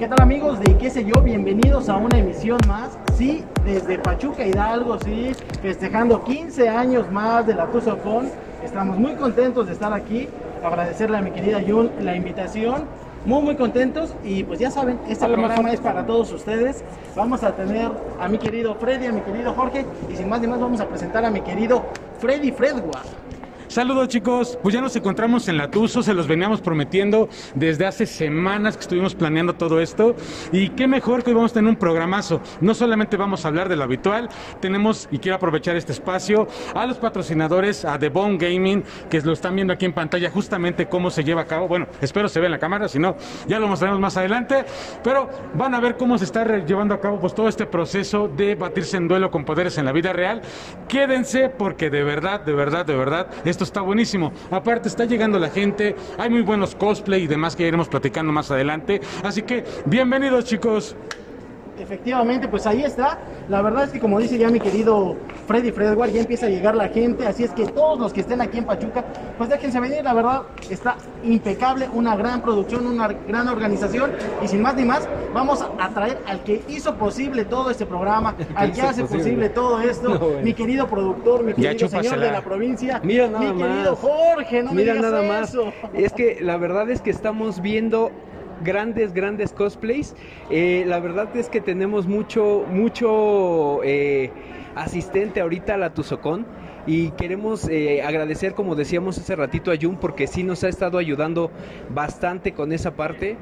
¿Qué 0.00 0.08
tal 0.08 0.22
amigos 0.22 0.58
de 0.60 0.78
qué 0.78 0.88
sé 0.88 1.04
yo? 1.04 1.20
Bienvenidos 1.20 1.90
a 1.90 1.98
una 1.98 2.18
emisión 2.18 2.58
más. 2.66 2.96
Sí, 3.18 3.44
desde 3.66 3.98
Pachuca 3.98 4.46
Hidalgo, 4.46 4.98
sí, 5.04 5.32
festejando 5.60 6.24
15 6.24 6.70
años 6.70 7.12
más 7.12 7.46
de 7.46 7.52
la 7.52 7.66
Tuzocon. 7.66 8.30
Estamos 8.64 8.96
muy 8.96 9.12
contentos 9.16 9.66
de 9.66 9.74
estar 9.74 9.92
aquí. 9.92 10.26
Agradecerle 10.64 11.18
a 11.18 11.20
mi 11.20 11.32
querida 11.32 11.60
Jun 11.60 11.90
la 12.00 12.16
invitación. 12.16 12.84
Muy, 13.26 13.42
muy 13.42 13.56
contentos 13.56 14.14
y 14.24 14.42
pues 14.42 14.58
ya 14.58 14.70
saben, 14.70 14.98
este 15.06 15.26
programa 15.26 15.70
es 15.70 15.80
para 15.80 16.06
todos 16.06 16.32
ustedes. 16.32 16.82
Vamos 17.14 17.42
a 17.42 17.54
tener 17.54 17.90
a 18.18 18.26
mi 18.26 18.38
querido 18.38 18.76
Freddy, 18.76 19.04
a 19.04 19.12
mi 19.12 19.20
querido 19.20 19.52
Jorge 19.52 19.84
y 20.10 20.16
sin 20.16 20.30
más 20.30 20.40
ni 20.40 20.46
más 20.46 20.60
vamos 20.60 20.80
a 20.80 20.88
presentar 20.88 21.26
a 21.26 21.30
mi 21.30 21.42
querido 21.42 21.82
Freddy 22.20 22.52
Fredwa. 22.52 23.02
Saludos 23.70 24.08
chicos, 24.08 24.58
pues 24.64 24.74
ya 24.74 24.80
nos 24.80 24.96
encontramos 24.96 25.46
en 25.46 25.56
la 25.56 25.70
Tuzo, 25.70 26.02
se 26.02 26.12
los 26.12 26.26
veníamos 26.26 26.60
prometiendo 26.60 27.28
desde 27.54 27.86
hace 27.86 28.04
semanas 28.04 28.76
que 28.76 28.80
estuvimos 28.80 29.14
planeando 29.14 29.54
todo 29.54 29.80
esto 29.80 30.16
y 30.50 30.70
qué 30.70 30.88
mejor 30.88 31.22
que 31.22 31.30
hoy 31.30 31.36
vamos 31.36 31.52
a 31.52 31.54
tener 31.54 31.70
un 31.70 31.76
programazo. 31.76 32.40
No 32.60 32.74
solamente 32.74 33.16
vamos 33.16 33.44
a 33.44 33.48
hablar 33.48 33.68
de 33.68 33.76
lo 33.76 33.84
habitual, 33.84 34.28
tenemos 34.58 35.06
y 35.12 35.18
quiero 35.18 35.36
aprovechar 35.36 35.76
este 35.76 35.92
espacio 35.92 36.48
a 36.74 36.84
los 36.84 36.98
patrocinadores, 36.98 37.84
a 37.84 37.96
The 37.96 38.08
Bone 38.08 38.38
Gaming, 38.38 38.82
que 39.08 39.20
lo 39.20 39.34
están 39.34 39.54
viendo 39.54 39.72
aquí 39.72 39.84
en 39.84 39.92
pantalla 39.92 40.32
justamente 40.32 40.88
cómo 40.88 41.08
se 41.08 41.22
lleva 41.22 41.42
a 41.42 41.46
cabo. 41.46 41.68
Bueno, 41.68 41.86
espero 42.00 42.28
se 42.28 42.40
vea 42.40 42.48
en 42.48 42.52
la 42.52 42.58
cámara, 42.58 42.88
si 42.88 42.98
no, 42.98 43.14
ya 43.46 43.60
lo 43.60 43.68
mostraremos 43.68 44.00
más 44.00 44.16
adelante, 44.16 44.64
pero 45.04 45.30
van 45.54 45.76
a 45.76 45.80
ver 45.80 45.96
cómo 45.96 46.18
se 46.18 46.24
está 46.24 46.44
llevando 46.58 46.92
a 46.92 47.00
cabo 47.00 47.20
pues 47.20 47.36
todo 47.36 47.46
este 47.46 47.66
proceso 47.66 48.26
de 48.26 48.56
batirse 48.56 48.96
en 48.96 49.06
duelo 49.06 49.30
con 49.30 49.44
poderes 49.44 49.78
en 49.78 49.84
la 49.84 49.92
vida 49.92 50.12
real. 50.12 50.42
Quédense 50.88 51.50
porque 51.50 51.88
de 51.88 52.02
verdad, 52.02 52.40
de 52.40 52.52
verdad, 52.52 52.84
de 52.84 52.96
verdad, 52.96 53.28
está 53.64 53.80
buenísimo. 53.80 54.32
Aparte, 54.50 54.88
está 54.88 55.04
llegando 55.04 55.38
la 55.38 55.50
gente, 55.50 55.96
hay 56.18 56.30
muy 56.30 56.42
buenos 56.42 56.74
cosplay 56.74 57.24
y 57.24 57.26
demás 57.26 57.56
que 57.56 57.66
iremos 57.66 57.88
platicando 57.88 58.32
más 58.32 58.50
adelante. 58.50 59.00
Así 59.22 59.42
que, 59.42 59.64
bienvenidos, 59.86 60.44
chicos. 60.44 60.96
Efectivamente, 61.80 62.46
pues 62.46 62.66
ahí 62.66 62.82
está. 62.82 63.18
La 63.48 63.62
verdad 63.62 63.84
es 63.84 63.90
que 63.90 63.98
como 63.98 64.18
dice 64.20 64.36
ya 64.38 64.50
mi 64.50 64.60
querido 64.60 65.16
Freddy 65.46 65.72
Fredward, 65.72 66.10
ya 66.10 66.20
empieza 66.20 66.46
a 66.46 66.48
llegar 66.48 66.76
la 66.76 66.88
gente, 66.88 67.26
así 67.26 67.42
es 67.44 67.50
que 67.52 67.66
todos 67.66 67.98
los 67.98 68.12
que 68.12 68.20
estén 68.20 68.40
aquí 68.40 68.58
en 68.58 68.64
Pachuca, 68.64 69.04
pues 69.38 69.48
déjense 69.50 69.80
venir, 69.80 70.04
la 70.04 70.14
verdad 70.14 70.42
está 70.68 70.96
impecable, 71.24 71.88
una 71.92 72.14
gran 72.16 72.42
producción, 72.42 72.86
una 72.86 73.08
gran 73.08 73.48
organización 73.48 74.12
y 74.42 74.48
sin 74.48 74.62
más 74.62 74.74
ni 74.74 74.84
más, 74.84 75.08
vamos 75.34 75.64
a 75.78 75.88
traer 75.90 76.18
al 76.26 76.44
que 76.44 76.62
hizo 76.68 76.94
posible 76.96 77.44
todo 77.44 77.70
este 77.70 77.86
programa, 77.86 78.36
al 78.54 78.72
que 78.72 78.82
hace 78.82 79.04
posible, 79.04 79.48
todo 79.48 79.80
esto, 79.80 80.38
mi 80.42 80.54
querido 80.54 80.86
productor, 80.86 81.42
mi 81.42 81.54
querido 81.54 81.88
señor 81.88 82.20
de 82.20 82.30
la 82.30 82.42
provincia, 82.42 83.00
Mira 83.02 83.28
nada 83.28 83.52
mi 83.52 83.62
querido 83.62 83.96
Jorge, 83.96 84.62
no 84.62 84.72
Mira 84.72 84.92
me 84.94 84.98
digas 84.98 85.12
nada 85.12 85.42
eso. 85.42 85.64
más. 85.66 85.74
Es 85.94 86.12
que 86.12 86.38
la 86.40 86.56
verdad 86.56 86.90
es 86.90 87.00
que 87.00 87.10
estamos 87.10 87.60
viendo 87.60 88.10
grandes, 88.60 89.12
grandes 89.12 89.52
cosplays. 89.52 90.14
Eh, 90.50 90.84
la 90.86 91.00
verdad 91.00 91.34
es 91.36 91.48
que 91.48 91.60
tenemos 91.60 92.06
mucho, 92.06 92.64
mucho 92.70 93.80
eh, 93.84 94.30
asistente 94.74 95.40
ahorita 95.40 95.74
a 95.74 95.78
la 95.78 95.94
Tuzocón. 95.94 96.46
Y 96.86 97.10
queremos 97.10 97.68
eh, 97.68 98.02
agradecer, 98.02 98.54
como 98.54 98.74
decíamos 98.74 99.18
hace 99.18 99.36
ratito, 99.36 99.70
a 99.70 99.76
Jun 99.80 99.96
porque 99.96 100.26
sí 100.26 100.42
nos 100.42 100.64
ha 100.64 100.68
estado 100.68 100.96
ayudando 100.96 101.50
bastante 101.90 102.52
con 102.52 102.72
esa 102.72 102.96
parte. 102.96 103.36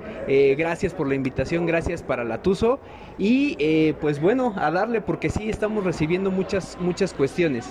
Gracias 0.56 0.92
por 0.92 1.06
la 1.06 1.14
invitación, 1.14 1.64
gracias 1.64 2.02
para 2.02 2.24
la 2.24 2.42
Tuzo. 2.42 2.80
Y 3.19 3.56
eh, 3.58 3.94
pues 4.00 4.20
bueno, 4.20 4.55
a 4.56 4.70
darle 4.70 5.00
porque 5.00 5.28
sí 5.28 5.50
estamos 5.50 5.84
recibiendo 5.84 6.30
muchas, 6.30 6.78
muchas 6.80 7.12
cuestiones. 7.12 7.69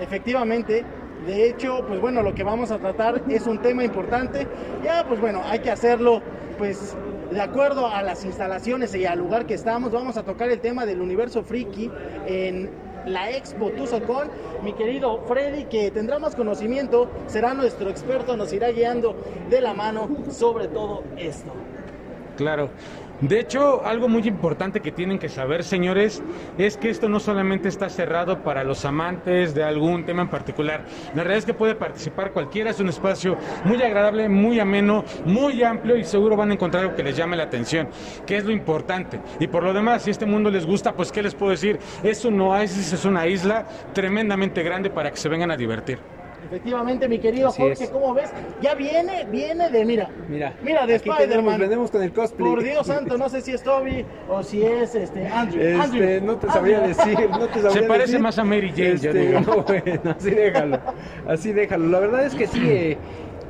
Efectivamente, 0.00 0.84
de 1.26 1.48
hecho, 1.48 1.84
pues 1.86 2.00
bueno, 2.00 2.22
lo 2.22 2.34
que 2.34 2.42
vamos 2.42 2.70
a 2.70 2.78
tratar 2.78 3.22
es 3.28 3.46
un 3.46 3.60
tema 3.60 3.84
importante. 3.84 4.46
Ya, 4.82 5.04
pues 5.06 5.20
bueno, 5.20 5.42
hay 5.44 5.58
que 5.60 5.70
hacerlo, 5.70 6.22
pues 6.56 6.96
de 7.30 7.40
acuerdo 7.40 7.86
a 7.86 8.02
las 8.02 8.24
instalaciones 8.24 8.94
y 8.94 9.04
al 9.04 9.18
lugar 9.18 9.46
que 9.46 9.54
estamos. 9.54 9.92
Vamos 9.92 10.16
a 10.16 10.22
tocar 10.22 10.50
el 10.50 10.60
tema 10.60 10.86
del 10.86 11.00
universo 11.00 11.42
friki 11.42 11.90
en 12.26 12.70
la 13.06 13.30
Expo 13.30 13.70
Tuzocon. 13.70 14.28
Mi 14.62 14.72
querido 14.72 15.22
Freddy, 15.26 15.64
que 15.64 15.90
tendrá 15.90 16.18
más 16.18 16.34
conocimiento, 16.34 17.08
será 17.26 17.54
nuestro 17.54 17.90
experto, 17.90 18.36
nos 18.36 18.52
irá 18.52 18.70
guiando 18.70 19.16
de 19.50 19.60
la 19.60 19.74
mano 19.74 20.08
sobre 20.30 20.68
todo 20.68 21.02
esto. 21.16 21.52
Claro. 22.36 22.70
De 23.20 23.40
hecho, 23.40 23.84
algo 23.84 24.08
muy 24.08 24.28
importante 24.28 24.80
que 24.80 24.92
tienen 24.92 25.18
que 25.18 25.28
saber, 25.28 25.64
señores, 25.64 26.22
es 26.56 26.76
que 26.76 26.88
esto 26.88 27.08
no 27.08 27.18
solamente 27.18 27.68
está 27.68 27.88
cerrado 27.88 28.44
para 28.44 28.62
los 28.62 28.84
amantes 28.84 29.54
de 29.54 29.64
algún 29.64 30.04
tema 30.04 30.22
en 30.22 30.28
particular. 30.28 30.84
La 31.16 31.24
realidad 31.24 31.38
es 31.38 31.44
que 31.44 31.54
puede 31.54 31.74
participar 31.74 32.32
cualquiera, 32.32 32.70
es 32.70 32.78
un 32.78 32.88
espacio 32.88 33.36
muy 33.64 33.82
agradable, 33.82 34.28
muy 34.28 34.60
ameno, 34.60 35.04
muy 35.24 35.64
amplio 35.64 35.96
y 35.96 36.04
seguro 36.04 36.36
van 36.36 36.50
a 36.50 36.54
encontrar 36.54 36.84
algo 36.84 36.94
que 36.94 37.02
les 37.02 37.16
llame 37.16 37.36
la 37.36 37.42
atención, 37.42 37.88
que 38.24 38.36
es 38.36 38.44
lo 38.44 38.52
importante. 38.52 39.20
Y 39.40 39.48
por 39.48 39.64
lo 39.64 39.72
demás, 39.72 40.02
si 40.02 40.12
este 40.12 40.24
mundo 40.24 40.48
les 40.48 40.64
gusta, 40.64 40.92
pues 40.92 41.10
¿qué 41.10 41.20
les 41.20 41.34
puedo 41.34 41.50
decir? 41.50 41.80
Es 42.04 42.24
un 42.24 42.40
oasis, 42.40 42.92
es 42.92 43.04
una 43.04 43.26
isla 43.26 43.66
tremendamente 43.94 44.62
grande 44.62 44.90
para 44.90 45.10
que 45.10 45.16
se 45.16 45.28
vengan 45.28 45.50
a 45.50 45.56
divertir. 45.56 45.98
Efectivamente, 46.50 47.08
mi 47.08 47.18
querido 47.18 47.48
Así 47.48 47.60
Jorge, 47.62 47.84
es. 47.84 47.90
¿cómo 47.90 48.14
ves? 48.14 48.30
Ya 48.62 48.74
viene, 48.74 49.26
viene 49.30 49.70
de, 49.70 49.84
mira, 49.84 50.08
Mira, 50.28 50.54
mira 50.62 50.86
de 50.86 50.94
Spider-Man. 50.94 51.88
con 51.92 52.02
el 52.02 52.12
cosplay. 52.12 52.50
Por 52.50 52.62
Dios 52.62 52.86
santo, 52.86 53.18
no 53.18 53.28
sé 53.28 53.40
si 53.42 53.52
es 53.52 53.62
Toby 53.62 54.04
o 54.28 54.42
si 54.42 54.62
es 54.62 54.94
este 54.94 55.26
Andrew. 55.26 55.62
Este, 55.62 55.80
Andrew, 55.82 56.26
no 56.26 56.36
te 56.38 56.46
sabría 56.48 56.78
Andrew. 56.84 56.96
decir, 56.96 57.30
no 57.30 57.46
te 57.48 57.54
sabría 57.60 57.70
Se 57.72 57.82
parece 57.82 58.06
decir. 58.06 58.20
más 58.20 58.38
a 58.38 58.44
Mary 58.44 58.70
Jane, 58.70 58.96
yo 58.98 59.10
Este, 59.10 59.12
digo. 59.26 59.40
no, 59.46 59.62
bueno, 59.62 60.14
así 60.18 60.30
déjalo, 60.30 60.80
así 61.28 61.52
déjalo. 61.52 61.86
La 61.88 62.00
verdad 62.00 62.24
es 62.24 62.34
que 62.34 62.46
sí, 62.46 62.60
eh, 62.66 62.96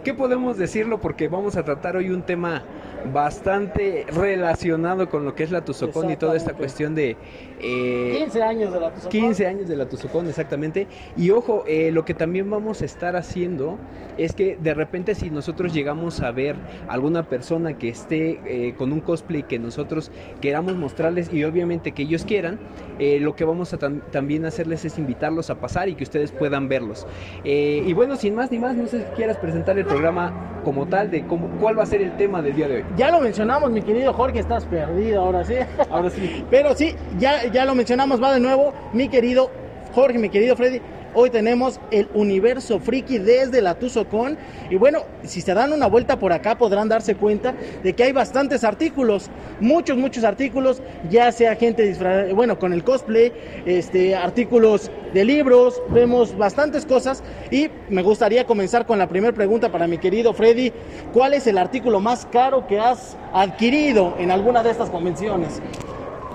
¿qué 0.02 0.14
podemos 0.14 0.56
decirlo? 0.58 0.98
Porque 1.00 1.28
vamos 1.28 1.56
a 1.56 1.62
tratar 1.64 1.96
hoy 1.96 2.10
un 2.10 2.22
tema 2.22 2.64
bastante 3.12 4.06
relacionado 4.12 5.08
con 5.08 5.24
lo 5.24 5.34
que 5.36 5.44
es 5.44 5.52
la 5.52 5.64
Tuzocón 5.64 6.10
y 6.10 6.16
toda 6.16 6.36
esta 6.36 6.52
cuestión 6.54 6.96
de... 6.96 7.16
eh, 7.60 8.16
15 8.18 8.42
años 8.42 8.72
de 8.72 8.80
la 8.80 8.90
Tuzocón. 8.90 9.10
15 9.10 9.46
años 9.46 9.68
de 9.68 9.76
la 9.76 9.88
Tuzocón, 9.88 10.28
exactamente. 10.28 10.86
Y 11.16 11.30
ojo, 11.30 11.64
eh, 11.66 11.90
lo 11.92 12.04
que 12.04 12.14
también 12.14 12.48
vamos 12.50 12.82
a 12.82 12.84
estar 12.84 13.16
haciendo 13.16 13.78
es 14.16 14.32
que 14.34 14.56
de 14.60 14.74
repente 14.74 15.14
si 15.14 15.30
nosotros 15.30 15.72
llegamos 15.72 16.20
a 16.20 16.30
ver 16.32 16.56
alguna 16.88 17.22
persona 17.28 17.78
que 17.78 17.88
esté 17.88 18.40
eh, 18.46 18.74
con 18.76 18.92
un 18.92 19.00
cosplay 19.00 19.44
que 19.44 19.58
nosotros 19.58 20.10
queramos 20.40 20.74
mostrarles 20.76 21.32
y 21.32 21.44
obviamente 21.44 21.92
que 21.92 22.02
ellos 22.02 22.24
quieran, 22.24 22.58
eh, 22.98 23.20
lo 23.20 23.36
que 23.36 23.44
vamos 23.44 23.72
a 23.72 23.78
tam- 23.78 24.02
también 24.10 24.44
hacerles 24.44 24.84
es 24.84 24.98
invitarlos 24.98 25.50
a 25.50 25.60
pasar 25.60 25.88
y 25.88 25.94
que 25.94 26.02
ustedes 26.04 26.32
puedan 26.32 26.68
verlos. 26.68 27.06
Eh, 27.44 27.82
y 27.86 27.92
bueno, 27.92 28.16
sin 28.16 28.34
más 28.34 28.50
ni 28.50 28.58
más, 28.58 28.74
no 28.74 28.86
sé 28.88 28.98
si 29.00 29.04
quieras 29.14 29.36
presentar 29.38 29.78
el 29.78 29.84
programa 29.84 30.60
como 30.64 30.86
tal 30.86 31.10
de 31.10 31.24
cómo, 31.26 31.48
cuál 31.60 31.78
va 31.78 31.84
a 31.84 31.86
ser 31.86 32.02
el 32.02 32.16
tema 32.16 32.42
del 32.42 32.54
día 32.56 32.68
de 32.68 32.76
hoy. 32.78 32.84
Ya 32.96 33.10
lo 33.10 33.20
mencionamos, 33.20 33.70
mi 33.70 33.82
querido 33.82 34.12
Jorge, 34.12 34.40
estás 34.40 34.64
perdido 34.66 35.22
ahora 35.22 35.44
sí. 35.44 35.54
Ahora 35.90 36.10
sí. 36.10 36.44
Pero 36.50 36.74
sí, 36.74 36.94
ya, 37.18 37.46
ya 37.50 37.64
lo 37.64 37.74
mencionamos, 37.74 38.22
va 38.22 38.32
de 38.32 38.40
nuevo, 38.40 38.72
mi 38.92 39.08
querido 39.08 39.50
Jorge, 39.94 40.18
mi 40.18 40.28
querido 40.28 40.56
Freddy. 40.56 40.80
Hoy 41.14 41.30
tenemos 41.30 41.80
el 41.90 42.06
universo 42.12 42.78
friki 42.78 43.18
desde 43.18 43.62
la 43.62 43.74
Tuzocon. 43.74 44.36
Y 44.68 44.76
bueno, 44.76 45.00
si 45.24 45.40
se 45.40 45.54
dan 45.54 45.72
una 45.72 45.86
vuelta 45.86 46.18
por 46.18 46.32
acá 46.32 46.58
podrán 46.58 46.88
darse 46.88 47.14
cuenta 47.14 47.54
de 47.82 47.94
que 47.94 48.04
hay 48.04 48.12
bastantes 48.12 48.62
artículos, 48.62 49.30
muchos, 49.58 49.96
muchos 49.96 50.22
artículos, 50.22 50.82
ya 51.10 51.32
sea 51.32 51.56
gente 51.56 51.82
disfrazada, 51.82 52.32
bueno, 52.34 52.58
con 52.58 52.74
el 52.74 52.84
cosplay, 52.84 53.32
este, 53.64 54.14
artículos 54.14 54.90
de 55.14 55.24
libros, 55.24 55.82
vemos 55.88 56.36
bastantes 56.36 56.84
cosas. 56.84 57.24
Y 57.50 57.70
me 57.88 58.02
gustaría 58.02 58.44
comenzar 58.44 58.84
con 58.84 58.98
la 58.98 59.08
primera 59.08 59.32
pregunta 59.32 59.72
para 59.72 59.86
mi 59.86 59.96
querido 59.96 60.34
Freddy. 60.34 60.72
¿Cuál 61.14 61.32
es 61.32 61.46
el 61.46 61.56
artículo 61.56 62.00
más 62.00 62.26
caro 62.26 62.66
que 62.66 62.78
has 62.78 63.16
adquirido 63.32 64.14
en 64.18 64.30
alguna 64.30 64.62
de 64.62 64.70
estas 64.70 64.90
convenciones? 64.90 65.60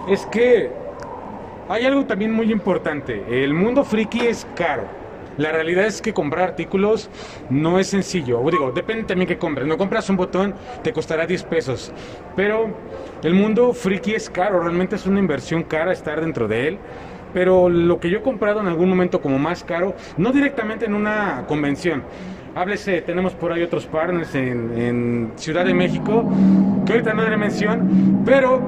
Es 0.10 0.26
que 0.26 0.83
hay 1.70 1.86
algo 1.86 2.06
también 2.06 2.32
muy 2.32 2.52
importante. 2.52 3.24
El 3.30 3.54
mundo 3.54 3.84
friki 3.84 4.22
es 4.22 4.48
caro. 4.56 4.84
La 5.38 5.52
realidad 5.52 5.86
es 5.86 6.02
que 6.02 6.14
comprar 6.14 6.50
artículos 6.50 7.10
no 7.50 7.80
es 7.80 7.88
sencillo. 7.88 8.40
O 8.40 8.52
digo, 8.52 8.72
depende 8.72 9.04
también 9.04 9.28
que 9.28 9.38
compres. 9.38 9.66
No 9.68 9.78
compras 9.78 10.10
un 10.10 10.18
botón, 10.18 10.54
te 10.84 10.94
costará 10.94 11.26
10 11.26 11.44
pesos. 11.46 11.92
Pero 12.36 12.68
el 13.24 13.34
mundo 13.34 13.74
friki 13.74 14.14
es 14.14 14.30
caro. 14.30 14.60
Realmente 14.60 14.96
es 14.96 15.08
una 15.08 15.20
inversión 15.20 15.64
cara 15.64 15.92
estar 15.92 16.22
dentro 16.22 16.48
de 16.48 16.68
él. 16.68 16.78
Pero 17.34 17.68
lo 17.68 18.00
que 18.00 18.12
yo 18.12 18.20
he 18.20 18.22
comprado 18.22 18.60
en 18.60 18.68
algún 18.68 18.90
momento 18.90 19.20
como 19.20 19.40
más 19.40 19.64
caro, 19.64 19.96
no 20.18 20.32
directamente 20.32 20.86
en 20.86 20.94
una 20.94 21.46
convención. 21.48 22.04
Háblese, 22.56 23.02
tenemos 23.02 23.34
por 23.34 23.52
ahí 23.52 23.64
otros 23.64 23.88
partners 23.88 24.36
en, 24.36 25.32
Ciudad 25.38 25.66
de 25.66 25.74
México, 25.74 26.32
que 26.86 26.94
ahorita 26.94 27.16
no 27.16 27.24
daré 27.24 27.38
mención, 27.38 28.22
pero 28.24 28.62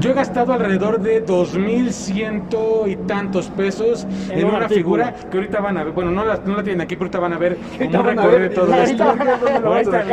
yo 0.00 0.10
he 0.10 0.14
gastado 0.14 0.52
alrededor 0.52 1.00
de 1.00 1.24
2.100 1.24 2.88
y 2.90 2.96
tantos 3.06 3.48
pesos 3.48 4.06
En 4.30 4.38
en, 4.40 4.44
un 4.44 4.50
una 4.54 4.64
artículo. 4.64 4.74
figura 5.04 5.14
que 5.30 5.36
ahorita 5.38 5.60
van 5.60 5.78
a 5.78 5.84
ver. 5.84 5.92
Bueno, 5.92 6.10
no 6.10 6.24
la, 6.24 6.36
no 6.44 6.56
la 6.56 6.62
tienen 6.62 6.80
aquí, 6.82 6.96
pero 6.96 7.04
ahorita 7.06 7.18
van 7.18 7.32
a 7.32 7.38
ver 7.38 7.56
ver, 7.78 8.40
de 8.40 8.48
todo 8.50 8.74
esto. 8.74 9.04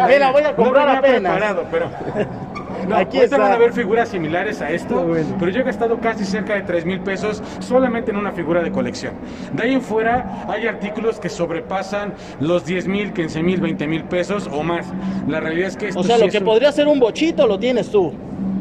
Me 0.07 0.19
la 0.19 0.31
voy 0.31 0.43
a 0.43 0.55
comprar 0.55 0.87
no 0.87 0.93
apenas. 0.99 1.33
preparado, 1.33 1.65
pero... 1.71 1.89
No, 2.87 2.97
Aquí 2.97 3.17
está. 3.17 3.37
van 3.37 3.53
a 3.53 3.57
ver 3.57 3.71
figuras 3.71 4.09
similares 4.09 4.61
a 4.61 4.69
esto, 4.69 5.03
bueno. 5.05 5.37
pero 5.39 5.49
yo 5.51 5.61
he 5.61 5.63
gastado 5.63 5.99
casi 6.01 6.25
cerca 6.25 6.55
de 6.55 6.63
3 6.63 6.85
mil 6.85 6.99
pesos 6.99 7.41
solamente 7.59 8.11
en 8.11 8.17
una 8.17 8.33
figura 8.33 8.61
de 8.61 8.73
colección. 8.73 9.13
De 9.53 9.63
ahí 9.63 9.73
en 9.73 9.81
fuera 9.81 10.43
hay 10.49 10.67
artículos 10.67 11.17
que 11.17 11.29
sobrepasan 11.29 12.13
los 12.41 12.65
10 12.65 12.89
mil, 12.89 13.13
15 13.13 13.41
mil, 13.41 13.61
20 13.61 13.87
mil 13.87 14.03
pesos 14.03 14.49
o 14.51 14.63
más. 14.63 14.85
La 15.29 15.39
realidad 15.39 15.69
es 15.69 15.77
que 15.77 15.87
esto 15.89 16.01
O 16.01 16.03
sea, 16.03 16.15
sí 16.15 16.21
lo 16.23 16.27
es 16.27 16.33
que 16.33 16.39
un- 16.39 16.43
podría 16.45 16.73
ser 16.73 16.87
un 16.89 16.99
bochito 16.99 17.47
lo 17.47 17.57
tienes 17.57 17.89
tú. 17.89 18.11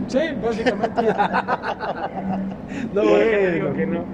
Sí, 0.08 0.18
básicamente. 0.42 1.02
No, 2.94 3.02
¿Por 3.02 3.18
qué 3.18 3.36
bueno. 3.38 3.50
digo 3.54 3.74
que 3.74 3.86
no? 3.86 4.04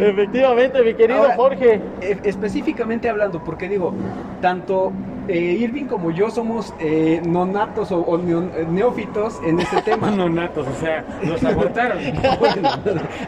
Efectivamente, 0.04 0.82
mi 0.82 0.94
querido 0.94 1.20
Ahora, 1.22 1.36
Jorge. 1.36 1.80
e- 2.00 2.18
específicamente 2.24 3.08
hablando, 3.10 3.44
porque 3.44 3.68
digo, 3.68 3.92
tanto 4.40 4.92
eh, 5.28 5.38
Irving 5.60 5.84
como 5.84 6.10
yo 6.10 6.30
somos 6.30 6.74
eh, 6.80 7.20
nonatos 7.26 7.92
o, 7.92 7.98
o 8.00 8.18
neo- 8.18 8.50
neófitos 8.70 9.40
en 9.46 9.60
este 9.60 9.82
tema. 9.84 10.10
No 10.10 10.28
natos, 10.30 10.66
o 10.66 10.74
sea, 10.80 11.04
los 11.22 11.42
abortaron. 11.44 11.98
Bueno, 12.38 12.70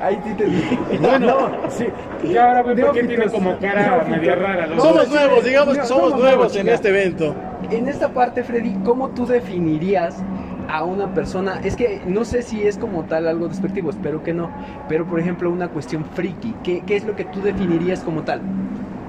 ahí 0.00 0.19
sí 0.25 0.32
te 0.35 0.44
dije. 0.46 0.79
Bueno, 0.99 1.37
sí. 1.69 1.87
Ya 2.32 2.46
ahora 2.49 2.62
veo 2.62 2.75
que 2.75 3.02
Neófitos. 3.02 3.08
tiene 3.08 3.26
como 3.32 3.58
cara 3.58 3.82
Neófitos. 3.82 4.08
media 4.19 4.35
rara. 4.35 4.67
los 4.67 4.82
Somos 4.82 4.96
dos. 4.96 5.08
nuevos, 5.11 5.44
digamos 5.44 5.76
que 5.79 5.85
somos 5.85 6.05
somos 6.11 6.20
nuevos 6.20 6.37
nuevos, 6.38 6.56
en 6.56 6.69
este 6.69 6.88
evento. 6.88 7.35
En 7.70 7.88
esta 7.88 8.08
parte, 8.08 8.43
Freddy, 8.44 8.75
¿cómo 8.85 9.11
tú 9.11 9.26
definirías 9.26 10.23
a 10.67 10.85
una 10.85 11.13
persona? 11.13 11.57
Es 11.59 11.77
que 11.77 12.03
no 12.07 12.25
sé 12.25 12.43
si 12.43 12.67
es 12.67 12.79
como 12.79 13.07
tal 13.07 13.27
algo 13.29 13.49
despectivo, 13.49 13.91
espero 13.91 14.23
que 14.23 14.35
no. 14.35 14.55
Pero, 14.87 15.07
por 15.07 15.21
ejemplo, 15.21 15.51
una 15.51 15.71
cuestión 15.71 16.07
friki. 16.07 16.61
¿Qué, 16.63 16.85
qué 16.85 16.97
es 16.97 17.05
lo 17.05 17.15
que 17.17 17.25
tú 17.25 17.43
definirías 17.43 18.03
como 18.05 18.25
tal? 18.25 18.49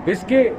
Es 0.06 0.24
que 0.24 0.54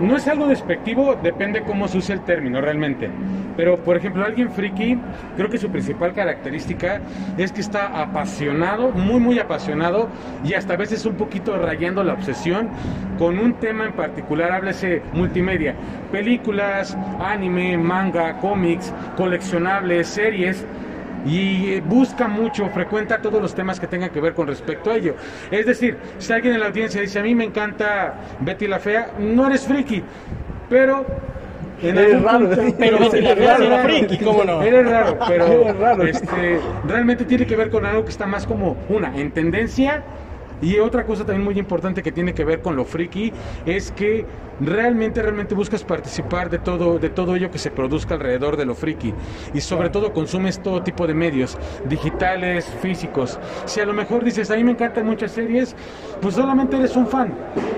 no 0.00 0.16
es 0.16 0.26
algo 0.28 0.46
despectivo, 0.46 1.14
depende 1.22 1.62
cómo 1.62 1.86
se 1.88 1.98
use 1.98 2.12
el 2.12 2.20
término 2.20 2.60
realmente. 2.60 3.10
Pero, 3.56 3.76
por 3.78 3.96
ejemplo, 3.96 4.24
alguien 4.24 4.50
friki, 4.50 4.98
creo 5.36 5.50
que 5.50 5.58
su 5.58 5.68
principal 5.68 6.14
característica 6.14 7.00
es 7.36 7.52
que 7.52 7.60
está 7.60 8.00
apasionado, 8.00 8.90
muy, 8.92 9.20
muy 9.20 9.38
apasionado, 9.38 10.08
y 10.44 10.54
hasta 10.54 10.74
a 10.74 10.76
veces 10.76 11.04
un 11.04 11.14
poquito 11.14 11.58
rayando 11.58 12.02
la 12.02 12.14
obsesión 12.14 12.68
con 13.18 13.38
un 13.38 13.54
tema 13.54 13.84
en 13.84 13.92
particular, 13.92 14.52
háblese 14.52 15.02
multimedia, 15.12 15.74
películas, 16.10 16.96
anime, 17.20 17.76
manga, 17.76 18.38
cómics, 18.38 18.94
coleccionables, 19.16 20.08
series 20.08 20.64
y 21.26 21.72
eh, 21.74 21.82
busca 21.84 22.28
mucho, 22.28 22.68
frecuenta 22.70 23.20
todos 23.20 23.40
los 23.40 23.54
temas 23.54 23.78
que 23.78 23.86
tengan 23.86 24.10
que 24.10 24.20
ver 24.20 24.34
con 24.34 24.46
respecto 24.46 24.90
a 24.90 24.96
ello. 24.96 25.14
Es 25.50 25.66
decir, 25.66 25.96
si 26.18 26.32
alguien 26.32 26.54
en 26.54 26.60
la 26.60 26.66
audiencia 26.66 27.00
dice, 27.00 27.18
a 27.18 27.22
mí 27.22 27.34
me 27.34 27.44
encanta 27.44 28.14
Betty 28.40 28.66
la 28.66 28.78
Fea, 28.78 29.10
no 29.18 29.46
eres 29.46 29.66
friki, 29.66 30.02
pero... 30.68 31.04
En 31.82 31.96
Eres 31.96 32.20
raro, 32.22 32.46
punto- 32.46 32.62
¿sí? 32.62 32.74
Pero 32.78 32.98
Betty 32.98 33.20
la 33.22 33.30
Eres 33.30 33.46
Fea 33.56 33.66
era 33.66 33.78
friki, 33.84 34.18
¿cómo 34.18 34.44
no? 34.44 34.60
Eres 34.62 34.86
raro, 34.90 35.18
pero 35.26 35.46
Eres 35.62 35.76
raro. 35.78 36.02
Este, 36.02 36.60
realmente 36.86 37.24
tiene 37.24 37.46
que 37.46 37.56
ver 37.56 37.70
con 37.70 37.86
algo 37.86 38.04
que 38.04 38.10
está 38.10 38.26
más 38.26 38.46
como, 38.46 38.76
una, 38.90 39.16
en 39.16 39.30
tendencia, 39.32 40.02
y 40.62 40.78
otra 40.78 41.04
cosa 41.04 41.24
también 41.24 41.44
muy 41.44 41.58
importante 41.58 42.02
que 42.02 42.12
tiene 42.12 42.34
que 42.34 42.44
ver 42.44 42.60
con 42.60 42.76
lo 42.76 42.84
friki 42.84 43.32
es 43.66 43.92
que 43.92 44.26
realmente, 44.60 45.22
realmente 45.22 45.54
buscas 45.54 45.82
participar 45.82 46.50
de 46.50 46.58
todo, 46.58 46.98
de 46.98 47.08
todo 47.08 47.34
ello 47.34 47.50
que 47.50 47.58
se 47.58 47.70
produzca 47.70 48.14
alrededor 48.14 48.56
de 48.56 48.66
lo 48.66 48.74
friki. 48.74 49.14
Y 49.54 49.60
sobre 49.60 49.90
todo 49.90 50.12
consumes 50.12 50.62
todo 50.62 50.82
tipo 50.82 51.06
de 51.06 51.14
medios, 51.14 51.56
digitales, 51.88 52.66
físicos. 52.82 53.38
Si 53.64 53.80
a 53.80 53.86
lo 53.86 53.92
mejor 53.92 54.24
dices, 54.24 54.50
a 54.50 54.56
mí 54.56 54.64
me 54.64 54.72
encantan 54.72 55.06
muchas 55.06 55.32
series, 55.32 55.74
pues 56.20 56.34
solamente 56.34 56.76
eres 56.76 56.94
un 56.96 57.06
fan. 57.06 57.32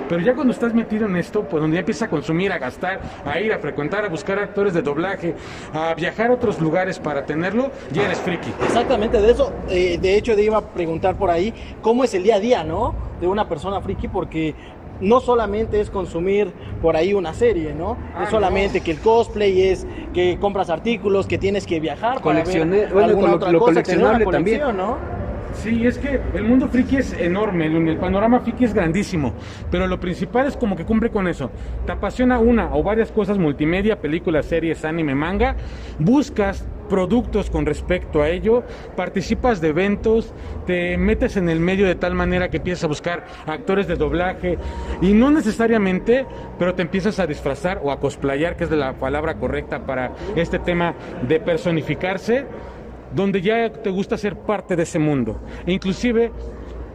Pero 0.08 0.20
ya 0.20 0.34
cuando 0.34 0.52
estás 0.52 0.74
metido 0.74 1.06
en 1.06 1.16
esto, 1.16 1.42
pues 1.42 1.60
donde 1.60 1.76
ya 1.76 1.80
empiezas 1.80 2.02
a 2.02 2.10
consumir, 2.10 2.52
a 2.52 2.58
gastar, 2.58 3.00
a 3.24 3.40
ir, 3.40 3.52
a 3.52 3.58
frecuentar, 3.58 4.04
a 4.04 4.08
buscar 4.08 4.38
actores 4.38 4.74
de 4.74 4.82
doblaje, 4.82 5.34
a 5.72 5.94
viajar 5.94 6.30
a 6.30 6.34
otros 6.34 6.60
lugares 6.60 6.98
para 6.98 7.24
tenerlo, 7.24 7.70
ya 7.92 8.04
eres 8.04 8.18
friki. 8.18 8.50
Exactamente, 8.64 9.20
de 9.20 9.30
eso, 9.30 9.52
eh, 9.68 9.98
de 10.00 10.16
hecho, 10.16 10.34
te 10.34 10.42
iba 10.42 10.58
a 10.58 10.60
preguntar 10.60 11.16
por 11.16 11.30
ahí, 11.30 11.54
¿cómo 11.80 12.04
es 12.04 12.12
el 12.14 12.24
día 12.24 12.36
a 12.36 12.40
día, 12.40 12.64
no? 12.64 12.71
De 13.20 13.26
una 13.28 13.48
persona 13.48 13.80
friki, 13.80 14.08
porque 14.08 14.54
no 15.00 15.20
solamente 15.20 15.80
es 15.80 15.90
consumir 15.90 16.52
por 16.80 16.96
ahí 16.96 17.12
una 17.14 17.34
serie, 17.34 17.74
¿no? 17.74 17.96
Ah, 18.16 18.24
es 18.24 18.30
solamente 18.30 18.80
que 18.82 18.90
el 18.92 19.00
cosplay 19.00 19.62
es 19.62 19.86
que 20.14 20.38
compras 20.40 20.70
artículos, 20.70 21.26
que 21.26 21.38
tienes 21.38 21.66
que 21.66 21.80
viajar 21.80 22.20
para 22.20 22.44
Coleccione- 22.44 22.70
ver 22.82 22.92
bueno, 22.92 23.08
alguna 23.08 23.28
lo- 23.30 23.36
otra 23.36 23.52
lo 23.52 23.58
cosa, 23.58 23.82
tener 23.82 23.98
una 24.04 24.12
coleccionable 24.24 24.24
también. 24.26 24.60
colección, 24.60 24.76
¿no? 24.76 25.21
Sí, 25.54 25.86
es 25.86 25.98
que 25.98 26.20
el 26.34 26.44
mundo 26.44 26.68
friki 26.68 26.96
es 26.96 27.12
enorme, 27.12 27.66
el, 27.66 27.96
panorama 27.96 28.40
friki 28.40 28.64
es 28.64 28.74
grandísimo, 28.74 29.34
pero 29.70 29.86
lo 29.86 30.00
principal 30.00 30.46
es 30.46 30.56
como 30.56 30.76
que 30.76 30.84
cumple 30.84 31.10
con 31.10 31.28
eso. 31.28 31.50
Te 31.86 31.92
apasiona 31.92 32.38
una 32.38 32.74
o 32.74 32.82
varias 32.82 33.12
cosas, 33.12 33.38
multimedia, 33.38 34.00
películas, 34.00 34.46
series, 34.46 34.84
anime, 34.84 35.14
manga, 35.14 35.56
buscas 35.98 36.66
productos 36.88 37.48
con 37.48 37.64
respecto 37.64 38.22
a 38.22 38.28
ello, 38.28 38.64
participas 38.96 39.60
de 39.60 39.68
eventos, 39.68 40.34
te 40.66 40.96
metes 40.98 41.36
en 41.36 41.48
el 41.48 41.58
medio 41.58 41.86
de 41.86 41.94
tal 41.94 42.14
manera 42.14 42.50
que 42.50 42.58
empiezas 42.58 42.84
a 42.84 42.88
buscar 42.88 43.24
actores 43.46 43.86
de 43.86 43.96
doblaje 43.96 44.58
y 45.00 45.12
no 45.14 45.30
necesariamente, 45.30 46.26
pero 46.58 46.74
te 46.74 46.82
empiezas 46.82 47.18
a 47.18 47.26
disfrazar 47.26 47.80
o 47.82 47.92
a 47.92 48.00
cosplayar, 48.00 48.56
que 48.56 48.64
es 48.64 48.70
la 48.70 48.94
palabra 48.94 49.36
correcta 49.36 49.86
para 49.86 50.12
este 50.36 50.58
tema 50.58 50.94
de 51.26 51.40
personificarse 51.40 52.46
donde 53.14 53.40
ya 53.40 53.70
te 53.70 53.90
gusta 53.90 54.16
ser 54.16 54.36
parte 54.36 54.76
de 54.76 54.82
ese 54.82 54.98
mundo. 54.98 55.40
E 55.66 55.72
inclusive 55.72 56.30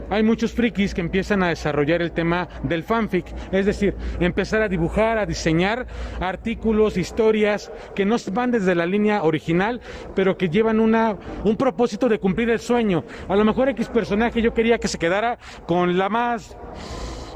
hay 0.09 0.23
muchos 0.23 0.53
frikis 0.53 0.93
que 0.93 1.01
empiezan 1.01 1.43
a 1.43 1.49
desarrollar 1.49 2.01
el 2.01 2.11
tema 2.11 2.47
del 2.63 2.83
fanfic, 2.83 3.25
es 3.51 3.65
decir, 3.65 3.95
empezar 4.19 4.61
a 4.61 4.69
dibujar, 4.69 5.17
a 5.17 5.25
diseñar 5.25 5.85
artículos, 6.21 6.97
historias 6.97 7.71
que 7.93 8.05
no 8.05 8.15
van 8.31 8.51
desde 8.51 8.73
la 8.73 8.85
línea 8.85 9.23
original, 9.23 9.81
pero 10.15 10.37
que 10.37 10.49
llevan 10.49 10.79
una, 10.79 11.17
un 11.43 11.57
propósito 11.57 12.07
de 12.07 12.19
cumplir 12.19 12.49
el 12.49 12.59
sueño. 12.59 13.03
A 13.27 13.35
lo 13.35 13.43
mejor 13.43 13.69
X 13.69 13.89
personaje 13.89 14.41
yo 14.41 14.53
quería 14.53 14.77
que 14.77 14.87
se 14.87 14.97
quedara 14.97 15.37
con 15.65 15.97
la 15.97 16.09
más 16.09 16.57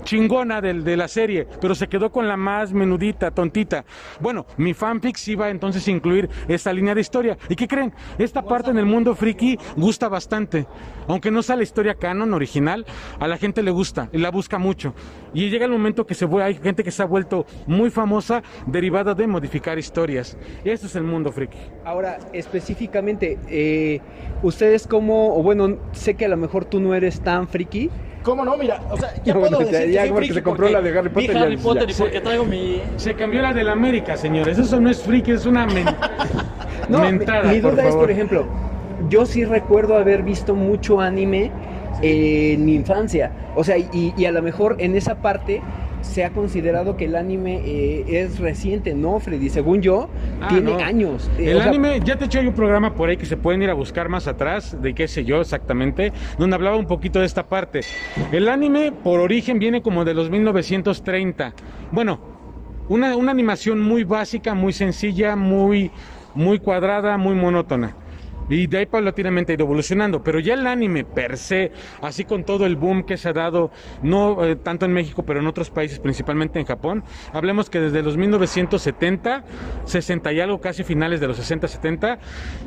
chingona 0.03 0.61
de 0.61 0.97
la 0.97 1.07
serie, 1.07 1.47
pero 1.59 1.75
se 1.75 1.87
quedó 1.87 2.11
con 2.11 2.27
la 2.27 2.37
más 2.37 2.73
menudita, 2.73 3.31
tontita. 3.31 3.85
Bueno, 4.19 4.45
mi 4.57 4.73
fanfic 4.73 5.15
sí 5.17 5.35
va 5.35 5.49
entonces 5.49 5.87
a 5.87 5.91
incluir 5.91 6.29
esta 6.47 6.73
línea 6.73 6.95
de 6.95 7.01
historia. 7.01 7.37
¿Y 7.49 7.55
qué 7.55 7.67
creen? 7.67 7.93
Esta 8.17 8.41
parte 8.41 8.71
en 8.71 8.77
el 8.77 8.85
mundo 8.85 9.15
friki 9.15 9.57
gusta 9.75 10.09
bastante. 10.09 10.65
Aunque 11.07 11.31
no 11.31 11.41
sea 11.43 11.55
la 11.55 11.63
historia 11.63 11.95
canon 11.95 12.33
original, 12.33 12.85
a 13.19 13.27
la 13.27 13.37
gente 13.37 13.63
le 13.63 13.71
gusta 13.71 14.09
y 14.11 14.17
la 14.17 14.31
busca 14.31 14.57
mucho. 14.57 14.93
Y 15.33 15.49
llega 15.49 15.65
el 15.65 15.71
momento 15.71 16.05
que 16.05 16.13
se 16.13 16.25
hay 16.41 16.55
gente 16.55 16.83
que 16.83 16.91
se 16.91 17.03
ha 17.03 17.05
vuelto 17.05 17.45
muy 17.67 17.89
famosa 17.89 18.41
derivada 18.65 19.13
de 19.13 19.27
modificar 19.27 19.77
historias. 19.77 20.37
Eso 20.63 20.87
es 20.87 20.95
el 20.95 21.03
mundo 21.03 21.31
friki. 21.31 21.57
Ahora, 21.85 22.19
específicamente, 22.33 23.37
eh, 23.49 23.99
ustedes 24.43 24.87
como, 24.87 25.35
o 25.35 25.43
bueno, 25.43 25.77
sé 25.91 26.15
que 26.15 26.25
a 26.25 26.29
lo 26.29 26.37
mejor 26.37 26.65
tú 26.65 26.79
no 26.79 26.95
eres 26.95 27.21
tan 27.21 27.47
friki, 27.47 27.89
¿Cómo 28.23 28.45
no? 28.45 28.55
Mira, 28.57 28.79
o 28.91 28.97
sea, 28.97 29.13
ya 29.23 29.33
No, 29.33 29.39
puedo 29.39 29.59
ya- 29.61 29.65
decir 29.79 29.91
ya 29.91 30.01
que 30.03 30.07
soy 30.07 30.13
porque 30.13 30.25
friki 30.27 30.33
se 30.33 30.43
compró 30.43 30.67
porque 30.67 30.73
la 30.73 30.81
de 30.81 30.99
Harry 30.99 31.09
Potter, 31.09 31.33
ya- 31.33 31.41
Harry 31.41 31.57
Potter 31.57 31.89
y 31.89 31.93
porque 31.93 32.21
traigo 32.21 32.45
mi... 32.45 32.81
Se 32.97 33.13
cambió 33.15 33.41
la 33.41 33.53
del 33.53 33.69
América, 33.69 34.15
señores. 34.17 34.57
Eso 34.59 34.79
no 34.79 34.89
es 34.89 35.01
friki, 35.01 35.31
es 35.31 35.45
una 35.45 35.65
men- 35.65 35.85
No, 36.89 36.99
mi- 36.99 37.11
mentada. 37.13 37.51
mi 37.51 37.59
duda 37.59 37.81
es, 37.83 37.89
favor. 37.89 38.01
por 38.01 38.11
ejemplo, 38.11 38.45
yo 39.09 39.25
sí 39.25 39.43
recuerdo 39.45 39.95
haber 39.97 40.21
visto 40.23 40.53
mucho 40.55 40.99
anime 41.01 41.51
en 42.03 42.63
mi 42.65 42.75
infancia. 42.75 43.31
O 43.55 43.63
sea, 43.63 43.77
y, 43.77 44.13
y 44.15 44.25
a 44.25 44.31
lo 44.31 44.41
mejor 44.41 44.75
en 44.79 44.95
esa 44.95 45.15
parte 45.15 45.61
se 46.01 46.23
ha 46.23 46.31
considerado 46.31 46.97
que 46.97 47.05
el 47.05 47.15
anime 47.15 47.61
eh, 47.65 48.05
es 48.07 48.39
reciente, 48.39 48.93
¿no, 48.93 49.19
Freddy? 49.19 49.49
Según 49.49 49.81
yo, 49.81 50.09
Ah, 50.41 50.47
tiene 50.49 50.71
no. 50.73 50.79
años. 50.79 51.29
Eh, 51.37 51.51
El 51.51 51.57
sea, 51.59 51.67
anime, 51.69 51.99
ya 52.03 52.15
te 52.17 52.23
he 52.23 52.27
hecho 52.27 52.39
un 52.39 52.53
programa 52.53 52.95
por 52.95 53.09
ahí 53.09 53.17
que 53.17 53.25
se 53.25 53.37
pueden 53.37 53.61
ir 53.61 53.69
a 53.69 53.73
buscar 53.73 54.09
más 54.09 54.27
atrás, 54.27 54.81
de 54.81 54.93
qué 54.93 55.07
sé 55.07 55.23
yo 55.23 55.41
exactamente, 55.41 56.11
donde 56.37 56.55
hablaba 56.55 56.77
un 56.77 56.87
poquito 56.87 57.19
de 57.19 57.25
esta 57.25 57.45
parte. 57.47 57.81
El 58.31 58.49
anime, 58.49 58.91
por 58.91 59.19
origen, 59.19 59.59
viene 59.59 59.81
como 59.81 60.03
de 60.05 60.13
los 60.13 60.29
1930. 60.29 61.53
Bueno, 61.91 62.19
una, 62.89 63.15
una 63.15 63.31
animación 63.31 63.79
muy 63.81 64.03
básica, 64.03 64.53
muy 64.53 64.73
sencilla, 64.73 65.35
muy, 65.35 65.91
muy 66.33 66.59
cuadrada, 66.59 67.17
muy 67.17 67.35
monótona. 67.35 67.95
Y 68.51 68.67
de 68.67 68.77
ahí 68.79 68.85
paulatinamente 68.85 69.53
ha 69.53 69.55
ido 69.55 69.65
evolucionando. 69.65 70.23
Pero 70.23 70.39
ya 70.39 70.53
el 70.53 70.67
anime 70.67 71.03
per 71.03 71.37
se, 71.37 71.71
así 72.01 72.25
con 72.25 72.43
todo 72.43 72.65
el 72.65 72.75
boom 72.75 73.03
que 73.03 73.17
se 73.17 73.29
ha 73.29 73.33
dado, 73.33 73.71
no 74.03 74.45
eh, 74.45 74.55
tanto 74.55 74.85
en 74.85 74.93
México, 74.93 75.23
pero 75.23 75.39
en 75.39 75.47
otros 75.47 75.69
países, 75.69 75.99
principalmente 75.99 76.59
en 76.59 76.65
Japón, 76.65 77.03
hablemos 77.33 77.69
que 77.69 77.79
desde 77.79 78.01
los 78.03 78.17
1970, 78.17 79.43
60 79.85 80.33
y 80.33 80.39
algo, 80.39 80.59
casi 80.61 80.83
finales 80.83 81.19
de 81.19 81.27
los 81.27 81.37
60, 81.37 81.67
70, 81.67 82.19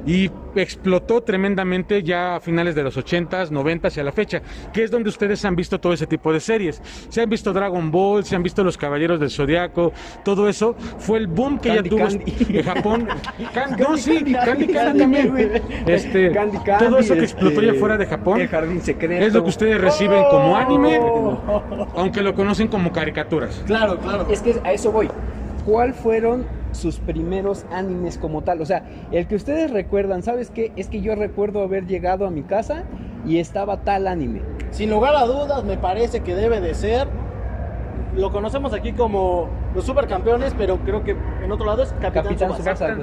y 0.07 0.31
explotó 0.57 1.23
tremendamente 1.23 2.03
ya 2.03 2.37
a 2.37 2.41
finales 2.41 2.75
de 2.75 2.83
los 2.83 2.97
80, 2.97 3.47
90 3.51 3.89
y 3.97 4.01
a 4.01 4.05
la 4.05 4.13
fecha, 4.13 4.43
que 4.73 4.85
es 4.85 4.91
donde 4.91 5.09
ustedes 5.09 5.45
han 5.45 5.57
visto 5.57 5.79
todo 5.81 5.93
ese 5.93 6.07
tipo 6.07 6.33
de 6.33 6.41
series. 6.41 6.81
Se 7.09 7.21
han 7.21 7.29
visto 7.29 7.53
Dragon 7.53 7.91
Ball, 7.91 8.25
se 8.25 8.37
han 8.37 8.43
visto 8.43 8.65
Los 8.65 8.79
Caballeros 8.79 9.21
del 9.21 9.31
Zodiaco, 9.31 9.93
todo 10.25 10.49
eso 10.49 10.75
fue 10.99 11.19
el 11.19 11.27
boom 11.27 11.59
que 11.59 11.69
Candy 11.71 11.83
ya 11.85 11.91
tuvo 11.91 12.09
Candy. 12.09 12.59
en 12.59 12.65
Japón. 12.65 13.09
Can- 13.55 13.77
no, 13.79 13.97
sí, 13.97 14.25
Candy, 14.33 14.67
también. 14.69 15.35
Este, 15.87 16.33
Candy 16.33 16.59
Candy, 16.59 16.85
todo 16.87 16.99
eso 16.99 17.15
que 17.15 17.21
explotó 17.25 17.61
este, 17.61 17.73
ya 17.73 17.79
fuera 17.81 17.97
de 17.97 18.07
Japón 18.07 18.41
El 18.41 18.49
jardín 18.49 18.81
secreto. 18.81 19.25
es 19.25 19.33
lo 19.33 19.43
que 19.43 19.49
ustedes 19.51 19.81
reciben 19.81 20.23
como 20.31 20.57
anime, 20.57 20.99
Oh. 21.01 21.39
aunque 21.97 22.23
lo 22.23 22.35
conocen 22.35 22.69
como 22.69 22.93
caricaturas. 22.93 23.63
Claro, 23.67 23.99
claro. 23.99 24.27
Es 24.31 24.41
que 24.43 24.57
a 24.65 24.73
eso 24.73 24.91
voy. 24.93 25.09
¿Cuál 25.67 25.95
fueron 25.95 26.45
sus 26.73 26.99
primeros 26.99 27.65
animes 27.73 28.19
como 28.19 28.43
tal? 28.43 28.61
O 28.61 28.67
sea, 28.67 28.85
el 29.13 29.27
que 29.27 29.35
ustedes 29.37 29.71
recuerdan, 29.71 30.23
¿sabes 30.23 30.51
qué? 30.51 30.73
Es 30.77 30.89
que 30.89 31.01
yo 31.01 31.15
recuerdo 31.15 31.63
haber 31.63 31.87
llegado 31.87 32.27
a 32.27 32.31
mi 32.31 32.43
casa 32.43 32.85
y 33.27 33.39
estaba 33.39 33.79
tal 33.79 34.07
anime. 34.07 34.43
Sin 34.71 34.91
lugar 34.91 35.15
a 35.17 35.25
dudas, 35.25 35.65
me 35.65 35.79
parece 35.79 36.21
que 36.21 36.35
debe 36.35 36.61
de 36.61 36.75
ser. 36.75 37.09
Lo 38.17 38.31
conocemos 38.31 38.73
aquí 38.75 38.93
como 38.93 39.49
los 39.75 39.85
supercampeones, 39.87 40.55
pero 40.57 40.79
creo 40.79 41.03
que 41.03 41.17
en 41.43 41.51
otro 41.51 41.67
lado 41.67 41.83
es 41.83 41.93
Capitán, 42.01 42.25
Capitán. 42.25 42.51
Capitán. 42.53 42.99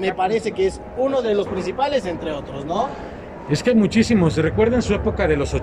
Me 0.00 0.14
parece 0.14 0.52
que 0.52 0.66
es 0.66 0.80
uno 0.96 1.22
de 1.22 1.34
los 1.34 1.46
principales 1.46 2.06
entre 2.06 2.32
otros, 2.32 2.64
¿no? 2.64 2.88
Es 3.48 3.62
que 3.62 3.70
hay 3.70 3.76
muchísimos. 3.76 4.36
Recuerden 4.36 4.80
su 4.82 4.94
época 4.94 5.26
de 5.26 5.36
los 5.36 5.54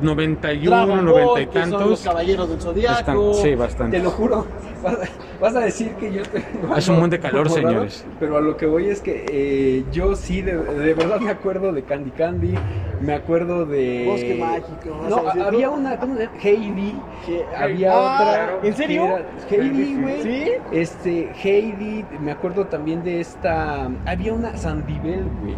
91, 0.00 0.70
Dragon 0.86 1.04
90 1.04 1.40
y 1.40 1.46
que 1.46 1.60
son 1.60 1.70
los 1.70 1.80
tantos. 1.80 2.00
caballeros 2.02 2.48
del 2.48 2.60
Zodiaco. 2.60 2.98
Están- 3.00 3.34
sí, 3.34 3.54
bastante. 3.54 3.98
Te 3.98 4.02
lo 4.02 4.10
juro. 4.10 4.46
Vas 4.82 4.94
a, 4.94 4.98
vas 5.40 5.56
a 5.56 5.60
decir 5.60 5.90
que 5.92 6.12
yo 6.12 6.22
tengo 6.22 6.72
Hace 6.74 6.90
un 6.92 6.98
buen 6.98 7.10
de 7.10 7.18
calor, 7.18 7.46
raro, 7.48 7.50
señores. 7.50 8.04
Pero 8.20 8.36
a 8.36 8.40
lo 8.40 8.56
que 8.56 8.66
voy 8.66 8.88
es 8.88 9.00
que 9.00 9.24
eh, 9.30 9.84
yo 9.92 10.14
sí, 10.14 10.42
de, 10.42 10.56
de 10.56 10.94
verdad 10.94 11.20
me 11.20 11.30
acuerdo 11.30 11.72
de 11.72 11.82
Candy 11.82 12.10
Candy. 12.10 12.54
Me 13.00 13.14
acuerdo 13.14 13.64
de. 13.64 14.04
Bosque 14.08 14.34
Mágico, 14.40 14.98
¿vas 15.02 15.10
No, 15.10 15.28
a 15.28 15.46
había 15.46 15.70
una. 15.70 15.96
¿Cómo 15.98 16.16
se 16.16 16.24
llama? 16.24 16.36
Heidi. 16.42 16.94
He- 17.28 17.56
Había 17.56 17.92
Ah, 17.92 18.48
otra. 18.56 18.68
¿en 18.68 18.74
serio? 18.76 19.18
Heidi, 19.50 19.94
güey. 20.00 20.22
¿Sí? 20.22 20.50
Este, 20.72 21.30
Heidi. 21.42 22.04
Me 22.20 22.32
acuerdo 22.32 22.66
también 22.66 23.02
de 23.04 23.20
esta. 23.20 23.88
Había 24.04 24.32
una 24.32 24.56
Sandivel, 24.56 25.24
güey. 25.42 25.54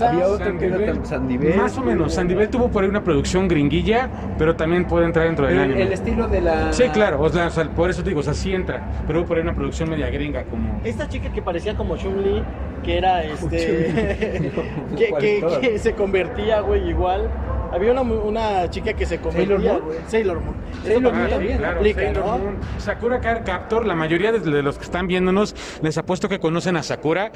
Había 0.00 0.26
otra 0.26 0.56
que 0.58 0.66
era 0.66 1.04
Sandivel. 1.04 1.56
Más 1.56 1.76
o 1.78 1.82
menos. 1.82 2.14
Sandivel 2.14 2.48
tuvo 2.48 2.68
por 2.68 2.82
ahí 2.84 2.88
una 2.90 3.02
producción 3.04 3.46
gringuilla, 3.48 4.08
pero 4.38 4.54
también 4.56 4.86
puede 4.86 5.06
entrar 5.06 5.26
dentro 5.26 5.46
del 5.46 5.56
El, 5.56 5.62
anime. 5.64 5.82
el 5.82 5.92
estilo 5.92 6.28
de 6.28 6.40
la. 6.40 6.72
Sí, 6.72 6.84
claro, 6.92 7.20
o 7.20 7.28
sea, 7.28 7.48
por 7.76 7.90
eso 7.90 8.02
te 8.02 8.08
digo, 8.10 8.20
o 8.20 8.22
sea, 8.24 8.34
sí 8.34 8.52
entra, 8.64 8.90
pero 9.06 9.24
por 9.24 9.36
ahí 9.36 9.42
una 9.42 9.54
producción 9.54 9.90
media 9.90 10.08
gringa 10.10 10.44
como... 10.44 10.80
Esta 10.84 11.08
chica 11.08 11.30
que 11.30 11.42
parecía 11.42 11.76
como 11.76 11.96
Chun-Li, 11.96 12.42
que 12.82 12.98
era 12.98 13.22
este. 13.22 14.52
Que, 14.96 15.78
se 15.78 15.94
convertía, 15.94 16.60
güey, 16.60 16.88
igual. 16.88 17.28
Había 17.72 17.92
una, 17.92 18.02
una 18.02 18.70
chica 18.70 18.92
que 18.92 19.04
se 19.04 19.18
convertía, 19.18 19.56
¿Sailor 19.58 19.80
Moon? 19.80 19.96
Sailor 20.06 20.40
Moon. 20.40 20.56
Sailor 20.84 21.02
Moon 21.02 21.12
también 21.12 21.30
también, 21.30 21.58
Claro, 21.58 21.78
aplica, 21.78 22.02
Sailor 22.02 22.24
¿no? 22.24 22.38
Moon. 22.38 22.56
Sakura 22.78 23.20
Card 23.20 23.44
Captor, 23.44 23.86
la 23.86 23.94
mayoría 23.94 24.32
de 24.32 24.38
de 24.40 24.62
los 24.62 24.78
que 24.78 24.84
están 24.84 25.06
viéndonos, 25.06 25.54
les 25.82 25.98
apuesto 25.98 26.28
que 26.28 26.38
conocen 26.38 26.76
a 26.76 26.82
Sakura. 26.82 27.32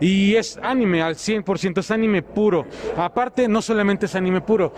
Y 0.00 0.34
es 0.36 0.58
anime 0.62 1.02
al 1.02 1.14
100%, 1.14 1.78
es 1.78 1.90
anime 1.90 2.22
puro. 2.22 2.66
Aparte, 2.96 3.48
no 3.48 3.60
solamente 3.62 4.06
es 4.06 4.14
anime 4.14 4.40
puro. 4.40 4.72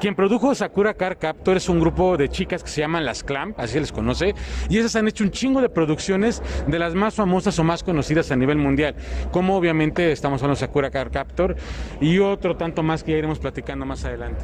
Quien 0.00 0.16
produjo 0.16 0.54
Sakura 0.54 0.94
Card 0.94 1.18
Captor 1.18 1.56
es 1.56 1.68
un 1.68 1.78
grupo 1.78 2.16
de 2.16 2.28
chicas 2.28 2.64
que 2.64 2.70
se 2.70 2.80
llaman 2.80 3.04
las 3.04 3.22
Clam, 3.22 3.54
así 3.56 3.74
se 3.74 3.80
les 3.80 3.92
conoce. 3.92 4.34
Y 4.68 4.78
esas 4.78 4.96
han 4.96 5.06
hecho 5.06 5.22
un 5.22 5.30
chingo 5.30 5.60
de 5.60 5.68
producciones 5.68 6.42
de 6.66 6.78
las 6.78 6.94
más 6.94 7.14
famosas 7.14 7.56
o 7.58 7.64
más 7.64 7.84
conocidas 7.84 8.32
a 8.32 8.36
nivel 8.36 8.58
mundial. 8.58 8.96
Como 9.30 9.56
obviamente 9.56 10.10
estamos 10.10 10.42
hablando 10.42 10.56
de 10.56 10.66
Sakura 10.66 10.90
Card 10.90 11.12
Captor 11.12 11.54
y 12.00 12.18
otro 12.18 12.56
tanto 12.56 12.82
más 12.82 13.04
que 13.04 13.12
ya 13.12 13.18
iremos 13.18 13.38
platicando 13.38 13.86
más 13.86 14.04
adelante. 14.04 14.42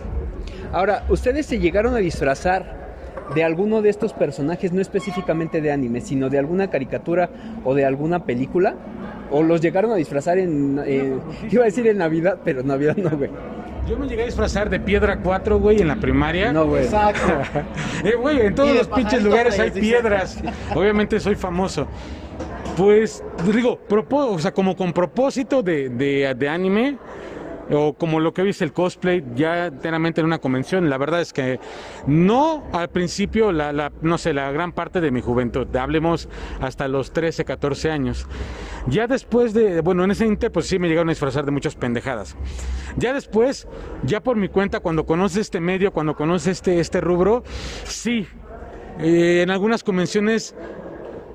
Ahora, 0.73 1.05
¿ustedes 1.09 1.47
se 1.47 1.59
llegaron 1.59 1.95
a 1.95 1.99
disfrazar 1.99 2.89
de 3.35 3.43
alguno 3.43 3.83
de 3.83 3.91
estos 3.91 4.13
personajes, 4.13 4.73
no 4.73 4.81
específicamente 4.81 5.61
de 5.61 5.73
anime, 5.73 6.01
sino 6.01 6.29
de 6.29 6.39
alguna 6.39 6.71
caricatura 6.71 7.31
o 7.65 7.75
de 7.75 7.85
alguna 7.85 8.25
película? 8.25 8.77
¿O 9.31 9.43
los 9.43 9.61
llegaron 9.61 9.93
a 9.93 9.97
disfrazar 9.97 10.39
en... 10.39 10.79
en- 10.87 11.21
iba 11.51 11.63
a 11.63 11.67
decir 11.67 11.87
en 11.87 11.99
Navidad, 11.99 12.39
pero 12.45 12.61
en 12.61 12.67
Navidad 12.69 12.97
no, 12.97 13.11
güey. 13.11 13.31
Yo 13.89 13.97
me 13.99 14.07
llegué 14.07 14.23
a 14.23 14.27
disfrazar 14.27 14.69
de 14.69 14.81
piedra 14.81 15.21
4, 15.23 15.59
güey, 15.59 15.81
en 15.81 15.89
la 15.89 15.97
primaria. 15.97 16.53
No, 16.53 16.67
güey. 16.67 16.85
Exacto. 16.85 17.21
Eh, 18.05 18.15
güey, 18.21 18.41
en 18.43 18.55
todos 18.55 18.75
los 18.77 18.87
pinches 18.89 19.23
lugares 19.23 19.59
hay 19.59 19.71
piedras. 19.71 20.39
Obviamente 20.75 21.19
soy 21.21 21.35
famoso. 21.35 21.87
Pues, 22.77 23.25
digo, 23.53 23.81
propo- 23.89 24.35
o 24.35 24.39
sea, 24.39 24.53
como 24.53 24.77
con 24.77 24.93
propósito 24.93 25.63
de, 25.63 25.89
de, 25.89 26.35
de 26.37 26.49
anime, 26.49 26.97
o 27.71 27.93
como 27.95 28.21
lo 28.21 28.33
que 28.33 28.43
viste 28.43 28.65
el 28.65 28.73
cosplay, 28.73 29.25
ya 29.35 29.67
enteramente 29.67 30.21
en 30.21 30.27
una 30.27 30.39
convención, 30.39 30.89
la 30.89 30.97
verdad 30.99 31.21
es 31.21 31.33
que 31.33 31.61
no 32.07 32.65
al 32.73 32.89
principio, 32.89 33.53
la, 33.53 33.73
la- 33.73 33.93
no 34.01 34.17
sé, 34.19 34.33
la 34.33 34.51
gran 34.53 34.73
parte 34.73 35.01
de 35.01 35.11
mi 35.11 35.21
juventud, 35.21 35.75
hablemos 35.77 36.29
hasta 36.61 36.89
los 36.89 37.13
13, 37.13 37.45
14 37.45 37.91
años. 37.91 38.27
Ya 38.87 39.07
después 39.07 39.53
de, 39.53 39.81
bueno, 39.83 40.05
en 40.05 40.11
ese 40.13 40.27
inter, 40.27 40.51
pues 40.51 40.67
sí 40.67 40.79
me 40.79 40.89
llegaron 40.89 41.09
a 41.09 41.13
disfrazar 41.13 41.45
de 41.45 41.51
muchas 41.51 41.75
pendejadas. 41.75 42.37
Ya 42.97 43.13
después, 43.13 43.69
ya 44.03 44.21
por 44.23 44.37
mi 44.37 44.49
cuenta, 44.49 44.81
cuando 44.81 45.05
conoces 45.05 45.39
este 45.43 45.61
medio, 45.61 45.93
cuando 45.93 46.15
conoces 46.17 46.49
este, 46.59 46.81
este 46.81 47.01
rubro, 47.03 47.43
sí, 47.85 48.27
eh, 48.99 49.43
en 49.43 49.51
algunas 49.51 49.85
convenciones 49.85 50.55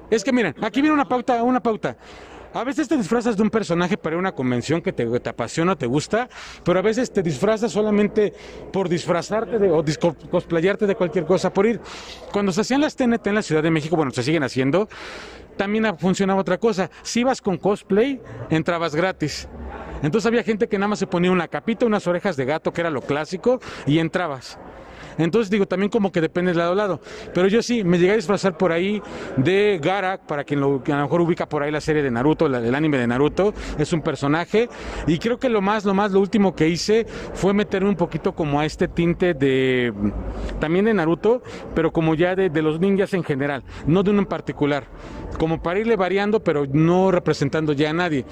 es 0.09 0.23
que 0.23 0.31
miren, 0.31 0.55
aquí 0.61 0.81
viene 0.81 0.93
una 0.93 1.05
pauta, 1.07 1.41
una 1.43 1.61
pauta. 1.61 1.97
A 2.53 2.63
veces 2.63 2.87
te 2.87 2.95
disfrazas 2.95 3.35
de 3.35 3.41
un 3.41 3.49
personaje 3.49 3.97
para 3.97 4.15
una 4.15 4.31
convención 4.31 4.81
que 4.81 4.93
te, 4.93 5.05
te 5.19 5.29
apasiona, 5.29 5.75
te 5.75 5.87
gusta, 5.87 6.29
pero 6.63 6.77
a 6.77 6.81
veces 6.83 7.11
te 7.11 7.23
disfrazas 7.23 7.71
solamente 7.71 8.31
por 8.71 8.89
disfrazarte 8.89 9.57
o 9.71 9.83
cosplayarte 10.29 10.85
de 10.85 10.95
cualquier 10.95 11.25
cosa, 11.25 11.51
por 11.51 11.65
ir. 11.65 11.81
Cuando 12.31 12.51
se 12.51 12.61
hacían 12.61 12.81
las 12.81 12.95
TNT 12.95 13.25
en 13.25 13.35
la 13.35 13.41
Ciudad 13.41 13.63
de 13.63 13.71
México, 13.71 13.95
bueno, 13.95 14.11
se 14.11 14.21
siguen 14.21 14.43
haciendo, 14.43 14.87
también 15.57 15.97
funcionaba 15.97 16.41
otra 16.41 16.59
cosa. 16.59 16.91
Si 17.01 17.21
ibas 17.21 17.41
con 17.41 17.57
cosplay, 17.57 18.21
entrabas 18.51 18.93
gratis. 18.93 19.47
Entonces 20.03 20.27
había 20.27 20.43
gente 20.43 20.67
que 20.67 20.77
nada 20.77 20.89
más 20.89 20.99
se 20.99 21.07
ponía 21.07 21.31
una 21.31 21.47
capita, 21.47 21.87
unas 21.87 22.05
orejas 22.05 22.35
de 22.37 22.45
gato, 22.45 22.71
que 22.71 22.81
era 22.81 22.91
lo 22.91 23.01
clásico, 23.01 23.61
y 23.87 23.97
entrabas. 23.97 24.59
Entonces 25.17 25.49
digo, 25.49 25.65
también 25.65 25.89
como 25.89 26.11
que 26.11 26.21
depende 26.21 26.51
de 26.51 26.57
lado 26.57 26.73
a 26.73 26.75
lado. 26.75 27.01
Pero 27.33 27.47
yo 27.47 27.61
sí, 27.61 27.83
me 27.83 27.97
llegué 27.97 28.13
a 28.13 28.15
disfrazar 28.15 28.57
por 28.57 28.71
ahí 28.71 29.01
de 29.37 29.79
Garak, 29.81 30.25
para 30.25 30.43
quien 30.43 30.59
lo, 30.59 30.81
a 30.85 30.89
lo 30.89 31.03
mejor 31.03 31.21
ubica 31.21 31.47
por 31.47 31.63
ahí 31.63 31.71
la 31.71 31.81
serie 31.81 32.01
de 32.01 32.11
Naruto, 32.11 32.47
el 32.47 32.75
anime 32.75 32.97
de 32.97 33.07
Naruto, 33.07 33.53
es 33.77 33.93
un 33.93 34.01
personaje. 34.01 34.69
Y 35.07 35.17
creo 35.19 35.39
que 35.39 35.49
lo 35.49 35.61
más, 35.61 35.85
lo 35.85 35.93
más, 35.93 36.11
lo 36.11 36.19
último 36.19 36.55
que 36.55 36.67
hice 36.67 37.05
fue 37.33 37.53
meterme 37.53 37.89
un 37.89 37.95
poquito 37.95 38.33
como 38.33 38.59
a 38.59 38.65
este 38.65 38.87
tinte 38.87 39.33
de, 39.33 39.93
también 40.59 40.85
de 40.85 40.93
Naruto, 40.93 41.41
pero 41.75 41.91
como 41.91 42.15
ya 42.15 42.35
de, 42.35 42.49
de 42.49 42.61
los 42.61 42.79
ninjas 42.79 43.13
en 43.13 43.23
general, 43.23 43.63
no 43.87 44.03
de 44.03 44.11
uno 44.11 44.19
en 44.19 44.25
particular. 44.27 44.85
Como 45.37 45.61
para 45.61 45.79
irle 45.79 45.95
variando, 45.95 46.43
pero 46.43 46.65
no 46.71 47.11
representando 47.11 47.73
ya 47.73 47.89
a 47.89 47.93
nadie. 47.93 48.25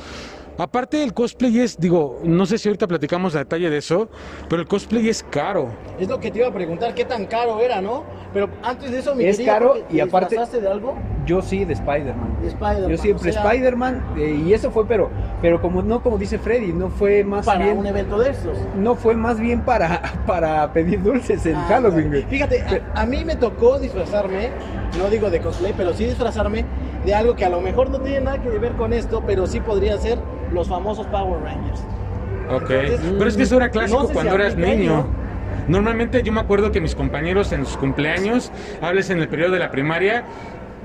Aparte 0.58 1.04
el 1.04 1.14
cosplay 1.14 1.60
es, 1.60 1.80
digo, 1.80 2.20
no 2.24 2.46
sé 2.46 2.58
si 2.58 2.68
ahorita 2.70 2.86
platicamos 2.88 3.34
a 3.36 3.40
detalle 3.40 3.70
de 3.70 3.78
eso, 3.78 4.10
pero 4.50 4.62
el 4.62 4.68
cosplay 4.68 5.10
es 5.10 5.24
caro. 5.24 5.70
Es 6.00 6.08
lo 6.08 6.20
que 6.20 6.30
te 6.30 6.40
iba 6.40 6.48
a 6.50 6.54
preguntar, 6.54 6.94
qué 6.94 7.04
tan 7.06 7.26
caro 7.26 7.60
era, 7.60 7.82
¿no? 7.82 8.04
Pero 8.34 8.48
antes 8.64 8.92
de 8.92 9.00
eso, 9.00 9.16
mi 9.16 9.26
Es 9.26 9.38
querido, 9.38 9.54
caro 9.54 9.74
¿te 9.90 9.96
y 9.96 10.00
aparte- 10.00 10.36
disfrazaste 10.36 10.62
de 10.62 10.68
algo? 10.70 10.96
Yo 11.26 11.42
sí, 11.42 11.66
de 11.66 11.74
Spider-Man. 11.74 12.38
De 12.42 12.48
Spider-Man, 12.50 12.90
Yo 12.90 12.98
siempre 12.98 13.30
o 13.30 13.34
sea, 13.34 13.44
Spider-Man, 13.44 14.04
eh, 14.18 14.42
y 14.46 14.54
eso 14.54 14.72
fue, 14.72 14.86
pero, 14.88 15.10
pero 15.42 15.62
como 15.62 15.82
no 15.82 16.02
como 16.04 16.18
dice 16.18 16.38
Freddy, 16.38 16.74
no 16.74 16.90
fue 16.90 17.24
más 17.24 17.46
Para 17.46 17.66
bien, 17.66 17.78
un 17.78 17.88
evento 17.88 18.20
de 18.20 18.30
estos. 18.32 18.58
no 18.76 18.96
fue 18.96 19.16
más 19.16 19.40
bien 19.40 19.62
para, 19.62 20.02
para 20.28 20.72
pedir 20.74 21.02
dulces 21.02 21.46
en 21.46 21.56
Ah, 21.56 21.66
Halloween, 21.70 22.10
güey. 22.10 22.24
Fíjate, 22.24 22.62
a, 22.62 23.02
a 23.02 23.06
mí 23.06 23.24
me 23.26 23.36
tocó 23.36 23.80
disfrazarme, 23.80 24.50
no 24.98 25.10
digo 25.10 25.30
de 25.30 25.40
cosplay, 25.42 25.74
pero 25.76 25.94
sí 25.94 26.06
disfrazarme 26.06 26.66
de 27.06 27.14
algo 27.16 27.36
que 27.36 27.46
a 27.46 27.50
lo 27.50 27.62
mejor 27.62 27.90
no 27.90 28.00
tiene 28.00 28.22
nada 28.22 28.42
que 28.42 28.50
ver 28.50 28.74
con 28.74 28.94
esto, 28.94 29.24
pero 29.26 29.48
sí 29.48 29.60
podría 29.60 29.98
ser 29.98 30.20
los 30.52 30.68
famosos 30.68 31.06
Power 31.08 31.42
Rangers. 31.42 31.84
Ok. 32.50 32.70
Entonces, 32.70 33.14
Pero 33.18 33.30
es 33.30 33.38
que 33.38 33.44
eso 33.44 33.58
era 33.58 33.70
clásico 33.70 34.00
no 34.00 34.08
sé 34.08 34.10
si 34.10 34.14
cuando 34.14 34.36
eras 34.36 34.56
niño. 34.56 34.98
¿no? 34.98 35.22
Normalmente 35.68 36.24
yo 36.24 36.32
me 36.32 36.42
acuerdo 36.42 36.72
que 36.72 36.82
mis 36.82 36.96
compañeros 36.96 37.52
en 37.52 37.66
sus 37.66 37.78
cumpleaños, 37.78 38.52
hables 38.82 39.10
en 39.10 39.20
el 39.20 39.28
periodo 39.28 39.52
de 39.52 39.60
la 39.60 39.72
primaria, 39.72 40.26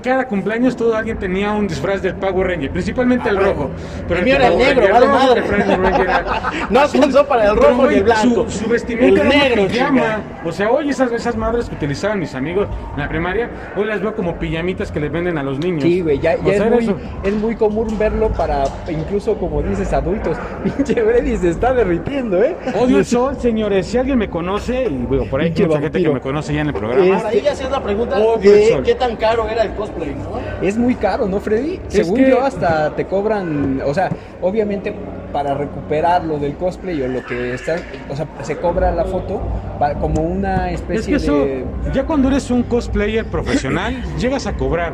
cada 0.03 0.27
cumpleaños 0.27 0.75
todo 0.75 0.95
alguien 0.95 1.17
tenía 1.17 1.51
un 1.51 1.67
disfraz 1.67 2.01
del 2.01 2.15
Power 2.15 2.47
Ranger, 2.47 2.71
principalmente 2.71 3.29
el 3.29 3.37
rojo. 3.37 3.69
El 4.09 4.23
mío 4.23 4.35
era 4.35 4.47
el 4.47 4.53
Power 4.53 4.67
negro, 4.67 4.81
Ranger 4.87 4.93
vale 4.93 5.07
madre. 5.07 5.41
Ranger 5.41 6.25
No 6.69 6.79
alcanzó 6.81 7.25
para 7.27 7.45
el 7.47 7.55
Pero, 7.55 7.69
rojo 7.69 7.75
güey, 7.81 7.89
ni 7.89 7.95
el 7.97 8.03
blanco. 8.03 8.45
Su, 8.49 8.59
su 8.63 8.69
vestimenta 8.69 9.21
El 9.21 9.29
negro, 9.29 9.67
pijama. 9.67 10.01
chica. 10.01 10.21
O 10.45 10.51
sea, 10.51 10.71
hoy 10.71 10.89
esas, 10.89 11.11
esas 11.11 11.35
madres 11.35 11.69
que 11.69 11.75
utilizaban 11.75 12.19
mis 12.19 12.33
amigos 12.35 12.67
en 12.93 12.99
la 13.01 13.09
primaria, 13.09 13.49
hoy 13.75 13.85
las 13.85 14.01
veo 14.01 14.15
como 14.15 14.37
pijamitas 14.37 14.91
que 14.91 14.99
les 14.99 15.11
venden 15.11 15.37
a 15.37 15.43
los 15.43 15.59
niños. 15.59 15.83
Sí, 15.83 16.01
güey, 16.01 16.19
ya, 16.19 16.35
ya 16.43 16.53
es, 16.53 16.69
muy, 16.71 16.83
eso. 16.83 16.97
es 17.23 17.33
muy 17.33 17.55
común 17.55 17.97
verlo 17.97 18.29
para, 18.29 18.63
incluso 18.89 19.35
como 19.37 19.61
dices, 19.61 19.91
adultos. 19.93 20.37
Pinche 20.63 20.95
Freddy 20.95 21.37
se 21.37 21.49
está 21.49 21.73
derritiendo, 21.73 22.41
¿eh? 22.43 22.55
Odio 22.79 22.97
el 22.99 23.05
sol, 23.07 23.37
señores. 23.39 23.87
Si 23.87 23.97
alguien 23.97 24.17
me 24.17 24.29
conoce, 24.29 24.85
y 24.85 24.89
bueno, 25.05 25.25
por 25.29 25.41
ahí 25.41 25.53
hay 25.55 25.65
mucha 25.65 25.79
gente 25.81 26.01
que 26.01 26.09
me 26.09 26.19
conoce 26.21 26.53
ya 26.53 26.61
en 26.61 26.67
el 26.67 26.73
programa. 26.73 27.05
Es- 27.05 27.13
Ahora 27.13 27.29
ahí 27.29 27.41
ya 27.41 27.51
hacías 27.51 27.71
la 27.71 27.81
pregunta 27.83 28.17
Odio 28.19 28.53
el 28.53 28.59
de 28.59 28.67
sol. 28.69 28.83
qué 28.83 28.95
tan 28.95 29.15
caro 29.15 29.47
era 29.49 29.63
el 29.63 29.71
cosplay, 29.87 30.15
¿no? 30.15 30.39
Es 30.65 30.77
muy 30.77 30.95
caro, 30.95 31.27
¿no, 31.27 31.39
Freddy? 31.39 31.79
Según 31.87 32.15
que- 32.17 32.29
yo, 32.29 32.43
hasta 32.43 32.95
te 32.95 33.05
cobran, 33.05 33.81
o 33.85 33.93
sea, 33.93 34.09
obviamente 34.41 34.93
para 35.31 35.53
recuperar 35.53 36.23
lo 36.25 36.39
del 36.39 36.55
cosplay 36.55 37.01
o 37.01 37.07
lo 37.07 37.25
que 37.25 37.53
está, 37.53 37.75
o 38.09 38.15
sea, 38.15 38.27
se 38.43 38.57
cobra 38.57 38.91
la 38.91 39.05
foto 39.05 39.41
pa- 39.77 39.95
como 39.95 40.21
una 40.21 40.71
Es 40.71 40.81
especie 40.81 41.11
que 41.11 41.15
eso, 41.17 41.35
de... 41.45 41.65
ya 41.93 42.05
cuando 42.05 42.29
eres 42.29 42.49
un 42.49 42.63
cosplayer 42.63 43.25
profesional, 43.25 44.01
llegas 44.19 44.47
a 44.47 44.53
cobrar. 44.53 44.93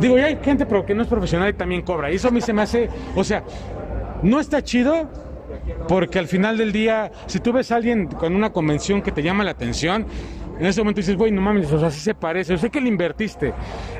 Digo, 0.00 0.18
ya 0.18 0.26
hay 0.26 0.38
gente 0.42 0.66
pero 0.66 0.84
que 0.84 0.94
no 0.94 1.02
es 1.02 1.08
profesional 1.08 1.48
y 1.48 1.54
también 1.54 1.82
cobra. 1.82 2.10
Y 2.12 2.16
eso 2.16 2.28
a 2.28 2.30
mí 2.30 2.40
se 2.40 2.52
me 2.52 2.62
hace, 2.62 2.88
o 3.14 3.24
sea, 3.24 3.42
no 4.22 4.40
está 4.40 4.62
chido 4.62 5.08
porque 5.88 6.18
al 6.18 6.26
final 6.26 6.58
del 6.58 6.72
día, 6.72 7.10
si 7.26 7.38
tú 7.40 7.52
ves 7.52 7.70
a 7.72 7.76
alguien 7.76 8.06
con 8.08 8.34
una 8.34 8.50
convención 8.50 9.00
que 9.00 9.12
te 9.12 9.22
llama 9.22 9.44
la 9.44 9.52
atención, 9.52 10.04
en 10.58 10.66
ese 10.66 10.80
momento 10.80 11.00
dices, 11.00 11.16
güey, 11.16 11.32
no 11.32 11.40
mames, 11.40 11.70
o 11.72 11.78
sea, 11.78 11.90
sí 11.90 12.00
se 12.00 12.14
parece, 12.14 12.52
yo 12.52 12.58
sé 12.58 12.70
que 12.70 12.80
le 12.80 12.88
invertiste. 12.88 13.52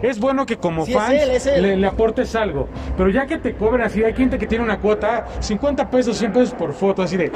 Es 0.03 0.19
bueno 0.19 0.47
que 0.47 0.57
como 0.57 0.85
Sí, 0.85 0.93
es 0.93 0.99
fans 0.99 1.15
él, 1.23 1.31
es 1.31 1.47
él. 1.47 1.63
Le, 1.63 1.77
le 1.77 1.87
aportes 1.87 2.35
algo, 2.35 2.69
pero 2.97 3.11
ya 3.11 3.27
que 3.27 3.39
te 3.39 3.55
cobran 3.55 3.87
así, 3.87 4.03
hay 4.03 4.15
gente 4.15 4.39
que 4.39 4.47
tiene 4.47 4.65
una 4.65 4.79
cuota, 4.79 5.27
50 5.41 5.91
pesos, 5.91 6.17
100 6.17 6.33
pesos 6.33 6.55
por 6.55 6.73
foto, 6.73 7.03
así 7.03 7.17
de, 7.17 7.31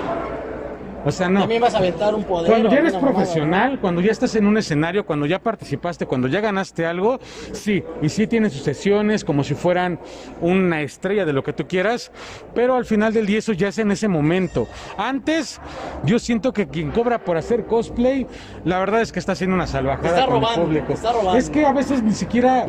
O 1.05 1.11
sea, 1.11 1.29
no. 1.29 1.41
También 1.41 1.63
vas 1.63 1.75
a 1.75 1.79
aventar 1.79 2.15
un 2.15 2.25
poder. 2.25 2.51
Cuando 2.51 2.69
ya 2.71 2.79
eres 2.79 2.95
alguna 2.95 3.13
mamada, 3.13 3.25
profesional, 3.25 3.81
cuando 3.81 4.01
ya 4.01 4.11
estás 4.13 4.35
en 4.37 4.47
un 4.47 4.59
escenario, 4.59 5.07
cuando 5.07 5.27
ya 5.27 5.39
participaste, 5.39 6.07
cuando 6.07 6.29
ya 6.29 6.41
ganaste 6.41 6.85
algo, 6.85 7.19
sí, 7.53 7.83
y 8.03 8.09
sí 8.09 8.27
tienes 8.27 8.53
sus 8.53 8.63
sesiones 8.63 9.25
como 9.25 9.43
si 9.43 9.55
fueran 9.55 9.99
una 10.41 10.83
estrella 10.83 11.25
de 11.25 11.33
lo 11.33 11.43
que 11.43 11.53
tú 11.53 11.67
quieras, 11.67 12.13
pero 12.55 12.75
al 12.75 12.85
final 12.85 13.13
del 13.15 13.27
día 13.27 13.39
eso 13.39 13.53
ya 13.53 13.69
es 13.69 13.79
en 13.79 13.91
ese 13.91 14.09
momento. 14.09 14.69
Antes, 14.99 15.61
yo 16.05 16.19
siento 16.19 16.53
que 16.53 16.69
quien 16.69 16.91
cobra 16.91 17.25
por 17.25 17.37
hacer 17.37 17.65
cosplay, 17.67 18.27
la 18.65 18.79
verdad 18.79 19.01
es 19.01 19.13
que 19.13 19.19
está 19.19 19.33
haciendo 19.33 19.57
una 19.57 19.67
salvajada 19.67 20.09
Está 20.11 20.27
con 20.27 20.35
robando, 20.35 20.61
el 20.63 20.67
público. 20.67 20.93
está 20.93 21.13
robando. 21.13 21.37
Es 21.37 21.49
que 21.49 21.65
a 21.65 21.73
veces 21.73 22.03
ni 22.03 22.13
siquiera, 22.13 22.67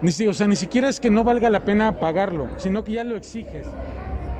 ni, 0.00 0.26
o 0.28 0.32
sea, 0.32 0.46
ni 0.46 0.56
siquiera 0.56 0.88
es 0.88 1.00
que 1.00 1.10
no 1.10 1.24
valga 1.24 1.50
la 1.50 1.64
pena 1.64 1.98
pagarlo, 1.98 2.48
sino 2.56 2.84
que 2.84 2.92
ya 2.92 3.04
lo 3.04 3.16
exiges. 3.16 3.66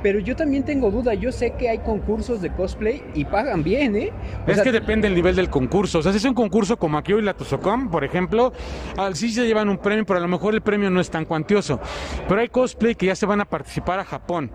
Pero 0.03 0.19
yo 0.19 0.35
también 0.35 0.63
tengo 0.63 0.91
duda, 0.91 1.13
yo 1.13 1.31
sé 1.31 1.51
que 1.51 1.69
hay 1.69 1.79
concursos 1.79 2.41
de 2.41 2.51
cosplay 2.51 3.01
y 3.15 3.23
pagan 3.23 3.63
bien, 3.63 3.95
¿eh? 3.95 4.11
O 4.45 4.49
Es 4.49 4.55
sea, 4.55 4.63
que 4.65 4.73
depende 4.73 5.07
del 5.07 5.15
nivel 5.15 5.35
del 5.35 5.49
concurso. 5.49 5.99
O 5.99 6.01
sea, 6.01 6.11
si 6.11 6.17
es 6.17 6.25
un 6.25 6.33
concurso 6.33 6.77
como 6.77 6.97
aquí 6.97 7.13
hoy 7.13 7.21
la 7.21 7.33
Tuzocom, 7.33 7.89
por 7.89 8.03
ejemplo, 8.03 8.51
sí 9.13 9.29
se 9.29 9.47
llevan 9.47 9.69
un 9.69 9.77
premio, 9.77 10.05
pero 10.05 10.19
a 10.19 10.21
lo 10.21 10.27
mejor 10.27 10.53
el 10.53 10.61
premio 10.61 10.89
no 10.89 10.99
es 10.99 11.09
tan 11.09 11.23
cuantioso. 11.23 11.79
Pero 12.27 12.41
hay 12.41 12.49
cosplay 12.49 12.95
que 12.95 13.05
ya 13.05 13.15
se 13.15 13.25
van 13.25 13.39
a 13.39 13.45
participar 13.45 13.99
a 13.99 14.03
Japón. 14.03 14.51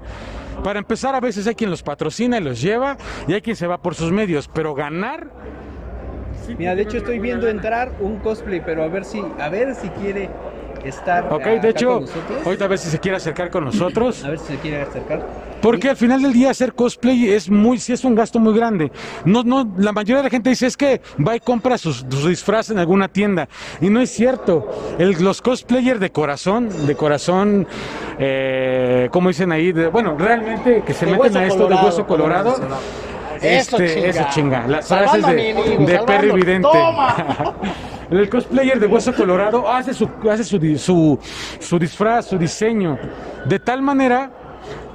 Para 0.63 0.81
empezar, 0.81 1.15
a 1.15 1.21
veces 1.21 1.47
hay 1.47 1.55
quien 1.55 1.71
los 1.71 1.83
patrocina 1.83 2.37
y 2.37 2.43
los 2.43 2.61
lleva, 2.61 2.99
y 3.27 3.33
hay 3.33 3.41
quien 3.41 3.57
se 3.57 3.67
va 3.67 3.81
por 3.81 3.95
sus 3.95 4.13
medios. 4.13 4.49
Pero 4.53 4.75
ganar. 4.75 5.31
Mira, 6.59 6.75
de 6.75 6.83
hecho 6.83 6.99
estoy 6.99 7.19
viendo 7.19 7.49
entrar 7.49 7.93
un 8.01 8.19
cosplay, 8.19 8.61
pero 8.65 8.83
a 8.83 8.89
ver 8.89 9.05
si, 9.05 9.23
a 9.39 9.49
ver 9.49 9.75
si 9.75 9.89
quiere 9.89 10.29
estar. 10.85 11.27
Ok, 11.33 11.41
acá 11.41 11.51
de 11.57 11.69
hecho, 11.71 12.05
ahorita 12.45 12.65
a 12.65 12.69
ver 12.69 12.79
si 12.79 12.89
se 12.91 12.99
quiere 12.99 13.17
acercar 13.17 13.51
con 13.51 13.65
nosotros. 13.65 14.25
A 14.25 14.31
ver 14.31 14.39
si 14.39 14.47
se 14.55 14.57
quiere 14.59 14.83
acercar. 14.83 15.27
Porque 15.61 15.91
al 15.91 15.97
final 15.97 16.23
del 16.23 16.33
día 16.33 16.51
hacer 16.51 16.73
cosplay 16.73 17.31
es 17.31 17.51
muy, 17.51 17.79
sí 17.79 17.93
es 17.93 18.05
un 18.05 18.15
gasto 18.15 18.39
muy 18.39 18.55
grande. 18.57 18.93
No, 19.25 19.43
no, 19.43 19.69
la 19.77 19.91
mayoría 19.93 20.19
de 20.19 20.23
la 20.25 20.31
gente 20.31 20.51
dice 20.51 20.67
es 20.67 20.77
que 20.77 21.01
va 21.27 21.35
y 21.35 21.41
compra 21.41 21.77
sus, 21.79 22.07
sus 22.09 22.29
disfraces 22.29 22.71
en 22.71 22.79
alguna 22.79 23.09
tienda. 23.09 23.49
Y 23.81 23.91
no 23.91 24.01
es 24.01 24.11
cierto. 24.11 24.69
El- 24.99 25.23
los 25.23 25.43
cosplayers 25.43 25.99
de 25.99 26.11
corazón, 26.13 26.69
de 26.87 26.95
corazón, 26.95 27.67
eh, 28.21 29.09
como 29.11 29.29
dicen 29.29 29.51
ahí, 29.51 29.73
de- 29.73 29.89
bueno, 29.89 30.15
realmente 30.17 30.83
que 30.87 30.95
se 30.95 31.07
De 31.07 31.13
meten 31.13 31.37
a 31.37 31.45
esto 31.47 31.59
colorado, 31.65 31.81
de 31.81 31.87
hueso 31.87 32.07
colorado. 32.07 32.57
Eso 33.41 33.77
este, 33.79 33.95
chinga. 33.95 34.09
eso 34.09 34.27
chinga. 34.31 34.67
Las 34.67 34.89
frases 34.89 35.27
de, 35.27 35.51
enemigo, 35.51 35.87
de. 35.87 35.99
Perry 36.01 36.31
Vidente. 36.33 36.69
¡Toma! 36.73 37.55
El 38.11 38.29
cosplayer 38.29 38.81
de 38.81 38.87
hueso 38.87 39.15
colorado 39.15 39.69
hace 39.71 39.93
su, 39.93 40.09
hace 40.31 40.43
su, 40.45 40.59
su, 40.79 41.19
su 41.61 41.79
disfraz, 41.79 42.27
su 42.27 42.39
diseño, 42.39 42.99
de 43.45 43.59
tal 43.59 43.83
manera 43.83 44.31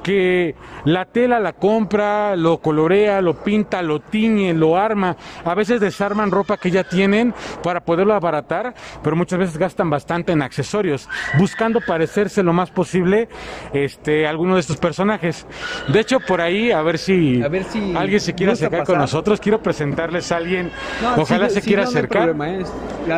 que 0.03 0.53
la 0.85 1.05
tela 1.05 1.39
la 1.39 1.53
compra, 1.53 2.35
lo 2.35 2.57
colorea, 2.59 3.21
lo 3.21 3.33
pinta, 3.43 3.81
lo 3.81 3.99
tiñe, 4.01 4.53
lo 4.53 4.77
arma. 4.77 5.15
A 5.45 5.55
veces 5.55 5.79
desarman 5.79 6.29
ropa 6.29 6.57
que 6.57 6.69
ya 6.69 6.83
tienen 6.83 7.33
para 7.63 7.79
poderlo 7.81 8.13
abaratar, 8.13 8.73
pero 9.01 9.15
muchas 9.15 9.39
veces 9.39 9.57
gastan 9.57 9.89
bastante 9.89 10.33
en 10.33 10.41
accesorios, 10.41 11.09
buscando 11.37 11.79
parecerse 11.81 12.43
lo 12.43 12.53
más 12.53 12.69
posible 12.69 13.29
este, 13.73 14.27
a 14.27 14.29
alguno 14.29 14.55
de 14.55 14.59
estos 14.61 14.77
personajes. 14.77 15.47
De 15.87 15.99
hecho, 15.99 16.19
por 16.19 16.41
ahí, 16.41 16.71
a 16.71 16.81
ver 16.81 16.97
si, 16.97 17.41
A 17.41 17.47
ver 17.47 17.63
si 17.63 17.95
alguien 17.95 18.19
se 18.19 18.33
quiere 18.33 18.51
acercar 18.53 18.83
con 18.83 18.97
nosotros. 18.99 19.39
Quiero 19.39 19.61
presentarles 19.61 20.31
a 20.31 20.37
alguien, 20.37 20.71
No, 21.01 21.21
ojalá 21.21 21.49
se 21.49 21.61
quiera 21.61 21.83
no, 21.83 21.89
acercar. 21.89 22.29
¿eh? 22.29 22.63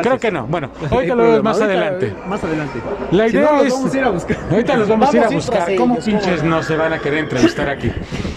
Creo 0.02 0.18
que 0.18 0.30
no. 0.30 0.46
Bueno, 0.46 0.70
ahorita 0.90 1.14
lo 1.14 1.22
vemos 1.24 1.42
más 1.42 1.60
Ahorita, 1.60 1.64
adelante. 1.80 2.14
Más 2.26 2.44
adelante. 2.44 2.80
La 3.10 3.28
Si 3.28 3.36
idea 3.36 3.52
los 3.52 3.66
es. 3.66 3.72
vamos 3.72 3.94
a 3.94 3.98
ir 3.98 4.04
a 4.04 4.10
buscar. 4.10 4.36
Ahorita 4.50 4.76
los 4.76 4.88
vamos, 4.88 5.08
a 5.08 5.16
ir 5.16 5.18
a 5.18 5.26
Vamos 5.26 5.30
a 5.30 5.34
ir 5.34 5.40
buscar. 5.40 5.64
tras 5.66 5.78
¿Cómo 5.78 5.98
pinches 5.98 6.42
no? 6.44 6.56
no 6.56 6.62
van 6.76 6.92
a 6.92 6.98
querer 6.98 7.20
entrevistar 7.20 7.68
aquí? 7.68 7.90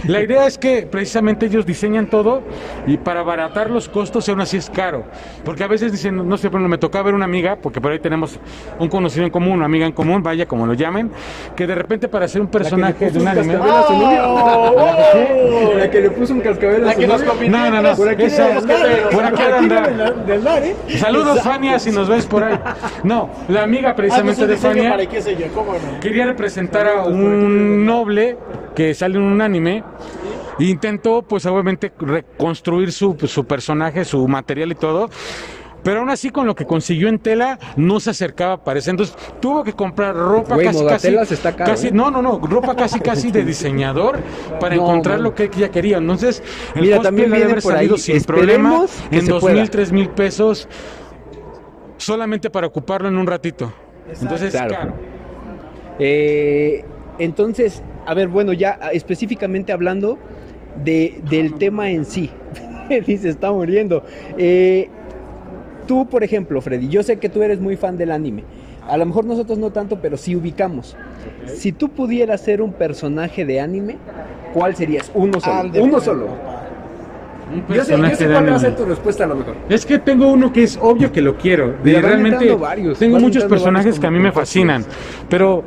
La 0.08 0.22
idea 0.22 0.48
es 0.48 0.58
que 0.58 0.88
precisamente 0.89 1.46
ellos 1.48 1.65
diseñan 1.65 2.08
todo 2.08 2.41
y 2.88 2.98
para 2.98 3.19
abaratar 3.22 3.69
los 3.69 3.89
costos 3.89 4.27
aún 4.29 4.41
así 4.41 4.58
es 4.58 4.69
caro. 4.69 5.03
Porque 5.43 5.63
a 5.63 5.67
veces 5.67 5.91
dicen, 5.91 6.27
no 6.27 6.38
sé, 6.38 6.50
pero 6.50 6.67
me 6.67 6.77
tocó 6.77 7.03
ver 7.03 7.13
una 7.13 7.25
amiga, 7.25 7.58
porque 7.62 7.79
por 7.81 7.91
ahí 7.91 8.00
tenemos 8.00 8.39
un 8.79 8.88
conocido 8.89 9.25
en 9.25 9.31
común, 9.31 9.53
una 9.58 9.65
amiga 9.65 9.86
en 9.86 9.91
común, 9.91 10.22
vaya 10.24 10.46
como 10.48 10.65
lo 10.65 10.74
llamen, 10.74 11.12
que 11.55 11.67
de 11.67 11.75
repente 11.75 12.08
para 12.08 12.25
hacer 12.25 12.41
un 12.41 12.48
personaje 12.48 13.10
de 13.12 13.19
un 13.19 13.27
anime. 13.27 13.53
cascabel 13.53 13.75
a 13.75 13.84
su 13.88 13.93
novio. 13.93 14.24
¡Oh! 14.24 15.74
La 15.77 15.89
que 15.89 16.01
le 16.01 16.10
puso 16.12 16.34
un 16.34 16.41
cascabel 16.41 16.84
a 16.84 16.88
La 16.88 16.93
su 16.93 16.99
que 16.99 17.08
nos 17.08 17.23
novio. 17.25 17.49
No, 17.49 17.69
no, 17.69 17.82
no, 17.82 17.95
Por 17.95 18.10
aquí 18.10 18.23
esa- 18.23 18.62
por 19.12 19.23
aquí 19.23 19.41
andar. 19.41 20.15
¿eh? 20.63 20.75
Saludos, 20.97 21.41
Fania, 21.41 21.80
si 21.80 21.91
nos 21.91 22.08
ves 22.10 22.25
por 22.25 22.43
ahí. 22.43 22.60
No, 23.04 23.30
la 23.47 23.63
amiga 23.63 23.95
precisamente 23.95 24.43
Haznos 24.43 24.63
un 24.63 24.73
de 24.75 24.84
Fania. 25.08 25.99
quería 26.02 26.25
representar 26.25 26.88
a 26.88 27.04
un 27.04 27.86
noble 27.86 28.28
que 28.75 28.93
sale 28.93 29.17
en 29.17 29.23
un 29.23 29.41
anime 29.41 29.83
e 30.59 30.63
intentó 30.65 31.21
pues 31.21 31.45
obviamente 31.45 31.91
reconstruir 31.99 32.91
su, 32.91 33.15
su 33.25 33.45
personaje, 33.45 34.05
su 34.05 34.27
material 34.27 34.71
y 34.71 34.75
todo. 34.75 35.09
Pero 35.81 36.01
aún 36.01 36.09
así 36.09 36.29
con 36.29 36.45
lo 36.45 36.55
que 36.55 36.65
consiguió 36.65 37.07
en 37.07 37.19
tela 37.19 37.57
no 37.77 38.01
se 38.01 38.09
acercaba 38.09 38.55
a 38.55 38.63
parecer. 38.65 38.91
Entonces 38.91 39.15
tuvo 39.39 39.63
que 39.63 39.71
comprar 39.71 40.13
ropa 40.13 40.57
casi 40.57 40.65
casi, 40.65 40.83
Modatelas 40.83 41.31
está 41.31 41.55
caro, 41.55 41.71
casi 41.71 41.87
¿eh? 41.87 41.91
no 41.93 42.11
no 42.11 42.21
no 42.21 42.37
ropa 42.39 42.75
casi 42.75 42.99
casi 43.09 43.31
de 43.31 43.45
diseñador 43.45 44.19
para 44.59 44.75
No, 44.75 44.81
encontrar 44.83 45.15
man. 45.15 45.23
lo 45.23 45.33
que 45.35 45.43
ella 45.45 45.69
quería. 45.71 45.97
Entonces 45.99 46.43
el 46.75 46.81
Mira, 46.81 47.01
también 47.01 47.31
viene 47.31 47.45
haber 47.45 47.61
por 47.63 47.71
ahí. 47.71 47.77
salido 47.87 47.97
sin 47.97 48.21
problema 48.23 48.83
Esperemos 48.83 49.03
en 49.11 49.25
dos 49.25 49.43
mil 49.45 49.69
tres 49.69 49.91
mil 49.93 50.09
pesos 50.09 50.67
solamente 51.95 52.49
para 52.49 52.67
ocuparlo 52.67 53.07
en 53.07 53.17
un 53.17 53.25
ratito. 53.27 53.71
Entonces 54.21 54.51
Claro. 54.51 54.75
caro. 54.75 54.93
Eh, 55.97 56.83
entonces, 57.19 57.81
a 58.10 58.13
ver, 58.15 58.28
bueno, 58.28 58.54
ya 58.54 58.80
ah, 58.82 58.89
específicamente 58.91 59.72
hablando 59.72 60.17
de, 60.84 61.22
del 61.30 61.54
tema 61.60 61.91
en 61.91 62.06
sí. 62.06 62.32
Dice, 63.06 63.30
está 63.30 63.52
muriendo. 63.52 64.04
Eh, 64.36 64.89
tú, 65.86 66.08
por 66.08 66.24
ejemplo, 66.24 66.60
Freddy, 66.60 66.88
yo 66.88 67.04
sé 67.04 67.19
que 67.19 67.30
tú 67.30 67.43
eres 67.43 67.60
muy 67.60 67.78
fan 67.78 67.98
del 68.00 68.10
anime. 68.10 68.45
A 68.88 68.98
lo 68.98 69.06
mejor 69.06 69.26
nosotros 69.26 69.60
no 69.60 69.69
tanto, 69.69 70.00
pero 70.02 70.17
sí 70.17 70.36
ubicamos. 70.36 70.98
Si 71.45 71.72
tú 71.72 71.89
pudieras 71.89 72.41
ser 72.41 72.63
un 72.63 72.74
personaje 72.74 73.45
de 73.45 73.60
anime, 73.60 73.98
¿cuál 74.56 74.76
serías? 74.76 75.12
Uno 75.13 75.39
solo. 75.39 75.84
Uno 75.84 76.00
solo. 76.00 76.30
Un 77.54 77.76
Yo 77.76 77.84
sé, 77.84 77.91
yo 77.91 78.32
cuál 78.32 78.50
va 78.50 78.56
a 78.56 78.60
ser 78.60 78.76
tu 78.76 78.86
respuesta 78.86 79.26
a 79.26 79.28
lo 79.28 79.36
mejor. 79.36 79.56
Es 79.69 79.86
que 79.86 80.00
tengo 80.00 80.32
uno 80.32 80.52
que 80.52 80.63
es 80.63 80.80
obvio 80.82 81.12
que 81.12 81.22
lo 81.22 81.38
quiero. 81.38 81.76
De- 81.84 82.02
realmente 82.02 82.56
varios, 82.56 82.98
tengo 82.98 83.19
muchos 83.19 83.43
personajes 83.43 84.00
que 84.00 84.08
a 84.08 84.12
mí 84.12 84.17
me 84.19 84.32
fascinan. 84.32 84.84
Pero 85.30 85.63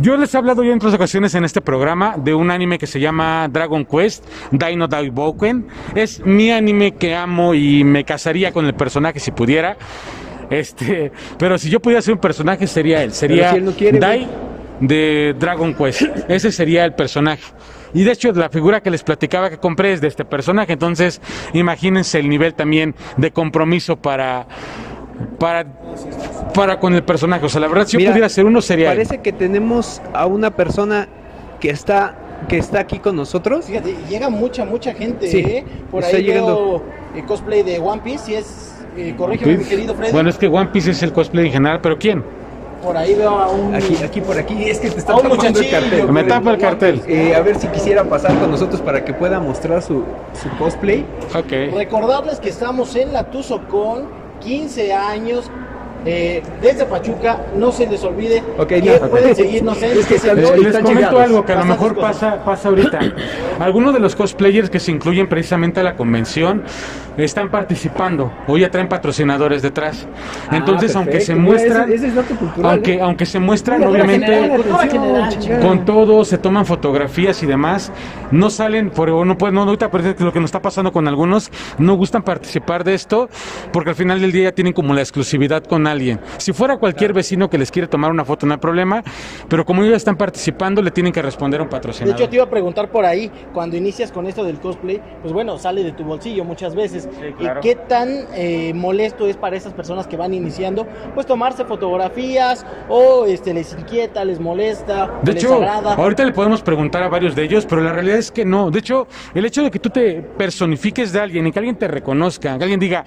yo 0.00 0.16
les 0.16 0.34
he 0.34 0.38
hablado 0.38 0.62
ya 0.62 0.70
en 0.70 0.76
otras 0.76 0.94
ocasiones 0.94 1.34
en 1.34 1.44
este 1.44 1.60
programa 1.60 2.16
de 2.16 2.34
un 2.34 2.50
anime 2.50 2.78
que 2.78 2.86
se 2.86 3.00
llama 3.00 3.48
Dragon 3.50 3.84
Quest, 3.84 4.24
Dino 4.50 4.88
Daiboken. 4.88 5.66
Es 5.94 6.24
mi 6.24 6.50
anime 6.50 6.94
que 6.94 7.14
amo 7.14 7.54
y 7.54 7.84
me 7.84 8.04
casaría 8.04 8.52
con 8.52 8.66
el 8.66 8.74
personaje 8.74 9.20
si 9.20 9.30
pudiera. 9.30 9.76
Este, 10.50 11.12
pero 11.38 11.58
si 11.58 11.70
yo 11.70 11.80
pudiera 11.80 12.00
ser 12.00 12.14
un 12.14 12.20
personaje 12.20 12.66
sería 12.66 13.02
él, 13.02 13.12
sería 13.12 13.50
si 13.50 13.56
él 13.56 13.64
no 13.64 13.72
quiere, 13.72 13.98
Dai 13.98 14.26
de 14.80 15.34
Dragon 15.38 15.74
Quest. 15.74 16.02
Ese 16.28 16.52
sería 16.52 16.84
el 16.84 16.94
personaje. 16.94 17.42
Y 17.94 18.04
de 18.04 18.12
hecho 18.12 18.32
la 18.32 18.50
figura 18.50 18.82
que 18.82 18.90
les 18.90 19.02
platicaba 19.02 19.50
que 19.50 19.58
compré 19.58 19.92
es 19.92 20.00
de 20.00 20.08
este 20.08 20.24
personaje, 20.24 20.74
entonces 20.74 21.20
imagínense 21.54 22.18
el 22.18 22.28
nivel 22.28 22.54
también 22.54 22.94
de 23.16 23.30
compromiso 23.30 23.96
para 23.96 24.46
para 25.38 25.66
para 26.54 26.80
con 26.80 26.94
el 26.94 27.02
personaje. 27.02 27.46
O 27.46 27.48
sea, 27.48 27.60
la 27.60 27.68
verdad 27.68 27.86
si 27.86 27.92
yo 27.92 27.98
Mira, 27.98 28.10
pudiera 28.12 28.28
ser 28.28 28.44
uno 28.44 28.60
sería 28.60 28.90
él. 28.90 28.96
Parece 28.96 29.18
que 29.18 29.32
tenemos 29.32 30.00
a 30.12 30.26
una 30.26 30.50
persona 30.50 31.08
que 31.60 31.70
está, 31.70 32.14
que 32.48 32.58
está 32.58 32.80
aquí 32.80 32.98
con 32.98 33.16
nosotros. 33.16 33.66
Fíjate, 33.66 33.94
llega 34.08 34.28
mucha, 34.30 34.64
mucha 34.64 34.94
gente, 34.94 35.28
Sí, 35.30 35.38
¿eh? 35.38 35.64
Por 35.90 36.02
está 36.02 36.16
ahí 36.16 36.24
llegando. 36.24 36.56
veo 36.56 36.82
el 37.16 37.24
cosplay 37.26 37.62
de 37.62 37.78
One 37.78 38.02
Piece 38.02 38.32
y 38.32 38.34
es... 38.36 38.74
Eh, 38.96 39.14
corrígeme, 39.16 39.58
mi 39.58 39.64
querido 39.64 39.94
Freddy. 39.94 40.12
Bueno, 40.12 40.28
es 40.30 40.38
que 40.38 40.48
One 40.48 40.70
Piece 40.72 40.90
es 40.90 41.02
el 41.02 41.12
cosplay 41.12 41.46
en 41.46 41.52
general, 41.52 41.80
pero 41.80 41.98
¿quién? 41.98 42.24
Por 42.82 42.96
ahí 42.96 43.14
veo 43.14 43.30
a 43.38 43.48
un... 43.48 43.74
Aquí, 43.74 43.96
aquí 44.04 44.20
por 44.20 44.38
aquí, 44.38 44.64
es 44.70 44.78
que 44.78 44.90
te 44.90 44.98
está 44.98 45.14
tapando 45.14 45.34
el 45.34 45.70
cartel. 45.70 46.12
Me 46.12 46.24
tapa 46.24 46.52
el 46.52 46.58
cartel. 46.58 47.02
Eh, 47.06 47.34
a 47.34 47.40
ver 47.40 47.56
si 47.58 47.66
quisiera 47.68 48.04
pasar 48.04 48.36
con 48.38 48.50
nosotros 48.50 48.80
para 48.80 49.04
que 49.04 49.12
pueda 49.12 49.40
mostrar 49.40 49.82
su, 49.82 50.04
su 50.40 50.48
cosplay. 50.58 51.04
Ok. 51.34 51.74
Recordarles 51.74 52.38
que 52.40 52.48
estamos 52.48 52.94
en 52.96 53.12
la 53.12 53.24
Tuzocon, 53.30 54.04
15 54.40 54.92
años, 54.92 55.50
eh, 56.06 56.42
desde 56.62 56.84
Pachuca, 56.84 57.40
no 57.56 57.72
se 57.72 57.86
les 57.86 58.02
olvide 58.04 58.42
Ok, 58.58 58.68
que 58.68 58.98
no. 59.00 59.08
pueden 59.08 59.34
seguirnos 59.34 59.82
en 59.82 59.90
Es 59.98 60.06
que 60.06 60.14
están- 60.16 60.36
Les, 60.36 60.50
les 60.50 60.66
están 60.66 60.82
comento 60.82 61.00
llegados. 61.10 61.20
algo 61.22 61.44
que 61.44 61.52
a 61.52 61.56
lo 61.56 61.64
mejor 61.64 61.96
pasa, 61.98 62.44
pasa 62.44 62.68
ahorita. 62.68 62.98
Algunos 63.60 63.92
de 63.94 64.00
los 64.00 64.14
cosplayers 64.14 64.70
que 64.70 64.78
se 64.80 64.92
incluyen 64.92 65.28
precisamente 65.28 65.80
a 65.80 65.82
la 65.82 65.96
convención 65.96 66.62
están 67.16 67.50
participando 67.50 68.32
o 68.46 68.56
ya 68.56 68.70
traen 68.70 68.88
patrocinadores 68.88 69.60
detrás. 69.60 70.06
Entonces, 70.52 70.94
Ah, 70.94 70.98
aunque 71.00 71.12
perfecto. 71.18 71.34
se 71.34 71.38
muestran, 71.40 71.92
ese- 71.92 72.06
ese 72.08 72.34
cultural, 72.36 72.72
aunque, 72.72 72.94
¿eh? 72.94 73.00
aunque 73.02 73.26
se 73.26 73.40
muestran, 73.40 73.82
obviamente, 73.82 74.26
general, 74.26 74.62
general, 75.32 75.60
con 75.66 75.84
todo, 75.84 76.24
se 76.24 76.38
toman 76.38 76.64
fotografías 76.64 77.42
y 77.42 77.46
demás, 77.46 77.90
no 78.30 78.50
salen, 78.50 78.90
por 78.90 79.08
no 79.26 79.36
pueden, 79.36 79.56
no, 79.56 79.62
ahorita 79.62 79.90
lo 80.20 80.32
que 80.32 80.38
nos 80.38 80.48
está 80.48 80.62
pasando 80.62 80.92
con 80.92 81.08
algunos, 81.08 81.50
no 81.78 81.94
gustan 81.96 82.22
participar 82.22 82.84
de 82.84 82.94
esto, 82.94 83.28
porque 83.72 83.90
al 83.90 83.96
final 83.96 84.20
del 84.20 84.30
día 84.30 84.44
ya 84.44 84.52
tienen 84.52 84.72
como 84.72 84.94
la 84.94 85.00
exclusividad 85.00 85.64
con 85.64 85.87
alguien. 85.88 86.20
Si 86.38 86.52
fuera 86.52 86.76
cualquier 86.76 87.12
vecino 87.12 87.48
que 87.50 87.58
les 87.58 87.70
quiere 87.70 87.88
tomar 87.88 88.10
una 88.10 88.24
foto, 88.24 88.46
no 88.46 88.52
hay 88.54 88.58
problema, 88.60 89.02
pero 89.48 89.64
como 89.64 89.82
ellos 89.82 89.96
están 89.96 90.16
participando, 90.16 90.80
le 90.82 90.90
tienen 90.90 91.12
que 91.12 91.22
responder 91.22 91.60
a 91.60 91.64
un 91.64 91.68
De 91.68 91.72
patrocinador. 91.76 92.20
hecho, 92.20 92.28
te 92.28 92.36
iba 92.36 92.44
a 92.44 92.50
preguntar 92.50 92.90
por 92.90 93.04
ahí, 93.04 93.30
cuando 93.52 93.76
inicias 93.76 94.12
con 94.12 94.26
esto 94.26 94.44
del 94.44 94.58
cosplay, 94.60 95.00
pues 95.22 95.32
bueno, 95.32 95.58
sale 95.58 95.82
de 95.82 95.92
tu 95.92 96.04
bolsillo 96.04 96.44
muchas 96.44 96.74
veces. 96.74 97.08
claro. 97.38 97.60
¿Y 97.60 97.62
qué 97.62 97.74
tan 97.74 98.08
eh, 98.34 98.72
molesto 98.74 99.26
es 99.26 99.36
para 99.36 99.56
esas 99.56 99.72
personas 99.72 100.06
que 100.06 100.16
van 100.16 100.34
iniciando? 100.34 100.86
Pues 101.14 101.26
tomarse 101.26 101.64
fotografías 101.64 102.64
o 102.88 103.24
este 103.26 103.54
les 103.54 103.72
inquieta, 103.72 104.24
les 104.24 104.40
molesta, 104.40 105.10
De 105.22 105.32
les 105.32 105.42
hecho, 105.44 105.54
agrada. 105.56 105.94
ahorita 105.94 106.24
le 106.24 106.32
podemos 106.32 106.62
preguntar 106.62 107.02
a 107.02 107.08
varios 107.08 107.34
de 107.34 107.44
ellos, 107.44 107.66
pero 107.66 107.80
la 107.82 107.92
realidad 107.92 108.18
es 108.18 108.30
que 108.30 108.44
no. 108.44 108.70
De 108.70 108.78
hecho, 108.80 109.06
el 109.34 109.44
hecho 109.44 109.62
de 109.62 109.70
que 109.70 109.78
tú 109.78 109.90
te 109.90 110.22
personifiques 110.22 111.12
de 111.12 111.20
alguien 111.20 111.46
y 111.46 111.52
que 111.52 111.58
alguien 111.58 111.76
te 111.76 111.88
reconozca, 111.88 112.56
que 112.58 112.64
alguien 112.64 112.80
diga, 112.80 113.04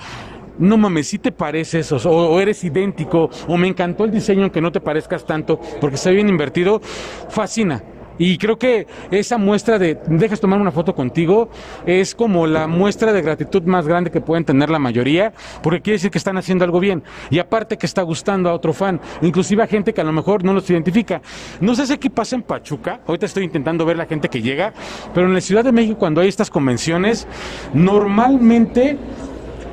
no 0.59 0.77
mames, 0.77 1.07
si 1.07 1.19
te 1.19 1.31
pareces 1.31 1.91
o, 1.91 1.97
o 2.09 2.39
eres 2.39 2.63
idéntico, 2.63 3.29
o 3.47 3.57
me 3.57 3.67
encantó 3.67 4.05
el 4.05 4.11
diseño 4.11 4.43
aunque 4.43 4.61
no 4.61 4.71
te 4.71 4.81
parezcas 4.81 5.25
tanto, 5.25 5.59
porque 5.79 5.95
está 5.95 6.09
bien 6.11 6.29
invertido, 6.29 6.81
fascina. 7.29 7.83
Y 8.21 8.37
creo 8.37 8.59
que 8.59 8.85
esa 9.09 9.39
muestra 9.39 9.79
de 9.79 9.97
dejas 10.05 10.39
tomar 10.39 10.61
una 10.61 10.71
foto 10.71 10.93
contigo 10.93 11.49
es 11.87 12.13
como 12.13 12.45
la 12.45 12.67
muestra 12.67 13.11
de 13.13 13.21
gratitud 13.23 13.63
más 13.63 13.87
grande 13.87 14.11
que 14.11 14.21
pueden 14.21 14.45
tener 14.45 14.69
la 14.69 14.77
mayoría, 14.77 15.33
porque 15.63 15.81
quiere 15.81 15.95
decir 15.95 16.11
que 16.11 16.19
están 16.19 16.37
haciendo 16.37 16.63
algo 16.63 16.79
bien. 16.79 17.01
Y 17.31 17.39
aparte 17.39 17.77
que 17.77 17.87
está 17.87 18.03
gustando 18.03 18.47
a 18.49 18.53
otro 18.53 18.73
fan, 18.73 19.01
inclusive 19.23 19.63
a 19.63 19.67
gente 19.67 19.91
que 19.91 20.01
a 20.01 20.03
lo 20.03 20.11
mejor 20.11 20.43
no 20.43 20.53
los 20.53 20.69
identifica. 20.69 21.19
No 21.61 21.73
sé 21.73 21.87
si 21.87 21.93
aquí 21.93 22.09
pasa 22.09 22.35
en 22.35 22.43
Pachuca, 22.43 23.01
ahorita 23.07 23.25
estoy 23.25 23.43
intentando 23.43 23.85
ver 23.85 23.97
la 23.97 24.05
gente 24.05 24.29
que 24.29 24.39
llega, 24.39 24.71
pero 25.15 25.25
en 25.25 25.33
la 25.33 25.41
Ciudad 25.41 25.63
de 25.63 25.71
México 25.71 25.97
cuando 25.97 26.21
hay 26.21 26.27
estas 26.27 26.51
convenciones, 26.51 27.27
normalmente 27.73 28.99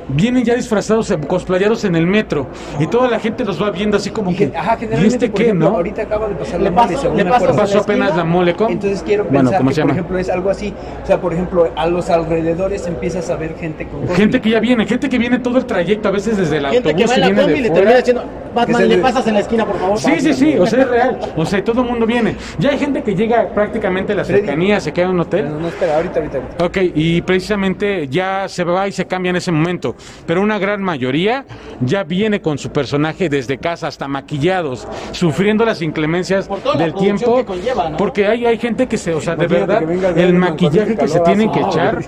vienen 0.09 0.43
ya 0.43 0.55
disfrazados, 0.55 1.09
eh, 1.11 1.17
cosplayados 1.27 1.83
en 1.85 1.95
el 1.95 2.05
metro, 2.05 2.47
y 2.79 2.87
toda 2.87 3.07
la 3.09 3.19
gente 3.19 3.45
los 3.45 3.61
va 3.61 3.69
viendo 3.71 3.97
así 3.97 4.09
como 4.09 4.31
Y 4.31 4.35
que, 4.35 4.51
que- 4.51 4.57
ajá, 4.57 4.77
¿y 4.81 5.05
este 5.05 5.29
por 5.29 5.37
qué, 5.37 5.43
ejemplo, 5.45 5.69
no? 5.69 5.75
ahorita 5.77 6.01
acaba 6.03 6.27
de 6.27 6.35
pasar 6.35 6.59
Le 6.59 6.65
la 6.65 6.71
mole, 6.71 6.87
paso- 6.87 7.01
según 7.01 7.17
le 7.17 7.25
paso 7.25 7.55
Pasó 7.55 7.79
apenas 7.79 8.15
la 8.15 8.23
mole 8.23 8.53
con. 8.55 8.71
Entonces 8.71 9.03
quiero 9.03 9.23
Bueno, 9.25 9.41
pensar 9.51 9.57
¿cómo 9.59 9.69
que, 9.69 9.75
se 9.75 9.81
por 9.81 9.87
llama? 9.89 9.99
ejemplo, 9.99 10.17
es 10.19 10.29
algo 10.29 10.49
así. 10.49 10.73
O 11.03 11.05
sea, 11.05 11.19
por 11.21 11.33
ejemplo, 11.33 11.69
a 11.75 11.85
los 11.87 12.09
alrededores 12.09 12.87
empiezas 12.87 13.29
a 13.29 13.35
ver 13.35 13.55
gente 13.57 13.85
con 13.87 13.99
cosplay. 14.01 14.17
Gente 14.17 14.41
que 14.41 14.49
ya 14.49 14.59
viene, 14.59 14.85
gente 14.85 15.09
que 15.09 15.17
viene 15.17 15.39
todo 15.39 15.57
el 15.57 15.65
trayecto, 15.65 16.07
a 16.07 16.11
veces 16.11 16.37
desde 16.37 16.57
el 16.57 16.65
Gente 16.67 16.81
que 16.95 17.03
autobús 17.03 17.11
va 17.11 17.13
en 17.15 17.17
y 17.17 17.21
la 17.21 17.27
viene 17.27 17.41
combi 17.41 17.53
y 17.53 17.55
de 17.55 17.61
le 17.61 17.67
fuera. 17.69 17.81
termina 17.81 17.97
diciendo, 17.97 18.23
Batman, 18.55 18.81
le 18.87 18.95
le- 18.95 19.01
pasas 19.01 19.27
en 19.27 19.33
la 19.35 19.39
esquina, 19.41 19.65
por 19.65 19.77
favor. 19.79 19.97
Sí, 19.99 20.11
sí, 20.19 20.33
sí, 20.33 20.57
o 20.57 20.65
sea, 20.65 20.81
es 20.81 20.87
real. 20.89 21.19
O 21.35 21.45
sea, 21.45 21.63
todo 21.63 21.81
el 21.83 21.87
mundo 21.87 22.05
viene. 22.07 22.35
Ya 22.57 22.69
hay 22.71 22.79
gente 22.79 23.03
que 23.03 23.13
llega 23.15 23.47
prácticamente 23.53 24.13
a 24.13 24.15
la 24.15 24.23
cercanía, 24.25 24.79
se 24.79 24.91
queda 24.91 25.05
en 25.05 25.11
un 25.11 25.19
hotel. 25.19 25.49
No, 25.49 25.59
no, 25.59 25.67
espera, 25.67 25.95
ahorita, 25.97 26.19
ahorita. 26.19 26.37
ahorita. 26.39 26.65
Ok, 26.65 26.77
y 26.95 27.21
precisamente 27.21 28.07
ya 28.07 28.47
se 28.47 28.63
va 28.63 28.87
y 28.87 28.91
se 28.91 29.05
cambia 29.05 29.29
en 29.29 29.35
ese 29.35 29.51
momento. 29.51 29.95
Pero 30.25 30.41
una 30.41 30.59
gran 30.59 30.81
mayoría 30.81 31.45
ya 31.81 32.03
viene 32.03 32.41
con 32.41 32.57
su 32.57 32.71
personaje 32.71 33.29
desde 33.29 33.57
casa, 33.57 33.87
hasta 33.87 34.07
maquillados, 34.07 34.87
sufriendo 35.11 35.65
las 35.65 35.81
inclemencias 35.81 36.47
Por 36.47 36.59
toda 36.59 36.75
la 36.75 36.83
del 36.85 36.93
tiempo. 36.95 37.35
que 37.37 37.45
conlleva, 37.45 37.89
¿no? 37.89 37.97
Porque 37.97 38.27
hay, 38.27 38.45
hay 38.45 38.57
gente 38.57 38.87
que 38.87 38.97
se, 38.97 39.13
o 39.13 39.21
sea, 39.21 39.35
de 39.35 39.47
verdad, 39.47 39.83
el 40.17 40.33
maquillaje 40.33 40.95
que 40.95 41.07
se 41.07 41.19
tienen 41.21 41.51
que 41.51 41.59
echar. 41.61 41.99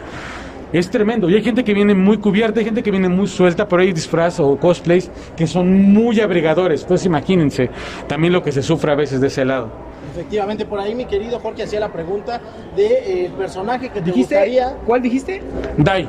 Es 0.74 0.90
tremendo. 0.90 1.30
Y 1.30 1.36
hay 1.36 1.44
gente 1.44 1.66
que 1.66 1.74
viene 1.74 1.94
muy 1.94 2.18
cubierta, 2.18 2.60
hay 2.60 2.66
gente 2.66 2.82
que 2.82 2.92
viene 2.92 3.10
muy 3.10 3.28
suelta, 3.28 3.68
pero 3.68 3.82
hay 3.82 3.92
disfraz 3.92 4.40
o 4.40 4.56
cosplays 4.56 5.12
que 5.36 5.46
son 5.46 5.70
muy 5.94 6.22
abrigadores. 6.22 6.84
Entonces 6.84 7.06
imagínense 7.06 7.70
también 8.08 8.32
lo 8.32 8.42
que 8.42 8.54
se 8.54 8.64
sufre 8.64 8.90
a 8.94 8.96
veces 8.96 9.20
de 9.20 9.28
ese 9.28 9.44
lado. 9.44 9.70
Efectivamente, 10.14 10.66
por 10.66 10.80
ahí 10.80 10.96
mi 10.96 11.04
querido 11.06 11.40
Jorge 11.40 11.64
hacía 11.64 11.82
la 11.82 11.92
pregunta 11.92 12.40
de 12.76 12.86
eh, 12.86 13.26
el 13.26 13.32
personaje 13.34 13.90
que 13.90 14.00
te 14.00 14.12
¿Dijiste? 14.12 14.36
gustaría. 14.36 14.78
¿Cuál 14.86 15.02
dijiste? 15.02 15.42
Dai. 15.78 16.08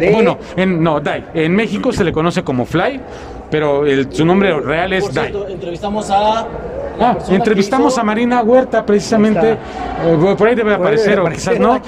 De- 0.00 0.10
Bueno, 0.10 0.38
en, 0.56 0.82
no, 0.82 0.98
Dai. 1.00 1.24
En 1.34 1.54
México 1.54 1.92
se 1.92 2.02
le 2.04 2.12
conoce 2.12 2.42
como 2.42 2.64
Fly, 2.66 3.00
pero 3.50 3.86
el- 3.86 4.12
su 4.12 4.24
nombre 4.24 4.58
real 4.60 4.92
es 4.92 5.04
Por 5.04 5.12
Dai. 5.14 5.30
cierto, 5.30 5.48
entrevistamos 5.48 6.10
a. 6.10 6.46
Ah, 6.98 7.16
entrevistamos 7.28 7.96
a 7.98 8.04
Marina 8.04 8.42
Huerta 8.42 8.84
precisamente, 8.84 9.52
eh, 9.52 10.34
por 10.36 10.48
ahí 10.48 10.54
debe 10.54 10.74
aparecer 10.74 11.20
o 11.20 11.28
quizás 11.28 11.58
no. 11.58 11.80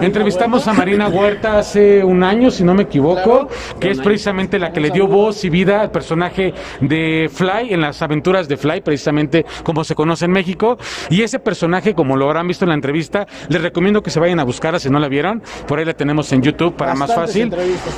Entrevistamos 0.00 0.66
a 0.68 0.72
Marina 0.72 1.08
Huerta 1.08 1.58
hace 1.58 2.02
un 2.04 2.22
año, 2.22 2.50
si 2.50 2.64
no 2.64 2.74
me 2.74 2.82
equivoco, 2.84 3.22
Claro. 3.22 3.48
que 3.80 3.90
es 3.90 4.00
precisamente 4.00 4.58
la 4.58 4.72
que 4.72 4.80
le 4.80 4.90
dio 4.90 5.06
voz 5.06 5.44
y 5.44 5.50
vida 5.50 5.80
al 5.80 5.90
personaje 5.90 6.54
de 6.80 7.30
Fly 7.32 7.72
en 7.72 7.80
las 7.80 8.02
aventuras 8.02 8.48
de 8.48 8.56
Fly, 8.56 8.80
precisamente 8.80 9.44
como 9.62 9.84
se 9.84 9.94
conoce 9.94 10.24
en 10.24 10.32
México. 10.32 10.78
Y 11.10 11.22
ese 11.22 11.38
personaje, 11.38 11.94
como 11.94 12.16
lo 12.16 12.26
habrán 12.26 12.48
visto 12.48 12.64
en 12.64 12.70
la 12.70 12.74
entrevista, 12.74 13.26
les 13.48 13.62
recomiendo 13.62 14.02
que 14.02 14.10
se 14.10 14.20
vayan 14.20 14.40
a 14.40 14.44
buscar 14.44 14.78
si 14.80 14.90
no 14.90 14.98
la 14.98 15.08
vieron. 15.08 15.42
Por 15.66 15.78
ahí 15.78 15.84
la 15.84 15.94
tenemos 15.94 16.32
en 16.32 16.42
YouTube 16.42 16.74
para 16.74 16.94
más 16.94 17.14
fácil. 17.14 17.54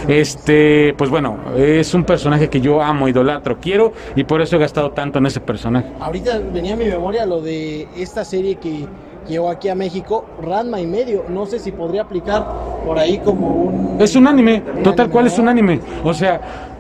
Este, 0.08 0.94
pues 0.96 1.10
bueno, 1.10 1.38
es 1.56 1.94
un 1.94 2.04
personaje 2.04 2.48
que 2.48 2.60
yo 2.60 2.82
amo, 2.82 3.08
idolatro, 3.08 3.58
quiero 3.60 3.92
y 4.16 4.24
por 4.24 4.40
eso 4.42 4.56
he 4.56 4.58
gastado 4.58 4.90
tanto 4.90 5.18
en 5.18 5.26
ese 5.26 5.40
personaje. 5.40 5.86
Ahorita 6.00 6.40
venía 6.54 6.74
a 6.74 6.76
mi 6.76 6.84
memoria 6.84 7.26
lo 7.26 7.42
de 7.42 7.88
esta 7.96 8.24
serie 8.24 8.54
que 8.54 8.86
llegó 9.28 9.50
aquí 9.50 9.68
a 9.68 9.74
México, 9.74 10.24
Ranma 10.40 10.80
y 10.80 10.86
medio. 10.86 11.24
No 11.28 11.44
sé 11.46 11.58
si 11.58 11.72
podría 11.72 12.02
aplicar 12.02 12.46
por 12.86 12.98
ahí 12.98 13.18
como 13.18 13.48
un. 13.48 14.00
Es 14.00 14.14
un 14.14 14.26
anime, 14.28 14.60
total 14.82 15.00
anime, 15.00 15.12
cual 15.12 15.26
es 15.26 15.38
un 15.38 15.48
anime. 15.48 15.80
O 16.04 16.14
sea, 16.14 16.73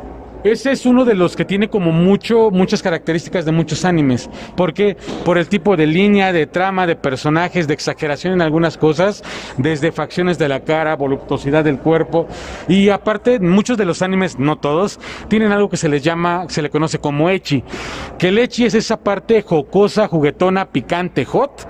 ese 0.44 0.72
es 0.72 0.84
uno 0.84 1.06
de 1.06 1.14
los 1.14 1.36
que 1.36 1.46
tiene 1.46 1.68
como 1.68 1.90
mucho, 1.90 2.50
muchas 2.50 2.82
características 2.82 3.46
de 3.46 3.52
muchos 3.52 3.84
animes. 3.86 4.28
¿Por 4.56 4.74
qué? 4.74 4.96
Por 5.24 5.38
el 5.38 5.48
tipo 5.48 5.74
de 5.74 5.86
línea, 5.86 6.34
de 6.34 6.46
trama, 6.46 6.86
de 6.86 6.96
personajes, 6.96 7.66
de 7.66 7.72
exageración 7.72 8.34
en 8.34 8.42
algunas 8.42 8.76
cosas, 8.76 9.22
desde 9.56 9.90
facciones 9.90 10.38
de 10.38 10.48
la 10.48 10.60
cara, 10.60 10.96
voluptuosidad 10.96 11.64
del 11.64 11.78
cuerpo. 11.78 12.28
Y 12.68 12.90
aparte, 12.90 13.40
muchos 13.40 13.78
de 13.78 13.86
los 13.86 14.02
animes, 14.02 14.38
no 14.38 14.56
todos, 14.56 15.00
tienen 15.28 15.50
algo 15.50 15.70
que 15.70 15.78
se 15.78 15.88
les 15.88 16.02
llama, 16.02 16.44
se 16.48 16.60
le 16.60 16.68
conoce 16.68 16.98
como 16.98 17.30
echi. 17.30 17.64
Que 18.18 18.28
el 18.28 18.38
echi 18.38 18.66
es 18.66 18.74
esa 18.74 18.98
parte 18.98 19.40
jocosa, 19.40 20.08
juguetona, 20.08 20.66
picante, 20.66 21.24
hot 21.24 21.66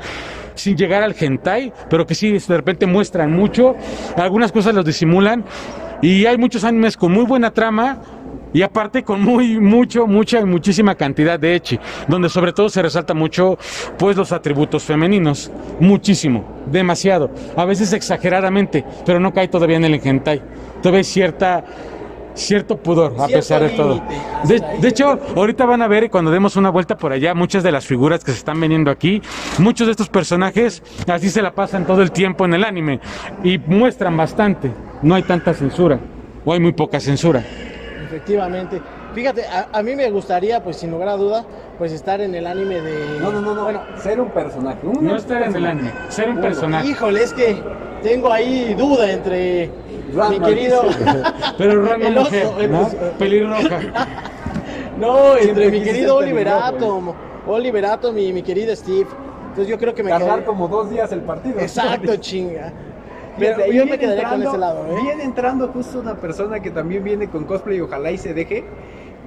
sin 0.57 0.77
llegar 0.77 1.03
al 1.03 1.15
hentai, 1.19 1.73
pero 1.91 2.07
que 2.07 2.15
sí 2.15 2.33
de 2.33 2.57
repente 2.57 2.87
muestran 2.87 3.33
mucho, 3.33 3.75
algunas 4.17 4.53
cosas 4.53 4.75
los 4.75 4.85
disimulan 4.85 5.45
y 6.01 6.27
hay 6.27 6.39
muchos 6.39 6.65
animes 6.65 6.97
con 6.97 7.13
muy 7.13 7.25
buena 7.25 7.53
trama 7.53 8.01
y 8.55 8.63
aparte 8.63 9.03
con 9.03 9.21
muy 9.21 9.61
mucho 9.61 10.07
mucha 10.07 10.41
y 10.41 10.45
muchísima 10.47 10.95
cantidad 10.95 11.39
de 11.39 11.57
echi, 11.57 11.79
donde 12.09 12.31
sobre 12.31 12.55
todo 12.55 12.71
se 12.71 12.81
resalta 12.81 13.13
mucho 13.13 13.59
pues 13.99 14.17
los 14.17 14.33
atributos 14.33 14.85
femeninos, 14.85 15.51
muchísimo, 15.81 16.45
demasiado, 16.71 17.31
a 17.57 17.65
veces 17.67 17.93
exageradamente, 17.93 18.85
pero 19.05 19.21
no 19.21 19.35
cae 19.35 19.49
todavía 19.49 19.77
en 19.77 19.85
el 19.85 20.01
hentai. 20.03 20.41
Todavía 20.81 20.99
hay 20.99 21.05
cierta 21.05 21.65
cierto 22.35 22.77
pudor 22.77 23.15
a 23.21 23.29
pesar 23.29 23.63
de 23.63 23.71
todo. 23.71 24.03
de 24.45 24.89
hecho, 24.89 25.19
ahorita 25.37 25.67
van 25.67 25.83
a 25.83 25.89
ver 25.89 26.11
cuando 26.11 26.31
demos 26.31 26.57
una 26.57 26.71
vuelta 26.71 26.97
por 26.97 27.13
allá 27.13 27.35
muchas 27.35 27.63
de 27.63 27.73
las 27.73 27.87
figuras 27.87 28.25
que 28.25 28.33
se 28.33 28.39
están 28.39 28.61
vendiendo 28.61 28.91
aquí, 28.91 29.23
muchos 29.59 29.87
de 29.87 29.93
estos 29.93 30.09
personajes 30.09 30.83
así 31.07 31.31
se 31.31 31.43
la 31.43 31.55
pasan 31.55 31.87
todo 31.87 32.03
el 32.03 32.11
tiempo 32.11 32.45
en 32.45 32.55
el 32.55 32.65
anime 32.65 33.01
y 33.43 33.59
muestran 33.59 34.17
bastante. 34.17 34.71
No 35.03 35.15
hay 35.15 35.23
tanta 35.23 35.55
censura 35.55 35.99
o 36.45 36.53
hay 36.53 36.61
muy 36.61 36.73
poca 36.73 37.01
censura. 37.01 37.45
Efectivamente. 38.05 38.81
Fíjate, 39.15 39.45
a, 39.47 39.69
a 39.73 39.83
mí 39.83 39.95
me 39.97 40.11
gustaría, 40.11 40.63
pues 40.63 40.77
sin 40.77 40.91
lugar 40.91 41.09
a 41.09 41.17
duda, 41.17 41.45
pues 41.79 41.93
estar 41.93 42.21
en 42.21 42.35
el 42.35 42.47
anime 42.47 42.81
de. 42.81 43.19
No, 43.21 43.31
no, 43.33 43.41
no, 43.41 43.55
no. 43.55 43.65
Bueno, 43.65 43.81
ser 43.97 44.21
un 44.21 44.31
personaje. 44.31 44.79
No 45.01 45.17
estar 45.17 45.43
en 45.43 45.55
el 45.57 45.67
anime, 45.67 45.93
ser 46.09 46.29
un 46.31 46.41
personaje. 46.41 46.89
híjole, 46.89 47.23
es 47.23 47.33
que 47.33 47.57
tengo 48.03 48.33
ahí 48.33 48.75
duda 48.75 49.11
entre 49.11 49.71
mi 50.31 50.41
querido. 50.41 50.83
Pero 51.59 51.85
Rama 51.85 52.07
El 52.07 52.15
mujer, 52.15 52.47
oso, 52.47 52.69
¿no? 52.69 52.89
Pelirroja. 53.19 53.81
No, 54.99 55.37
entre 55.37 55.73
mi 55.73 55.83
querido 55.83 56.15
Oliver 56.17 56.49
Atom. 56.49 57.13
Oliver 57.49 57.85
Atom 57.85 58.17
y 58.17 58.33
mi 58.33 58.43
querido 58.43 58.75
Steve. 58.77 59.09
Entonces 59.49 59.67
yo 59.67 59.77
creo 59.77 59.93
que 59.93 60.05
me 60.05 60.11
Tardar 60.11 60.29
quedaría- 60.29 60.47
como 60.47 60.69
dos 60.69 60.89
días 60.89 61.11
el 61.11 61.21
partido. 61.23 61.59
Exacto, 61.59 62.15
chinga. 62.17 62.73
Pero 63.39 63.65
ahí 63.65 63.75
yo 63.77 63.87
me 63.87 63.99
quedaría 63.99 64.25
con 64.29 64.43
entrando- 64.43 64.51
ese 64.51 64.59
lado, 64.59 64.87
¿eh? 64.87 65.03
Viene 65.03 65.25
entrando 65.25 65.69
justo 65.69 66.01
una 66.01 66.15
persona 66.15 66.61
que 66.61 66.71
también 66.71 67.03
viene 67.05 67.29
con 67.29 67.45
cosplay, 67.45 67.81
ojalá 67.81 68.11
y 68.13 68.19
se 68.19 68.33
deje, 68.35 68.65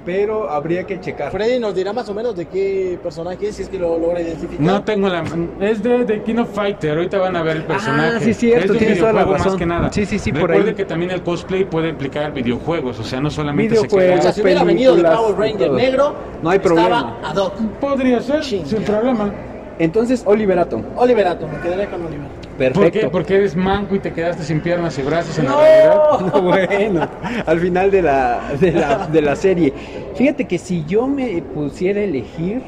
pero 0.06 0.48
habría 0.50 0.84
que 0.84 0.98
checar. 1.00 1.30
Freddy 1.30 1.58
nos 1.58 1.74
dirá 1.74 1.92
más 1.92 2.08
o 2.08 2.14
menos 2.14 2.34
de 2.34 2.46
qué 2.46 2.98
personaje 3.02 3.48
es, 3.48 3.56
si 3.56 3.62
es 3.64 3.68
que 3.68 3.78
lo 3.78 3.98
logra 3.98 4.20
identificar. 4.22 4.64
No 4.64 4.82
tengo 4.82 5.08
la. 5.10 5.22
Es 5.60 5.82
de, 5.82 6.04
de 6.06 6.22
King 6.22 6.36
of 6.38 6.54
Fighter. 6.54 6.96
Ahorita 6.96 7.18
van 7.18 7.36
a 7.36 7.42
ver 7.42 7.58
el 7.58 7.64
personaje. 7.64 8.16
Ah, 8.16 8.20
sí, 8.20 8.32
cierto, 8.32 8.72
Es 8.72 8.78
tienes 8.78 8.98
toda 9.00 9.12
la 9.12 9.24
razón. 9.24 9.46
Más 9.48 9.56
que 9.56 9.66
nada. 9.66 9.92
Sí, 9.92 10.06
sí, 10.06 10.18
sí, 10.18 10.32
por 10.32 10.48
Recuerde 10.48 10.70
ahí. 10.70 10.76
que 10.76 10.84
también 10.86 11.10
el 11.10 11.22
cosplay 11.22 11.64
puede 11.64 11.90
implicar 11.90 12.32
videojuegos. 12.32 12.98
O 13.00 13.04
sea, 13.04 13.20
no 13.20 13.28
solamente 13.30 13.74
se 13.76 13.82
Videojuegos, 13.82 14.10
O 14.10 14.12
sea, 14.14 14.22
queda. 14.22 14.32
si 14.32 14.40
hubiera 14.42 14.64
venido 14.64 14.96
de 14.96 15.02
Power 15.02 15.36
Ranger 15.36 15.70
negro, 15.72 16.14
No 16.42 16.50
hay 16.50 16.56
estaba 16.56 16.74
problema. 16.76 17.18
ad 17.24 17.36
hoc. 17.36 17.54
Podría 17.80 18.20
ser, 18.20 18.40
Chinga. 18.40 18.66
sin 18.66 18.82
problema. 18.84 19.30
Entonces, 19.78 20.22
Oliver 20.24 20.58
Atom. 20.58 20.82
Oliver 20.96 21.26
Atom, 21.28 21.50
me 21.52 21.60
quedaría 21.60 21.90
con 21.90 22.06
Oliver. 22.06 22.26
Perfecto. 22.58 22.80
¿Por 22.80 22.90
qué? 22.90 23.08
Porque 23.08 23.34
eres 23.36 23.54
manco 23.54 23.94
y 23.94 24.00
te 24.00 24.12
quedaste 24.12 24.42
sin 24.42 24.60
piernas 24.60 24.98
y 24.98 25.02
brazos 25.02 25.38
en 25.38 25.44
la 25.46 25.56
realidad. 25.56 26.42
bueno, 26.42 27.08
al 27.46 27.60
final 27.60 27.90
de 27.90 28.02
la, 28.02 28.52
de, 28.58 28.72
la, 28.72 29.06
de 29.06 29.22
la 29.22 29.36
serie. 29.36 29.72
Fíjate 30.16 30.46
que 30.46 30.58
si 30.58 30.84
yo 30.84 31.06
me 31.06 31.40
pusiera 31.40 32.00
a 32.00 32.04
elegir, 32.04 32.62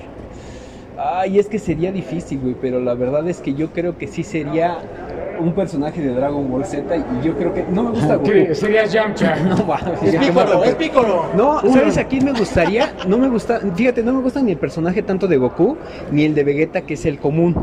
ay, 1.02 1.38
es 1.38 1.46
que 1.48 1.58
sería 1.58 1.90
difícil, 1.92 2.38
güey, 2.40 2.54
pero 2.60 2.80
la 2.80 2.94
verdad 2.94 3.26
es 3.28 3.38
que 3.40 3.54
yo 3.54 3.70
creo 3.72 3.96
que 3.96 4.06
sí 4.06 4.22
sería 4.22 4.78
un 5.38 5.54
personaje 5.54 6.02
de 6.02 6.12
Dragon 6.12 6.50
Ball 6.50 6.66
Z 6.66 6.94
y 6.96 7.26
yo 7.26 7.34
creo 7.34 7.54
que 7.54 7.64
no 7.70 7.84
me 7.84 7.90
gusta 7.92 8.16
Goku. 8.16 8.30
¿Qué? 8.30 8.54
Sería 8.54 8.84
Yamcha. 8.84 9.36
No, 9.48 9.56
mames, 9.64 10.02
Es 10.02 10.16
Piccolo, 10.16 10.64
es 10.64 10.74
Piccolo. 10.74 11.24
No, 11.34 11.60
¿sabes 11.72 11.96
a 11.96 12.04
quién 12.04 12.26
me 12.26 12.32
gustaría? 12.32 12.92
No 13.08 13.16
me 13.16 13.28
gusta, 13.28 13.58
fíjate, 13.74 14.02
no 14.02 14.12
me 14.12 14.20
gusta 14.20 14.42
ni 14.42 14.52
el 14.52 14.58
personaje 14.58 15.02
tanto 15.02 15.26
de 15.26 15.38
Goku 15.38 15.78
ni 16.12 16.24
el 16.24 16.34
de 16.34 16.44
Vegeta, 16.44 16.82
que 16.82 16.92
es 16.94 17.06
el 17.06 17.18
común. 17.18 17.56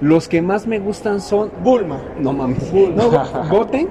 Los 0.00 0.26
que 0.28 0.42
más 0.42 0.66
me 0.66 0.80
gustan 0.80 1.20
son. 1.20 1.50
Bulma. 1.62 2.00
No 2.18 2.32
mames. 2.32 2.72
No, 2.72 3.10
Goten, 3.48 3.88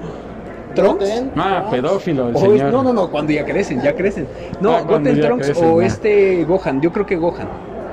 Trunks. 0.74 1.22
Ah, 1.36 1.66
pedófilo 1.70 2.28
el 2.28 2.36
o 2.36 2.38
es- 2.38 2.44
señor. 2.44 2.72
no, 2.72 2.82
no, 2.82 2.92
no, 2.92 3.10
cuando 3.10 3.32
ya 3.32 3.44
crecen, 3.46 3.80
ya 3.80 3.94
crecen. 3.94 4.26
No, 4.60 4.74
Ah, 4.76 4.82
Goten, 4.82 5.18
Trunks 5.18 5.46
crecen, 5.46 5.64
o 5.70 5.80
ya. 5.80 5.86
este 5.86 6.44
Gohan. 6.44 6.80
Yo 6.82 6.92
creo 6.92 7.06
que 7.06 7.16
Gohan. 7.16 7.48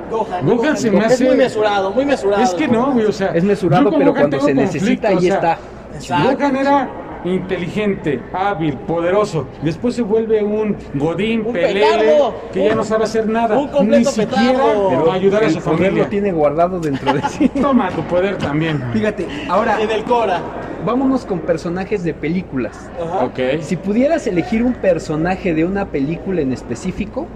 Gohan. 0.10 0.46
Gohan 0.46 0.78
se 0.78 0.92
me 0.92 1.00
Es 1.00 1.06
hace- 1.06 1.26
muy 1.26 1.36
mesurado, 1.36 1.92
muy 1.92 2.06
mesurado. 2.06 2.44
Es 2.44 2.54
que 2.54 2.68
no, 2.68 2.92
güey, 2.94 3.06
o 3.06 3.12
sea. 3.12 3.28
Es 3.34 3.44
mesurado, 3.44 3.90
pero 3.92 4.12
Gohan 4.12 4.30
cuando 4.30 4.40
se 4.42 4.54
necesita, 4.54 5.10
ahí 5.10 5.16
o 5.18 5.22
sea, 5.22 5.36
está. 5.36 5.58
Exacto. 5.96 6.38
Gohan 6.38 6.56
era 6.56 6.90
inteligente, 7.26 8.22
hábil, 8.34 8.74
poderoso. 8.78 9.48
Después 9.62 9.96
se 9.96 10.02
vuelve 10.02 10.44
un 10.44 10.76
godín, 10.94 11.42
Un 11.46 11.52
pelele, 11.54 11.82
petardo. 11.86 12.36
que 12.54 12.66
ya 12.66 12.76
no 12.76 12.84
sabe 12.84 13.04
hacer 13.04 13.28
nada. 13.28 13.58
un 13.58 13.68
completo 13.68 14.10
Ni 14.16 14.24
siquiera 14.24 14.64
ayudar 15.12 15.44
a 15.44 15.50
su 15.50 15.60
poder 15.60 15.78
familia. 15.78 16.04
lo 16.04 16.10
tiene 16.10 16.32
guardado 16.32 16.80
dentro 16.80 17.14
de 17.14 17.22
sí. 17.30 17.50
Toma 17.50 17.90
tu 17.90 18.02
poder 18.04 18.38
también. 18.38 18.82
Fíjate, 18.94 19.28
ahora 19.50 19.82
En 19.82 19.92
el 19.92 20.04
Cora. 20.04 20.40
Vámonos 20.86 21.26
con 21.26 21.40
personajes 21.40 22.04
de 22.04 22.14
películas. 22.14 22.90
Ajá. 23.02 23.26
Ok. 23.26 23.62
Si 23.62 23.76
pudieras 23.76 24.28
elegir 24.28 24.64
un 24.64 24.74
personaje 24.74 25.54
de 25.54 25.66
una 25.66 25.86
película 25.88 26.42
en 26.42 26.54
específico, 26.54 27.28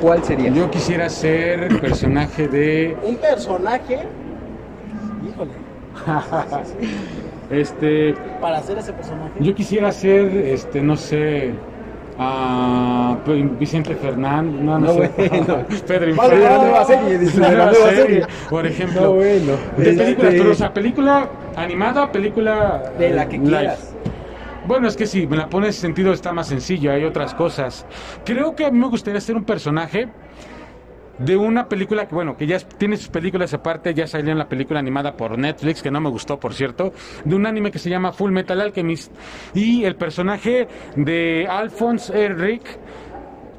¿cuál 0.00 0.22
sería? 0.24 0.50
Yo 0.50 0.70
quisiera 0.70 1.08
ser 1.08 1.80
personaje 1.80 2.48
de. 2.48 2.96
Un 3.02 3.16
personaje. 3.16 4.00
Híjole. 5.28 5.52
Este. 7.50 8.14
Para 8.40 8.58
hacer 8.58 8.78
ese 8.78 8.94
personaje. 8.94 9.32
Yo 9.40 9.54
quisiera 9.54 9.92
ser, 9.92 10.34
este, 10.34 10.80
no 10.80 10.96
sé. 10.96 11.52
Ah, 12.18 13.16
Vicente 13.58 13.94
Fernández, 13.96 14.60
no, 14.60 14.78
no, 14.78 14.86
No, 14.86 14.92
sé. 14.94 15.10
bueno. 15.16 15.64
Pedro 15.86 16.00
Vale, 16.00 16.10
Infante. 16.10 16.38
la 16.40 16.58
nueva 16.58 16.84
serie, 16.84 17.18
dice, 17.18 17.40
La 17.40 17.48
la 17.48 17.54
nueva 17.54 17.70
nueva 17.72 17.88
serie, 17.90 18.04
serie. 18.04 18.26
por 18.50 18.66
ejemplo. 18.66 19.00
No, 19.02 19.12
bueno. 19.12 19.52
De 19.76 19.90
Este- 19.90 20.04
películas, 20.04 20.34
pero 20.38 20.50
o 20.50 20.54
sea, 20.54 20.72
película 20.74 21.28
animada, 21.56 22.10
película. 22.12 22.82
De 22.98 23.10
la 23.10 23.28
que 23.28 23.38
live. 23.38 23.48
quieras. 23.48 23.94
Bueno, 24.64 24.86
es 24.86 24.96
que 24.96 25.06
si 25.06 25.26
me 25.26 25.36
la 25.36 25.48
pones 25.48 25.74
en 25.76 25.80
sentido 25.82 26.12
está 26.12 26.32
más 26.32 26.46
sencillo, 26.46 26.92
hay 26.92 27.04
otras 27.04 27.34
cosas. 27.34 27.84
Creo 28.24 28.54
que 28.54 28.64
a 28.64 28.70
mí 28.70 28.78
me 28.78 28.86
gustaría 28.88 29.20
ser 29.20 29.34
un 29.36 29.42
personaje 29.44 30.08
de 31.18 31.36
una 31.36 31.68
película 31.68 32.06
que, 32.06 32.14
bueno, 32.14 32.36
que 32.36 32.46
ya 32.46 32.58
tiene 32.58 32.96
sus 32.96 33.08
películas 33.08 33.52
aparte, 33.54 33.94
ya 33.94 34.06
salió 34.06 34.32
en 34.32 34.38
la 34.38 34.48
película 34.48 34.80
animada 34.80 35.16
por 35.16 35.38
Netflix, 35.38 35.82
que 35.82 35.90
no 35.90 36.00
me 36.00 36.10
gustó, 36.10 36.38
por 36.38 36.54
cierto, 36.54 36.92
de 37.24 37.34
un 37.34 37.46
anime 37.46 37.70
que 37.70 37.78
se 37.78 37.90
llama 37.90 38.12
Full 38.12 38.32
Metal 38.32 38.60
Alchemist. 38.60 39.12
Y 39.54 39.84
el 39.84 39.96
personaje 39.96 40.68
de 40.96 41.46
Alphonse 41.48 42.24
Elric, 42.24 42.62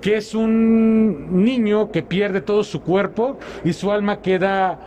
que 0.02 0.18
es 0.18 0.36
un 0.36 1.44
niño 1.44 1.90
que 1.92 2.04
pierde 2.04 2.42
todo 2.42 2.64
su 2.64 2.82
cuerpo 2.82 3.38
y 3.64 3.74
su 3.74 3.92
alma 3.92 4.22
queda 4.22 4.80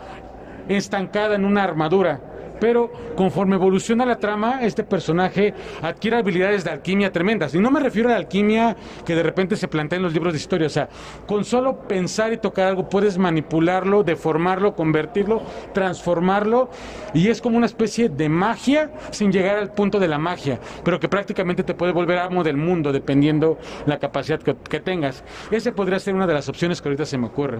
estancada 0.67 1.35
en 1.35 1.45
una 1.45 1.63
armadura. 1.63 2.21
Pero 2.59 2.91
conforme 3.15 3.55
evoluciona 3.55 4.05
la 4.05 4.17
trama, 4.17 4.59
este 4.63 4.83
personaje 4.83 5.53
adquiere 5.81 6.17
habilidades 6.17 6.63
de 6.63 6.71
alquimia 6.71 7.11
tremendas. 7.11 7.53
Y 7.53 7.59
no 7.59 7.71
me 7.71 7.79
refiero 7.79 8.09
a 8.09 8.13
la 8.13 8.17
alquimia 8.17 8.75
que 9.05 9.15
de 9.15 9.23
repente 9.23 9.55
se 9.55 9.67
plantea 9.67 9.97
en 9.97 10.03
los 10.03 10.13
libros 10.13 10.33
de 10.33 10.39
historia. 10.39 10.67
O 10.67 10.71
sea, 10.71 10.89
con 11.25 11.45
solo 11.45 11.79
pensar 11.87 12.33
y 12.33 12.37
tocar 12.37 12.67
algo 12.67 12.89
puedes 12.89 13.17
manipularlo, 13.17 14.03
deformarlo, 14.03 14.75
convertirlo, 14.75 15.41
transformarlo. 15.73 16.69
Y 17.13 17.29
es 17.29 17.41
como 17.41 17.57
una 17.57 17.65
especie 17.65 18.09
de 18.09 18.29
magia 18.29 18.91
sin 19.11 19.31
llegar 19.31 19.57
al 19.57 19.71
punto 19.71 19.99
de 19.99 20.07
la 20.07 20.17
magia. 20.17 20.59
Pero 20.83 20.99
que 20.99 21.09
prácticamente 21.09 21.63
te 21.63 21.73
puede 21.73 21.91
volver 21.91 22.17
amo 22.19 22.43
del 22.43 22.57
mundo 22.57 22.91
dependiendo 22.91 23.57
la 23.85 23.99
capacidad 23.99 24.39
que, 24.39 24.55
que 24.55 24.79
tengas. 24.79 25.23
Ese 25.51 25.71
podría 25.71 25.99
ser 25.99 26.15
una 26.15 26.27
de 26.27 26.33
las 26.33 26.49
opciones 26.49 26.81
que 26.81 26.89
ahorita 26.89 27.05
se 27.05 27.17
me 27.17 27.27
ocurre. 27.27 27.59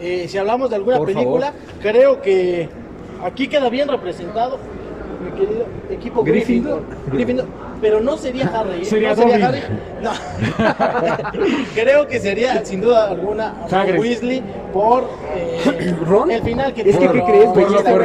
Eh, 0.00 0.26
si 0.28 0.38
hablamos 0.38 0.70
de 0.70 0.76
alguna 0.76 0.96
Por 0.96 1.12
película, 1.12 1.52
creo 1.82 2.22
que 2.22 2.68
aquí 3.24 3.48
queda 3.48 3.68
bien 3.68 3.88
representado 3.88 4.58
mi 5.24 5.30
querido 5.38 5.66
equipo 5.90 6.24
Gryffindor. 6.24 6.82
Gryffindor. 7.12 7.46
Pero 7.80 8.00
no 8.00 8.16
sería 8.16 8.46
Harry. 8.48 8.82
¿eh? 8.82 8.84
Sería 8.84 9.14
no 9.14 9.22
sería. 9.22 9.48
Harry. 9.48 9.60
No. 10.02 10.10
creo 11.74 12.06
que 12.06 12.20
sería 12.20 12.64
sin 12.64 12.80
duda 12.80 13.08
alguna. 13.10 13.54
Weasley 13.98 14.42
por 14.72 15.08
eh, 15.34 15.94
¿Ron? 16.06 16.30
el 16.30 16.42
final 16.42 16.72
que 16.72 16.82
Es 16.82 16.96
que, 16.96 17.08
¿qué 17.10 17.22
crees, 17.24 17.46
por 17.46 17.54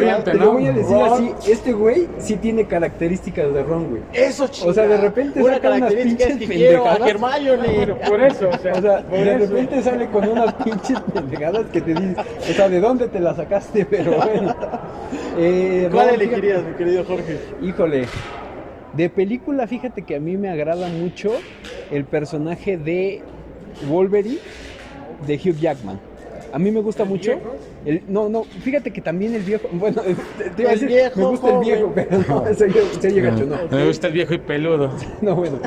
güey? 0.01 0.23
Te 0.23 0.33
¿no? 0.33 0.45
lo 0.45 0.51
voy 0.53 0.67
a 0.67 0.71
decir 0.73 0.95
Ron. 0.97 1.13
así, 1.13 1.51
este 1.51 1.73
güey 1.73 2.07
sí 2.17 2.35
tiene 2.37 2.65
características 2.65 3.53
de 3.53 3.63
Ron, 3.63 3.89
güey. 3.89 4.01
Eso 4.13 4.45
O 4.65 4.73
sea, 4.73 4.87
de 4.87 4.97
repente 4.97 5.41
una 5.41 5.55
saca 5.55 5.67
unas 5.67 5.79
característica 5.81 6.23
es 6.23 6.29
que 6.33 6.39
pinches 6.39 6.57
quiero 6.57 6.89
a 6.89 6.95
pendejadas. 6.97 7.41
Hermione. 7.41 7.95
Por 8.07 8.21
eso, 8.21 8.49
o 8.49 8.57
sea, 8.57 8.73
O 8.73 8.81
sea, 8.81 9.01
por 9.03 9.19
de 9.19 9.35
eso. 9.35 9.39
repente 9.53 9.81
sale 9.83 10.09
con 10.09 10.27
unas 10.27 10.53
pinches 10.55 10.99
pendejadas 11.13 11.65
que 11.71 11.81
te 11.81 11.93
dices, 11.93 12.17
o 12.49 12.53
sea, 12.53 12.69
¿de 12.69 12.79
dónde 12.79 13.07
te 13.07 13.19
la 13.19 13.35
sacaste? 13.35 13.85
Pero 13.89 14.13
bueno. 14.17 14.55
Eh, 15.37 15.89
¿Cuál 15.91 16.07
Ron, 16.07 16.15
elegirías, 16.15 16.63
mi 16.63 16.73
querido 16.75 17.03
Jorge? 17.05 17.39
Híjole. 17.61 18.07
De 18.95 19.09
película, 19.09 19.67
fíjate 19.67 20.03
que 20.03 20.15
a 20.15 20.19
mí 20.19 20.37
me 20.37 20.49
agrada 20.49 20.87
mucho 20.87 21.33
el 21.91 22.05
personaje 22.05 22.77
de 22.77 23.21
Wolverine 23.89 24.39
de 25.27 25.35
Hugh 25.35 25.57
Jackman. 25.57 25.99
A 26.53 26.59
mí 26.59 26.71
me 26.71 26.79
gusta 26.79 27.03
mucho. 27.03 27.33
El, 27.85 28.03
no, 28.07 28.29
no, 28.29 28.43
fíjate 28.43 28.91
que 28.91 29.01
también 29.01 29.35
el 29.35 29.41
viejo. 29.43 29.67
Bueno, 29.73 30.01
te, 30.01 30.49
te 30.51 30.61
iba 30.61 30.71
a 30.71 30.73
El 30.73 30.79
decir, 30.79 30.87
viejo 30.87 31.19
me 31.19 31.25
gusta 31.25 31.53
el 31.53 31.59
viejo, 31.59 31.91
pero 31.93 32.17
no, 32.17 32.45
se 32.53 33.21
gacho, 33.21 33.45
no. 33.45 33.57
Me 33.69 33.85
gusta 33.85 34.07
el 34.07 34.13
viejo 34.13 34.33
y 34.33 34.37
peludo. 34.37 34.91
No, 35.21 35.35
bueno. 35.35 35.59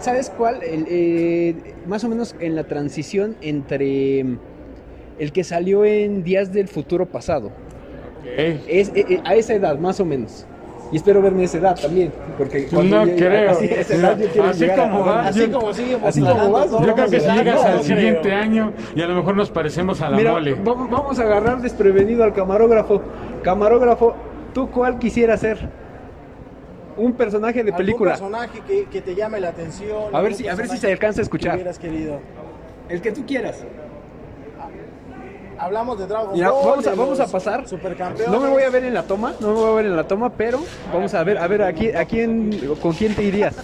¿Sabes 0.00 0.30
cuál? 0.30 0.62
El, 0.62 0.86
eh, 0.88 1.54
más 1.86 2.04
o 2.04 2.08
menos 2.08 2.36
en 2.38 2.54
la 2.54 2.64
transición 2.64 3.36
entre 3.40 4.20
el 5.18 5.32
que 5.32 5.44
salió 5.44 5.84
en 5.84 6.22
Días 6.22 6.52
del 6.52 6.68
Futuro 6.68 7.06
Pasado. 7.06 7.48
Ok. 7.48 8.38
Es, 8.68 8.88
eh, 8.94 9.04
eh, 9.08 9.20
a 9.24 9.34
esa 9.34 9.54
edad, 9.54 9.78
más 9.78 9.98
o 9.98 10.04
menos. 10.04 10.46
Y 10.92 10.96
espero 10.96 11.22
verme 11.22 11.42
a 11.42 11.44
esa 11.46 11.56
edad 11.58 11.80
también. 11.80 12.12
Porque 12.36 12.66
cuando 12.66 12.96
No 12.98 13.06
llegue- 13.06 13.16
creo. 13.16 13.50
Así, 13.52 13.64
esa 13.64 13.94
edad 13.94 14.18
yo 14.18 14.28
quiero 14.28 14.48
Así 14.48 14.68
como 14.68 15.04
va. 15.06 15.26
Así 15.26 15.40
yo- 15.40 15.52
como 15.58 15.72
sigue 15.72 15.98
así 16.04 16.20
como 16.20 16.50
vas, 16.52 16.70
Yo 16.70 16.78
creo 16.78 16.94
que 16.94 17.08
si 17.20 17.26
llegas 17.30 17.54
no, 17.62 17.62
al 17.68 17.76
no 17.76 17.82
siguiente 17.82 18.20
creo. 18.22 18.36
año 18.38 18.72
y 18.94 19.00
a 19.02 19.06
lo 19.06 19.14
mejor 19.14 19.34
nos 19.36 19.50
parecemos 19.50 20.02
a 20.02 20.10
la 20.10 20.16
Mira, 20.18 20.32
mole. 20.32 20.54
vamos, 20.54 21.18
a 21.18 21.22
agarrar 21.22 21.62
desprevenido 21.62 22.22
al 22.24 22.34
camarógrafo. 22.34 23.00
Camarógrafo, 23.42 24.14
¿tú 24.52 24.70
cuál 24.70 24.98
quisieras 24.98 25.40
ser? 25.40 25.58
Un 26.94 27.14
personaje 27.14 27.64
de 27.64 27.70
¿Algún 27.70 27.76
película. 27.78 28.10
personaje 28.10 28.60
que, 28.66 28.84
que 28.84 29.00
te 29.00 29.14
llame 29.14 29.40
la 29.40 29.48
atención. 29.48 30.14
A 30.14 30.20
ver 30.20 30.34
si, 30.34 30.46
a 30.46 30.54
ver 30.54 30.68
si 30.68 30.76
se 30.76 30.92
alcanza 30.92 31.20
a 31.20 31.22
que 31.22 31.22
escuchar. 31.22 31.58
querido. 31.78 32.20
El 32.90 33.00
que 33.00 33.12
tú 33.12 33.24
quieras. 33.26 33.64
Hablamos 35.62 35.96
de 35.96 36.08
Dragon 36.08 36.32
Mira, 36.32 36.50
Ball. 36.50 36.66
vamos 36.70 36.86
a, 36.88 36.94
vamos 36.96 37.20
a 37.20 37.26
pasar. 37.28 37.64
No 38.28 38.40
me 38.40 38.48
voy 38.48 38.62
a 38.64 38.70
ver 38.70 38.82
en 38.84 38.94
la 38.94 39.04
toma, 39.04 39.32
no 39.38 39.48
me 39.48 39.54
voy 39.54 39.70
a 39.70 39.74
ver 39.76 39.86
en 39.86 39.96
la 39.96 40.02
toma, 40.08 40.28
pero 40.30 40.58
vamos 40.92 41.14
a 41.14 41.22
ver, 41.22 41.38
a 41.38 41.46
ver, 41.46 41.62
¿a 41.62 41.72
quién, 41.72 41.96
a 41.96 42.04
quién- 42.04 42.74
con 42.82 42.92
quién 42.94 43.14
te 43.14 43.22
irías? 43.22 43.54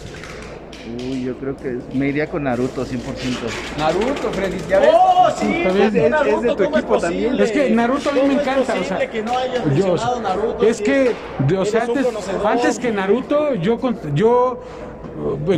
Uy, 1.00 1.24
yo 1.24 1.34
creo 1.38 1.56
que 1.56 1.78
me 1.94 2.06
iría 2.06 2.28
con 2.28 2.44
Naruto 2.44 2.86
100%. 2.86 3.48
Naruto, 3.78 4.30
Freddy, 4.32 4.58
¿ya 4.68 4.78
ves? 4.78 4.90
¡Oh, 4.94 5.28
sí! 5.36 5.62
Es 5.66 5.74
de 5.74 5.86
Es- 5.86 5.94
es 5.96 6.10
Naruto, 6.10 6.40
de 6.40 6.48
tu 6.54 6.64
¿cómo 6.64 6.78
equipo 6.78 6.98
también. 6.98 7.24
posible? 7.32 7.44
Es 7.44 7.52
que 7.52 7.70
Naruto 7.70 8.10
a 8.10 8.12
mí 8.12 8.20
me 8.20 8.28
¿Cómo 8.28 8.40
es 8.40 8.46
encanta, 8.46 8.60
o 8.72 8.76
posible 8.76 8.98
sea, 8.98 9.10
que 9.10 9.22
no 9.24 9.36
hayas 9.36 9.54
Yo, 9.64 9.70
mencionado 9.70 10.20
Naruto? 10.20 10.64
es 10.66 10.76
si 10.76 10.84
que, 10.84 11.14
de- 11.40 11.58
o 11.58 11.64
sea, 11.64 11.82
un 11.84 11.88
antes, 11.90 12.06
conocedor? 12.06 12.46
antes 12.46 12.78
que 12.78 12.92
Naruto, 12.92 13.54
yo, 13.56 13.78
con- 13.78 14.14
yo 14.14 14.60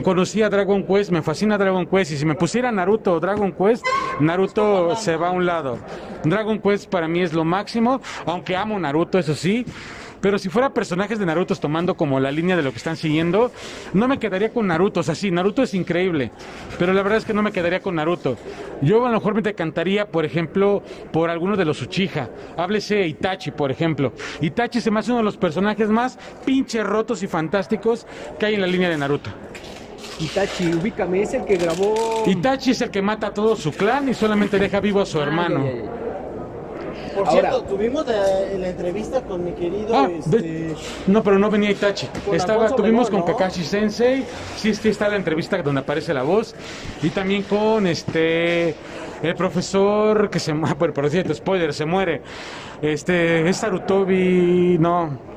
conocí 0.03 0.43
a 0.43 0.49
Dragon 0.49 0.83
Quest, 0.85 1.11
me 1.11 1.23
fascina 1.23 1.59
Dragon 1.59 1.87
Quest, 1.87 2.13
y 2.13 2.17
si 2.17 2.25
me 2.25 2.35
pusiera 2.35 2.71
Naruto 2.73 3.15
o 3.15 3.21
Dragon 3.21 3.53
Quest, 3.53 3.85
Naruto 4.21 4.97
se 4.97 5.17
va 5.17 5.29
a 5.29 5.33
un 5.33 5.47
lado. 5.47 5.79
Dragon 6.25 6.59
Quest 6.59 6.89
para 6.89 7.09
mí 7.09 7.21
es 7.21 7.33
lo 7.33 7.45
máximo, 7.45 8.01
aunque 8.27 8.57
amo 8.57 8.79
Naruto, 8.79 9.19
eso 9.19 9.35
sí. 9.35 9.65
Pero 10.21 10.39
si 10.39 10.49
fuera 10.49 10.71
personajes 10.75 11.19
de 11.19 11.27
Naruto 11.27 11.55
tomando 11.57 11.95
como 11.97 12.21
la 12.21 12.31
línea 12.31 12.57
de 12.57 12.63
lo 12.63 12.71
que 12.73 12.79
están 12.79 12.97
siguiendo, 12.97 13.51
no 13.95 14.07
me 14.09 14.19
quedaría 14.19 14.51
con 14.51 14.67
Naruto. 14.67 15.01
O 15.01 15.03
sea, 15.03 15.15
sí, 15.15 15.31
Naruto 15.31 15.63
es 15.63 15.75
increíble, 15.75 16.31
pero 16.79 16.93
la 16.93 17.03
verdad 17.03 17.19
es 17.19 17.25
que 17.25 17.33
no 17.35 17.43
me 17.43 17.53
quedaría 17.53 17.81
con 17.81 17.95
Naruto. 17.97 18.37
Yo 18.83 19.05
a 19.07 19.11
lo 19.11 19.17
mejor 19.19 19.35
me 19.35 19.43
decantaría, 19.43 20.07
por 20.07 20.25
ejemplo, 20.25 20.83
por 21.13 21.31
alguno 21.31 21.57
de 21.57 21.65
los 21.65 21.81
Uchiha. 21.83 22.29
Háblese 22.57 23.07
Itachi, 23.07 23.51
por 23.51 23.71
ejemplo. 23.71 24.13
Itachi 24.41 24.81
se 24.81 24.91
me 24.91 25.01
hace 25.01 25.11
uno 25.11 25.19
de 25.19 25.25
los 25.25 25.37
personajes 25.37 25.89
más 25.89 26.19
pinches 26.45 26.85
rotos 26.85 27.23
y 27.23 27.27
fantásticos 27.27 28.07
que 28.39 28.47
hay 28.47 28.55
en 28.55 28.61
la 28.61 28.67
línea 28.67 28.89
de 28.89 28.99
Naruto. 28.99 29.31
Itachi, 30.21 30.75
ubícame, 30.75 31.23
es 31.23 31.33
el 31.33 31.47
que 31.47 31.57
grabó... 31.57 32.25
Itachi 32.27 32.73
es 32.73 32.83
el 32.83 32.91
que 32.91 33.01
mata 33.01 33.29
a 33.29 33.35
todo 33.35 33.57
su 33.57 33.73
clan 33.73 34.07
y 34.09 34.15
solamente 34.15 34.59
deja 34.59 34.79
vivo 34.81 35.01
a 35.01 35.07
su 35.07 35.19
Ah, 35.19 35.23
hermano. 35.23 35.65
Por 37.15 37.27
Ahora- 37.29 37.41
cierto, 37.51 37.63
tuvimos 37.65 38.07
la, 38.07 38.15
la 38.59 38.69
entrevista 38.69 39.21
con 39.23 39.45
mi 39.45 39.53
querido. 39.53 39.95
Ah, 39.97 40.09
este, 40.17 40.75
no, 41.07 41.23
pero 41.23 41.39
no 41.39 41.51
venía 41.51 41.71
Itachi. 41.71 42.09
Estaba, 42.33 42.63
Alfonso 42.65 42.77
tuvimos 42.77 43.11
con 43.11 43.21
¿no? 43.21 43.27
Kakashi 43.27 43.65
Sensei, 43.65 44.25
sí, 44.57 44.75
sí 44.75 44.89
está 44.89 45.09
la 45.09 45.17
entrevista 45.17 45.61
donde 45.63 45.81
aparece 45.81 46.15
la 46.15 46.23
voz, 46.23 46.55
y 47.03 47.11
también 47.11 47.43
con 47.43 47.87
este 47.87 48.75
el 49.23 49.35
profesor 49.35 50.31
que 50.31 50.39
se 50.39 50.55
muere, 50.55 50.75
por, 50.93 51.11
cierto, 51.11 51.35
spoiler, 51.35 51.75
se 51.75 51.85
muere. 51.85 52.23
Este, 52.81 53.49
es 53.49 53.57
Sarutobi, 53.59 54.77
no. 54.79 55.31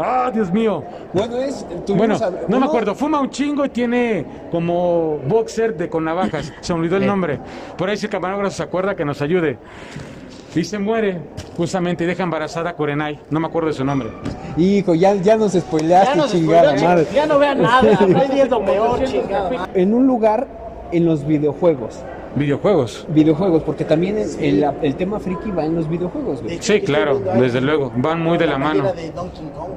Ah, 0.00 0.30
Dios 0.32 0.52
mío. 0.52 0.84
Bueno, 1.12 1.38
es. 1.38 1.66
Bueno, 1.88 2.14
a- 2.14 2.30
no 2.46 2.60
me 2.60 2.66
acuerdo. 2.66 2.94
Fuma 2.94 3.20
un 3.20 3.30
chingo 3.30 3.64
y 3.64 3.68
tiene 3.70 4.24
como 4.52 5.18
boxer 5.26 5.76
de 5.76 5.88
con 5.88 6.04
navajas. 6.04 6.52
Se 6.60 6.72
me 6.72 6.78
olvidó 6.78 6.98
el 6.98 7.06
nombre. 7.06 7.40
Por 7.76 7.88
ahí 7.90 7.96
si 7.96 8.06
el 8.06 8.12
camarógrafo 8.12 8.54
se 8.54 8.62
acuerda 8.62 8.94
que 8.94 9.04
nos 9.04 9.20
ayude. 9.22 9.58
Y 10.58 10.64
se 10.64 10.78
muere, 10.78 11.20
justamente, 11.56 12.02
y 12.02 12.06
deja 12.08 12.24
embarazada 12.24 12.70
a 12.70 12.74
Kurenai. 12.74 13.20
No 13.30 13.38
me 13.38 13.46
acuerdo 13.46 13.68
de 13.68 13.74
su 13.74 13.84
nombre. 13.84 14.08
Hijo, 14.56 14.94
ya, 14.94 15.14
ya 15.14 15.36
nos 15.36 15.52
Ya, 15.52 15.60
spoileaste, 15.60 16.16
nos 16.16 16.32
chingada 16.32 16.70
spoileó, 16.70 16.88
madre. 16.88 17.06
ya 17.14 17.26
no 17.26 17.38
vean 17.38 17.62
nada. 17.62 17.96
Freddy 17.96 18.40
es 18.40 18.50
lo 18.50 18.64
peor, 18.64 19.04
chingada. 19.04 19.68
En 19.74 19.94
un 19.94 20.06
lugar 20.06 20.48
en 20.90 21.04
los 21.04 21.24
videojuegos. 21.24 22.00
Videojuegos. 22.34 23.06
Videojuegos, 23.08 23.62
porque 23.62 23.84
también 23.84 24.18
el, 24.18 24.64
el 24.82 24.94
tema 24.96 25.20
friki 25.20 25.50
va 25.50 25.64
en 25.64 25.76
los 25.76 25.88
videojuegos, 25.88 26.42
güey. 26.42 26.58
Sí, 26.60 26.80
claro, 26.80 27.20
desde 27.20 27.60
luego. 27.60 27.92
Van 27.96 28.20
muy 28.20 28.36
de 28.36 28.46
la 28.46 28.58
mano. 28.58 28.82
bandera 28.84 29.00
de 29.06 29.12
Donkey 29.12 29.48
Kong. 29.56 29.70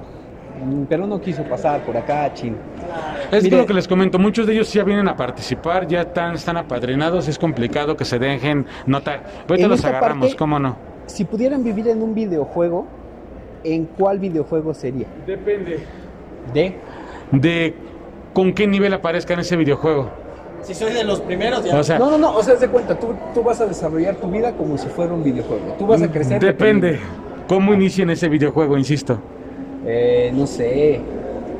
Pero 0.89 1.07
no 1.07 1.19
quiso 1.19 1.43
pasar 1.43 1.81
por 1.85 1.95
acá, 1.97 2.31
chin. 2.33 2.55
Es 3.31 3.43
Mire- 3.43 3.57
lo 3.57 3.65
que 3.65 3.73
les 3.73 3.87
comento, 3.87 4.19
muchos 4.19 4.45
de 4.45 4.53
ellos 4.53 4.71
ya 4.73 4.83
vienen 4.83 5.07
a 5.07 5.15
participar, 5.15 5.87
ya 5.87 6.01
están, 6.01 6.35
están 6.35 6.57
apadrinados, 6.57 7.27
es 7.27 7.37
complicado 7.39 7.95
que 7.97 8.05
se 8.05 8.19
dejen 8.19 8.65
notar. 8.85 9.23
Ahorita 9.49 9.67
los 9.67 9.83
agarramos, 9.85 10.27
parte- 10.27 10.37
¿cómo 10.37 10.59
no? 10.59 10.75
Si 11.07 11.25
pudieran 11.25 11.63
vivir 11.63 11.87
en 11.87 12.01
un 12.01 12.13
videojuego, 12.13 12.85
¿en 13.63 13.85
cuál 13.85 14.19
videojuego 14.19 14.73
sería? 14.73 15.07
Depende. 15.25 15.79
De. 16.53 16.75
De 17.31 17.73
con 18.33 18.53
qué 18.53 18.67
nivel 18.67 18.93
aparezca 18.93 19.33
en 19.33 19.39
ese 19.41 19.55
videojuego. 19.57 20.09
Si 20.61 20.73
soy 20.75 20.93
de 20.93 21.03
los 21.03 21.21
primeros, 21.21 21.63
ya. 21.65 21.77
O 21.79 21.83
sea, 21.83 21.97
No, 21.97 22.11
no, 22.11 22.17
no, 22.17 22.35
o 22.35 22.43
sea, 22.43 22.53
haz 22.53 22.59
de 22.61 22.67
cuenta, 22.67 22.97
tú, 22.99 23.13
tú 23.33 23.41
vas 23.41 23.59
a 23.61 23.65
desarrollar 23.65 24.15
tu 24.15 24.29
vida 24.29 24.51
como 24.53 24.77
si 24.77 24.87
fuera 24.89 25.11
un 25.13 25.23
videojuego. 25.23 25.75
Tú 25.79 25.87
vas 25.87 26.01
a 26.03 26.11
crecer. 26.11 26.39
depende 26.39 26.99
cómo 27.47 27.73
inicia 27.73 28.03
en 28.03 28.11
ese 28.11 28.29
videojuego, 28.29 28.77
insisto. 28.77 29.19
Eh, 29.85 30.31
no 30.33 30.45
sé. 30.47 31.01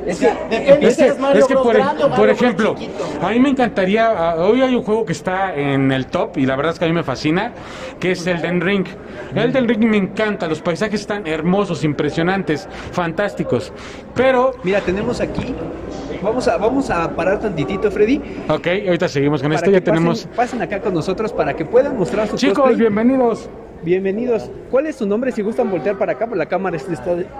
Es 0.06 0.18
que, 0.20 0.28
Es 0.50 0.98
que, 0.98 1.08
es 1.08 1.46
que 1.46 1.54
por, 1.54 1.76
grande 1.76 2.04
por 2.16 2.28
ejemplo, 2.28 2.76
a 3.22 3.30
mí 3.30 3.40
me 3.40 3.50
encantaría, 3.50 4.36
hoy 4.38 4.62
hay 4.62 4.74
un 4.74 4.82
juego 4.82 5.06
que 5.06 5.12
está 5.12 5.56
en 5.56 5.92
el 5.92 6.08
top 6.08 6.38
y 6.38 6.48
la 6.48 6.56
verdad 6.56 6.74
es 6.74 6.80
que 6.80 6.86
a 6.86 6.88
mí 6.88 6.94
me 6.94 7.04
fascina, 7.04 7.54
que 8.00 8.12
es 8.12 8.26
Elden 8.26 8.62
Ring. 8.62 8.88
Elden 9.36 9.68
Ring 9.68 9.86
me 9.86 9.98
encanta, 9.98 10.48
los 10.48 10.60
paisajes 10.60 11.02
están 11.02 11.28
hermosos, 11.28 11.84
impresionantes, 11.84 12.68
fantásticos. 12.92 13.72
Pero, 14.16 14.54
Mira, 14.64 14.82
tenemos 14.82 15.22
aquí. 15.22 15.54
Vamos 16.22 16.48
a, 16.48 16.58
vamos 16.58 16.90
a 16.90 17.10
parar 17.16 17.40
tantitito, 17.40 17.90
Freddy. 17.90 18.22
ok, 18.48 18.68
ahorita 18.88 19.08
seguimos 19.08 19.42
con 19.42 19.50
para 19.50 19.56
esto, 19.60 19.72
que 19.72 19.78
ya 19.78 19.84
tenemos... 19.84 20.20
Pasen, 20.26 20.36
pasen 20.36 20.62
acá 20.62 20.80
con 20.80 20.94
nosotros 20.94 21.34
para 21.34 21.56
que 21.56 21.66
puedan 21.66 21.98
mostrar 21.98 22.28
su 22.28 22.36
Chicos, 22.38 22.58
cosplay. 22.60 22.78
bienvenidos. 22.78 23.50
Bienvenidos. 23.84 24.52
¿Cuál 24.70 24.86
es 24.86 24.98
su 24.98 25.08
nombre? 25.08 25.32
Si 25.32 25.42
gustan 25.42 25.72
voltear 25.72 25.98
para 25.98 26.12
acá, 26.12 26.28
por 26.28 26.38
la 26.38 26.46
cámara 26.46 26.78
es 26.78 26.88
de, 26.88 26.96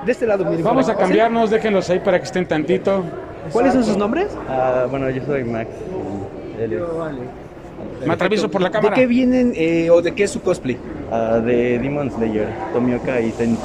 de 0.06 0.12
este 0.12 0.26
lado. 0.26 0.44
miren, 0.46 0.64
Vamos 0.64 0.90
a 0.90 0.96
cambiarnos, 0.96 1.52
déjenlos 1.52 1.88
ahí 1.92 2.00
para 2.00 2.18
que 2.18 2.26
estén 2.26 2.48
tantito. 2.48 3.04
¿Cuáles 3.52 3.74
son 3.74 3.84
sus 3.84 3.96
nombres? 3.98 4.28
Ah, 4.50 4.88
bueno, 4.90 5.08
yo 5.12 5.24
soy 5.26 5.44
Max. 5.44 5.70
él 6.60 6.74
es- 6.74 8.08
Me 8.08 8.14
atravieso 8.14 8.50
por 8.50 8.62
la 8.62 8.70
¿De 8.70 8.74
cámara. 8.74 8.96
qué 8.96 9.06
vienen 9.06 9.54
eh, 9.56 9.90
o 9.92 10.02
de 10.02 10.14
qué 10.14 10.24
es 10.24 10.32
su 10.32 10.42
cosplay? 10.42 10.78
ah, 11.12 11.40
de 11.44 11.78
Demon 11.78 12.10
Slayer, 12.10 12.48
Tomioka 12.74 13.20
y 13.22 13.30
Zenitsu. 13.32 13.62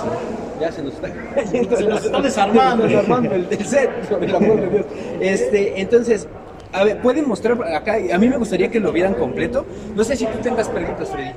Ya 0.60 0.72
se 0.72 0.82
nos 0.82 0.94
está 0.94 1.08
cayendo. 1.34 1.76
Se 1.76 1.84
nos 1.84 2.04
está 2.04 2.20
desarmando. 2.20 2.86
Desarmando 2.86 3.34
el, 3.34 3.46
el 3.50 3.64
set, 3.66 3.90
por 4.08 4.22
el 4.24 4.34
amor 4.34 4.60
de 4.60 4.68
Dios. 4.68 4.86
Este, 5.20 5.80
entonces, 5.80 6.26
a 6.72 6.84
ver, 6.84 6.98
¿pueden 7.00 7.28
mostrar 7.28 7.58
acá? 7.74 7.96
A 8.12 8.18
mí 8.18 8.28
me 8.28 8.36
gustaría 8.36 8.70
que 8.70 8.80
lo 8.80 8.92
vieran 8.92 9.14
completo. 9.14 9.66
No 9.94 10.02
sé 10.04 10.16
si 10.16 10.26
tú 10.26 10.38
tengas 10.42 10.68
preguntas, 10.68 11.10
Freddy. 11.10 11.30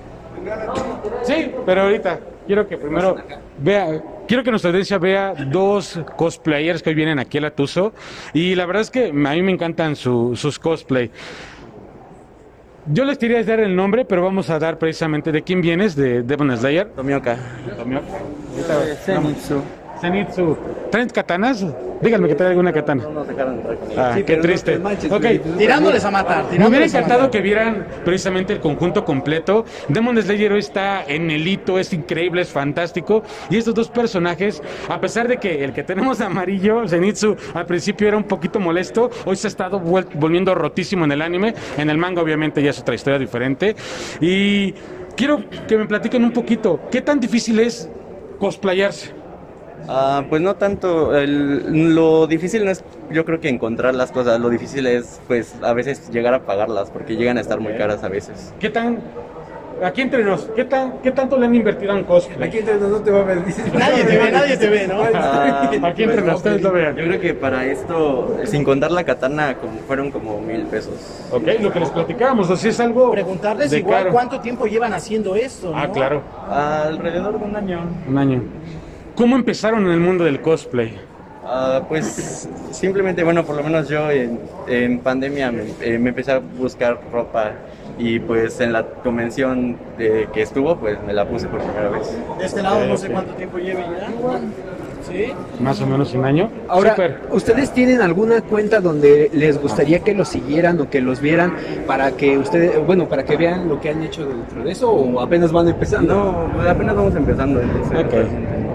Sí, 1.23 1.51
pero 1.65 1.81
ahorita 1.83 2.19
quiero 2.47 2.67
que 2.67 2.77
primero 2.77 3.17
vea, 3.59 4.01
quiero 4.27 4.41
que 4.43 4.49
nuestra 4.51 4.69
audiencia 4.69 4.97
vea 4.97 5.33
dos 5.47 5.99
cosplayers 6.15 6.81
que 6.81 6.89
hoy 6.91 6.95
vienen 6.95 7.19
aquí 7.19 7.37
a 7.37 7.41
la 7.41 7.51
Tuso 7.51 7.93
y 8.33 8.55
la 8.55 8.65
verdad 8.65 8.81
es 8.83 8.89
que 8.89 9.09
a 9.09 9.11
mí 9.13 9.41
me 9.41 9.51
encantan 9.51 9.95
su- 9.95 10.35
sus 10.35 10.57
cosplay. 10.57 11.11
Yo 12.87 13.05
les 13.05 13.17
quería 13.17 13.43
dar 13.43 13.59
el 13.59 13.75
nombre, 13.75 14.05
pero 14.05 14.23
vamos 14.23 14.49
a 14.49 14.57
dar 14.57 14.79
precisamente 14.79 15.31
de 15.31 15.43
quién 15.43 15.61
vienes, 15.61 15.95
de 15.95 16.23
Demon 16.23 16.55
Slayer. 16.57 16.87
Tomioka. 16.89 17.37
Zenitsu. 19.05 19.61
Zenitsu. 20.01 20.57
¿Traen 20.91 21.09
katanas? 21.09 21.65
Díganme 22.01 22.29
que 22.29 22.35
trae 22.35 22.49
alguna 22.49 22.71
katana. 22.71 23.03
No 23.03 23.11
nos 23.11 23.27
dejaron 23.27 23.59
Ah, 23.97 24.13
Sí, 24.15 24.23
qué 24.23 24.37
no 24.37 24.41
triste. 24.41 24.79
manches, 24.79 25.11
Ok. 25.11 25.25
Tirándoles 25.57 26.03
a 26.05 26.11
matar. 26.11 26.45
Me 26.57 26.65
hubiera 26.67 26.85
encantado 26.85 27.29
que 27.29 27.41
vieran 27.41 27.85
precisamente 28.05 28.53
el 28.53 28.59
conjunto 28.61 29.03
completo. 29.03 29.65
Demon 29.89 30.19
Slayer 30.21 30.53
hoy 30.53 30.59
está 30.59 31.03
en 31.05 31.29
el 31.29 31.45
hito, 31.45 31.77
es 31.77 31.91
increíble, 31.91 32.41
es 32.41 32.49
fantástico. 32.49 33.23
Y 33.49 33.57
estos 33.57 33.75
dos 33.75 33.89
personajes, 33.89 34.63
a 34.87 34.99
pesar 35.01 35.27
de 35.27 35.37
que 35.37 35.63
el 35.63 35.73
que 35.73 35.83
tenemos 35.83 36.19
de 36.19 36.25
amarillo, 36.25 36.87
Zenitsu, 36.87 37.35
al 37.53 37.65
principio 37.65 38.07
era 38.07 38.15
un 38.17 38.23
poquito 38.23 38.59
molesto, 38.61 39.09
hoy 39.25 39.35
se 39.35 39.47
ha 39.47 39.49
estado 39.49 39.79
volviendo 39.79 40.55
rotísimo 40.55 41.03
en 41.05 41.11
el 41.11 41.21
anime. 41.21 41.53
En 41.77 41.89
el 41.89 41.97
manga, 41.97 42.21
obviamente, 42.21 42.63
ya 42.63 42.69
es 42.69 42.79
otra 42.79 42.95
historia 42.95 43.19
diferente. 43.19 43.75
Y 44.21 44.73
quiero 45.17 45.43
que 45.67 45.77
me 45.77 45.85
platiquen 45.85 46.23
un 46.23 46.31
poquito, 46.31 46.79
¿qué 46.89 47.01
tan 47.01 47.19
difícil 47.19 47.59
es 47.59 47.89
cosplayarse? 48.39 49.18
Ah, 49.87 50.23
pues 50.29 50.41
no 50.41 50.55
tanto. 50.55 51.15
el- 51.17 51.95
lo 51.95 52.27
difícil 52.27 52.65
no 52.65 52.71
es, 52.71 52.83
yo 53.11 53.25
creo 53.25 53.39
que 53.39 53.49
encontrar 53.49 53.95
las 53.95 54.11
cosas. 54.11 54.39
Lo 54.39 54.49
difícil 54.49 54.85
es, 54.87 55.19
pues, 55.27 55.55
a 55.61 55.73
veces 55.73 56.09
llegar 56.11 56.33
a 56.33 56.41
pagarlas 56.45 56.89
porque 56.91 57.15
llegan 57.15 57.37
a 57.37 57.41
estar 57.41 57.59
muy 57.59 57.73
caras 57.75 58.03
a 58.03 58.09
veces. 58.09 58.53
¿Qué 58.59 58.69
tan... 58.69 58.99
Aquí 59.81 60.01
entre 60.01 60.25
nos, 60.25 60.41
¿qué, 60.57 60.65
tan, 60.65 60.99
¿qué 61.01 61.09
tanto 61.09 61.37
le 61.37 61.45
han 61.45 61.55
invertido 61.55 61.95
en 61.95 62.03
cosplay? 62.03 62.49
Aquí 62.49 62.57
entre 62.57 62.75
no 62.79 62.97
te 62.97 63.11
va 63.11 63.21
a 63.21 63.23
ver. 63.23 63.45
dices. 63.45 63.63
Nadie 63.73 64.03
te 64.03 64.17
ve, 64.17 64.31
nadie 64.33 64.57
te 64.57 64.69
ve, 64.69 64.87
¿no? 64.89 65.03
Ah, 65.15 65.71
Aquí 65.83 66.03
entre 66.03 66.21
nos, 66.21 66.35
ustedes 66.35 66.61
lo 66.61 66.73
vean. 66.73 66.97
Yo 66.97 67.05
creo 67.05 67.21
que 67.21 67.33
para 67.33 67.65
esto, 67.65 68.35
sin 68.43 68.65
contar 68.65 68.91
la 68.91 69.05
katana, 69.05 69.55
como, 69.55 69.79
fueron 69.87 70.11
como 70.11 70.41
mil 70.41 70.63
pesos. 70.63 70.93
Ok, 71.31 71.43
lo 71.61 71.71
que 71.71 71.79
les 71.79 71.89
platicábamos, 71.91 72.49
así 72.51 72.67
es 72.67 72.79
algo 72.81 73.11
Preguntarles 73.11 73.71
de 73.71 73.77
igual 73.79 73.99
caro. 73.99 74.11
cuánto 74.11 74.41
tiempo 74.41 74.65
llevan 74.65 74.91
haciendo 74.91 75.33
esto, 75.37 75.71
Ah, 75.73 75.87
claro, 75.93 76.23
Alrededor 76.51 77.39
de 77.39 77.45
un 77.45 77.55
año. 77.55 77.79
un 78.05 78.17
año. 78.17 78.43
¿Cómo 79.19 79.35
empezaron 79.35 79.85
en 79.85 79.91
el 79.91 79.99
mundo 79.99 80.23
del 80.23 80.39
cosplay? 80.39 80.97
Ah, 81.45 81.81
pues 81.89 82.47
simplemente, 82.71 83.21
bueno, 83.21 83.43
por 83.43 83.57
lo 83.57 83.63
menos 83.63 83.89
yo 83.89 84.09
en, 84.09 84.39
en 84.65 84.99
pandemia 84.99 85.51
me, 85.51 85.63
eh, 85.81 85.99
me 85.99 86.09
empecé 86.11 86.31
a 86.31 86.39
buscar 86.39 87.01
ropa 87.11 87.51
y 87.97 88.19
pues 88.19 88.61
en 88.61 88.71
la 88.71 88.85
convención 88.85 89.75
de, 89.97 90.29
que 90.31 90.41
estuvo, 90.43 90.77
pues 90.77 90.97
me 91.05 91.11
la 91.11 91.25
puse 91.27 91.47
por 91.49 91.59
primera 91.59 91.89
vez. 91.89 92.17
De 92.39 92.45
este 92.45 92.61
lado 92.61 92.85
no 92.85 92.95
sé 92.95 93.07
Ok. 93.07 93.11
cuánto 93.11 93.33
tiempo 93.33 93.57
lleve 93.57 93.81
ya. 93.81 94.07
¿Sí? 95.11 95.33
Más 95.59 95.81
o 95.81 95.85
menos 95.87 96.13
un 96.13 96.23
año. 96.23 96.49
Ahora, 96.69 96.91
Súper. 96.91 97.19
¿ustedes 97.31 97.73
tienen 97.73 98.01
alguna 98.01 98.39
cuenta 98.41 98.79
donde 98.79 99.29
les 99.33 99.61
gustaría 99.61 99.99
que 99.99 100.13
los 100.15 100.29
siguieran 100.29 100.79
o 100.79 100.89
que 100.89 101.01
los 101.01 101.19
vieran 101.19 101.55
para 101.85 102.11
que 102.11 102.37
ustedes, 102.37 102.85
bueno, 102.85 103.09
para 103.09 103.25
que 103.25 103.35
vean 103.35 103.67
lo 103.67 103.81
que 103.81 103.89
han 103.89 104.01
hecho 104.01 104.25
dentro 104.25 104.63
de 104.63 104.71
eso 104.71 104.89
o 104.89 105.19
apenas 105.19 105.51
van 105.51 105.67
empezando? 105.67 106.13
No, 106.15 106.53
pues 106.55 106.69
apenas 106.69 106.95
vamos 106.95 107.15
empezando, 107.17 107.59
entonces. 107.59 107.99
Ok. 107.99 108.68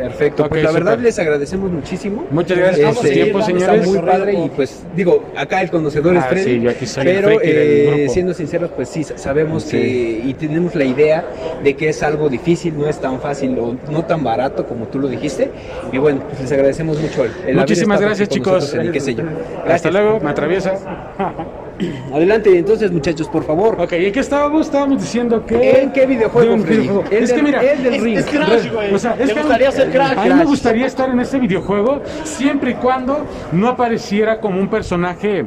Perfecto, 0.00 0.48
pues 0.48 0.62
la 0.62 0.72
verdad 0.72 0.98
les 0.98 1.18
agradecemos 1.18 1.70
muchísimo. 1.70 2.24
Muchas 2.30 2.56
gracias 2.58 2.86
por 2.94 2.94
su 3.02 3.06
Este, 3.06 3.14
tiempo, 3.22 3.38
Está 3.40 3.52
señores. 3.52 3.86
muy 3.86 3.98
padre 3.98 4.32
y 4.44 4.48
pues 4.48 4.82
digo, 4.96 5.24
acá 5.36 5.60
el 5.60 5.70
conocedor 5.70 6.16
es 6.16 6.22
Ah, 6.24 6.26
Freddy, 6.30 6.44
sí, 6.54 6.60
yo 6.60 6.70
aquí 6.70 6.86
soy 6.86 7.04
pero 7.04 7.28
eh, 7.42 8.06
siendo 8.10 8.32
sinceros, 8.32 8.70
pues 8.74 8.88
sí, 8.88 9.04
sabemos 9.04 9.64
Sí. 9.64 9.70
que 9.76 10.22
y 10.26 10.34
tenemos 10.34 10.74
la 10.74 10.84
idea 10.84 11.24
de 11.62 11.74
que 11.74 11.90
es 11.90 12.02
algo 12.02 12.28
difícil, 12.28 12.76
no 12.78 12.88
es 12.88 12.98
tan 13.00 13.20
fácil 13.20 13.58
o 13.58 13.76
no 13.90 14.04
tan 14.04 14.24
barato 14.24 14.66
como 14.66 14.86
tú 14.86 14.98
lo 14.98 15.08
dijiste. 15.08 15.50
Y 15.92 15.98
bueno, 15.98 16.22
pues 16.28 16.40
les 16.40 16.52
agradecemos 16.52 16.98
mucho 16.98 17.24
el, 17.24 17.32
el 17.46 17.56
Muchísimas 17.56 18.00
gracias, 18.00 18.28
chicos. 18.28 18.74
el. 18.74 18.90
Hasta 19.68 19.90
luego, 19.90 20.20
me 20.20 20.30
atraviesa. 20.30 20.74
Adelante, 22.12 22.58
entonces, 22.58 22.90
muchachos, 22.92 23.28
por 23.28 23.44
favor. 23.44 23.80
Ok, 23.80 23.92
¿y 23.94 24.10
qué 24.12 24.20
estábamos? 24.20 24.66
Estábamos 24.66 25.00
diciendo 25.00 25.44
que... 25.46 25.82
¿En 25.82 25.92
qué 25.92 26.06
videojuego, 26.06 26.48
De 26.48 26.54
un 26.54 26.62
Freddy? 26.62 26.80
videojuego. 26.82 27.10
El 27.10 27.24
Es 27.24 27.32
que 27.32 27.42
mira, 27.42 27.60
el 27.62 27.82
del 27.82 27.94
Es, 27.94 28.02
ring. 28.02 28.18
es 28.18 28.26
Crash, 28.26 28.72
güey. 28.72 28.94
O 28.94 28.98
sea, 28.98 29.12
es 29.18 29.28
¿Te 29.28 29.34
que 29.34 29.40
gustaría 29.40 29.72
ser 29.72 29.90
Crash? 29.90 30.18
A 30.18 30.24
mí 30.24 30.34
me 30.34 30.44
gustaría 30.44 30.86
estar 30.86 31.08
en 31.10 31.20
ese 31.20 31.38
videojuego 31.38 32.02
siempre 32.24 32.72
y 32.72 32.74
cuando 32.74 33.26
no 33.52 33.68
apareciera 33.68 34.40
como 34.40 34.60
un 34.60 34.68
personaje. 34.68 35.44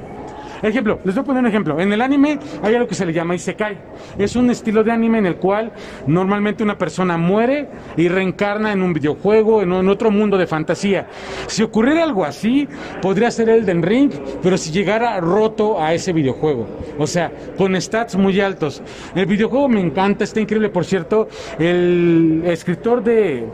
Ejemplo, 0.63 0.99
les 1.04 1.13
voy 1.13 1.21
a 1.21 1.26
poner 1.26 1.41
un 1.41 1.47
ejemplo. 1.47 1.80
En 1.80 1.91
el 1.91 2.02
anime 2.02 2.39
hay 2.63 2.73
algo 2.73 2.88
que 2.88 2.95
se 2.95 3.06
le 3.06 3.12
llama 3.12 3.36
Isekai. 3.36 3.78
Es 4.17 4.36
un 4.38 4.49
estilo 4.49 4.84
de 4.84 4.91
anime 4.91 5.17
en 5.17 5.26
el 5.26 5.36
cual 5.36 5.73
normalmente 6.08 6.63
una 6.63 6.78
persona 6.78 7.17
muere 7.17 7.67
y 7.97 8.08
reencarna 8.08 8.71
en 8.71 8.82
un 8.82 8.93
videojuego, 8.93 9.62
en, 9.62 9.73
en 9.73 9.89
otro 9.89 10.10
mundo 10.10 10.38
de 10.38 10.47
fantasía. 10.47 11.08
Si 11.47 11.63
ocurriera 11.63 12.04
algo 12.04 12.23
así, 12.23 12.67
podría 13.02 13.30
ser 13.30 13.49
Elden 13.49 13.84
Ring, 13.84 14.12
pero 14.41 14.58
si 14.58 14.71
llegara 14.71 15.19
roto 15.19 15.82
a 15.82 15.93
ese 15.93 16.13
videojuego. 16.13 16.65
O 16.97 17.08
sea, 17.08 17.30
con 17.58 17.80
stats 17.80 18.15
muy 18.15 18.40
altos. 18.40 18.81
El 19.15 19.25
videojuego 19.25 19.67
me 19.67 19.81
encanta, 19.81 20.23
está 20.23 20.40
increíble. 20.40 20.69
Por 20.69 20.85
cierto, 20.85 21.27
el 21.60 22.42
escritor 22.46 23.04
de 23.04 23.46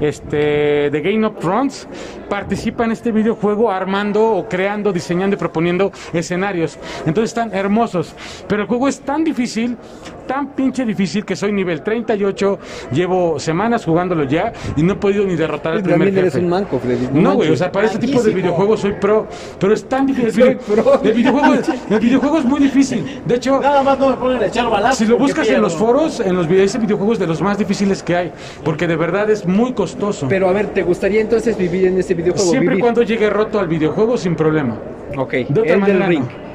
este 0.00 0.90
de 0.90 1.00
Game 1.00 1.26
of 1.26 1.38
Thrones 1.38 1.88
participa 2.28 2.84
en 2.84 2.92
este 2.92 3.12
videojuego 3.12 3.70
armando 3.70 4.24
o 4.24 4.48
creando, 4.48 4.92
diseñando 4.92 5.36
y 5.36 5.38
proponiendo 5.38 5.92
escenarios. 6.12 6.78
Entonces 7.06 7.30
están 7.30 7.54
hermosos. 7.54 8.14
Pero 8.48 8.62
el 8.62 8.68
juego 8.68 8.88
es 8.88 9.00
tan 9.00 9.24
difícil, 9.24 9.76
tan 10.26 10.48
pinche 10.54 10.84
difícil 10.84 11.24
que 11.24 11.36
soy 11.36 11.52
nivel 11.52 11.82
38, 11.82 12.58
llevo 12.92 13.38
semanas 13.38 13.84
jugándolo 13.84 14.24
ya 14.24 14.52
y 14.76 14.82
no 14.82 14.94
he 14.94 14.96
podido 14.96 15.24
ni 15.24 15.36
derrotar 15.36 15.74
al 15.74 15.82
primer 15.82 15.98
También 16.00 16.18
eres 16.18 16.32
jefe. 16.34 16.44
un 16.44 16.50
manco, 16.50 16.78
Freddy. 16.78 17.08
No, 17.12 17.34
güey, 17.34 17.50
o 17.50 17.56
sea, 17.56 17.70
para 17.72 17.86
este 17.86 17.98
tipo 17.98 18.22
de 18.22 18.32
videojuegos 18.34 18.80
soy 18.80 18.92
pro, 19.00 19.26
pero 19.58 19.72
es 19.72 19.88
tan 19.88 20.06
difícil. 20.06 20.32
Soy 20.44 20.54
pro. 20.56 21.00
El 21.02 21.12
videojuego, 21.12 21.54
el 21.90 22.00
videojuego 22.00 22.38
es 22.38 22.44
muy 22.44 22.60
difícil. 22.60 23.22
De 23.24 23.36
hecho, 23.36 23.60
Nada 23.60 23.82
más 23.82 23.98
no 23.98 24.10
me 24.10 24.16
ponen 24.16 24.42
a 24.42 24.46
echar 24.46 24.68
balazos. 24.70 24.98
si 24.98 25.06
lo 25.06 25.18
buscas 25.18 25.48
en 25.48 25.62
los 25.62 25.74
foros, 25.74 26.20
en 26.20 26.34
los 26.36 26.48
videos, 26.48 26.66
ese 26.66 26.78
videojuego 26.78 27.12
es 27.14 27.18
de 27.18 27.26
los 27.26 27.40
más 27.42 27.58
difíciles 27.58 28.02
que 28.02 28.16
hay, 28.16 28.32
porque 28.64 28.86
de 28.86 28.96
verdad 28.96 29.30
es 29.30 29.46
muy 29.46 29.72
costoso. 29.72 30.26
Pero 30.28 30.48
a 30.48 30.52
ver, 30.52 30.66
¿te 30.68 30.82
gustaría 30.82 31.20
entonces 31.20 31.56
vivir 31.56 31.86
en 31.86 31.98
este 31.98 32.14
videojuego? 32.14 32.50
Siempre 32.50 32.76
y 32.76 32.80
cuando 32.80 33.02
llegue 33.02 33.30
roto 33.30 33.58
al 33.58 33.68
videojuego, 33.68 34.16
sin 34.16 34.34
problema. 34.36 34.76
Ok, 35.16 35.32
De 35.32 35.60
otra 35.60 35.60
el 35.60 35.66
del 35.66 35.80
manera, 35.80 36.06
ring. 36.06 36.20
no. 36.24 36.45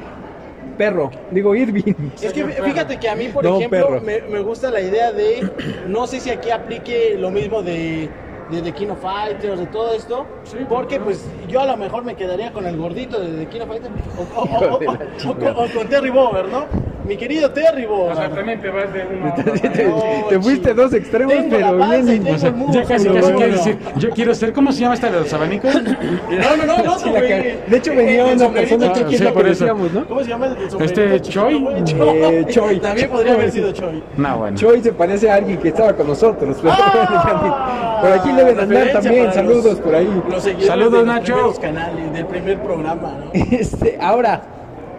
Perro, 0.82 1.10
digo 1.30 1.54
Irving. 1.54 2.10
Es 2.20 2.32
que 2.32 2.44
fíjate 2.46 2.98
que 2.98 3.08
a 3.08 3.16
mí, 3.16 3.28
por 3.28 3.44
No, 3.44 3.58
ejemplo, 3.58 4.00
me, 4.00 4.20
me 4.28 4.40
gusta 4.40 4.70
la 4.70 4.80
idea 4.80 5.12
de, 5.12 5.40
no 5.86 6.06
sé 6.06 6.20
si 6.20 6.30
aquí 6.30 6.50
aplique 6.50 7.16
lo 7.18 7.30
mismo 7.30 7.62
de, 7.62 8.14
de 8.52 8.62
The 8.62 8.72
King 8.72 8.88
of 8.90 9.00
Fighters, 9.00 9.58
de 9.58 9.66
todo 9.66 9.92
esto, 9.94 10.26
porque 10.68 11.00
pues 11.00 11.24
yo 11.48 11.60
a 11.60 11.66
lo 11.66 11.76
mejor 11.76 12.04
me 12.04 12.14
quedaría 12.14 12.52
con 12.52 12.66
el 12.66 12.76
gordito 12.76 13.18
de 13.20 13.44
The 13.44 13.46
King 13.46 13.60
of 13.62 13.68
Fighters, 13.68 13.92
o, 14.18 14.40
o- 14.40 14.42
o- 14.42 14.48
la 14.60 14.72
o- 14.74 15.58
o- 15.60 15.64
o 15.64 15.68
con 15.74 15.88
Terry 15.88 16.10
Bover, 16.10 16.46
¿no? 16.48 16.66
Mi 17.04 17.16
querido 17.16 17.50
Terry 17.50 17.84
Bover. 17.84 18.16
también 18.32 18.60
te 18.60 18.70
vas 18.70 18.92
de 18.92 19.04
uno 19.04 19.34
te, 19.60 19.68
te- 19.68 19.92
te 20.28 20.40
fuiste 20.40 20.72
dos 20.72 20.92
extremos, 20.94 21.34
Tengo 21.34 21.58
la 21.58 21.66
pero 21.66 21.78
panza 21.80 21.96
y 22.14 22.18
bien. 22.20 22.22
tengo 22.22 22.34
O 22.36 22.38
sea, 22.38 22.82
ya 22.82 22.88
casi, 22.88 23.06
casi 23.08 23.20
bueno. 23.20 23.36
quiero 23.38 23.52
decir, 23.54 23.78
yo 23.96 24.10
quiero 24.10 24.34
ser, 24.36 24.52
¿cómo 24.52 24.70
se 24.70 24.80
llama 24.82 24.94
esta 24.94 25.10
de 25.10 25.18
los 25.20 25.32
abanicos? 25.32 25.74
No, 25.82 26.56
no, 26.56 26.64
no, 26.66 26.82
no, 26.84 26.98
Sí, 26.98 27.10
la 27.10 27.20
de 27.20 27.76
hecho, 27.76 27.94
venía 27.94 28.24
una 28.24 28.48
persona 28.50 28.94
sí, 28.94 29.18
la 29.18 29.32
por 29.32 29.44
que 29.44 29.50
eso. 29.50 29.64
decíamos, 29.64 29.92
¿no? 29.92 30.06
¿Cómo 30.06 30.20
se 30.22 30.28
llama 30.28 30.46
el 30.46 30.82
Este, 30.82 31.20
Choi. 31.22 31.54
Eh, 32.22 32.44
Choi. 32.48 32.78
También 32.80 33.10
podría 33.10 33.34
haber 33.34 33.50
sido 33.50 33.72
Choi. 33.72 34.02
No, 34.16 34.38
bueno. 34.38 34.56
Choi 34.56 34.80
se 34.82 34.92
parece 34.92 35.28
a 35.30 35.34
alguien 35.36 35.58
que 35.58 35.68
estaba 35.68 35.92
con 35.94 36.06
nosotros. 36.06 36.56
pero 36.62 36.74
Ah, 36.78 37.98
por 38.00 38.12
aquí 38.12 38.32
deben 38.44 38.60
andar 38.60 38.92
también. 38.92 39.32
Saludos 39.32 39.64
los- 39.64 39.80
por 39.80 39.94
ahí. 39.94 40.22
los 40.30 40.42
Saludos, 40.66 41.00
de 41.00 41.06
Nacho. 41.06 41.54
canales, 41.60 42.12
del 42.12 42.26
primer 42.26 42.62
programa, 42.62 43.18
¿no? 43.24 43.30
Este, 43.52 43.98
ahora, 44.00 44.42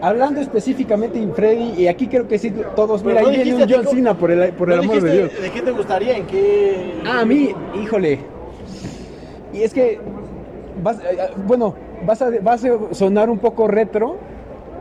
hablando 0.02 0.42
específicamente 0.42 1.20
de 1.20 1.28
Freddy, 1.34 1.74
y 1.82 1.88
aquí 1.88 2.08
creo 2.08 2.28
que 2.28 2.38
sí 2.40 2.54
todos, 2.76 3.02
Pero 3.04 3.16
mira, 3.16 3.22
no 3.22 3.30
ahí 3.30 3.44
viene 3.44 3.64
un 3.64 3.70
John 3.70 3.88
Cena 3.88 4.14
por 4.18 4.32
el, 4.32 4.54
por 4.54 4.70
el 4.72 4.78
¿No 4.78 4.84
amor 4.84 5.02
de 5.02 5.12
Dios. 5.18 5.42
¿De 5.42 5.50
qué 5.52 5.62
te 5.62 5.72
gustaría? 5.72 6.18
¿En 6.18 6.26
qué? 6.28 6.94
Ah, 7.06 7.20
a 7.22 7.26
mí, 7.26 7.54
híjole. 7.82 8.20
Y 9.54 9.62
es 9.62 9.74
que, 9.74 10.00
vas, 10.82 10.98
eh, 11.00 11.18
bueno, 11.46 11.76
vas 12.06 12.22
a, 12.22 12.30
vas 12.42 12.66
a 12.66 12.70
sonar 12.94 13.30
un 13.30 13.38
poco 13.40 13.68
retro, 13.68 14.18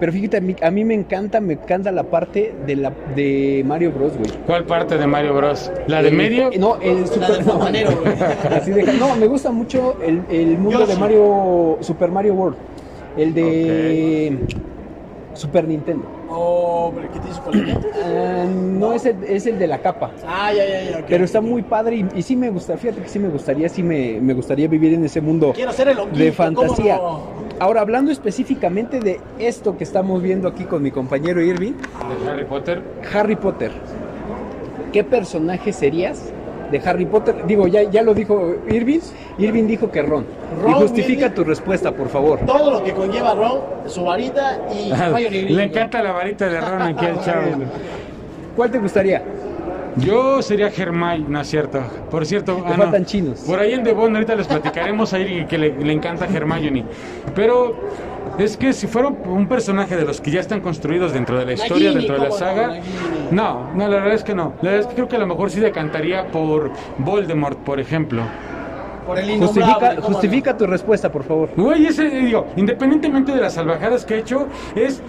pero 0.02 0.10
fíjate, 0.10 0.38
a 0.38 0.40
mí, 0.40 0.56
a 0.60 0.70
mí 0.72 0.84
me 0.84 0.94
encanta, 0.94 1.40
me 1.40 1.52
encanta 1.52 1.92
la 1.92 2.02
parte 2.02 2.52
de, 2.66 2.74
la, 2.74 2.92
de 3.14 3.62
Mario 3.64 3.92
Bros, 3.92 4.14
güey. 4.18 4.32
¿Cuál 4.46 4.64
parte 4.64 4.98
de 4.98 5.06
Mario 5.06 5.32
Bros? 5.32 5.70
¿La 5.86 6.02
de 6.02 6.08
El- 6.08 6.16
medio? 6.16 6.50
No, 6.58 6.76
el 6.80 7.06
super. 7.06 7.30
Así 8.52 8.72
de- 8.72 8.94
no, 8.94 9.14
me 9.14 9.28
gusta 9.28 9.52
mucho 9.52 9.96
el, 10.04 10.22
el 10.28 10.58
mundo 10.58 10.80
Yoshi. 10.80 10.92
de 10.94 10.98
Mario, 10.98 11.78
Super 11.82 12.10
Mario 12.10 12.34
World. 12.34 12.56
El 13.16 13.32
de 13.32 14.38
Super 15.34 15.68
Nintendo. 15.68 16.04
Oh, 16.28 16.90
pero 16.96 17.12
¿qué 17.12 17.18
tienes 17.20 17.38
con 17.38 17.56
los 17.56 17.64
lentes? 17.68 17.92
Ah, 18.04 18.44
no 18.52 18.94
es 18.94 19.06
el, 19.06 19.22
es 19.22 19.46
el 19.46 19.58
de 19.58 19.66
la 19.68 19.78
capa. 19.78 20.10
Ah, 20.26 20.52
ya, 20.52 20.66
ya, 20.66 20.90
ya. 20.90 20.98
ok, 20.98 21.04
Pero 21.08 21.24
está 21.24 21.40
muy 21.40 21.62
padre 21.62 21.96
y, 21.96 22.06
y 22.16 22.22
sí 22.22 22.34
me 22.34 22.50
gusta, 22.50 22.76
fíjate 22.76 23.02
que 23.02 23.08
sí 23.08 23.18
me 23.20 23.28
gustaría, 23.28 23.68
sí 23.68 23.82
me, 23.84 24.18
me 24.20 24.34
gustaría 24.34 24.66
vivir 24.66 24.94
en 24.94 25.04
ese 25.04 25.20
mundo 25.20 25.52
Quiero 25.54 25.72
ser 25.72 25.88
el 25.88 25.98
de 26.12 26.32
fantasía. 26.32 26.96
¿cómo 26.96 27.08
no? 27.38 27.41
Ahora, 27.62 27.80
hablando 27.82 28.10
específicamente 28.10 28.98
de 28.98 29.20
esto 29.38 29.76
que 29.78 29.84
estamos 29.84 30.20
viendo 30.20 30.48
aquí 30.48 30.64
con 30.64 30.82
mi 30.82 30.90
compañero 30.90 31.40
Irving, 31.40 31.74
¿De 31.74 32.28
Harry 32.28 32.44
Potter? 32.44 32.82
Harry 33.14 33.36
Potter. 33.36 33.70
¿Qué 34.92 35.04
personaje 35.04 35.72
serías 35.72 36.24
de 36.72 36.78
Harry 36.80 37.06
Potter? 37.06 37.46
Digo, 37.46 37.68
ya, 37.68 37.84
ya 37.84 38.02
lo 38.02 38.14
dijo 38.14 38.56
Irving. 38.68 38.98
Irving 39.38 39.68
dijo 39.68 39.92
que 39.92 40.02
Ron. 40.02 40.24
y 40.58 40.60
Ron 40.60 40.72
justifica 40.74 41.26
Weasley. 41.26 41.36
tu 41.36 41.44
respuesta, 41.44 41.92
por 41.92 42.08
favor. 42.08 42.40
Todo 42.44 42.68
lo 42.72 42.82
que 42.82 42.94
conlleva 42.94 43.32
Ron, 43.32 43.60
su 43.86 44.02
varita 44.02 44.58
y 44.76 44.90
Hermione 44.90 45.42
Le 45.42 45.62
encanta 45.62 46.02
la 46.02 46.10
varita 46.10 46.48
de 46.48 46.60
Ron 46.60 46.82
aquí 46.82 47.06
al 47.06 47.20
chavo. 47.24 47.46
¿Cuál 48.56 48.72
te 48.72 48.78
gustaría? 48.80 49.22
Yo 49.96 50.40
sería 50.42 50.68
Hermione, 50.68 51.26
no 51.28 51.40
es 51.40 51.48
cierto. 51.48 51.80
Por 52.10 52.24
cierto, 52.26 52.56
Te 52.56 52.74
faltan 52.74 53.04
chinos. 53.04 53.40
Por 53.40 53.58
ahí 53.58 53.74
en 53.74 53.84
The 53.84 53.92
Bond 53.92 54.16
ahorita 54.16 54.34
les 54.34 54.46
platicaremos 54.46 55.12
a 55.12 55.18
Iri 55.18 55.46
que 55.46 55.58
le, 55.58 55.72
le 55.76 55.92
encanta 55.92 56.26
Hermione. 56.26 56.84
Pero 57.34 57.74
es 58.38 58.56
que 58.56 58.72
si 58.72 58.86
fuera 58.86 59.08
un 59.08 59.46
personaje 59.46 59.96
de 59.96 60.04
los 60.04 60.20
que 60.20 60.30
ya 60.30 60.40
están 60.40 60.60
construidos 60.60 61.12
dentro 61.12 61.38
de 61.38 61.44
la 61.44 61.52
historia, 61.52 61.92
Nagini, 61.92 62.06
dentro 62.06 62.22
de 62.22 62.30
la 62.30 62.34
saga, 62.34 62.80
no, 63.30 63.70
no, 63.74 63.88
la 63.88 63.96
verdad 63.96 64.14
es 64.14 64.24
que 64.24 64.34
no. 64.34 64.54
La 64.62 64.70
verdad 64.70 64.80
es 64.80 64.86
que 64.86 64.94
creo 64.94 65.08
que 65.08 65.16
a 65.16 65.20
lo 65.20 65.26
mejor 65.26 65.50
sí 65.50 65.60
decantaría 65.60 66.26
por 66.28 66.70
Voldemort, 66.98 67.58
por 67.58 67.78
ejemplo. 67.78 68.22
Por 69.06 69.18
el 69.18 69.38
Justifica, 69.38 69.96
justifica 70.00 70.56
tu 70.56 70.66
respuesta, 70.66 71.10
por 71.10 71.24
favor. 71.24 71.50
Güey, 71.56 71.86
ese, 71.86 72.08
digo, 72.08 72.46
independientemente 72.56 73.32
de 73.32 73.40
las 73.40 73.54
salvajadas 73.54 74.04
que 74.06 74.14
ha 74.14 74.18
hecho, 74.18 74.46
es. 74.76 75.02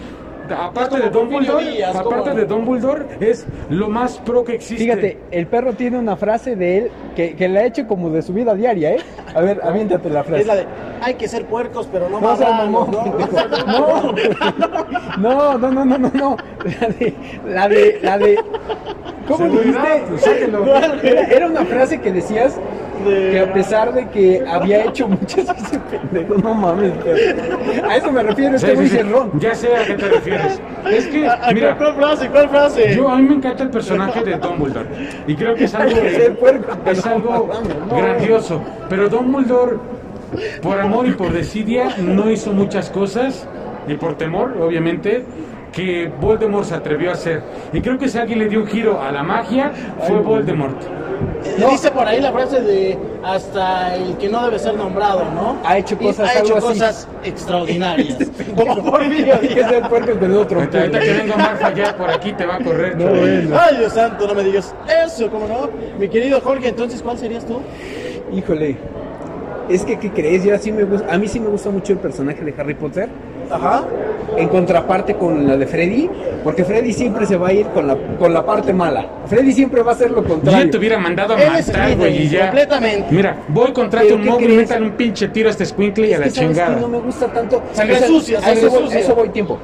Aparte 0.50 0.96
de 0.96 1.10
Díaz, 1.10 1.96
¿cómo 1.96 2.10
aparte 2.10 2.34
de 2.34 2.44
Dumbledore, 2.44 3.06
es 3.20 3.46
lo 3.70 3.88
más 3.88 4.18
pro 4.18 4.44
que 4.44 4.54
existe. 4.54 4.84
Fíjate, 4.84 5.18
el 5.30 5.46
perro 5.46 5.72
tiene 5.72 5.98
una 5.98 6.16
frase 6.16 6.54
de 6.56 6.78
él 6.78 6.90
que, 7.16 7.34
que 7.34 7.48
le 7.48 7.60
ha 7.60 7.64
hecho 7.66 7.86
como 7.86 8.10
de 8.10 8.22
su 8.22 8.32
vida 8.32 8.54
diaria, 8.54 8.92
¿eh? 8.92 8.98
A 9.34 9.40
ver, 9.40 9.60
aviéntate 9.62 10.10
la 10.10 10.22
frase. 10.24 10.42
Es 10.42 10.46
la 10.46 10.56
de, 10.56 10.66
hay 11.00 11.14
que 11.14 11.28
ser 11.28 11.46
puercos, 11.46 11.88
pero 11.90 12.08
no, 12.08 12.20
mamón, 12.20 12.90
¿no? 13.66 14.12
No, 15.18 15.58
no, 15.58 15.70
no, 15.70 15.84
no, 15.84 15.98
no, 15.98 16.10
no. 16.14 16.36
La 16.80 16.88
de, 16.88 17.14
la 17.46 17.68
de, 17.68 17.98
la 18.02 18.18
de. 18.18 18.38
¿Cómo 19.26 19.38
Seguridad, 19.38 19.82
pues, 20.08 20.10
dijiste? 20.10 20.30
sáquelo. 20.30 20.76
Era, 21.02 21.24
era 21.24 21.46
una 21.46 21.64
frase 21.64 22.00
que 22.00 22.12
decías 22.12 22.58
que 23.04 23.40
a 23.40 23.52
pesar 23.52 23.92
de 23.92 24.08
que 24.08 24.44
había 24.46 24.84
hecho 24.84 25.08
muchas 25.08 25.46
veces 25.46 25.78
pendejo, 25.90 26.34
no 26.42 26.54
mames. 26.54 26.92
A 27.88 27.96
eso 27.96 28.12
me 28.12 28.22
refiero, 28.22 28.58
Sí, 28.58 28.66
este 28.66 28.74
güey 28.76 28.88
sí. 28.88 28.98
Ya 29.38 29.54
sé 29.54 29.76
a 29.76 29.84
qué 29.86 29.94
te 29.94 30.08
refieres. 30.08 30.60
Es 30.90 31.06
que, 31.06 31.26
¿A- 31.26 31.48
a 31.48 31.52
mira, 31.52 31.76
¿Cuál 31.76 31.94
frase? 31.96 32.28
¿Cuál 32.28 32.48
frase? 32.48 32.94
yo 32.96 33.08
a 33.08 33.16
mí 33.16 33.22
me 33.28 33.34
encanta 33.36 33.62
el 33.64 33.70
personaje 33.70 34.22
de 34.24 34.36
Dumbledore. 34.36 34.88
Y 35.26 35.34
creo 35.34 35.54
que 35.54 35.64
es 35.64 35.74
algo, 35.74 35.96
es 36.86 37.04
no 37.06 37.10
algo 37.12 37.50
grandioso. 37.90 38.62
Pero 38.88 39.08
Dumbledore, 39.08 39.76
por 40.62 40.80
amor 40.80 41.06
y 41.06 41.12
por 41.12 41.32
desidia, 41.32 41.88
no 41.98 42.30
hizo 42.30 42.52
muchas 42.52 42.90
cosas. 42.90 43.46
Y 43.86 43.94
por 43.94 44.16
temor, 44.16 44.56
obviamente, 44.62 45.24
que 45.74 46.10
Voldemort 46.20 46.64
se 46.66 46.74
atrevió 46.74 47.10
a 47.10 47.14
hacer. 47.14 47.42
Y 47.72 47.80
creo 47.80 47.98
que 47.98 48.08
si 48.08 48.18
alguien 48.18 48.38
le 48.38 48.48
dio 48.48 48.60
un 48.60 48.66
giro 48.66 49.00
a 49.00 49.10
la 49.10 49.22
magia, 49.22 49.72
fue 50.06 50.20
Voldemort. 50.20 50.80
Eh, 51.44 51.66
Dice 51.70 51.90
por 51.90 52.06
ahí 52.06 52.20
la 52.20 52.32
frase 52.32 52.60
de 52.60 52.98
hasta 53.22 53.94
el 53.96 54.16
que 54.16 54.28
no 54.28 54.44
debe 54.44 54.58
ser 54.58 54.74
nombrado, 54.74 55.24
¿no? 55.34 55.56
Ha 55.64 55.78
hecho 55.78 55.96
cosas, 55.98 56.28
ha 56.28 56.40
hecho 56.40 56.56
así. 56.56 56.66
cosas 56.66 57.08
extraordinarias. 57.22 58.18
Como 58.56 58.98
ser 58.98 59.88
puerco, 59.88 60.12
pero 60.18 60.28
de 60.28 60.38
otro 60.38 60.60
Ahorita, 60.60 61.00
que 61.00 61.12
venga 61.12 61.36
Marfa 61.36 61.72
ya 61.74 61.96
por 61.96 62.10
aquí 62.10 62.32
te 62.32 62.46
va 62.46 62.56
a 62.56 62.58
correr. 62.58 62.96
No, 62.96 63.06
bueno. 63.06 63.56
Ay, 63.58 63.76
Dios 63.78 63.92
santo, 63.92 64.26
no 64.26 64.34
me 64.34 64.44
digas 64.44 64.74
eso, 65.04 65.30
¿cómo 65.30 65.46
no? 65.46 65.70
Mi 65.98 66.08
querido 66.08 66.40
Jorge, 66.40 66.68
entonces, 66.68 67.02
¿cuál 67.02 67.18
serías 67.18 67.44
tú? 67.46 67.60
Híjole. 68.32 68.76
Es 69.68 69.82
que, 69.84 69.98
¿qué 69.98 70.10
crees? 70.10 70.44
Yo 70.44 70.56
sí 70.58 70.72
me 70.72 70.84
gusta, 70.84 71.12
a 71.12 71.16
mí 71.16 71.26
sí 71.26 71.40
me 71.40 71.48
gusta 71.48 71.70
mucho 71.70 71.92
el 71.94 71.98
personaje 71.98 72.44
de 72.44 72.54
Harry 72.58 72.74
Potter. 72.74 73.08
Ajá. 73.50 73.84
en 74.36 74.48
contraparte 74.48 75.14
con 75.14 75.46
la 75.46 75.56
de 75.56 75.66
Freddy, 75.66 76.10
porque 76.42 76.64
Freddy 76.64 76.92
siempre 76.92 77.24
se 77.26 77.36
va 77.36 77.48
a 77.48 77.52
ir 77.52 77.66
con 77.68 77.86
la, 77.86 77.96
con 78.18 78.32
la 78.34 78.44
parte 78.44 78.72
mala. 78.72 79.06
Freddy 79.26 79.52
siempre 79.52 79.82
va 79.82 79.92
a 79.92 79.94
hacer 79.94 80.10
lo 80.10 80.22
Yo 80.22 80.28
contrario. 80.28 80.70
te 80.70 80.78
hubiera 80.78 80.98
mandado 80.98 81.34
a 81.34 81.36
matar, 81.36 81.96
güey, 81.96 82.24
y 82.24 82.28
ya. 82.28 82.46
completamente. 82.46 83.06
Mira, 83.10 83.36
voy, 83.48 83.72
contrato 83.72 84.06
¿Pero 84.18 84.32
un 84.32 84.38
crees? 84.38 84.56
metan 84.56 84.82
un 84.82 84.92
pinche 84.92 85.28
tiro 85.28 85.48
a 85.48 85.52
este 85.52 85.64
squinkle 85.66 86.08
y 86.08 86.12
a 86.14 86.18
la 86.18 86.30
chingada. 86.30 86.76
no 86.80 86.88
me 86.88 86.98
gusta 86.98 87.26
tanto. 87.28 87.62
Sangre 87.72 88.00
sucia, 88.06 88.38
a 88.38 88.42
sangre 88.42 88.60
eso, 88.60 88.70
voy, 88.70 88.82
sucia. 88.84 88.96
a 88.98 89.00
eso 89.00 89.14
voy 89.14 89.28
tiempo. 89.28 89.58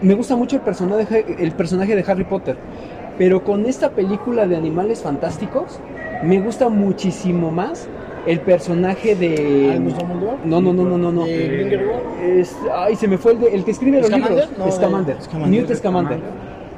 Me 0.00 0.14
gusta 0.14 0.34
mucho 0.34 0.56
el 0.56 0.62
personaje, 0.62 1.24
el 1.38 1.52
personaje 1.52 1.94
de 1.94 2.04
Harry 2.10 2.24
Potter, 2.24 2.56
pero 3.18 3.44
con 3.44 3.66
esta 3.66 3.90
película 3.90 4.46
de 4.48 4.56
Animales 4.56 5.02
Fantásticos 5.02 5.78
me 6.24 6.40
gusta 6.40 6.68
muchísimo 6.68 7.50
más 7.52 7.86
el 8.26 8.40
personaje 8.40 9.14
de. 9.16 9.80
No, 10.44 10.60
no, 10.60 10.72
no, 10.72 10.84
no, 10.84 10.98
no, 10.98 11.12
no. 11.12 11.26
Es- 11.26 12.56
ay, 12.74 12.96
se 12.96 13.08
me 13.08 13.18
fue 13.18 13.32
el, 13.32 13.40
de- 13.40 13.54
el 13.54 13.64
que 13.64 13.70
escribe 13.72 13.98
los 13.98 14.06
¿Scamander? 14.08 14.30
libros. 14.48 14.58
No, 14.58 14.64
de- 14.66 14.72
Scamander. 14.72 15.16
Scamander. 15.22 15.60
Newt 15.62 15.76
Scamander. 15.76 16.18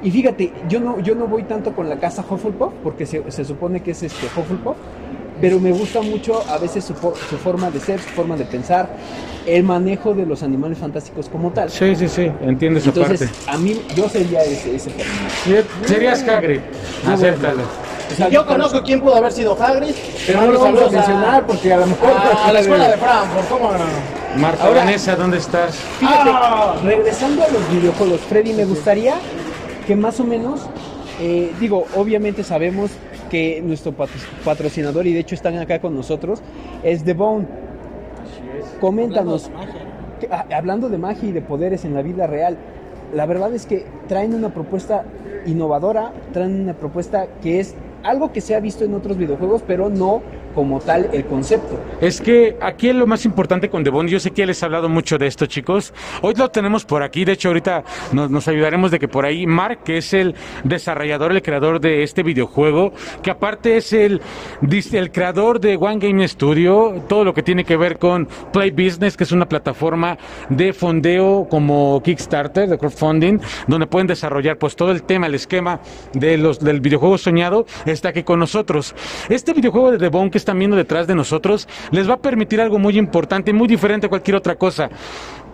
Y 0.02 0.10
fíjate, 0.10 0.52
yo 0.68 0.80
no, 0.80 0.98
yo 1.00 1.14
no 1.14 1.26
voy 1.26 1.44
tanto 1.44 1.72
con 1.74 1.88
la 1.88 1.98
casa 1.98 2.24
Hufflepuff, 2.28 2.72
porque 2.82 3.06
se, 3.06 3.30
se 3.30 3.44
supone 3.44 3.80
que 3.82 3.92
es 3.92 4.02
este 4.02 4.26
Hufflepuff, 4.26 4.76
pero 5.40 5.58
me 5.58 5.72
gusta 5.72 6.02
mucho 6.02 6.42
a 6.48 6.58
veces 6.58 6.84
su, 6.84 6.92
su 6.94 7.36
forma 7.38 7.70
de 7.70 7.80
ser, 7.80 8.00
su 8.00 8.10
forma 8.10 8.36
de 8.36 8.44
pensar, 8.44 8.88
el 9.46 9.62
manejo 9.62 10.12
de 10.14 10.26
los 10.26 10.42
animales 10.42 10.76
fantásticos 10.78 11.28
como 11.30 11.50
tal. 11.52 11.70
Sí, 11.70 11.96
sí, 11.96 12.08
sí, 12.08 12.30
entiendo 12.42 12.78
esa 12.80 12.90
Entonces, 12.90 13.30
parte. 13.30 13.50
a 13.50 13.56
mí, 13.58 13.80
yo 13.96 14.08
sería 14.10 14.42
ese, 14.44 14.76
ese 14.76 14.90
personaje. 14.90 15.64
Serías 15.86 16.22
Hagrid, 16.28 16.60
acéptalo. 17.06 17.62
Yo 18.30 18.46
conozco 18.46 18.82
quién 18.82 19.00
pudo 19.00 19.16
haber 19.16 19.32
sido 19.32 19.56
Hagrid. 19.60 19.94
Pero 20.26 20.40
no 20.42 20.52
lo 20.52 20.60
vamos 20.60 20.82
a 20.82 20.90
mencionar 20.90 21.46
porque 21.46 21.72
a 21.72 21.76
lo 21.78 21.86
mejor... 21.86 22.10
a, 22.10 22.48
a 22.48 22.52
la 22.52 22.60
escuela 22.60 22.88
de 22.88 22.96
Frankfurt, 22.96 23.48
¿cómo 23.48 23.72
no? 23.72 24.40
Marta 24.40 24.64
Ahora- 24.64 24.80
Vanessa, 24.84 25.14
¿dónde 25.16 25.38
estás? 25.38 25.76
Fíjate, 25.76 26.30
regresando 26.84 27.42
a 27.44 27.48
los 27.48 27.70
videojuegos, 27.70 28.20
Freddy, 28.22 28.52
me 28.52 28.64
gustaría 28.64 29.14
que 29.86 29.94
más 29.96 30.18
o 30.20 30.24
menos, 30.24 30.66
eh, 31.20 31.52
digo, 31.60 31.86
obviamente 31.96 32.42
sabemos 32.42 32.90
que 33.30 33.60
nuestro 33.62 33.92
patro- 33.92 34.18
patrocinador, 34.44 35.06
y 35.06 35.12
de 35.12 35.20
hecho 35.20 35.34
están 35.34 35.56
acá 35.58 35.78
con 35.80 35.94
nosotros, 35.94 36.40
es 36.82 37.04
The 37.04 37.14
Bone. 37.14 37.46
Coméntanos, 38.80 39.50
que- 40.20 40.28
ah, 40.30 40.46
hablando 40.54 40.88
de 40.88 40.98
magia 40.98 41.28
y 41.28 41.32
de 41.32 41.42
poderes 41.42 41.84
en 41.84 41.94
la 41.94 42.02
vida 42.02 42.26
real, 42.26 42.56
la 43.14 43.26
verdad 43.26 43.54
es 43.54 43.66
que 43.66 43.86
traen 44.08 44.34
una 44.34 44.48
propuesta 44.50 45.04
innovadora, 45.46 46.12
traen 46.32 46.60
una 46.62 46.74
propuesta 46.74 47.26
que 47.42 47.60
es 47.60 47.74
algo 48.04 48.32
que 48.32 48.40
se 48.40 48.54
ha 48.54 48.60
visto 48.60 48.84
en 48.84 48.94
otros 48.94 49.16
videojuegos, 49.16 49.62
pero 49.66 49.88
no 49.90 50.22
como 50.54 50.80
tal 50.80 51.10
el 51.12 51.24
concepto. 51.26 51.78
Es 52.00 52.20
que 52.20 52.56
aquí 52.60 52.88
es 52.88 52.94
lo 52.94 53.06
más 53.06 53.24
importante 53.24 53.68
con 53.68 53.84
The 53.84 53.90
Bond. 53.90 54.08
Yo 54.08 54.20
sé 54.20 54.30
que 54.30 54.46
les 54.46 54.62
he 54.62 54.64
hablado 54.64 54.88
mucho 54.88 55.18
de 55.18 55.26
esto, 55.26 55.46
chicos. 55.46 55.92
Hoy 56.22 56.34
lo 56.34 56.50
tenemos 56.50 56.84
por 56.84 57.02
aquí. 57.02 57.24
De 57.24 57.32
hecho, 57.32 57.48
ahorita 57.48 57.84
nos, 58.12 58.30
nos 58.30 58.48
ayudaremos 58.48 58.90
de 58.90 58.98
que 58.98 59.08
por 59.08 59.24
ahí 59.24 59.46
Mark, 59.46 59.80
que 59.84 59.98
es 59.98 60.14
el 60.14 60.34
desarrollador, 60.64 61.32
el 61.32 61.42
creador 61.42 61.80
de 61.80 62.02
este 62.02 62.22
videojuego, 62.22 62.92
que 63.22 63.30
aparte 63.30 63.76
es 63.76 63.92
el, 63.92 64.20
el 64.92 65.12
creador 65.12 65.60
de 65.60 65.76
One 65.76 65.98
Game 65.98 66.26
Studio, 66.28 67.02
todo 67.08 67.24
lo 67.24 67.34
que 67.34 67.42
tiene 67.42 67.64
que 67.64 67.76
ver 67.76 67.98
con 67.98 68.28
Play 68.52 68.70
Business, 68.70 69.16
que 69.16 69.24
es 69.24 69.32
una 69.32 69.48
plataforma 69.48 70.16
de 70.48 70.72
fondeo 70.72 71.46
como 71.50 72.00
Kickstarter, 72.02 72.68
de 72.68 72.78
crowdfunding, 72.78 73.40
donde 73.66 73.86
pueden 73.86 74.06
desarrollar 74.06 74.58
pues 74.58 74.76
todo 74.76 74.90
el 74.90 75.02
tema, 75.02 75.26
el 75.26 75.34
esquema 75.34 75.80
de 76.12 76.36
los, 76.38 76.60
del 76.60 76.80
videojuego 76.80 77.18
soñado, 77.18 77.66
está 77.86 78.10
aquí 78.10 78.22
con 78.22 78.38
nosotros. 78.38 78.94
Este 79.28 79.52
videojuego 79.52 79.92
de 79.92 79.98
The 79.98 80.08
Bone 80.08 80.30
que 80.30 80.38
están 80.44 80.58
viendo 80.58 80.76
detrás 80.76 81.06
de 81.06 81.14
nosotros 81.14 81.66
les 81.90 82.08
va 82.08 82.14
a 82.14 82.18
permitir 82.18 82.60
algo 82.60 82.78
muy 82.78 82.98
importante, 82.98 83.52
muy 83.52 83.66
diferente 83.66 84.06
a 84.06 84.08
cualquier 84.08 84.36
otra 84.36 84.56
cosa. 84.56 84.90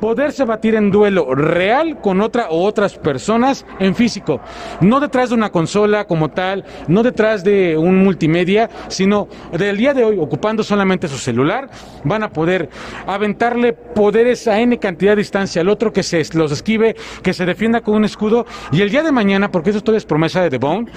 Poderse 0.00 0.46
batir 0.46 0.74
en 0.76 0.90
duelo 0.90 1.34
real 1.34 2.00
con 2.00 2.22
otra 2.22 2.48
o 2.48 2.64
otras 2.64 2.96
personas 2.96 3.66
en 3.78 3.94
físico. 3.94 4.40
No 4.80 4.98
detrás 4.98 5.28
de 5.28 5.34
una 5.34 5.52
consola 5.52 6.06
como 6.06 6.30
tal, 6.30 6.64
no 6.88 7.02
detrás 7.02 7.44
de 7.44 7.76
un 7.76 8.02
multimedia, 8.02 8.70
sino 8.88 9.28
del 9.52 9.76
día 9.76 9.92
de 9.92 10.04
hoy, 10.04 10.18
ocupando 10.18 10.62
solamente 10.62 11.06
su 11.06 11.18
celular, 11.18 11.68
van 12.02 12.22
a 12.22 12.30
poder 12.30 12.70
aventarle 13.06 13.74
poderes 13.74 14.48
a 14.48 14.58
N 14.58 14.78
cantidad 14.78 15.12
de 15.12 15.16
distancia 15.16 15.60
al 15.60 15.68
otro 15.68 15.92
que 15.92 16.02
se 16.02 16.24
los 16.32 16.50
esquive, 16.50 16.96
que 17.22 17.34
se 17.34 17.44
defienda 17.44 17.82
con 17.82 17.96
un 17.96 18.06
escudo. 18.06 18.46
Y 18.72 18.80
el 18.80 18.90
día 18.90 19.02
de 19.02 19.12
mañana, 19.12 19.50
porque 19.50 19.68
eso 19.68 19.82
todavía 19.82 19.98
es 19.98 20.06
promesa 20.06 20.40
de 20.42 20.48
The 20.48 20.58
Bone, 20.58 20.90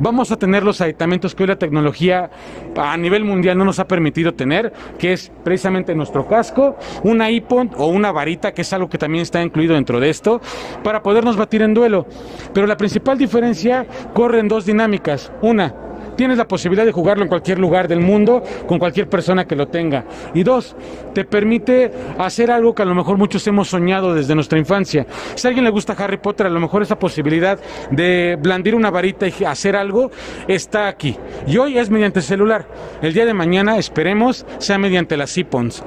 vamos 0.00 0.32
a 0.32 0.36
tener 0.36 0.64
los 0.64 0.80
aditamentos 0.80 1.34
que 1.34 1.44
hoy 1.44 1.48
la 1.48 1.58
tecnología 1.58 2.30
a 2.76 2.96
nivel 2.96 3.24
mundial 3.24 3.56
no 3.56 3.64
nos 3.64 3.78
ha 3.78 3.86
permitido 3.86 4.34
tener, 4.34 4.72
que 4.98 5.12
es 5.12 5.30
precisamente 5.44 5.94
nuestro 5.94 6.26
casco, 6.26 6.76
una 7.04 7.30
iPod 7.30 7.68
o 7.76 7.86
una 7.86 8.10
varita, 8.10 8.52
que 8.52 8.62
es 8.62 8.72
algo 8.72 8.88
que 8.88 8.98
también 8.98 9.22
está 9.22 9.42
incluido 9.42 9.74
dentro 9.74 10.00
de 10.00 10.10
esto, 10.10 10.40
para 10.82 11.02
podernos 11.02 11.36
batir 11.36 11.62
en 11.62 11.74
duelo. 11.74 12.06
Pero 12.52 12.66
la 12.66 12.76
principal 12.76 13.18
diferencia 13.18 13.86
corre 14.14 14.40
en 14.40 14.48
dos 14.48 14.66
dinámicas. 14.66 15.30
Una, 15.42 15.74
tienes 16.20 16.36
la 16.36 16.46
posibilidad 16.46 16.84
de 16.84 16.92
jugarlo 16.92 17.22
en 17.22 17.30
cualquier 17.30 17.58
lugar 17.58 17.88
del 17.88 18.00
mundo 18.00 18.42
con 18.66 18.78
cualquier 18.78 19.08
persona 19.08 19.46
que 19.46 19.56
lo 19.56 19.68
tenga. 19.68 20.04
Y 20.34 20.42
dos, 20.42 20.76
te 21.14 21.24
permite 21.24 21.90
hacer 22.18 22.50
algo 22.50 22.74
que 22.74 22.82
a 22.82 22.84
lo 22.84 22.94
mejor 22.94 23.16
muchos 23.16 23.46
hemos 23.46 23.68
soñado 23.68 24.12
desde 24.12 24.34
nuestra 24.34 24.58
infancia. 24.58 25.06
Si 25.34 25.46
a 25.46 25.48
alguien 25.48 25.64
le 25.64 25.70
gusta 25.70 25.94
Harry 25.94 26.18
Potter, 26.18 26.46
a 26.46 26.50
lo 26.50 26.60
mejor 26.60 26.82
esa 26.82 26.98
posibilidad 26.98 27.58
de 27.90 28.36
blandir 28.38 28.74
una 28.74 28.90
varita 28.90 29.28
y 29.28 29.44
hacer 29.46 29.76
algo 29.76 30.10
está 30.46 30.88
aquí. 30.88 31.16
Y 31.46 31.56
hoy 31.56 31.78
es 31.78 31.88
mediante 31.88 32.18
el 32.18 32.26
celular. 32.26 32.66
El 33.00 33.14
día 33.14 33.24
de 33.24 33.32
mañana, 33.32 33.78
esperemos, 33.78 34.44
sea 34.58 34.76
mediante 34.76 35.16
las 35.16 35.34
iPhones. 35.38 35.82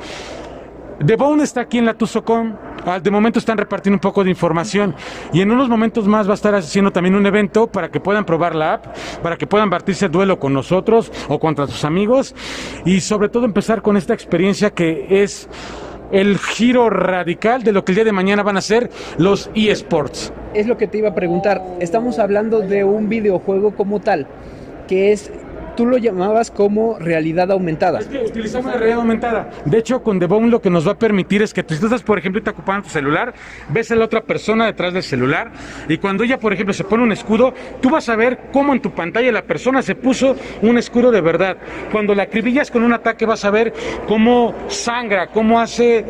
The 1.05 1.17
Bone 1.17 1.43
está 1.43 1.61
aquí 1.61 1.79
en 1.79 1.85
la 1.85 1.95
Tuzocon. 1.95 2.57
Ah, 2.85 2.99
De 2.99 3.11
momento 3.11 3.39
están 3.39 3.57
repartiendo 3.57 3.95
un 3.97 4.01
poco 4.01 4.23
de 4.23 4.29
información 4.29 4.95
y 5.33 5.41
en 5.41 5.51
unos 5.51 5.67
momentos 5.67 6.07
más 6.07 6.27
va 6.27 6.31
a 6.31 6.35
estar 6.35 6.55
haciendo 6.55 6.91
también 6.91 7.15
un 7.15 7.25
evento 7.25 7.67
para 7.67 7.89
que 7.89 7.99
puedan 7.99 8.25
probar 8.25 8.55
la 8.55 8.75
app, 8.75 8.85
para 9.21 9.35
que 9.35 9.45
puedan 9.45 9.69
batirse 9.69 10.05
el 10.05 10.11
duelo 10.11 10.39
con 10.39 10.53
nosotros 10.53 11.11
o 11.27 11.39
contra 11.39 11.67
sus 11.67 11.83
amigos 11.83 12.33
y 12.85 13.01
sobre 13.01 13.27
todo 13.27 13.45
empezar 13.45 13.81
con 13.81 13.97
esta 13.97 14.13
experiencia 14.13 14.69
que 14.69 15.23
es 15.23 15.49
el 16.11 16.37
giro 16.37 16.89
radical 16.89 17.63
de 17.63 17.73
lo 17.73 17.83
que 17.83 17.91
el 17.91 17.95
día 17.95 18.05
de 18.05 18.11
mañana 18.11 18.43
van 18.43 18.55
a 18.57 18.61
ser 18.61 18.89
los 19.17 19.49
eSports. 19.55 20.31
Es 20.53 20.67
lo 20.67 20.77
que 20.77 20.87
te 20.87 20.99
iba 20.99 21.09
a 21.09 21.15
preguntar. 21.15 21.61
Estamos 21.79 22.19
hablando 22.19 22.59
de 22.59 22.83
un 22.83 23.09
videojuego 23.09 23.75
como 23.75 23.99
tal, 23.99 24.27
que 24.87 25.11
es, 25.11 25.31
tú 25.75 25.85
lo 25.85 25.97
llamabas 25.97 26.51
como 26.51 26.97
realidad 26.99 27.51
aumentada. 27.51 27.99
Es 27.99 28.07
que 28.07 28.19
utilizamos 28.19 28.67
la 28.71 28.77
realidad 28.77 28.99
aumentada. 28.99 29.49
De 29.65 29.77
hecho, 29.77 30.01
con 30.03 30.19
The 30.19 30.25
Bone 30.27 30.47
lo 30.49 30.61
que 30.61 30.69
nos 30.69 30.87
va 30.87 30.93
a 30.93 30.99
permitir 30.99 31.41
es 31.41 31.53
que 31.53 31.63
tú 31.63 31.73
estás, 31.73 32.03
por 32.03 32.17
ejemplo, 32.17 32.41
te 32.41 32.49
ocupando 32.49 32.83
tu 32.83 32.89
celular, 32.89 33.33
ves 33.69 33.91
a 33.91 33.95
la 33.95 34.05
otra 34.05 34.21
persona 34.21 34.65
detrás 34.65 34.93
del 34.93 35.03
celular 35.03 35.51
y 35.89 35.97
cuando 35.97 36.23
ella, 36.23 36.39
por 36.39 36.53
ejemplo, 36.53 36.73
se 36.73 36.83
pone 36.83 37.03
un 37.03 37.11
escudo, 37.11 37.53
tú 37.81 37.89
vas 37.89 38.07
a 38.09 38.15
ver 38.15 38.39
cómo 38.51 38.73
en 38.73 38.81
tu 38.81 38.91
pantalla 38.91 39.31
la 39.31 39.43
persona 39.43 39.81
se 39.81 39.95
puso 39.95 40.35
un 40.61 40.77
escudo 40.77 41.11
de 41.11 41.21
verdad. 41.21 41.57
Cuando 41.91 42.13
la 42.15 42.23
acribillas 42.23 42.69
con 42.71 42.83
un 42.83 42.93
ataque 42.93 43.25
vas 43.25 43.43
a 43.45 43.51
ver 43.51 43.73
cómo 44.07 44.53
sangra, 44.67 45.27
cómo 45.27 45.59
hace 45.59 46.05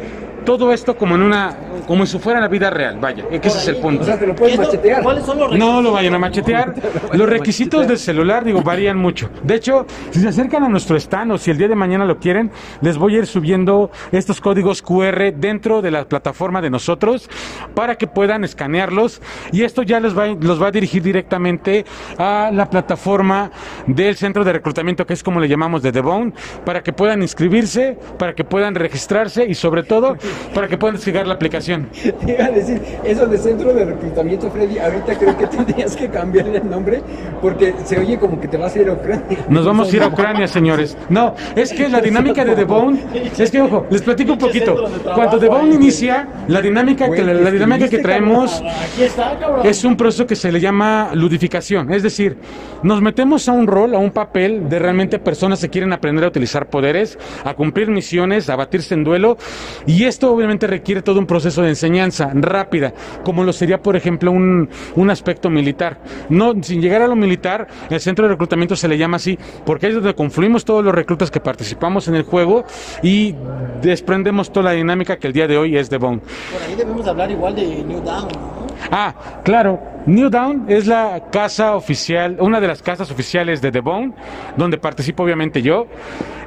todo 0.45 0.73
esto 0.73 0.97
como 0.97 1.15
en 1.15 1.21
una, 1.21 1.55
como 1.87 2.05
si 2.05 2.19
fuera 2.19 2.41
la 2.41 2.49
vida 2.49 2.69
real. 2.69 2.97
Vaya, 2.99 3.23
que 3.29 3.37
ese 3.47 3.57
es 3.59 3.67
el 3.69 3.77
punto. 3.77 4.01
O 4.01 4.05
sea, 4.05 4.19
te 4.19 4.27
lo 4.27 4.35
puedes 4.35 4.57
¿Qué 4.57 4.61
es 4.61 4.67
lo- 4.67 4.73
machetear. 4.73 5.01
¿Cuáles 5.01 5.23
son 5.25 5.39
los 5.39 5.47
No 5.47 5.53
requisitos? 5.55 5.83
lo 5.85 5.91
vayan 5.93 6.13
a 6.15 6.19
machetear. 6.19 6.73
Los 7.13 7.29
requisitos 7.29 7.87
del 7.87 7.97
celular, 7.97 8.43
digo, 8.43 8.61
varían 8.61 8.97
mucho. 8.97 9.29
De 9.43 9.52
hecho, 9.55 9.85
si 10.11 10.19
se 10.19 10.27
acercan 10.27 10.63
a 10.63 10.69
nuestro 10.69 10.95
stand 10.97 11.31
o 11.31 11.37
si 11.37 11.51
el 11.51 11.57
día 11.57 11.67
de 11.67 11.75
mañana 11.75 12.05
lo 12.05 12.17
quieren, 12.17 12.51
les 12.81 12.97
voy 12.97 13.15
a 13.15 13.19
ir 13.19 13.27
subiendo 13.27 13.91
estos 14.11 14.41
códigos 14.41 14.81
QR 14.81 15.33
dentro 15.33 15.81
de 15.81 15.91
la 15.91 16.05
plataforma 16.05 16.61
de 16.61 16.69
nosotros 16.69 17.29
para 17.73 17.95
que 17.95 18.07
puedan 18.07 18.43
escanearlos 18.43 19.21
y 19.51 19.63
esto 19.63 19.83
ya 19.83 19.99
les 19.99 20.17
va, 20.17 20.27
los 20.27 20.61
va 20.61 20.67
a 20.67 20.71
dirigir 20.71 21.03
directamente 21.03 21.85
a 22.17 22.49
la 22.53 22.69
plataforma 22.69 23.51
del 23.87 24.15
centro 24.15 24.43
de 24.43 24.53
reclutamiento, 24.53 25.05
que 25.05 25.13
es 25.13 25.23
como 25.23 25.39
le 25.39 25.47
llamamos 25.47 25.81
de 25.81 25.91
The 25.91 26.01
Bone, 26.01 26.33
para 26.65 26.81
que 26.81 26.93
puedan 26.93 27.21
inscribirse, 27.21 27.97
para 28.17 28.33
que 28.33 28.43
puedan 28.43 28.75
registrarse 28.75 29.45
y 29.45 29.55
sobre 29.55 29.83
todo 29.83 30.17
para 30.53 30.67
que 30.67 30.77
puedan 30.77 30.95
descargar 30.95 31.27
la 31.27 31.33
aplicación. 31.35 31.89
Decir, 32.53 32.81
eso 33.03 33.25
de 33.25 33.37
centro 33.37 33.73
de 33.73 33.85
reclutamiento, 33.85 34.49
Freddy, 34.51 34.77
ahorita 34.77 35.17
creo 35.17 35.37
que 35.37 35.47
tendrías 35.55 35.95
que 35.95 36.09
cambiarle 36.09 36.57
el 36.57 36.69
nombre 36.69 37.01
porque 37.41 37.73
se 37.83 37.99
oye 37.99 38.17
como 38.17 38.39
que 38.39 38.47
te 38.47 38.57
vas 38.57 38.75
a 38.75 38.79
ir 38.79 38.89
a 38.89 38.93
Ucrania. 38.93 39.42
Nos 39.49 39.65
vamos 39.65 39.91
a 39.91 39.95
ir 39.95 40.03
a 40.03 40.07
Ucrania, 40.07 40.47
señores. 40.47 40.97
No, 41.09 41.35
es 41.55 41.73
que 41.73 41.89
la 41.89 42.01
dinámica 42.01 42.45
de 42.45 42.55
The 42.55 42.63
Bone, 42.63 42.99
es 43.37 43.51
que 43.51 43.61
ojo, 43.61 43.85
les 43.89 44.01
platico 44.01 44.33
un 44.33 44.39
poquito. 44.39 44.85
Cuando 45.15 45.39
The 45.39 45.47
Bone 45.47 45.75
inicia, 45.75 46.27
la 46.47 46.61
dinámica 46.61 47.09
que 47.09 47.23
la, 47.23 47.33
la 47.33 47.51
dinámica 47.51 47.87
que 47.87 47.99
traemos 47.99 48.61
está, 48.99 49.37
cabrón. 49.39 49.65
es 49.65 49.83
un 49.83 49.95
proceso 49.95 50.25
que 50.25 50.35
se 50.35 50.51
le 50.51 50.59
llama 50.59 51.11
ludificación, 51.13 51.91
es 51.93 52.03
decir, 52.03 52.37
nos 52.83 53.01
metemos 53.01 53.47
a 53.47 53.53
un 53.53 53.67
rol, 53.67 53.95
a 53.95 53.97
un 53.97 54.11
papel 54.11 54.67
de 54.69 54.79
realmente 54.79 55.19
personas 55.19 55.61
que 55.61 55.69
quieren 55.69 55.93
aprender 55.93 56.25
a 56.25 56.27
utilizar 56.27 56.67
poderes, 56.67 57.17
a 57.43 57.53
cumplir 57.53 57.89
misiones, 57.89 58.49
a 58.49 58.55
batirse 58.55 58.93
en 58.93 59.03
duelo, 59.03 59.37
y 59.85 60.03
esto 60.03 60.31
obviamente 60.31 60.67
requiere 60.67 61.01
todo 61.01 61.19
un 61.19 61.25
proceso 61.25 61.61
de 61.61 61.69
enseñanza 61.69 62.31
rápida, 62.33 62.93
como 63.23 63.43
lo 63.43 63.53
sería, 63.53 63.81
por 63.81 63.95
ejemplo, 63.95 64.31
un, 64.31 64.69
un 64.95 65.09
aspecto 65.09 65.49
militar. 65.49 65.99
No, 66.29 66.53
sin 66.61 66.81
llegar 66.81 67.01
a 67.01 67.07
lo 67.07 67.15
militar, 67.15 67.67
el 67.89 67.99
centro 67.99 68.25
de 68.25 68.33
reclutamiento 68.33 68.75
se 68.75 68.87
le 68.87 68.97
llama 68.97 69.17
así, 69.17 69.32
porque 69.65 69.85
ahí 69.85 69.91
es 69.91 69.95
donde 69.95 70.15
confluimos 70.15 70.65
todos 70.65 70.83
los 70.83 70.93
reclutas 70.93 71.31
que 71.31 71.39
participamos 71.39 72.07
en 72.07 72.15
el 72.15 72.23
juego 72.23 72.63
y 73.01 73.35
desprendemos 73.81 74.51
toda 74.51 74.65
la 74.65 74.71
dinámica 74.71 75.17
que 75.17 75.27
el 75.27 75.33
día 75.33 75.47
de 75.47 75.57
hoy 75.57 75.77
es 75.77 75.89
The 75.89 75.97
Bone. 75.97 76.19
Por 76.19 76.61
ahí 76.61 76.75
debemos 76.75 77.07
hablar 77.07 77.31
igual 77.31 77.55
de 77.55 77.83
New 77.83 78.01
Down, 78.01 78.27
¿no? 78.29 78.63
Ah, 78.91 79.41
claro. 79.43 79.79
New 80.05 80.29
Down 80.29 80.65
es 80.67 80.85
la 80.85 81.29
casa 81.31 81.75
oficial, 81.75 82.37
una 82.39 82.59
de 82.59 82.67
las 82.67 82.81
casas 82.81 83.09
oficiales 83.09 83.61
de 83.61 83.71
The 83.71 83.79
Bone, 83.79 84.13
donde 84.57 84.77
participo 84.77 85.23
obviamente 85.23 85.61
yo. 85.61 85.87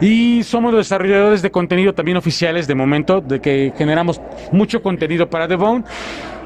Y 0.01 0.43
somos 0.43 0.73
los 0.73 0.81
desarrolladores 0.81 1.41
de 1.41 1.51
contenido 1.51 1.95
también 1.95 2.19
oficiales 2.19 2.67
de 2.67 2.75
momento, 2.75 3.23
de 3.23 3.41
que 3.41 3.73
generamos 3.77 4.21
mucho 4.53 4.83
contenido 4.83 5.31
para 5.31 5.49
The 5.49 5.57
Bone. 5.57 5.85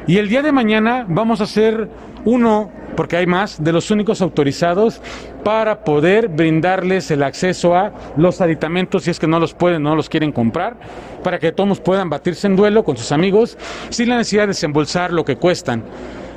Y 0.07 0.19
el 0.19 0.29
día 0.29 0.43
de 0.43 0.53
mañana 0.53 1.05
vamos 1.09 1.41
a 1.41 1.47
ser 1.47 1.89
uno, 2.25 2.71
porque 2.97 3.17
hay 3.17 3.27
más, 3.27 3.63
de 3.63 3.73
los 3.73 3.91
únicos 3.91 4.21
autorizados 4.23 5.01
para 5.45 5.85
poder 5.85 6.29
brindarles 6.29 7.11
el 7.11 7.23
acceso 7.23 7.75
a 7.75 7.93
los 8.17 8.41
aditamentos 8.41 9.05
si 9.05 9.11
es 9.11 9.19
que 9.19 9.27
no 9.27 9.39
los 9.39 9.55
pueden, 9.55 9.83
no 9.83 9.97
los 9.97 10.09
quieren 10.09 10.33
comprar, 10.33 10.77
para 11.23 11.39
que 11.39 11.53
todos 11.53 11.81
puedan 11.81 12.11
batirse 12.11 12.47
en 12.47 12.57
duelo 12.57 12.85
con 12.85 12.97
sus 12.97 13.13
amigos 13.13 13.57
sin 13.91 14.09
la 14.09 14.17
necesidad 14.17 14.43
de 14.45 14.49
desembolsar 14.49 15.13
lo 15.13 15.25
que 15.25 15.37
cuestan. 15.37 15.85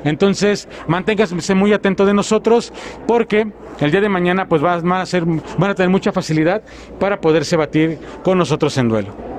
Entonces, 0.04 0.68
manténganse 0.86 1.54
muy 1.54 1.72
atento 1.72 2.04
de 2.04 2.12
nosotros 2.12 2.72
porque 3.06 3.50
el 3.80 3.90
día 3.90 4.02
de 4.02 4.08
mañana 4.10 4.46
pues 4.46 4.60
van 4.60 4.92
a, 4.92 5.06
ser, 5.06 5.24
van 5.24 5.70
a 5.70 5.74
tener 5.74 5.88
mucha 5.88 6.12
facilidad 6.12 6.62
para 7.00 7.20
poderse 7.20 7.56
batir 7.56 7.98
con 8.22 8.36
nosotros 8.36 8.76
en 8.76 8.88
duelo. 8.88 9.33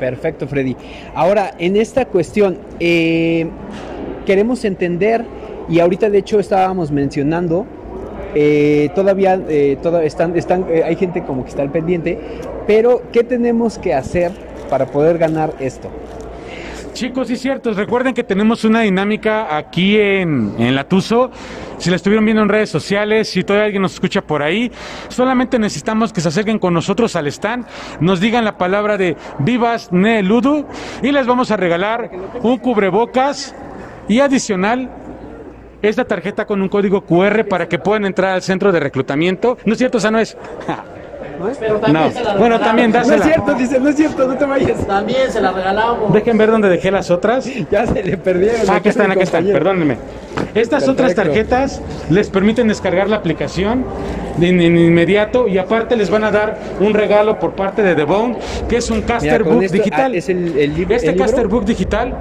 Perfecto, 0.00 0.48
Freddy. 0.48 0.76
Ahora, 1.14 1.54
en 1.58 1.76
esta 1.76 2.06
cuestión, 2.06 2.58
eh, 2.80 3.46
queremos 4.26 4.64
entender, 4.64 5.24
y 5.68 5.78
ahorita 5.78 6.10
de 6.10 6.18
hecho 6.18 6.40
estábamos 6.40 6.90
mencionando, 6.90 7.66
eh, 8.34 8.90
todavía 8.94 9.40
eh, 9.48 9.78
están, 10.02 10.36
están, 10.36 10.66
hay 10.84 10.96
gente 10.96 11.22
como 11.22 11.44
que 11.44 11.50
está 11.50 11.62
al 11.62 11.70
pendiente, 11.70 12.18
pero 12.66 13.02
¿qué 13.12 13.22
tenemos 13.22 13.78
que 13.78 13.94
hacer 13.94 14.32
para 14.70 14.86
poder 14.86 15.18
ganar 15.18 15.52
esto. 15.58 15.88
Chicos, 17.00 17.28
sí 17.28 17.36
ciertos, 17.36 17.78
recuerden 17.78 18.12
que 18.12 18.22
tenemos 18.22 18.62
una 18.64 18.82
dinámica 18.82 19.56
aquí 19.56 19.98
en, 19.98 20.54
en 20.58 20.74
La. 20.74 20.86
Si 21.78 21.88
la 21.88 21.96
estuvieron 21.96 22.26
viendo 22.26 22.42
en 22.42 22.50
redes 22.50 22.68
sociales, 22.68 23.30
si 23.30 23.42
todavía 23.42 23.64
alguien 23.64 23.80
nos 23.80 23.94
escucha 23.94 24.20
por 24.20 24.42
ahí, 24.42 24.70
solamente 25.08 25.58
necesitamos 25.58 26.12
que 26.12 26.20
se 26.20 26.28
acerquen 26.28 26.58
con 26.58 26.74
nosotros 26.74 27.16
al 27.16 27.26
stand, 27.28 27.64
nos 28.00 28.20
digan 28.20 28.44
la 28.44 28.58
palabra 28.58 28.98
de 28.98 29.16
Vivas 29.38 29.90
Ne 29.90 30.22
Ludu 30.22 30.66
y 31.02 31.10
les 31.10 31.26
vamos 31.26 31.50
a 31.50 31.56
regalar 31.56 32.10
un 32.42 32.58
cubrebocas 32.58 33.54
y 34.06 34.20
adicional 34.20 34.90
esta 35.80 36.04
tarjeta 36.04 36.44
con 36.44 36.60
un 36.60 36.68
código 36.68 37.00
QR 37.06 37.48
para 37.48 37.66
que 37.66 37.78
puedan 37.78 38.04
entrar 38.04 38.34
al 38.34 38.42
centro 38.42 38.72
de 38.72 38.78
reclutamiento. 38.78 39.56
¿No 39.64 39.72
es 39.72 39.78
cierto? 39.78 39.96
O 39.96 40.00
sea, 40.02 40.10
no 40.10 40.18
es. 40.18 40.36
Pero 41.58 41.78
también 41.78 42.04
No. 42.06 42.10
se 42.12 42.22
la 42.24 42.36
Bueno, 42.36 42.60
también 42.60 42.90
No 42.90 42.98
es 43.00 43.08
dásela. 43.08 43.24
cierto, 43.24 43.54
dice, 43.54 43.80
no 43.80 43.88
es 43.88 43.96
cierto, 43.96 44.26
no 44.26 44.36
te 44.36 44.44
vayas. 44.44 44.86
También 44.86 45.30
se 45.30 45.40
la 45.40 45.52
regalamos. 45.52 46.12
Dejen 46.12 46.38
ver 46.38 46.50
dónde 46.50 46.68
dejé 46.68 46.90
las 46.90 47.10
otras. 47.10 47.48
Ya 47.70 47.86
se 47.86 48.02
le 48.02 48.16
perdieron. 48.16 48.60
Ah, 48.68 48.76
aquí 48.76 48.88
están, 48.90 49.10
aquí 49.10 49.22
están, 49.22 49.44
perdónenme. 49.46 49.96
Estas 50.54 50.88
otras 50.88 51.14
tarjetas 51.14 51.80
les 52.08 52.28
permiten 52.30 52.68
descargar 52.68 53.08
la 53.08 53.16
aplicación 53.16 53.84
de 54.36 54.46
in- 54.48 54.60
en 54.60 54.78
inmediato 54.78 55.48
y 55.48 55.58
aparte 55.58 55.96
les 55.96 56.10
van 56.10 56.24
a 56.24 56.30
dar 56.30 56.58
un 56.80 56.94
regalo 56.94 57.38
por 57.38 57.52
parte 57.52 57.82
de 57.82 57.94
The 57.94 58.04
Bone, 58.04 58.36
que 58.68 58.76
es 58.76 58.90
un 58.90 59.02
caster 59.02 59.42
book 59.44 59.62
esto, 59.62 59.76
digital. 59.76 60.12
ah, 60.14 60.16
es 60.16 60.28
el, 60.28 60.58
el 60.58 60.74
lib- 60.74 60.90
Este 60.90 61.08
el 61.08 61.12
libro. 61.14 61.26
caster 61.26 61.46
book 61.48 61.64
digital 61.64 62.14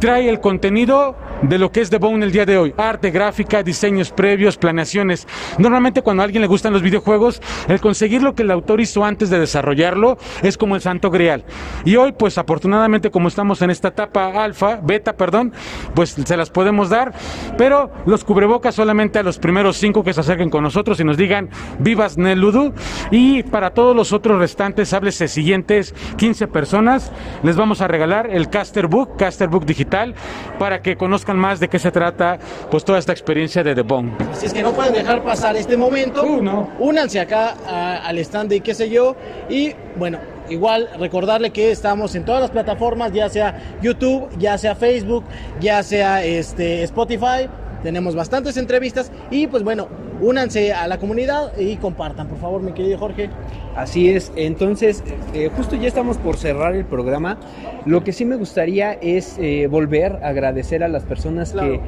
trae 0.00 0.28
el 0.28 0.40
contenido 0.40 1.14
de 1.48 1.58
lo 1.58 1.70
que 1.70 1.80
es 1.80 1.90
The 1.90 1.98
Bone 1.98 2.24
el 2.24 2.32
día 2.32 2.46
de 2.46 2.56
hoy. 2.56 2.74
Arte, 2.76 3.10
gráfica, 3.10 3.62
diseños 3.62 4.10
previos, 4.10 4.56
planeaciones. 4.56 5.26
Normalmente 5.58 6.02
cuando 6.02 6.22
a 6.22 6.24
alguien 6.24 6.40
le 6.40 6.48
gustan 6.48 6.72
los 6.72 6.82
videojuegos, 6.82 7.40
el 7.68 7.80
conseguir 7.80 8.22
lo 8.22 8.34
que 8.34 8.42
el 8.42 8.50
autor 8.50 8.80
hizo 8.80 9.04
antes 9.04 9.30
de 9.30 9.38
desarrollarlo 9.38 10.16
es 10.42 10.56
como 10.56 10.74
el 10.74 10.80
santo 10.80 11.10
grial. 11.10 11.44
Y 11.84 11.96
hoy, 11.96 12.12
pues 12.12 12.38
afortunadamente 12.38 13.10
como 13.10 13.28
estamos 13.28 13.62
en 13.62 13.70
esta 13.70 13.88
etapa 13.88 14.42
alfa, 14.42 14.80
beta, 14.82 15.16
perdón, 15.16 15.52
pues 15.94 16.16
se 16.24 16.36
las 16.36 16.50
podemos 16.50 16.88
dar. 16.88 17.12
Pero 17.58 17.90
los 18.06 18.24
cubrebocas 18.24 18.74
solamente 18.74 19.18
a 19.18 19.22
los 19.22 19.38
primeros 19.38 19.76
cinco 19.76 20.02
que 20.02 20.12
se 20.12 20.20
acerquen 20.20 20.50
con 20.50 20.62
nosotros 20.62 20.98
y 21.00 21.04
nos 21.04 21.16
digan 21.16 21.50
vivas 21.78 22.16
Neludu. 22.16 22.72
Y 23.10 23.42
para 23.42 23.70
todos 23.70 23.94
los 23.94 24.12
otros 24.12 24.38
restantes, 24.38 24.92
háblese 24.92 25.28
siguientes 25.28 25.94
15 26.16 26.48
personas, 26.48 27.12
les 27.42 27.56
vamos 27.56 27.80
a 27.80 27.88
regalar 27.88 28.28
el 28.30 28.48
Caster 28.48 28.86
Book, 28.86 29.16
Caster 29.16 29.48
Book 29.48 29.66
digital, 29.66 30.14
para 30.58 30.80
que 30.82 30.96
conozcan 30.96 31.33
más 31.36 31.60
de 31.60 31.68
qué 31.68 31.78
se 31.78 31.90
trata, 31.90 32.38
pues 32.70 32.84
toda 32.84 32.98
esta 32.98 33.12
experiencia 33.12 33.62
de 33.62 33.74
The 33.74 33.82
Bone. 33.82 34.12
Así 34.32 34.46
es 34.46 34.54
que 34.54 34.62
no 34.62 34.72
pueden 34.72 34.92
dejar 34.94 35.22
pasar 35.22 35.56
este 35.56 35.76
momento. 35.76 36.22
Uh, 36.24 36.42
no. 36.42 36.70
Únanse 36.78 37.20
acá 37.20 37.54
a- 37.66 37.96
al 38.06 38.18
stand 38.18 38.50
de 38.50 38.60
qué 38.60 38.74
sé 38.74 38.88
yo. 38.90 39.16
Y 39.48 39.72
bueno, 39.96 40.18
igual 40.48 40.88
recordarle 40.98 41.50
que 41.50 41.70
estamos 41.70 42.14
en 42.14 42.24
todas 42.24 42.40
las 42.42 42.50
plataformas, 42.50 43.12
ya 43.12 43.28
sea 43.28 43.76
YouTube, 43.82 44.28
ya 44.38 44.58
sea 44.58 44.74
Facebook, 44.74 45.24
ya 45.60 45.82
sea 45.82 46.24
este 46.24 46.82
Spotify. 46.84 47.48
Tenemos 47.84 48.16
bastantes 48.16 48.56
entrevistas 48.56 49.12
y 49.30 49.46
pues 49.46 49.62
bueno, 49.62 49.88
únanse 50.22 50.72
a 50.72 50.88
la 50.88 50.98
comunidad 50.98 51.52
y 51.58 51.76
compartan, 51.76 52.28
por 52.28 52.38
favor, 52.38 52.62
mi 52.62 52.72
querido 52.72 52.98
Jorge. 52.98 53.28
Así 53.76 54.08
es, 54.08 54.32
entonces 54.36 55.04
eh, 55.34 55.50
justo 55.54 55.76
ya 55.76 55.86
estamos 55.86 56.16
por 56.16 56.36
cerrar 56.38 56.74
el 56.74 56.86
programa. 56.86 57.36
Lo 57.84 58.02
que 58.02 58.12
sí 58.14 58.24
me 58.24 58.36
gustaría 58.36 58.94
es 58.94 59.36
eh, 59.38 59.66
volver 59.70 60.18
a 60.24 60.28
agradecer 60.28 60.82
a 60.82 60.88
las 60.88 61.02
personas 61.04 61.52
Claro. 61.52 61.72
que 61.72 61.80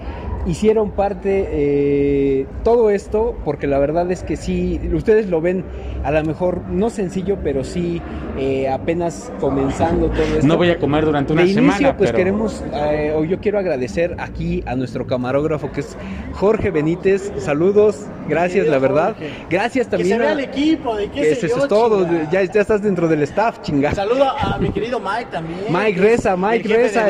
hicieron 0.47 0.91
parte 0.93 1.49
eh, 1.51 2.47
todo 2.63 2.91
esto, 2.91 3.37
porque 3.45 3.67
la 3.67 3.79
verdad 3.79 4.11
es 4.11 4.23
que 4.23 4.37
sí, 4.37 4.81
ustedes 4.95 5.29
lo 5.29 5.41
ven 5.41 5.65
a 6.05 6.11
lo 6.11 6.23
mejor 6.25 6.63
no 6.71 6.89
sencillo, 6.91 7.39
pero 7.43 7.65
sí 7.65 8.01
eh, 8.39 8.69
apenas 8.69 9.33
comenzando 9.41 10.07
todo 10.09 10.23
esto. 10.23 10.47
No 10.47 10.57
voy 10.57 10.71
a 10.71 10.79
comer 10.79 11.05
durante 11.05 11.33
una 11.33 11.43
de 11.43 11.49
inicio, 11.49 11.63
semana, 11.73 11.97
pues 11.97 12.11
pero 12.11 12.17
queremos, 12.19 12.65
eh, 12.73 13.13
o 13.17 13.25
yo 13.25 13.41
quiero 13.41 13.59
agradecer 13.59 14.15
aquí 14.19 14.63
a 14.67 14.77
nuestro 14.77 15.07
camarógrafo 15.07 15.71
que 15.73 15.81
es 15.81 15.97
Jorge 16.35 16.71
Benítez. 16.71 17.33
Saludos, 17.39 18.07
gracias, 18.29 18.67
la 18.69 18.79
verdad. 18.79 19.15
Jorge. 19.15 19.31
Gracias 19.51 19.87
Que 19.89 19.91
se 19.91 19.97
también. 19.99 20.19
vea 20.21 20.29
a- 20.29 20.33
el 20.33 20.41
equipo, 20.41 20.95
de 20.97 21.09
qué 21.11 21.33
eso, 21.33 21.41
sé 21.41 21.47
eso 21.47 21.57
yo, 21.57 21.63
es 21.65 21.69
todo, 21.69 22.07
ya, 22.31 22.45
ya 22.45 22.61
estás 22.61 22.83
dentro 22.83 23.09
del 23.09 23.23
staff, 23.23 23.61
chingada. 23.63 23.95
Saludo 23.95 24.25
a 24.29 24.59
mi 24.59 24.71
querido 24.71 25.01
Mike 25.01 25.29
también. 25.33 25.61
Mike 25.71 26.01
Reza, 26.01 26.37
Mike 26.37 26.69
Reza. 26.69 27.07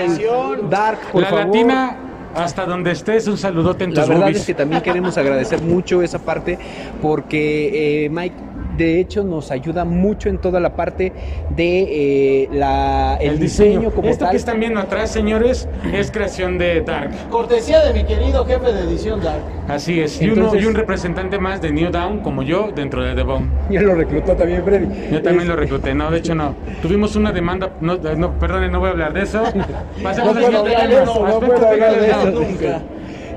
Dark, 0.70 0.98
por 1.12 1.22
la 1.22 1.28
favor. 1.28 1.46
latina, 1.46 1.96
hasta 2.34 2.66
donde 2.66 2.90
estés, 2.92 3.26
un 3.28 3.38
saludote 3.38 3.84
en 3.84 3.94
La 3.94 4.02
tus 4.02 4.08
verdad 4.08 4.22
boobies. 4.26 4.40
es 4.40 4.46
que 4.46 4.54
también 4.54 4.82
queremos 4.82 5.16
agradecer 5.16 5.62
mucho 5.62 6.02
esa 6.02 6.18
parte 6.18 6.58
porque 7.00 8.04
eh, 8.04 8.08
Mike 8.10 8.34
de 8.76 9.00
hecho 9.00 9.24
nos 9.24 9.50
ayuda 9.50 9.84
mucho 9.84 10.28
en 10.28 10.38
toda 10.38 10.60
la 10.60 10.74
parte 10.76 11.12
de 11.50 12.42
eh, 12.44 12.48
la, 12.52 13.16
el, 13.20 13.38
diseño, 13.38 13.90
como 13.90 14.08
Esto 14.08 14.24
tal. 14.24 14.30
que 14.32 14.36
están 14.36 14.60
viendo 14.60 14.80
atrás, 14.80 15.10
señores, 15.10 15.68
es 15.92 16.10
creación 16.10 16.58
de 16.58 16.80
Dark. 16.82 17.10
Cortesía 17.30 17.82
de 17.84 17.92
mi 17.94 18.04
querido 18.04 18.44
jefe 18.44 18.72
de 18.72 18.80
edición, 18.82 19.22
Dark. 19.22 19.40
Así 19.68 20.00
es. 20.00 20.20
Y, 20.20 20.26
uno, 20.26 20.34
Entonces- 20.44 20.62
y 20.62 20.66
un 20.66 20.74
representante 20.74 21.38
más 21.38 21.60
de 21.60 21.72
New 21.72 21.90
Down, 21.90 22.20
como 22.20 22.42
yo, 22.42 22.70
dentro 22.74 23.02
de 23.02 23.14
The 23.14 23.22
Bone. 23.22 23.46
Ya 23.70 23.82
lo 23.82 23.94
reclutó 23.94 24.34
también 24.34 24.62
Freddy. 24.64 24.86
Yo 25.12 25.22
también 25.22 25.42
Es- 25.42 25.48
lo 25.48 25.56
recluté, 25.56 25.94
no, 25.94 26.10
de 26.10 26.18
hecho 26.18 26.34
no. 26.34 26.54
Tuvimos 26.82 27.16
una 27.16 27.32
demanda, 27.32 27.70
no, 27.80 27.96
no 27.96 28.38
perdone, 28.38 28.68
no 28.68 28.78
voy 28.80 28.88
a 28.88 28.92
hablar 28.92 29.12
de 29.12 29.22
eso. 29.22 29.42
Pasemos 30.02 30.34
No 30.34 30.40
al 30.40 30.52
puedo 30.52 30.64
siguiente 30.66 30.76
hablar 30.76 30.88
tema. 30.88 30.98
de 30.98 31.02
eso, 31.02 31.14
no 31.20 31.26
Aspectos 31.26 31.58
puedo 31.58 31.68
hablar 31.72 32.00
de 32.00 32.06
eso. 32.08 32.24
no. 32.30 32.40
nunca. 32.40 32.82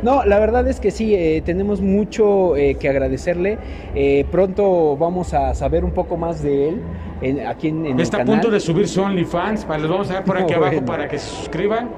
No, 0.01 0.23
la 0.25 0.39
verdad 0.39 0.67
es 0.67 0.79
que 0.79 0.91
sí, 0.91 1.13
eh, 1.13 1.41
tenemos 1.45 1.81
mucho 1.81 2.55
eh, 2.55 2.75
que 2.75 2.87
agradecerle. 2.89 3.57
Eh, 3.95 4.25
pronto 4.31 4.95
vamos 4.97 5.33
a 5.33 5.53
saber 5.53 5.83
un 5.83 5.91
poco 5.91 6.15
más 6.17 6.41
de 6.41 6.69
él 6.69 6.81
en- 7.21 7.45
aquí 7.47 7.67
en, 7.69 7.85
en 7.85 7.99
Está 7.99 8.17
a 8.17 8.21
el 8.21 8.25
canal. 8.27 8.41
punto 8.41 8.53
de 8.53 8.59
subir 8.59 8.87
su 8.87 9.01
OnlyFans, 9.01 9.67
los 9.67 9.89
vamos 9.89 10.09
a 10.09 10.13
ver 10.15 10.23
por 10.23 10.37
aquí 10.37 10.51
No, 10.53 10.57
abajo 10.57 10.71
bueno. 10.75 10.85
para 10.87 11.07
que 11.07 11.17
se 11.17 11.27
suscriban. 11.29 11.89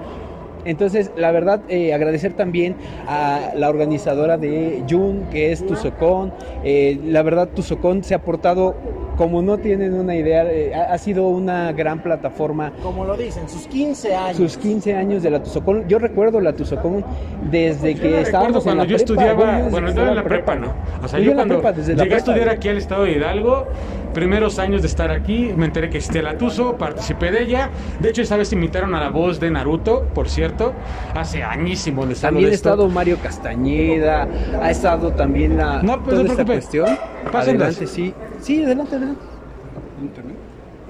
Entonces, 0.63 1.11
la 1.15 1.31
verdad, 1.31 1.61
eh, 1.69 1.91
agradecer 1.91 2.33
también 2.33 2.75
a 3.07 3.51
la 3.55 3.67
organizadora 3.67 4.37
de 4.37 4.83
Jun, 4.87 5.23
que 5.31 5.51
es 5.51 5.65
Tuzocón. 5.65 6.31
Eh, 6.63 6.99
la 7.03 7.23
verdad, 7.23 7.49
Tuzocón 7.49 8.03
se 8.03 8.13
ha 8.13 8.21
portado, 8.21 8.75
como 9.17 9.41
no 9.41 9.57
tienen 9.57 9.93
una 9.93 10.15
idea, 10.15 10.43
eh, 10.51 10.73
ha, 10.73 10.93
ha 10.93 10.97
sido 10.97 11.27
una 11.27 11.71
gran 11.71 12.01
plataforma. 12.01 12.71
Como 12.81 13.05
lo 13.05 13.15
dicen, 13.15 13.47
sus 13.49 13.67
15 13.67 14.15
años. 14.15 14.37
Sus 14.37 14.57
15 14.57 14.95
años 14.95 15.23
de 15.23 15.29
la 15.29 15.43
Tuzocón, 15.43 15.87
yo 15.87 15.99
recuerdo 15.99 16.39
la 16.39 16.53
Tuzocón 16.53 17.03
desde 17.49 17.93
Yo 17.95 18.01
que 18.01 18.21
estábamos 18.21 18.63
cuando 18.63 18.71
en 18.71 18.77
la 18.77 18.83
yo 18.83 18.97
prepa, 18.97 19.13
estudiaba, 19.13 19.69
bueno, 19.69 19.89
estaba 19.89 20.09
en 20.09 20.15
la 20.15 20.23
prepa, 20.23 20.55
¿no? 20.55 20.73
O 21.03 21.07
sea, 21.07 21.19
Yo 21.19 21.33
cuando 21.33 21.61
prepa, 21.61 21.79
llegué 21.81 22.13
a 22.13 22.17
estudiar 22.17 22.49
aquí 22.49 22.69
al 22.69 22.77
estado 22.77 23.03
de 23.03 23.11
Hidalgo, 23.13 23.67
primeros 24.13 24.59
años 24.59 24.81
de 24.81 24.87
estar 24.87 25.11
aquí, 25.11 25.51
me 25.55 25.65
enteré 25.65 25.89
que 25.89 25.97
existía 25.97 26.21
la 26.21 26.37
Tuzo, 26.37 26.75
participé 26.77 27.31
de 27.31 27.43
ella. 27.43 27.69
De 27.99 28.09
hecho, 28.09 28.21
esa 28.21 28.37
vez 28.37 28.51
invitaron 28.53 28.93
a 28.95 28.99
la 28.99 29.09
voz 29.09 29.39
de 29.39 29.51
Naruto, 29.51 30.07
por 30.13 30.29
cierto, 30.29 30.73
hace 31.15 31.43
añísimos 31.43 32.19
También 32.19 32.49
ha 32.49 32.53
estado 32.53 32.89
Mario 32.89 33.17
Castañeda, 33.21 34.27
ha 34.61 34.71
estado 34.71 35.11
también 35.11 35.57
la 35.57 35.81
No, 35.81 36.01
pues, 36.03 36.15
toda 36.15 36.23
no 36.23 36.31
esta 36.31 36.45
cuestión. 36.45 36.87
Pásenlas. 37.31 37.77
Adelante, 37.77 37.87
sí. 37.87 38.13
Sí, 38.41 38.63
adelante, 38.63 38.95
adelante. 38.95 39.21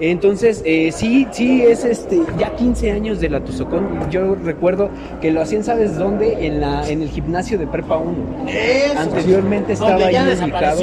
Entonces, 0.00 0.62
eh, 0.64 0.90
sí, 0.90 1.28
sí, 1.30 1.62
es 1.62 1.84
este, 1.84 2.22
ya 2.36 2.56
15 2.56 2.90
años 2.90 3.20
de 3.20 3.28
la 3.28 3.44
Tuzocón. 3.44 4.10
Yo 4.10 4.34
recuerdo 4.34 4.90
que 5.20 5.30
lo 5.30 5.40
hacían, 5.40 5.62
¿sabes 5.62 5.96
dónde? 5.96 6.46
En, 6.46 6.60
la, 6.60 6.88
en 6.88 7.02
el 7.02 7.08
gimnasio 7.08 7.56
de 7.56 7.68
Prepa 7.68 7.98
1. 7.98 8.48
Eso. 8.48 8.98
Anteriormente 8.98 9.74
estaba 9.74 10.04
ahí 10.04 10.16
ubicado 10.42 10.82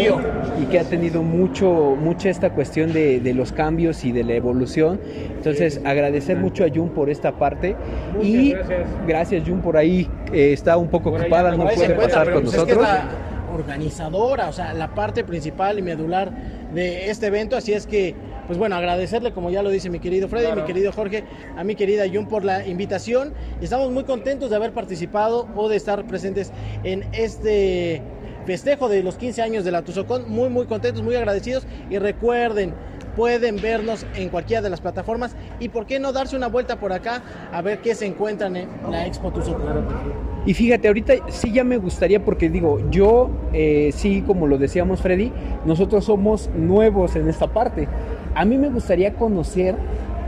y 0.61 0.65
que 0.67 0.79
ha 0.79 0.83
tenido 0.83 1.21
mucho, 1.21 1.97
mucha 1.99 2.29
esta 2.29 2.51
cuestión 2.51 2.93
de, 2.93 3.19
de 3.19 3.33
los 3.33 3.51
cambios 3.51 4.05
y 4.05 4.13
de 4.13 4.23
la 4.23 4.35
evolución. 4.35 5.01
Entonces, 5.35 5.81
agradecer 5.83 6.37
mucho 6.37 6.63
a 6.63 6.69
Jun 6.73 6.89
por 6.89 7.09
esta 7.09 7.33
parte. 7.33 7.75
y 8.21 8.51
gracias. 8.51 8.79
gracias, 9.05 9.43
Jun, 9.45 9.59
por 9.59 9.75
ahí 9.75 10.07
eh, 10.31 10.53
está 10.53 10.77
un 10.77 10.87
poco 10.87 11.11
Por 11.11 11.21
ocupada, 11.21 11.51
no 11.57 11.65
puede 11.65 11.89
pasar 11.95 12.31
con 12.31 12.43
pues 12.43 12.55
es 12.55 12.63
que 12.63 12.73
nosotros. 12.75 12.87
Organizadora, 13.53 14.49
o 14.49 14.53
sea, 14.53 14.73
la 14.73 14.93
parte 14.95 15.23
principal 15.23 15.79
y 15.79 15.81
medular 15.81 16.31
de 16.73 17.09
este 17.09 17.27
evento, 17.27 17.55
así 17.55 17.73
es 17.73 17.85
que, 17.87 18.15
pues 18.47 18.57
bueno, 18.57 18.75
agradecerle, 18.75 19.31
como 19.31 19.49
ya 19.49 19.63
lo 19.63 19.69
dice 19.69 19.89
mi 19.89 19.99
querido 19.99 20.27
Freddy, 20.27 20.53
mi 20.55 20.65
querido 20.65 20.91
Jorge, 20.91 21.23
a 21.57 21.63
mi 21.63 21.75
querida 21.75 22.05
Jun 22.11 22.27
por 22.27 22.43
la 22.45 22.65
invitación. 22.65 23.33
Estamos 23.61 23.91
muy 23.91 24.03
contentos 24.03 24.49
de 24.49 24.55
haber 24.55 24.73
participado 24.73 25.47
o 25.55 25.69
de 25.69 25.75
estar 25.75 26.05
presentes 26.05 26.51
en 26.83 27.05
este 27.13 28.01
festejo 28.45 28.89
de 28.89 29.03
los 29.03 29.15
15 29.17 29.41
años 29.41 29.63
de 29.63 29.71
la 29.71 29.83
Tuzocón. 29.83 30.29
Muy, 30.29 30.49
muy 30.49 30.65
contentos, 30.65 31.03
muy 31.03 31.15
agradecidos. 31.15 31.67
Y 31.89 31.97
recuerden, 31.99 32.73
pueden 33.19 33.57
vernos 33.61 34.05
en 34.15 34.29
cualquiera 34.29 34.61
de 34.61 34.69
las 34.69 34.79
plataformas. 34.79 35.35
Y 35.59 35.67
por 35.67 35.85
qué 35.85 35.99
no 35.99 36.13
darse 36.13 36.37
una 36.37 36.47
vuelta 36.47 36.79
por 36.79 36.93
acá 36.93 37.21
a 37.51 37.61
ver 37.61 37.79
qué 37.79 37.93
se 37.93 38.05
encuentran 38.05 38.55
en 38.55 38.69
la 38.89 39.05
Expo 39.05 39.29
Tuzocón. 39.29 39.85
Y 40.45 40.53
fíjate, 40.53 40.87
ahorita 40.87 41.15
sí 41.27 41.51
ya 41.51 41.65
me 41.65 41.75
gustaría, 41.75 42.23
porque 42.23 42.49
digo, 42.49 42.79
yo 42.89 43.29
eh, 43.51 43.91
sí, 43.93 44.23
como 44.25 44.47
lo 44.47 44.57
decíamos 44.57 45.01
Freddy, 45.01 45.33
nosotros 45.65 46.05
somos 46.05 46.49
nuevos 46.55 47.17
en 47.17 47.27
esta 47.27 47.47
parte. 47.47 47.89
A 48.35 48.45
mí 48.45 48.57
me 48.57 48.69
gustaría 48.69 49.13
conocer 49.13 49.75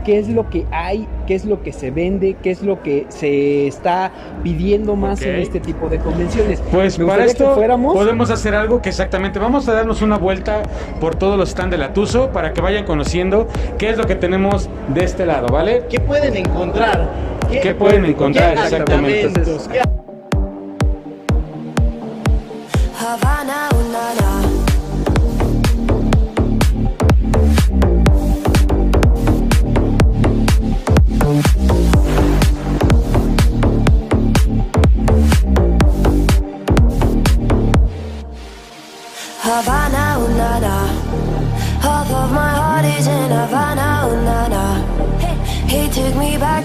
qué 0.04 0.18
es 0.18 0.28
lo 0.28 0.48
que 0.50 0.66
hay, 0.70 1.06
qué 1.26 1.34
es 1.34 1.44
lo 1.44 1.62
que 1.62 1.72
se 1.72 1.90
vende, 1.90 2.36
qué 2.42 2.50
es 2.50 2.62
lo 2.62 2.82
que 2.82 3.06
se 3.08 3.66
está 3.66 4.10
pidiendo 4.42 4.96
más 4.96 5.22
en 5.22 5.36
este 5.36 5.60
tipo 5.60 5.88
de 5.88 5.98
convenciones. 5.98 6.62
Pues 6.70 6.98
Me 6.98 7.06
para 7.06 7.24
esto 7.24 7.54
fuéramos. 7.54 7.94
podemos 7.94 8.30
hacer 8.30 8.54
algo 8.54 8.82
que 8.82 8.88
exactamente 8.88 9.38
vamos 9.38 9.68
a 9.68 9.74
darnos 9.74 10.02
una 10.02 10.18
vuelta 10.18 10.62
por 11.00 11.14
todos 11.14 11.38
los 11.38 11.50
stands 11.50 11.72
de 11.72 11.78
la 11.78 11.92
Tuso 11.92 12.30
para 12.30 12.52
que 12.52 12.60
vayan 12.60 12.84
conociendo 12.84 13.48
qué 13.78 13.90
es 13.90 13.98
lo 13.98 14.06
que 14.06 14.14
tenemos 14.16 14.68
de 14.88 15.04
este 15.04 15.26
lado, 15.26 15.48
¿vale? 15.48 15.84
¿Qué 15.88 16.00
pueden 16.00 16.36
encontrar? 16.36 17.08
¿Qué 17.50 17.74
pueden 17.74 18.04
encontrar 18.06 18.54
¿Qué 18.54 18.62
exactamente? 18.62 19.24
aditamentos? 19.26 19.68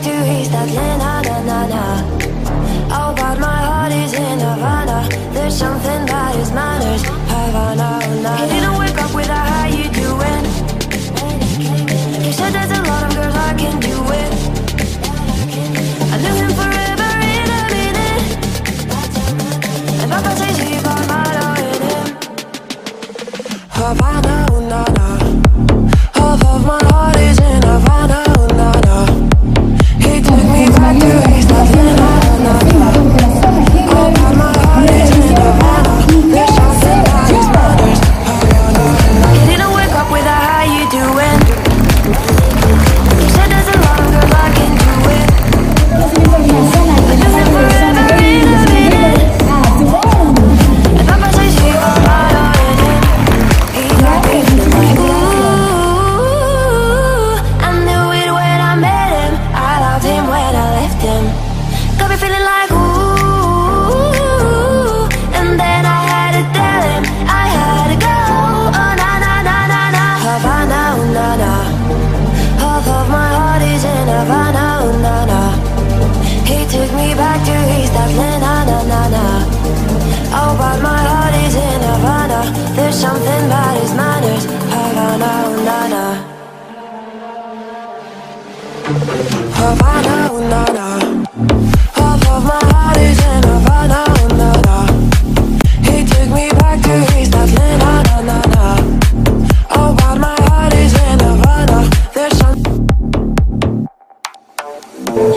Me 0.06 0.48
back 0.50 0.68
to 0.68 0.88
na, 0.98 1.38
na, 1.42 1.68
na. 1.68 1.84
Oh, 2.92 3.14
but 3.16 3.40
my 3.40 3.60
heart 3.68 3.92
is 3.92 4.14
in 4.14 4.40
Havana. 4.40 5.08
There's 5.34 5.58
something 5.58 6.04
about 6.04 6.36
his 6.36 6.52
manners. 6.52 7.04
Havana, 7.04 8.00
na, 8.22 8.38
He 8.38 8.48
didn't 8.48 8.78
wake 8.78 8.98
up 8.98 9.14
with 9.16 9.30
a 9.30 9.36
how 9.36 9.68
you 9.68 9.90
doing. 9.90 10.44
He 12.24 12.32
said 12.32 12.52
there's 12.54 12.72
a 12.72 12.82
lot 12.84 13.04
of 13.08 13.16
girls 13.16 13.36
I 13.36 13.54
can 13.58 13.80
do 13.80 13.98
it. 14.22 14.34
I 16.14 16.18
knew 16.24 16.36
him 16.42 16.52
forever 16.62 17.12
in 17.36 17.50
a 17.58 17.62
minute. 17.76 18.24
And 20.02 20.12
Papa 20.12 20.32
says 20.40 20.58
he 20.58 20.82
got 20.84 21.08
my 21.08 21.24
in 21.72 21.82
him. 21.90 22.08
Havana, 23.70 24.47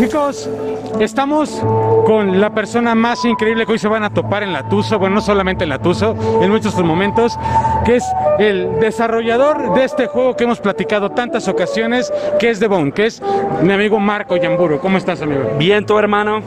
Chicos, 0.01 0.49
estamos 0.99 1.63
con 2.07 2.41
la 2.41 2.49
persona 2.55 2.95
más 2.95 3.23
increíble 3.27 3.67
que 3.67 3.73
hoy 3.73 3.79
se 3.79 3.87
van 3.87 4.03
a 4.03 4.09
topar 4.09 4.43
en 4.43 4.51
la 4.51 4.67
Tuso, 4.67 4.99
bueno, 4.99 5.17
no 5.17 5.21
solamente 5.21 5.65
en 5.65 5.69
la 5.69 5.79
Tuso, 5.79 6.17
en 6.41 6.51
muchos 6.51 6.75
momentos, 6.83 7.39
que 7.85 7.97
es 7.97 8.05
el 8.39 8.81
desarrollador 8.81 9.75
de 9.75 9.85
este 9.85 10.07
juego 10.07 10.35
que 10.35 10.45
hemos 10.45 10.59
platicado 10.59 11.11
tantas 11.11 11.49
ocasiones, 11.49 12.11
que 12.39 12.49
es 12.49 12.59
The 12.61 12.69
Bone, 12.69 12.93
que 12.93 13.05
es 13.05 13.23
mi 13.63 13.75
amigo 13.75 14.01
Marco 14.01 14.39
Yamburo. 14.39 14.81
¿Cómo 14.81 14.97
estás, 14.97 15.21
amigo? 15.21 15.43
Bien, 15.59 15.85
tu 15.85 15.99
hermano. 15.99 16.41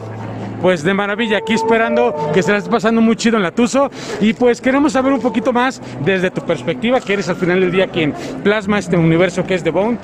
Pues 0.60 0.82
de 0.82 0.92
maravilla, 0.94 1.38
aquí 1.38 1.52
esperando 1.52 2.32
que 2.32 2.42
se 2.42 2.50
la 2.50 2.58
esté 2.58 2.70
pasando 2.70 3.00
muy 3.02 3.14
chido 3.14 3.36
en 3.36 3.44
la 3.44 3.52
Tuso. 3.52 3.88
Y 4.20 4.32
pues 4.32 4.60
queremos 4.60 4.94
saber 4.94 5.12
un 5.12 5.20
poquito 5.20 5.52
más 5.52 5.80
desde 6.04 6.32
tu 6.32 6.40
perspectiva, 6.40 7.00
que 7.00 7.12
eres 7.12 7.28
al 7.28 7.36
final 7.36 7.60
del 7.60 7.70
día 7.70 7.86
quien 7.86 8.14
plasma 8.42 8.80
este 8.80 8.96
universo 8.96 9.44
que 9.44 9.54
es 9.54 9.62
The 9.62 9.70
Bone. 9.70 9.98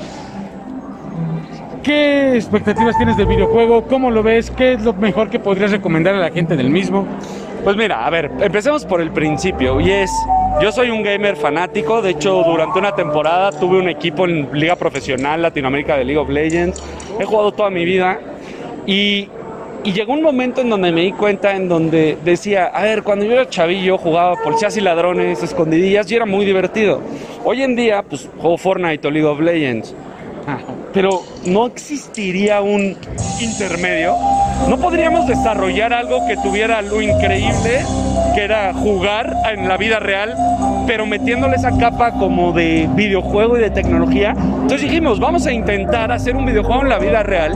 ¿Qué 1.82 2.34
expectativas 2.34 2.94
tienes 2.98 3.16
del 3.16 3.26
videojuego? 3.26 3.86
¿Cómo 3.86 4.10
lo 4.10 4.22
ves? 4.22 4.50
¿Qué 4.50 4.74
es 4.74 4.82
lo 4.82 4.92
mejor 4.92 5.30
que 5.30 5.38
podrías 5.38 5.70
recomendar 5.70 6.14
a 6.14 6.18
la 6.18 6.30
gente 6.30 6.54
del 6.54 6.68
mismo? 6.68 7.06
Pues 7.64 7.74
mira, 7.74 8.04
a 8.04 8.10
ver, 8.10 8.30
empecemos 8.40 8.84
por 8.84 9.00
el 9.00 9.10
principio. 9.10 9.80
Y 9.80 9.90
es, 9.90 10.10
yo 10.60 10.72
soy 10.72 10.90
un 10.90 11.02
gamer 11.02 11.36
fanático. 11.36 12.02
De 12.02 12.10
hecho, 12.10 12.42
durante 12.44 12.78
una 12.78 12.94
temporada 12.94 13.50
tuve 13.52 13.78
un 13.78 13.88
equipo 13.88 14.26
en 14.26 14.50
Liga 14.52 14.76
Profesional 14.76 15.40
Latinoamérica 15.40 15.96
de 15.96 16.04
League 16.04 16.18
of 16.18 16.28
Legends. 16.28 16.82
He 17.18 17.24
jugado 17.24 17.52
toda 17.52 17.70
mi 17.70 17.86
vida. 17.86 18.20
Y, 18.86 19.28
y 19.82 19.92
llegó 19.92 20.12
un 20.12 20.22
momento 20.22 20.60
en 20.60 20.68
donde 20.68 20.92
me 20.92 21.00
di 21.00 21.12
cuenta, 21.12 21.56
en 21.56 21.66
donde 21.66 22.18
decía, 22.22 22.66
a 22.66 22.82
ver, 22.82 23.02
cuando 23.02 23.24
yo 23.24 23.32
era 23.32 23.48
chavillo 23.48 23.96
jugaba 23.96 24.36
policías 24.36 24.76
y 24.76 24.82
ladrones, 24.82 25.42
escondidillas 25.42 26.10
y 26.10 26.16
era 26.16 26.26
muy 26.26 26.44
divertido. 26.44 27.00
Hoy 27.42 27.62
en 27.62 27.74
día, 27.74 28.02
pues 28.02 28.28
juego 28.36 28.58
Fortnite 28.58 29.08
o 29.08 29.10
League 29.10 29.26
of 29.26 29.40
Legends. 29.40 29.94
Pero 30.92 31.22
no 31.46 31.66
existiría 31.66 32.60
un 32.60 32.96
intermedio. 33.40 34.16
No 34.68 34.78
podríamos 34.78 35.26
desarrollar 35.26 35.92
algo 35.92 36.26
que 36.26 36.36
tuviera 36.36 36.82
lo 36.82 37.00
increíble 37.00 37.80
que 38.34 38.44
era 38.44 38.72
jugar 38.74 39.34
en 39.52 39.68
la 39.68 39.76
vida 39.76 39.98
real, 39.98 40.34
pero 40.86 41.06
metiéndole 41.06 41.56
esa 41.56 41.76
capa 41.78 42.12
como 42.12 42.52
de 42.52 42.88
videojuego 42.94 43.56
y 43.56 43.60
de 43.60 43.70
tecnología. 43.70 44.34
Entonces 44.36 44.82
dijimos, 44.82 45.18
vamos 45.18 45.46
a 45.46 45.52
intentar 45.52 46.12
hacer 46.12 46.36
un 46.36 46.46
videojuego 46.46 46.82
en 46.82 46.88
la 46.88 46.98
vida 46.98 47.22
real 47.22 47.54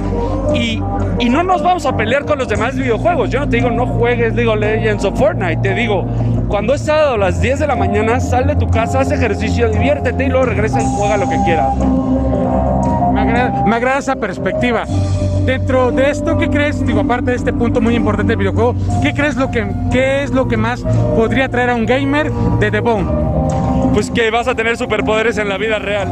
y, 0.55 0.81
y 1.19 1.29
no 1.29 1.43
nos 1.43 1.63
vamos 1.63 1.87
a 1.87 1.97
pelear 1.97 2.25
con 2.25 2.39
los 2.39 2.49
demás 2.49 2.77
videojuegos. 2.77 3.31
Yo 3.31 3.41
no 3.41 3.49
te 3.49 3.57
digo, 3.57 3.71
no 3.71 3.87
juegues 3.87 4.33
of 4.33 4.57
Legends 4.57 5.05
o 5.05 5.13
Fortnite, 5.15 5.57
te 5.63 5.75
digo, 5.75 6.07
cuando 6.49 6.75
es 6.75 6.83
sábado 6.83 7.15
a 7.15 7.19
las 7.19 7.41
10 7.41 7.61
de 7.61 7.67
la 7.67 7.77
mañana, 7.77 8.21
sal 8.21 8.47
de 8.47 8.57
tu 8.57 8.69
casa, 8.69 9.01
haz 9.01 9.11
ejercicio, 9.11 9.69
diviértete 9.69 10.25
y 10.25 10.29
luego 10.29 10.47
regresa 10.47 10.81
y 10.81 10.85
juega 10.97 11.17
lo 11.17 11.29
que 11.29 11.37
quieras. 11.45 11.75
Me 13.35 13.41
agrada, 13.41 13.65
me 13.65 13.77
agrada 13.77 13.99
esa 13.99 14.15
perspectiva. 14.15 14.85
Dentro 15.45 15.91
de 15.91 16.09
esto, 16.09 16.39
¿qué 16.39 16.49
crees? 16.49 16.87
Digo, 16.87 17.01
aparte 17.01 17.33
de 17.33 17.37
este 17.37 17.53
punto 17.53 17.81
muy 17.81 17.97
importante 17.97 18.31
del 18.31 18.39
videojuego, 18.39 18.77
¿qué 19.03 19.13
crees 19.13 19.35
lo 19.35 19.51
que, 19.51 19.67
qué 19.91 20.23
es 20.23 20.31
lo 20.31 20.47
que 20.47 20.57
más 20.57 20.83
podría 21.17 21.49
traer 21.49 21.71
a 21.71 21.75
un 21.75 21.85
gamer 21.85 22.31
de 22.61 22.71
The 22.71 22.79
Bone? 22.79 23.11
Pues 23.93 24.09
que 24.11 24.31
vas 24.31 24.47
a 24.47 24.55
tener 24.55 24.77
superpoderes 24.77 25.37
en 25.39 25.49
la 25.49 25.59
vida 25.59 25.81
real. 25.81 26.09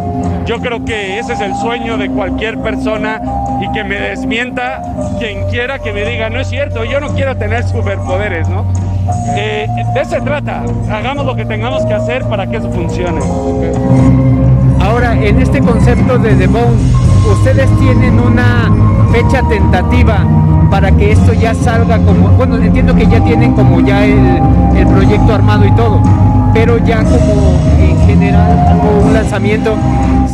Yo 0.47 0.59
creo 0.61 0.85
que 0.85 1.21
ese 1.21 1.35
es 1.35 1.41
el 1.41 1.55
sueño 1.55 1.97
de 1.97 2.11
cualquier 2.11 2.59
persona 2.59 3.23
y 3.61 3.71
que 3.71 3.85
me 3.85 4.01
desmienta 4.01 4.83
quien 5.21 5.49
quiera 5.49 5.79
que 5.79 5.93
me 5.93 6.05
diga, 6.05 6.29
no 6.29 6.41
es 6.41 6.49
cierto, 6.49 6.85
yo 6.85 6.99
no 6.99 7.15
quiero 7.15 7.37
tener 7.37 7.63
superpoderes, 7.63 8.49
¿no? 8.49 8.67
Eh, 9.37 9.69
de 9.95 10.01
eso 10.01 10.11
se 10.11 10.21
trata, 10.23 10.65
hagamos 10.91 11.25
lo 11.25 11.37
que 11.37 11.45
tengamos 11.45 11.85
que 11.87 11.95
hacer 11.95 12.25
para 12.25 12.49
que 12.49 12.57
eso 12.57 12.71
funcione. 12.71 13.21
Ahora, 14.81 15.15
en 15.15 15.41
este 15.41 15.61
concepto 15.61 16.19
de 16.19 16.35
The 16.35 16.47
Bone, 16.49 17.12
ustedes 17.31 17.69
tienen 17.79 18.19
una 18.21 18.71
fecha 19.13 19.43
tentativa 19.49 20.19
para 20.71 20.91
que 20.91 21.13
esto 21.13 21.33
ya 21.35 21.55
salga 21.55 21.99
como, 21.99 22.29
bueno, 22.31 22.57
entiendo 22.57 22.95
que 22.95 23.07
ya 23.07 23.23
tienen 23.23 23.53
como 23.53 23.81
ya 23.81 24.05
el, 24.05 24.41
el 24.77 24.87
proyecto 24.87 25.35
armado 25.35 25.67
y 25.67 25.73
todo, 25.73 26.01
pero 26.55 26.79
ya 26.79 27.03
como 27.05 27.55
en 27.79 27.99
general 28.07 28.59
algo, 28.69 29.03
un 29.07 29.13
lanzamiento. 29.15 29.75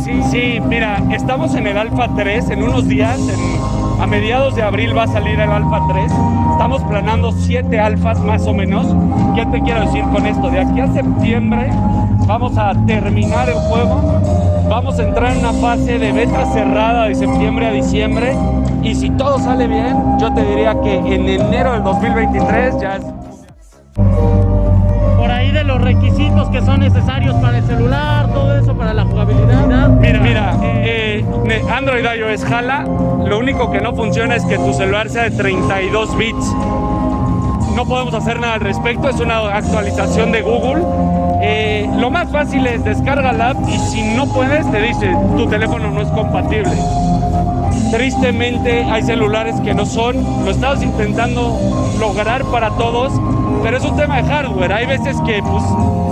Sí, 0.03 0.21
sí, 0.31 0.61
mira, 0.67 1.01
estamos 1.11 1.53
en 1.55 1.67
el 1.67 1.77
Alfa 1.77 2.07
3 2.15 2.49
en 2.51 2.63
unos 2.63 2.87
días, 2.87 3.19
en- 3.19 3.69
a 4.01 4.07
mediados 4.07 4.55
de 4.55 4.63
abril 4.63 4.97
va 4.97 5.03
a 5.03 5.07
salir 5.07 5.37
el 5.37 5.51
Alfa 5.51 5.81
3. 5.91 6.09
Estamos 6.53 6.81
planeando 6.83 7.33
siete 7.33 7.79
alfas 7.81 8.17
más 8.21 8.47
o 8.47 8.53
menos. 8.53 8.87
¿Qué 9.35 9.45
te 9.47 9.61
quiero 9.61 9.81
decir 9.81 10.03
con 10.13 10.25
esto? 10.25 10.49
De 10.49 10.61
aquí 10.61 10.79
a 10.79 10.87
septiembre 10.93 11.69
vamos 12.25 12.57
a 12.57 12.71
terminar 12.85 13.49
el 13.49 13.55
juego 13.55 14.01
vamos 14.69 14.99
a 14.99 15.03
entrar 15.03 15.31
en 15.33 15.39
una 15.39 15.53
fase 15.53 15.97
de 15.99 16.11
beta 16.11 16.45
cerrada 16.53 17.05
de 17.05 17.15
septiembre 17.15 17.67
a 17.67 17.71
diciembre 17.71 18.35
y 18.83 18.95
si 18.95 19.09
todo 19.11 19.39
sale 19.39 19.67
bien, 19.67 20.17
yo 20.19 20.33
te 20.33 20.43
diría 20.45 20.75
que 20.81 20.95
en 20.97 21.27
enero 21.27 21.73
del 21.73 21.83
2023 21.83 22.75
ya 22.79 22.95
es 22.97 23.05
Por 25.17 25.31
ahí 25.31 25.51
de 25.51 25.63
los 25.63 25.81
requisitos 25.81 26.49
que 26.49 26.61
son 26.61 26.79
necesarios 26.81 27.35
para 27.35 27.57
el 27.57 27.65
celular, 27.65 28.27
todo 28.31 28.55
eso 28.57 28.73
para 28.77 28.93
la 28.93 29.03
jugabilidad. 29.03 29.89
Mira, 29.99 30.19
mira, 30.19 30.57
eh, 30.63 31.25
ne- 31.43 31.61
Android 31.71 32.05
iOS 32.17 32.45
jala, 32.45 32.85
lo 33.25 33.37
único 33.39 33.69
que 33.71 33.81
no 33.81 33.93
funciona 33.93 34.35
es 34.35 34.45
que 34.45 34.57
tu 34.57 34.73
celular 34.73 35.09
sea 35.09 35.23
de 35.23 35.31
32 35.31 36.15
bits. 36.17 36.53
No 37.75 37.85
podemos 37.85 38.13
hacer 38.13 38.39
nada 38.39 38.53
al 38.55 38.61
respecto, 38.61 39.09
es 39.09 39.19
una 39.19 39.55
actualización 39.55 40.31
de 40.31 40.41
Google. 40.41 40.83
Eh, 41.41 41.89
lo 41.97 42.11
más 42.11 42.29
fácil 42.29 42.67
es 42.67 42.83
descarga 42.83 43.31
la 43.31 43.51
app 43.51 43.57
y 43.69 43.77
si 43.77 44.01
no 44.15 44.27
puedes 44.27 44.69
te 44.71 44.81
dice 44.81 45.15
tu 45.37 45.47
teléfono 45.47 45.89
no 45.89 46.01
es 46.01 46.09
compatible. 46.09 46.71
Tristemente 47.91 48.83
hay 48.83 49.01
celulares 49.03 49.55
que 49.61 49.73
no 49.73 49.85
son, 49.85 50.17
lo 50.43 50.51
estamos 50.51 50.83
intentando 50.83 51.57
lograr 51.99 52.43
para 52.45 52.71
todos, 52.71 53.13
pero 53.63 53.77
es 53.77 53.83
un 53.83 53.95
tema 53.95 54.21
de 54.21 54.23
hardware. 54.23 54.73
Hay 54.73 54.85
veces 54.85 55.17
que 55.25 55.41
pues, 55.41 55.63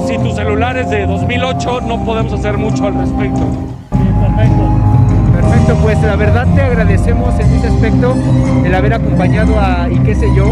si 0.07 0.17
tu 0.17 0.34
celular 0.34 0.78
es 0.78 0.89
de 0.89 1.05
2008 1.05 1.82
no 1.82 2.03
podemos 2.05 2.32
hacer 2.34 2.57
mucho 2.57 2.88
al 2.88 2.95
respecto. 2.95 3.41
Perfecto. 3.89 4.88
Perfecto, 5.34 5.75
pues 5.84 6.01
la 6.01 6.15
verdad 6.15 6.47
te 6.55 6.61
agradecemos 6.61 7.38
en 7.39 7.53
ese 7.53 7.67
aspecto 7.67 8.15
el 8.65 8.73
haber 8.73 8.93
acompañado 8.93 9.59
a 9.59 9.88
y 9.89 9.99
qué 9.99 10.15
sé 10.15 10.28
yo. 10.36 10.45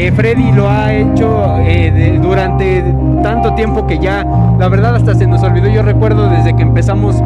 Eh, 0.00 0.12
Freddy 0.12 0.52
lo 0.52 0.70
ha 0.70 0.92
hecho 0.92 1.56
eh, 1.58 2.20
durante 2.22 2.84
tanto 3.20 3.52
tiempo 3.54 3.84
que 3.84 3.98
ya, 3.98 4.24
la 4.56 4.68
verdad 4.68 4.94
hasta 4.94 5.12
se 5.12 5.26
nos 5.26 5.42
olvidó. 5.42 5.68
Yo 5.68 5.82
recuerdo 5.82 6.28
desde 6.30 6.54
que 6.54 6.62
empezamos 6.62 7.16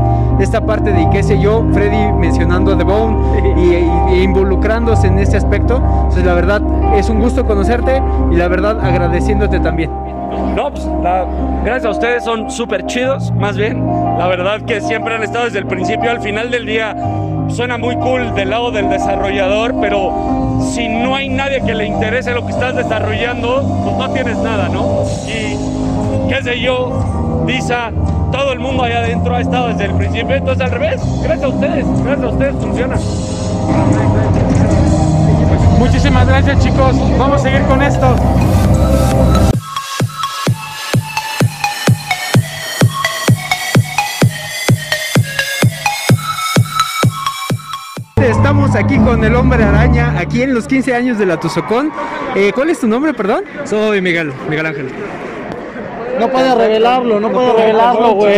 esta 0.40 0.64
parte 0.64 0.90
de 0.90 1.06
qué 1.10 1.22
sé 1.22 1.38
yo, 1.38 1.66
Freddy 1.74 2.10
mencionando 2.12 2.74
The 2.74 2.84
Bone 2.84 3.60
y, 3.60 4.22
involucrándose 4.22 5.08
en 5.08 5.18
ese 5.18 5.36
aspecto. 5.36 5.76
Entonces 5.76 6.24
la 6.24 6.32
verdad 6.32 6.62
es 6.96 7.10
un 7.10 7.20
gusto 7.20 7.44
conocerte 7.44 8.02
y 8.30 8.36
la 8.36 8.48
verdad 8.48 8.80
agradeciéndote 8.82 9.60
también. 9.60 9.90
No, 10.56 10.70
pues 10.70 10.88
gracias 11.64 11.84
a 11.84 11.90
ustedes 11.90 12.24
son 12.24 12.50
súper 12.50 12.86
chidos, 12.86 13.30
más 13.32 13.54
bien. 13.54 13.84
La 14.18 14.26
verdad 14.28 14.62
que 14.62 14.80
siempre 14.80 15.14
han 15.14 15.22
estado 15.22 15.46
desde 15.46 15.58
el 15.58 15.66
principio. 15.66 16.10
Al 16.10 16.20
final 16.20 16.50
del 16.50 16.66
día 16.66 16.94
suena 17.48 17.78
muy 17.78 17.96
cool 17.96 18.34
del 18.34 18.50
lado 18.50 18.70
del 18.70 18.88
desarrollador, 18.88 19.74
pero 19.80 20.60
si 20.72 20.88
no 20.88 21.14
hay 21.14 21.28
nadie 21.28 21.62
que 21.64 21.74
le 21.74 21.86
interese 21.86 22.32
lo 22.32 22.46
que 22.46 22.52
estás 22.52 22.74
desarrollando, 22.74 23.62
pues 23.84 23.96
no 23.96 24.10
tienes 24.12 24.38
nada, 24.38 24.68
¿no? 24.68 25.04
Y 25.26 26.28
qué 26.28 26.42
sé 26.42 26.60
yo, 26.60 27.44
Disa, 27.46 27.90
todo 28.30 28.52
el 28.52 28.60
mundo 28.60 28.84
allá 28.84 28.98
adentro 28.98 29.34
ha 29.34 29.40
estado 29.40 29.68
desde 29.68 29.86
el 29.86 29.94
principio, 29.94 30.36
entonces 30.36 30.64
al 30.64 30.70
revés. 30.70 31.00
Gracias 31.22 31.44
a 31.44 31.48
ustedes, 31.48 31.86
gracias 32.04 32.24
a 32.24 32.28
ustedes 32.28 32.54
funciona. 32.56 32.96
Muchísimas 35.78 36.26
gracias 36.26 36.58
chicos, 36.64 37.18
vamos 37.18 37.40
a 37.40 37.44
seguir 37.44 37.62
con 37.62 37.82
esto. 37.82 38.16
Estamos 48.72 48.90
aquí 48.90 49.04
con 49.04 49.22
el 49.22 49.34
hombre 49.34 49.62
araña, 49.62 50.18
aquí 50.18 50.40
en 50.40 50.54
los 50.54 50.66
15 50.66 50.94
años 50.94 51.18
de 51.18 51.26
la 51.26 51.38
Tuzocón. 51.38 51.92
Eh, 52.34 52.52
¿Cuál 52.54 52.70
es 52.70 52.80
tu 52.80 52.86
nombre, 52.86 53.12
perdón? 53.12 53.44
Soy 53.64 54.00
Miguel, 54.00 54.32
Miguel 54.48 54.64
Ángel. 54.64 54.86
No 56.18 56.30
puede 56.30 56.54
revelarlo, 56.54 57.20
no 57.20 57.30
puede 57.30 57.52
revelarlo, 57.52 58.14
güey. 58.14 58.32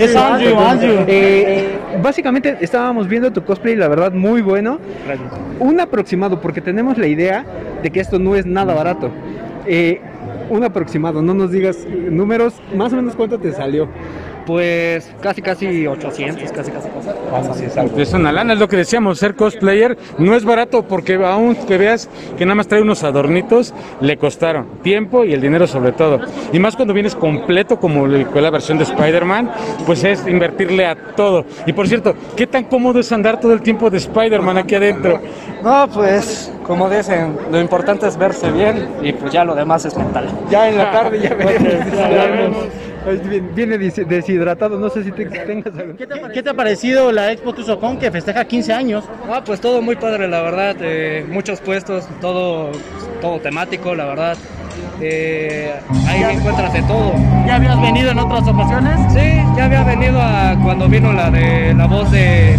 Es 0.00 0.16
Andrew, 0.16 0.58
Andrew. 0.58 1.04
Eh, 1.06 1.78
básicamente 2.02 2.56
estábamos 2.60 3.06
viendo 3.06 3.32
tu 3.32 3.44
cosplay, 3.44 3.76
la 3.76 3.86
verdad, 3.86 4.10
muy 4.10 4.42
bueno. 4.42 4.80
Un 5.60 5.78
aproximado, 5.78 6.40
porque 6.40 6.60
tenemos 6.60 6.98
la 6.98 7.06
idea 7.06 7.44
de 7.84 7.90
que 7.92 8.00
esto 8.00 8.18
no 8.18 8.34
es 8.34 8.46
nada 8.46 8.74
barato. 8.74 9.12
Eh, 9.64 10.00
un 10.50 10.64
aproximado, 10.64 11.22
no 11.22 11.34
nos 11.34 11.52
digas 11.52 11.86
eh, 11.86 12.08
números, 12.10 12.54
más 12.74 12.92
o 12.92 12.96
menos 12.96 13.14
cuánto 13.14 13.38
te 13.38 13.52
salió. 13.52 13.86
Pues 14.46 15.10
casi, 15.20 15.42
casi 15.42 15.86
800, 15.86 16.52
casi, 16.52 16.70
casi. 16.70 16.88
Es 18.00 18.12
una 18.14 18.30
lana, 18.30 18.52
es 18.52 18.58
lo 18.60 18.68
que 18.68 18.76
decíamos, 18.76 19.18
ser 19.18 19.34
cosplayer 19.34 19.98
no 20.18 20.34
es 20.36 20.44
barato 20.44 20.84
porque 20.84 21.14
aún 21.16 21.56
que 21.56 21.76
veas 21.76 22.08
que 22.38 22.44
nada 22.46 22.54
más 22.54 22.68
trae 22.68 22.80
unos 22.80 23.02
adornitos, 23.02 23.74
le 24.00 24.16
costaron 24.16 24.66
tiempo 24.82 25.24
y 25.24 25.32
el 25.32 25.40
dinero 25.40 25.66
sobre 25.66 25.92
todo. 25.92 26.20
Y 26.52 26.60
más 26.60 26.76
cuando 26.76 26.94
vienes 26.94 27.16
completo 27.16 27.80
como 27.80 28.06
la 28.06 28.50
versión 28.50 28.78
de 28.78 28.84
Spider-Man, 28.84 29.50
pues 29.84 30.04
es 30.04 30.24
invertirle 30.28 30.86
a 30.86 30.94
todo. 31.16 31.44
Y 31.66 31.72
por 31.72 31.88
cierto, 31.88 32.14
¿qué 32.36 32.46
tan 32.46 32.64
cómodo 32.64 33.00
es 33.00 33.10
andar 33.10 33.40
todo 33.40 33.52
el 33.52 33.62
tiempo 33.62 33.90
de 33.90 33.98
Spider-Man 33.98 34.58
aquí 34.58 34.76
adentro? 34.76 35.20
No, 35.62 35.88
pues, 35.92 36.52
como 36.64 36.88
dicen, 36.88 37.36
lo 37.50 37.60
importante 37.60 38.06
es 38.06 38.16
verse 38.16 38.50
bien 38.52 38.88
y 39.02 39.12
pues 39.12 39.32
ya 39.32 39.44
lo 39.44 39.54
demás 39.56 39.84
es 39.84 39.96
mental. 39.96 40.28
Ya 40.50 40.68
en 40.68 40.78
la 40.78 40.92
tarde 40.92 41.20
ya 41.20 41.30
veremos. 41.34 41.62
Viene- 41.72 42.85
Viene 43.54 43.78
des- 43.78 44.08
deshidratado, 44.08 44.78
no 44.78 44.88
sé 44.90 45.04
si 45.04 45.12
te- 45.12 45.26
tengas 45.26 45.76
algo. 45.78 45.96
¿Qué 45.96 46.06
te, 46.06 46.14
ha- 46.14 46.28
qué 46.30 46.42
te 46.42 46.50
ha 46.50 46.54
parecido 46.54 47.12
la 47.12 47.30
Expo 47.32 47.52
Tuzocón 47.52 47.98
que 47.98 48.10
festeja 48.10 48.44
15 48.44 48.72
años? 48.72 49.04
Ah, 49.30 49.42
pues 49.44 49.60
todo 49.60 49.80
muy 49.80 49.96
padre, 49.96 50.26
la 50.28 50.42
verdad. 50.42 50.76
eh, 50.80 51.24
muchos 51.28 51.60
puestos, 51.60 52.06
todo, 52.20 52.72
todo 53.20 53.38
temático, 53.40 53.94
la 53.94 54.06
verdad. 54.06 54.36
Eh, 55.00 55.72
ahí 56.08 56.22
encuentras 56.36 56.72
de 56.72 56.82
todo. 56.82 57.12
¿Ya 57.46 57.56
habías 57.56 57.80
venido 57.80 58.10
en 58.10 58.18
otras 58.18 58.46
ocasiones? 58.48 58.98
Sí, 59.12 59.42
ya 59.56 59.66
había 59.66 59.84
venido 59.84 60.20
a 60.20 60.56
cuando 60.62 60.88
vino 60.88 61.12
la 61.12 61.30
de 61.30 61.74
la 61.74 61.86
voz 61.86 62.10
de. 62.10 62.58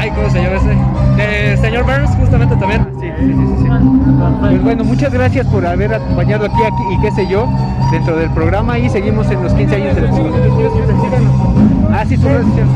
Ay, 0.00 0.10
¿cómo 0.12 0.30
se 0.30 0.42
llama 0.42 0.56
ese? 0.56 1.22
De 1.22 1.56
señor 1.58 1.84
Burns, 1.84 2.10
justamente 2.16 2.56
también. 2.56 2.86
Sí, 2.98 3.06
sí, 3.18 3.34
sí, 3.34 3.54
sí. 3.58 3.68
Pues 4.40 4.62
bueno, 4.62 4.84
muchas 4.84 5.12
gracias 5.12 5.46
por 5.48 5.66
haber 5.66 5.92
acompañado 5.92 6.46
aquí, 6.46 6.62
aquí 6.62 6.82
y 6.90 7.00
qué 7.02 7.10
sé 7.10 7.26
yo, 7.26 7.46
dentro 7.92 8.16
del 8.16 8.30
programa 8.30 8.78
y 8.78 8.88
seguimos 8.88 9.30
en 9.30 9.42
los 9.42 9.52
15 9.52 9.74
años 9.76 9.96
del 9.96 10.06
Ah, 11.92 12.04
sí. 12.08 12.18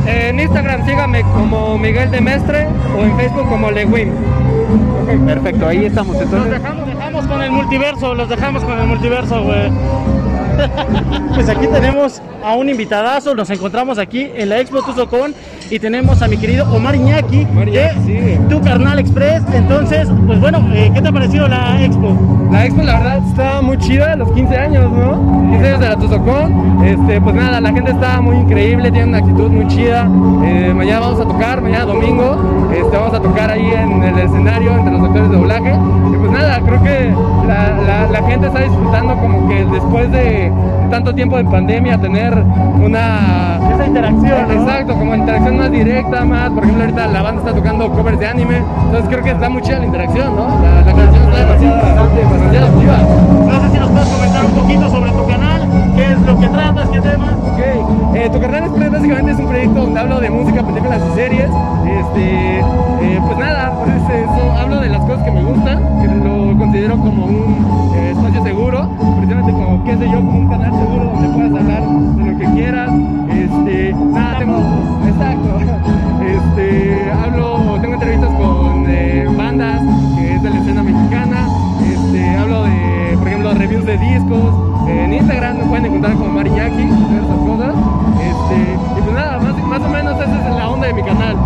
En 0.07 0.39
Instagram 0.39 0.85
sígame 0.85 1.23
como 1.23 1.79
Miguel 1.79 2.11
de 2.11 2.21
Mestre 2.21 2.69
o 2.95 3.05
en 3.05 3.17
Facebook 3.17 3.49
como 3.49 3.71
Lewin. 3.71 4.13
Perfecto, 5.25 5.67
ahí 5.67 5.87
estamos. 5.87 6.17
Los 6.17 6.25
Entonces, 6.25 6.61
dejamos, 6.61 6.87
dejamos 6.87 7.27
con 7.27 7.43
el 7.43 7.53
multiverso, 7.53 8.15
los 8.15 8.29
dejamos 8.29 8.65
con 8.65 8.79
el 8.79 8.87
multiverso, 8.87 9.43
güey. 9.43 9.71
Pues 11.35 11.49
aquí 11.49 11.67
tenemos 11.67 12.23
a 12.45 12.55
un 12.55 12.69
invitadazo, 12.69 13.35
nos 13.35 13.51
encontramos 13.51 13.99
aquí 13.99 14.31
en 14.37 14.49
la 14.51 14.61
Expo 14.61 14.83
Tuzocón 14.83 15.35
y 15.69 15.79
tenemos 15.81 16.23
a 16.23 16.29
mi 16.29 16.37
querido 16.37 16.65
Omar 16.73 16.95
Iñaki 16.95 17.45
de 17.45 17.91
sí. 18.07 18.39
Tu 18.49 18.61
Carnal 18.61 18.99
Express. 19.01 19.43
Entonces, 19.53 20.09
pues 20.27 20.41
bueno, 20.41 20.65
eh, 20.73 20.91
¿qué 20.95 21.03
te 21.03 21.09
ha 21.09 21.13
parecido 21.13 21.49
la 21.49 21.83
Expo? 21.83 22.17
La 22.53 22.67
expo 22.67 22.83
la 22.83 22.99
verdad 23.01 23.19
está 23.29 23.63
muy 23.63 23.77
chida, 23.79 24.15
los 24.15 24.31
15 24.31 24.57
años, 24.57 24.93
¿no? 24.93 25.49
15 25.51 25.67
años 25.69 25.81
de 25.81 25.89
la 25.89 25.97
Tuzocón. 25.97 26.85
Este, 26.85 27.21
pues 27.21 27.35
nada, 27.35 27.61
la 27.61 27.73
gente 27.73 27.91
está 27.91 28.21
muy 28.21 28.37
increíble, 28.37 28.93
tiene 28.93 29.09
una 29.09 29.19
actitud 29.19 29.51
muy 29.51 29.67
chida. 29.67 30.03
Eh, 30.45 30.73
mañana 30.73 31.01
vamos 31.01 31.21
a 31.21 31.25
tocar, 31.25 31.61
mañana 31.63 31.87
domingo, 31.87 32.71
este, 32.73 32.97
vamos 32.97 33.15
a 33.15 33.21
tocar 33.21 33.51
ahí 33.51 33.73
en 33.73 34.03
el 34.05 34.19
escenario 34.19 34.77
entre 34.77 34.93
los 34.93 35.03
actores 35.03 35.31
de 35.31 35.37
doblaje. 35.37 35.73
Y 36.13 36.17
pues 36.17 36.31
nada, 36.31 36.61
creo 36.65 36.83
que 36.83 37.13
la, 37.49 37.71
la- 37.83 38.07
la 38.21 38.23
gente 38.29 38.47
está 38.47 38.61
disfrutando 38.61 39.17
como 39.17 39.49
que 39.49 39.65
después 39.65 40.13
de 40.13 40.44
tanto 40.91 41.15
tiempo 41.15 41.37
de 41.37 41.45
pandemia 41.45 42.01
tener 42.01 42.33
una... 42.83 43.59
Esa 43.75 43.87
interacción, 43.87 44.49
¿no? 44.49 44.63
Exacto, 44.63 44.95
como 44.95 45.15
interacción 45.15 45.59
más 45.59 45.71
directa, 45.71 46.25
más, 46.25 46.51
por 46.51 46.63
ejemplo, 46.65 46.85
ahorita 46.85 47.07
la 47.09 47.23
banda 47.23 47.41
está 47.43 47.55
tocando 47.55 47.91
covers 47.91 48.19
de 48.19 48.27
anime, 48.27 48.57
entonces 48.85 49.09
creo 49.09 49.25
que 49.25 49.31
está 49.31 49.49
muy 49.49 49.63
chida 49.63 49.79
la 49.79 49.87
interacción, 49.87 50.37
¿no? 50.37 50.47
La, 50.47 50.81
la 50.81 50.93
canción 50.93 51.23
está 51.25 51.39
demasiado, 51.39 52.09
demasiado 52.15 52.67
activa. 52.67 52.99
No 53.49 53.61
sé 53.61 53.71
si 53.71 53.79
nos 53.79 53.91
puedes 53.91 54.09
comentar 54.09 54.45
un 54.45 54.53
poquito 54.53 54.89
sobre 54.91 55.11
tu 55.11 55.27
canal, 55.27 55.69
qué 55.97 56.05
es 56.13 56.21
lo 56.21 56.41
que 56.41 56.49
tratas, 56.49 56.89
qué 56.89 57.01
temas. 57.01 57.33
Ok, 57.53 57.61
eh, 58.15 58.31
Tu 58.33 58.41
Carnal 58.41 58.65
Express 58.65 58.91
básicamente 58.93 59.33
es 59.33 59.39
un 59.39 59.47
proyecto 59.47 59.81
donde 59.81 60.01
hablo 60.01 60.21
de 60.21 60.31
música, 60.31 60.63
películas 60.63 61.01
y 61.13 61.15
series. 61.15 61.51
Este, 61.87 62.59
eh, 62.61 63.21
pues 63.27 63.39
nada, 63.39 63.73
pues 63.85 64.19
eso, 64.21 64.53
hablo 64.59 64.81
de 64.81 64.89
las 64.89 65.01
cosas 65.03 65.23
que 65.25 65.31
me 65.31 65.43
gustan, 65.45 65.79
que 66.01 66.09
lo 66.09 66.59
considero 66.59 66.97
como 66.99 67.27
un 67.27 67.93
eh, 67.97 68.11
espacio 68.11 68.43
seguro, 68.43 68.89
sé 69.99 70.11
yo, 70.11 70.19
como 70.21 70.39
un 70.39 70.49
canal 70.49 70.73
seguro 70.73 71.05
donde 71.05 71.29
puedas 71.29 71.63
hablar 71.63 71.83
de 71.83 72.33
lo 72.33 72.39
que 72.39 72.45
quieras. 72.55 72.91
Este, 73.29 73.95
nada, 73.95 74.39
tengo, 74.39 74.59
exacto, 75.07 75.61
este, 76.27 77.13
hablo, 77.13 77.79
tengo 77.81 77.95
entrevistas 77.95 78.31
con 78.31 78.85
eh, 78.89 79.27
bandas, 79.37 79.81
que 80.17 80.35
es 80.35 80.43
de 80.43 80.51
la 80.51 80.57
escena 80.59 80.83
mexicana, 80.83 81.49
este, 81.93 82.37
hablo 82.37 82.65
de, 82.65 83.17
por 83.19 83.29
ejemplo, 83.29 83.55
reviews 83.55 83.87
de 83.87 83.99
discos, 83.99 84.55
en 84.89 85.13
Instagram 85.13 85.59
me 85.59 85.65
pueden 85.65 85.87
encontrar 85.87 86.15
como 86.15 86.29
Mariñaki, 86.31 86.83
esas 86.83 87.39
cosas. 87.47 87.75
Este, 88.21 88.99
y 88.99 89.03
pues 89.03 89.15
nada, 89.15 89.39
más, 89.39 89.63
más 89.65 89.81
o 89.81 89.89
menos 89.89 90.21
esa 90.21 90.49
es 90.49 90.57
la 90.57 90.69
onda 90.71 90.87
de 90.87 90.95
mi 90.95 91.03
canal. 91.03 91.37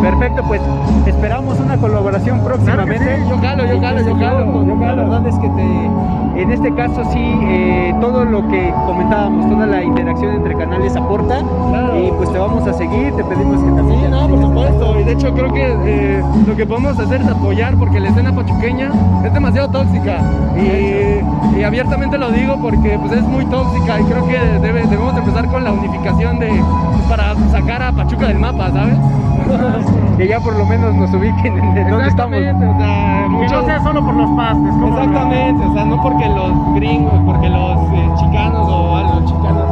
Perfecto, 0.00 0.42
pues 0.46 0.60
esperamos 1.06 1.58
una 1.60 1.76
colaboración 1.76 2.40
próximamente. 2.44 3.16
sí, 3.16 3.22
yo 3.28 3.38
jalo, 3.38 3.66
yo 3.66 3.80
jalo, 3.80 4.00
yo 4.00 4.14
jalo, 4.16 4.64
yo 4.64 4.74
La 4.76 4.94
verdad 4.94 5.26
es 5.26 5.34
que 5.38 5.48
te, 5.48 6.42
en 6.42 6.50
este 6.52 6.72
caso 6.74 7.02
sí, 7.12 7.18
eh, 7.42 7.94
todo 8.00 8.24
lo 8.24 8.46
que 8.48 8.72
comentábamos, 8.86 9.48
toda 9.50 9.66
la 9.66 9.82
interacción 9.82 10.34
entre 10.36 10.54
canales 10.54 10.94
aporta. 10.96 11.40
Claro. 11.70 11.98
Y 11.98 12.12
pues 12.12 12.32
te 12.32 12.38
vamos 12.38 12.66
a 12.66 12.72
seguir, 12.74 13.12
te 13.16 13.24
pedimos 13.24 13.60
que 13.60 13.70
también. 13.72 14.00
Sí, 14.00 14.06
no, 14.08 14.28
por 14.28 14.40
supuesto. 14.40 15.00
Y 15.00 15.04
de 15.04 15.12
hecho 15.12 15.34
creo 15.34 15.52
que 15.52 15.66
eh, 15.84 16.22
lo 16.46 16.56
que 16.56 16.64
podemos 16.66 16.96
hacer 16.98 17.20
es 17.20 17.28
apoyar 17.28 17.74
porque 17.76 17.98
la 17.98 18.08
escena 18.10 18.32
pachuqueña 18.32 18.90
es 19.24 19.34
demasiado 19.34 19.68
tóxica. 19.68 20.18
Y, 20.56 21.58
y 21.58 21.64
abiertamente 21.64 22.18
lo 22.18 22.30
digo 22.30 22.56
porque 22.60 22.96
pues 23.00 23.12
es 23.12 23.22
muy 23.24 23.44
tóxica 23.46 24.00
y 24.00 24.04
creo 24.04 24.26
que 24.26 24.38
debe- 24.60 24.86
debemos 24.86 25.16
empezar 25.16 25.46
con 25.48 25.64
la 25.64 25.72
unificación 25.72 26.38
de 26.38 26.48
pues, 26.48 27.02
para 27.08 27.34
sacar 27.50 27.82
a 27.82 27.92
Pachuca 27.92 28.28
del 28.28 28.38
mapa, 28.38 28.70
¿sabes? 28.72 28.94
Que 30.18 30.26
ya 30.26 30.40
por 30.40 30.56
lo 30.56 30.66
menos 30.66 30.94
nos 30.96 31.12
ubiquen 31.14 31.58
en, 31.58 31.90
dónde 31.90 32.08
estamos. 32.08 32.36
O 32.38 32.40
sea, 32.42 33.22
Que 33.22 33.28
muchos- 33.28 33.52
no 33.52 33.64
sea 33.66 33.80
solo 33.82 34.04
por 34.04 34.14
los 34.14 34.30
pastes. 34.30 34.72
¿cómo 34.72 34.88
no? 34.88 34.98
Exactamente, 34.98 35.64
o 35.64 35.72
sea, 35.74 35.84
no 35.84 36.02
porque 36.02 36.26
los 36.28 36.74
gringos, 36.74 37.12
porque 37.24 37.48
los 37.48 37.78
eh, 37.92 38.10
chicanos 38.18 38.68
o 38.68 38.96
ah, 38.96 39.02
los 39.14 39.24
chicanos, 39.26 39.64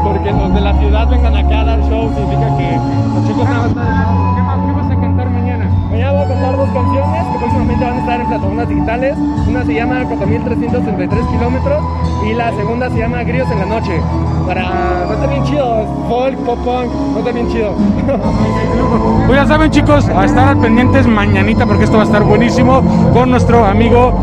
porque 0.04 0.32
los 0.32 0.54
de 0.54 0.60
la 0.62 0.72
ciudad 0.74 1.08
vengan 1.08 1.36
acá 1.36 1.60
a 1.60 1.64
dar 1.64 1.80
show, 1.82 2.10
significa 2.14 2.56
que 2.56 2.80
los 3.14 3.26
chicos 3.26 3.44
nada 3.44 3.68
más 3.68 4.37
dos 6.68 6.82
canciones 6.82 7.26
que 7.32 7.38
próximamente 7.38 7.84
van 7.84 7.94
a 7.94 7.98
estar 7.98 8.20
en 8.20 8.26
plataformas 8.26 8.68
digitales. 8.68 9.16
Una 9.48 9.64
se 9.64 9.74
llama 9.74 10.04
4333 10.04 11.26
kilómetros 11.26 11.82
y 12.26 12.34
la 12.34 12.50
segunda 12.52 12.90
se 12.90 12.98
llama 12.98 13.22
Grillos 13.22 13.50
en 13.50 13.58
la 13.58 13.66
noche. 13.66 14.00
Para. 14.46 14.62
No 15.06 15.12
está 15.12 15.26
bien 15.26 15.44
chido, 15.44 15.80
es 15.80 15.88
folk, 16.08 16.38
pop 16.38 16.58
punk, 16.64 16.92
no 17.12 17.18
está 17.18 17.32
bien 17.32 17.48
chido. 17.48 17.74
Pues 19.26 19.40
ya 19.40 19.46
saben 19.46 19.70
chicos, 19.70 20.08
a 20.08 20.24
estar 20.24 20.48
al 20.48 20.58
pendientes 20.58 21.06
mañanita 21.06 21.66
porque 21.66 21.84
esto 21.84 21.96
va 21.96 22.04
a 22.04 22.06
estar 22.06 22.22
buenísimo 22.22 22.82
con 23.12 23.30
nuestro 23.30 23.64
amigo 23.64 24.14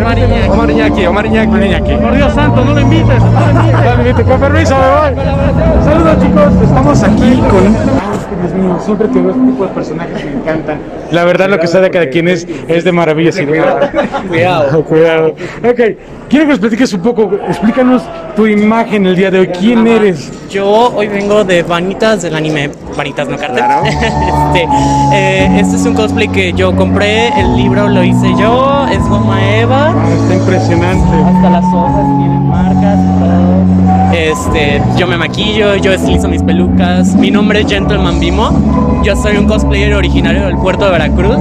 Omar 0.00 0.18
Iñaki. 0.18 0.48
Omar 0.48 0.70
Iñaki, 0.70 1.06
Omar 1.06 1.26
Iñaki. 1.26 1.48
Omar 1.48 1.66
Iñaki. 1.66 1.96
Por 1.96 2.16
Dios 2.16 2.32
santo, 2.32 2.64
no 2.64 2.74
lo 2.74 2.80
invites. 2.80 3.22
No 3.22 3.96
lo 3.96 4.00
invites. 4.00 4.26
Con 4.26 4.40
permiso, 4.40 4.74
me 4.76 5.14
voy. 5.14 5.84
Saludos 5.84 6.18
chicos, 6.22 6.62
estamos 6.62 7.02
aquí 7.02 7.42
con. 7.50 8.17
Dios 8.40 8.54
mío, 8.54 8.78
siempre 8.84 9.08
te 9.08 9.20
veo 9.20 9.30
este 9.30 9.42
tipo 9.44 9.64
de 9.64 9.70
personajes 9.70 10.18
que 10.18 10.24
me 10.30 10.36
encantan. 10.40 10.78
La 11.10 11.24
verdad, 11.24 11.48
lo 11.48 11.58
que 11.58 11.66
sea 11.66 11.80
de 11.80 11.90
cada 11.90 12.08
quien 12.08 12.28
es, 12.28 12.46
es 12.68 12.84
de 12.84 12.92
maravilla. 12.92 13.32
sin 13.32 13.46
duda. 13.46 13.90
Cuidado. 14.28 14.84
Cuidado. 14.88 15.28
Ok, 15.28 15.80
quiero 16.28 16.44
que 16.44 16.50
nos 16.50 16.58
platiques 16.58 16.92
un 16.92 17.00
poco, 17.02 17.30
explícanos 17.48 18.02
tu 18.36 18.46
imagen 18.46 19.06
el 19.06 19.16
día 19.16 19.30
de 19.30 19.40
hoy. 19.40 19.48
¿Quién 19.48 19.86
eres? 19.86 20.30
Yo 20.50 20.66
hoy 20.94 21.08
vengo 21.08 21.44
de 21.44 21.62
Vanitas 21.62 22.22
del 22.22 22.34
anime 22.36 22.70
Vanitas 22.96 23.28
no 23.28 23.36
Cartel. 23.36 23.64
este, 23.84 24.68
eh, 25.12 25.60
este 25.60 25.76
es 25.76 25.84
un 25.86 25.94
cosplay 25.94 26.28
que 26.28 26.52
yo 26.52 26.74
compré, 26.76 27.28
el 27.40 27.56
libro 27.56 27.88
lo 27.88 28.02
hice 28.02 28.28
yo, 28.38 28.86
es 28.90 29.00
goma 29.08 29.38
Eva, 29.56 29.94
Ah, 29.96 30.08
está 30.22 30.34
impresionante. 30.34 31.16
hasta 31.16 31.50
las 31.50 31.64
hojas 31.64 32.04
tienen 32.18 32.48
marcas 32.48 32.98
y 32.98 33.18
todo. 33.20 33.87
Este, 34.12 34.80
yo 34.96 35.06
me 35.06 35.16
maquillo, 35.16 35.76
yo 35.76 35.92
estilizo 35.92 36.28
mis 36.28 36.42
pelucas. 36.42 37.14
Mi 37.14 37.30
nombre 37.30 37.60
es 37.60 37.66
Gentleman 37.68 38.18
Bimo. 38.18 39.02
Yo 39.04 39.14
soy 39.14 39.36
un 39.36 39.46
cosplayer 39.46 39.94
originario 39.94 40.46
del 40.46 40.56
puerto 40.56 40.86
de 40.86 40.92
Veracruz. 40.92 41.38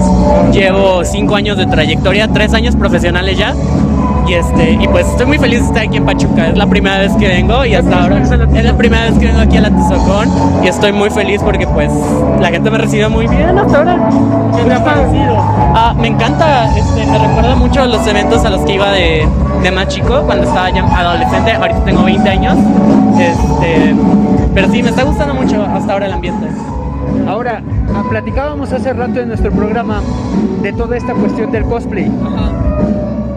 Llevo 0.51 1.03
cinco 1.05 1.35
años 1.35 1.57
de 1.57 1.65
trayectoria, 1.65 2.27
tres 2.27 2.53
años 2.53 2.75
profesionales 2.75 3.37
ya. 3.37 3.55
Y 4.27 4.33
este, 4.33 4.71
y 4.71 4.87
pues 4.89 5.07
estoy 5.07 5.25
muy 5.25 5.37
feliz 5.37 5.59
de 5.61 5.65
estar 5.67 5.83
aquí 5.83 5.97
en 5.97 6.05
Pachuca. 6.05 6.47
Es 6.47 6.57
la 6.57 6.67
primera 6.67 6.97
vez 6.99 7.13
que 7.15 7.27
vengo 7.27 7.63
y 7.65 7.73
hasta 7.75 8.03
ahora 8.03 8.21
es 8.21 8.29
la 8.29 8.77
primera 8.77 9.05
vez 9.05 9.17
que 9.17 9.25
vengo 9.27 9.39
aquí 9.39 9.57
a 9.57 9.61
la 9.61 9.69
Tizocón 9.69 10.29
y 10.63 10.67
estoy 10.67 10.91
muy 10.91 11.09
feliz 11.09 11.41
porque 11.41 11.65
pues 11.65 11.89
la 12.41 12.49
gente 12.49 12.69
me 12.69 12.77
recibe 12.77 13.07
muy 13.07 13.25
bien 13.27 13.57
hasta 13.57 13.77
ahora. 13.77 14.09
¿Qué 14.55 14.63
te 14.63 14.73
ha 14.73 14.83
parecido? 14.83 15.37
Ah, 15.39 15.95
me 15.97 16.07
encanta, 16.07 16.77
este, 16.77 17.05
me 17.05 17.17
recuerda 17.19 17.55
mucho 17.55 17.85
los 17.85 18.05
eventos 18.05 18.43
a 18.43 18.49
los 18.49 18.61
que 18.61 18.73
iba 18.73 18.91
de, 18.91 19.25
de 19.63 19.71
más 19.71 19.87
chico 19.87 20.21
cuando 20.25 20.45
estaba 20.45 20.69
ya 20.71 20.83
adolescente. 20.83 21.53
Ahorita 21.53 21.85
tengo 21.85 22.03
20 22.03 22.29
años. 22.29 22.57
Este, 23.19 23.95
pero 24.53 24.69
sí, 24.69 24.83
me 24.83 24.89
está 24.89 25.03
gustando 25.03 25.35
mucho 25.35 25.63
hasta 25.63 25.93
ahora 25.93 26.07
el 26.07 26.13
ambiente. 26.13 26.47
Ahora, 27.27 27.61
ah, 27.95 28.03
platicábamos 28.09 28.73
hace 28.73 28.91
rato 28.91 29.21
en 29.21 29.29
nuestro 29.29 29.51
programa 29.51 30.01
de 30.61 30.73
toda 30.73 30.97
esta 30.97 31.13
cuestión 31.13 31.51
del 31.51 31.63
cosplay. 31.63 32.11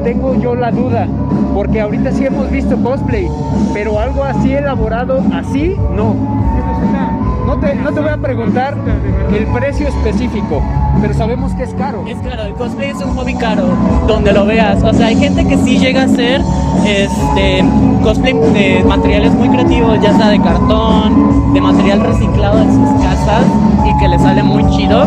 Tengo 0.04 0.34
yo 0.40 0.54
la 0.54 0.70
duda, 0.70 1.06
porque 1.54 1.80
ahorita 1.80 2.12
sí 2.12 2.24
hemos 2.24 2.50
visto 2.50 2.76
cosplay, 2.82 3.28
pero 3.74 3.98
algo 3.98 4.24
así 4.24 4.52
elaborado, 4.52 5.22
así, 5.32 5.76
no. 5.94 6.14
No 7.46 7.58
te, 7.58 7.74
no 7.74 7.92
te 7.92 8.00
voy 8.00 8.10
a 8.10 8.16
preguntar 8.16 8.76
el 9.36 9.46
precio 9.48 9.88
específico, 9.88 10.62
pero 11.00 11.14
sabemos 11.14 11.52
que 11.54 11.62
es 11.64 11.74
caro. 11.74 12.04
Es 12.06 12.18
claro, 12.18 12.42
el 12.44 12.54
cosplay 12.54 12.90
es 12.90 12.96
un 12.96 13.14
hobby 13.16 13.34
caro, 13.34 13.68
donde 14.06 14.32
lo 14.32 14.44
veas. 14.46 14.82
O 14.82 14.92
sea, 14.92 15.06
hay 15.06 15.16
gente 15.16 15.46
que 15.46 15.56
sí 15.58 15.78
llega 15.78 16.02
a 16.02 16.04
hacer 16.04 16.40
este, 16.86 17.64
cosplay 18.02 18.34
de 18.34 18.84
materiales 18.84 19.32
muy 19.32 19.48
creativos, 19.48 19.98
ya 20.02 20.16
sea 20.16 20.28
de 20.28 20.40
cartón, 20.40 21.52
de 21.54 21.60
material 21.60 22.00
reciclado 22.00 22.60
en 22.60 22.70
sus 22.70 23.02
casas 23.02 23.44
y 23.86 23.98
que 23.98 24.08
le 24.08 24.18
sale 24.18 24.42
muy 24.42 24.68
chido. 24.70 25.06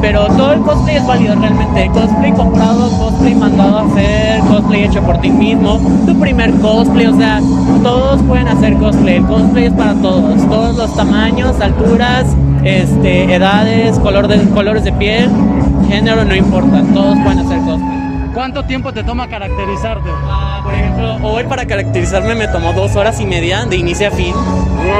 Pero 0.00 0.26
todo 0.26 0.52
el 0.52 0.60
cosplay 0.60 0.96
es 0.96 1.06
válido 1.06 1.34
realmente. 1.34 1.90
Cosplay 1.92 2.32
comprado, 2.32 2.90
cosplay 2.98 3.34
mandado 3.34 3.78
a 3.78 3.82
hacer, 3.82 4.40
cosplay 4.40 4.84
hecho 4.84 5.02
por 5.02 5.18
ti 5.20 5.30
mismo, 5.30 5.78
tu 6.06 6.18
primer 6.20 6.52
cosplay, 6.60 7.06
o 7.06 7.16
sea, 7.16 7.40
todos 7.82 8.22
pueden 8.22 8.48
hacer 8.48 8.76
cosplay. 8.76 9.16
El 9.16 9.26
cosplay 9.26 9.64
es 9.64 9.72
para 9.72 9.94
todos, 9.94 10.48
todos 10.48 10.76
los 10.76 10.94
tamaños, 10.94 11.58
alturas, 11.60 12.26
este, 12.64 13.34
edades, 13.34 13.98
color 13.98 14.28
de, 14.28 14.38
colores 14.50 14.84
de 14.84 14.92
piel, 14.92 15.30
género, 15.88 16.24
no 16.24 16.34
importa, 16.34 16.82
todos 16.92 17.18
pueden 17.20 17.38
hacer 17.40 17.58
cosplay. 17.60 17.94
¿Cuánto 18.34 18.64
tiempo 18.64 18.92
te 18.92 19.04
toma 19.04 19.28
caracterizarte? 19.28 20.10
Ah, 20.28 20.60
por 20.64 20.74
ejemplo, 20.74 21.16
hoy 21.22 21.44
para 21.44 21.66
caracterizarme 21.66 22.34
me 22.34 22.48
tomó 22.48 22.72
dos 22.72 22.96
horas 22.96 23.20
y 23.20 23.26
media 23.26 23.64
de 23.64 23.76
inicio 23.76 24.08
a 24.08 24.10
fin. 24.10 24.34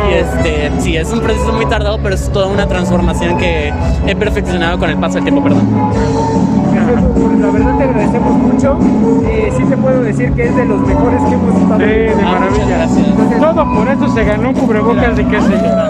Y 0.08 0.14
este, 0.14 0.70
sí, 0.78 0.96
es 0.96 1.10
un 1.12 1.18
proceso 1.20 1.52
muy 1.52 1.66
tardado, 1.66 1.98
pero 2.00 2.14
es 2.14 2.30
toda 2.30 2.46
una 2.46 2.66
transformación 2.68 3.36
que 3.38 3.72
he 4.06 4.14
perfeccionado 4.14 4.78
con 4.78 4.88
el 4.88 4.96
paso 4.98 5.14
del 5.16 5.24
tiempo, 5.24 5.42
perdón. 5.42 5.66
Pues 5.68 7.38
la 7.40 7.50
verdad 7.50 7.76
te 7.78 7.84
agradecemos 7.84 8.36
mucho. 8.36 8.78
Eh, 9.26 9.52
sí 9.56 9.64
te 9.64 9.76
puedo 9.78 10.02
decir 10.02 10.32
que 10.32 10.44
es 10.44 10.54
de 10.56 10.64
los 10.66 10.80
mejores 10.86 11.22
que 11.24 11.34
hemos 11.34 11.60
estado. 11.60 11.80
Sí, 11.80 11.86
de 11.86 12.12
Ah, 12.24 12.32
maravilla. 12.38 12.66
gracias. 12.76 13.40
Todo 13.40 13.74
por 13.74 13.88
eso 13.88 14.08
se 14.14 14.24
ganó 14.24 14.48
un 14.50 14.54
cubrebocas 14.54 15.16
de 15.16 15.24
qué 15.26 15.32
yo. 15.40 15.48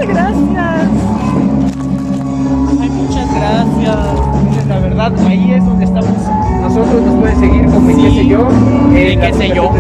Gracias. 0.09 0.35
Gracias. 3.37 4.69
La 4.69 4.79
verdad, 4.79 5.13
ahí 5.27 5.53
es 5.53 5.65
donde 5.65 5.85
estamos. 5.85 6.11
Nosotros 6.63 7.03
nos 7.03 7.15
pueden 7.21 7.39
seguir 7.41 7.67
como 7.67 7.91
en 7.91 7.97
qué 7.97 8.11
sé 8.11 8.27
yo. 8.27 8.49
Eh, 8.95 9.19
qué 9.21 9.35
sé 9.35 9.49
yo, 9.55 9.71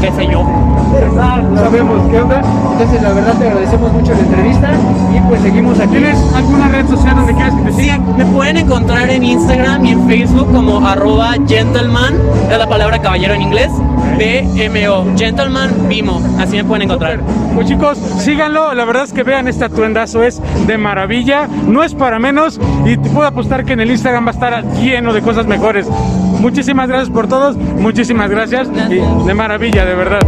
qué 0.00 0.12
sé 0.12 0.26
yo. 0.26 0.44
No 0.92 1.56
sabemos 1.58 2.10
qué 2.10 2.20
onda. 2.20 2.42
Entonces, 2.72 3.02
la 3.02 3.12
verdad, 3.12 3.32
te 3.38 3.46
agradecemos 3.48 3.92
mucho 3.92 4.12
la 4.12 4.18
entrevista 4.20 4.70
y 5.14 5.20
pues 5.28 5.40
seguimos 5.40 5.80
aquí. 5.80 5.90
¿Tienes 5.92 6.18
alguna 6.34 6.68
red 6.68 6.86
social 6.86 7.16
donde 7.16 7.34
quieras 7.34 7.54
que 7.54 7.62
te 7.62 7.72
Sí, 7.72 7.82
sigan? 7.82 8.16
me 8.16 8.24
pueden 8.26 8.56
encontrar 8.58 9.08
en 9.10 9.22
Instagram 9.22 9.84
y 9.86 9.90
en 9.92 10.06
Facebook 10.08 10.52
como 10.52 10.86
arroba 10.86 11.32
gentleman, 11.46 12.14
es 12.50 12.58
la 12.58 12.68
palabra 12.68 13.00
caballero 13.00 13.34
en 13.34 13.42
inglés, 13.42 13.70
B-M-O, 14.18 15.06
gentleman 15.16 15.70
Bimo, 15.88 16.20
así 16.38 16.56
me 16.56 16.64
pueden 16.64 16.82
encontrar. 16.82 17.20
Pues 17.54 17.66
chicos, 17.68 17.98
síganlo, 18.18 18.74
la 18.74 18.84
verdad 18.84 19.04
es 19.04 19.12
que 19.12 19.22
vean 19.22 19.48
este 19.48 19.64
atuendazo, 19.64 20.22
es 20.22 20.40
de 20.66 20.76
maravilla, 20.78 21.48
no 21.66 21.82
es 21.82 21.94
para 21.94 22.18
menos 22.18 22.60
y 22.84 22.96
te 22.96 23.08
puedo 23.10 23.26
apostar 23.26 23.64
que 23.64 23.72
en 23.72 23.80
el 23.80 23.90
Instagram 23.90 24.26
va 24.26 24.30
a 24.30 24.34
estar 24.34 24.64
lleno 24.74 25.12
de 25.12 25.22
cosas 25.22 25.46
mejores. 25.46 25.86
Muchísimas 26.40 26.88
gracias 26.88 27.10
por 27.10 27.28
todos, 27.28 27.56
muchísimas 27.56 28.28
gracias, 28.28 28.68
y 28.68 28.74
Gracias. 28.96 29.26
de 29.26 29.34
maravilla, 29.34 29.84
de 29.84 29.94
verdad. 29.94 30.20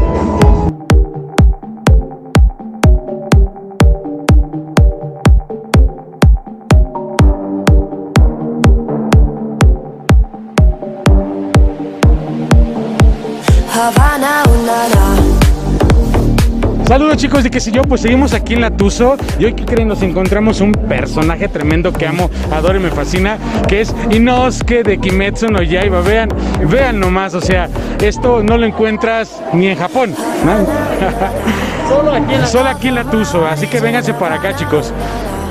Saludos 16.95 17.17
chicos 17.17 17.43
de 17.43 17.51
que 17.51 17.59
si 17.59 17.73
yo, 17.73 17.83
pues 17.83 18.03
seguimos 18.03 18.35
aquí 18.35 18.55
en 18.55 18.61
La 18.61 18.71
Tuso 18.71 19.17
y 19.41 19.47
hoy 19.47 19.55
que 19.55 19.65
creen 19.65 19.89
nos 19.89 20.01
encontramos 20.03 20.61
un 20.61 20.71
personaje 20.71 21.49
tremendo 21.49 21.93
que 21.93 22.07
amo, 22.07 22.31
adoro 22.53 22.79
y 22.79 22.81
me 22.81 22.91
fascina, 22.91 23.37
que 23.67 23.81
es 23.81 23.93
Inosuke 24.13 24.85
de 24.85 24.99
Kimetsu 24.99 25.49
no 25.49 25.61
Yaiba. 25.61 26.03
Vean, 26.03 26.29
vean 26.71 27.01
nomás, 27.01 27.35
o 27.35 27.41
sea, 27.41 27.69
esto 28.01 28.45
no 28.45 28.57
lo 28.57 28.65
encuentras 28.65 29.43
ni 29.53 29.67
en 29.67 29.77
Japón, 29.77 30.15
¿no? 30.47 31.89
Solo 31.89 32.13
aquí 32.13 32.35
en 32.35 32.41
la... 32.41 32.47
Solo 32.47 32.69
aquí 32.69 32.87
en 32.87 32.95
La 32.95 33.51
así 33.51 33.67
que 33.67 33.81
vénganse 33.81 34.15
para 34.15 34.37
acá 34.37 34.55
chicos. 34.55 34.93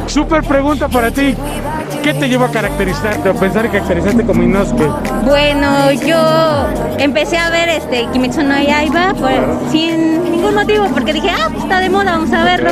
Super 0.07 0.43
pregunta 0.43 0.87
para 0.87 1.11
ti, 1.11 1.35
¿qué 2.01 2.13
te 2.13 2.27
llevó 2.27 2.45
a 2.45 2.51
caracterizarte 2.51 3.29
o 3.29 3.35
pensar 3.35 3.63
que 3.63 3.79
caracterizaste 3.79 4.23
como 4.25 4.43
Inosuke? 4.43 4.87
Bueno, 5.25 5.91
yo 5.91 6.67
empecé 6.97 7.37
a 7.37 7.49
ver 7.49 7.69
este 7.69 8.07
Kimetsu 8.11 8.43
no 8.43 8.61
Yaiba 8.61 9.13
pues, 9.19 9.39
sin 9.71 10.31
ningún 10.31 10.55
motivo, 10.55 10.87
porque 10.93 11.13
dije, 11.13 11.29
ah, 11.29 11.49
pues 11.51 11.63
está 11.63 11.79
de 11.79 11.89
moda, 11.89 12.13
vamos 12.13 12.31
a 12.31 12.43
verlo. 12.43 12.71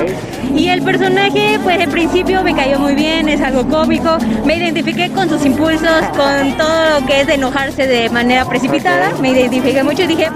Y 0.56 0.68
el 0.68 0.82
personaje, 0.82 1.60
pues 1.64 1.80
en 1.80 1.90
principio 1.92 2.44
me 2.44 2.56
cayó 2.56 2.80
muy 2.80 2.96
bien, 2.96 3.30
es 3.30 3.42
algo 3.42 3.68
cómico, 3.68 4.18
me 4.46 4.58
identifiqué 4.58 5.10
con 5.12 5.30
sus 5.30 5.46
impulsos, 5.46 6.04
con 6.16 6.58
todo 6.58 7.00
lo 7.00 7.06
que 7.06 7.22
es 7.22 7.28
de 7.28 7.36
enojarse 7.36 7.88
de 7.88 8.10
manera 8.10 8.46
precipitada, 8.46 9.12
me 9.22 9.32
identifiqué 9.32 9.84
mucho 9.84 10.04
y 10.04 10.08
dije, 10.08 10.28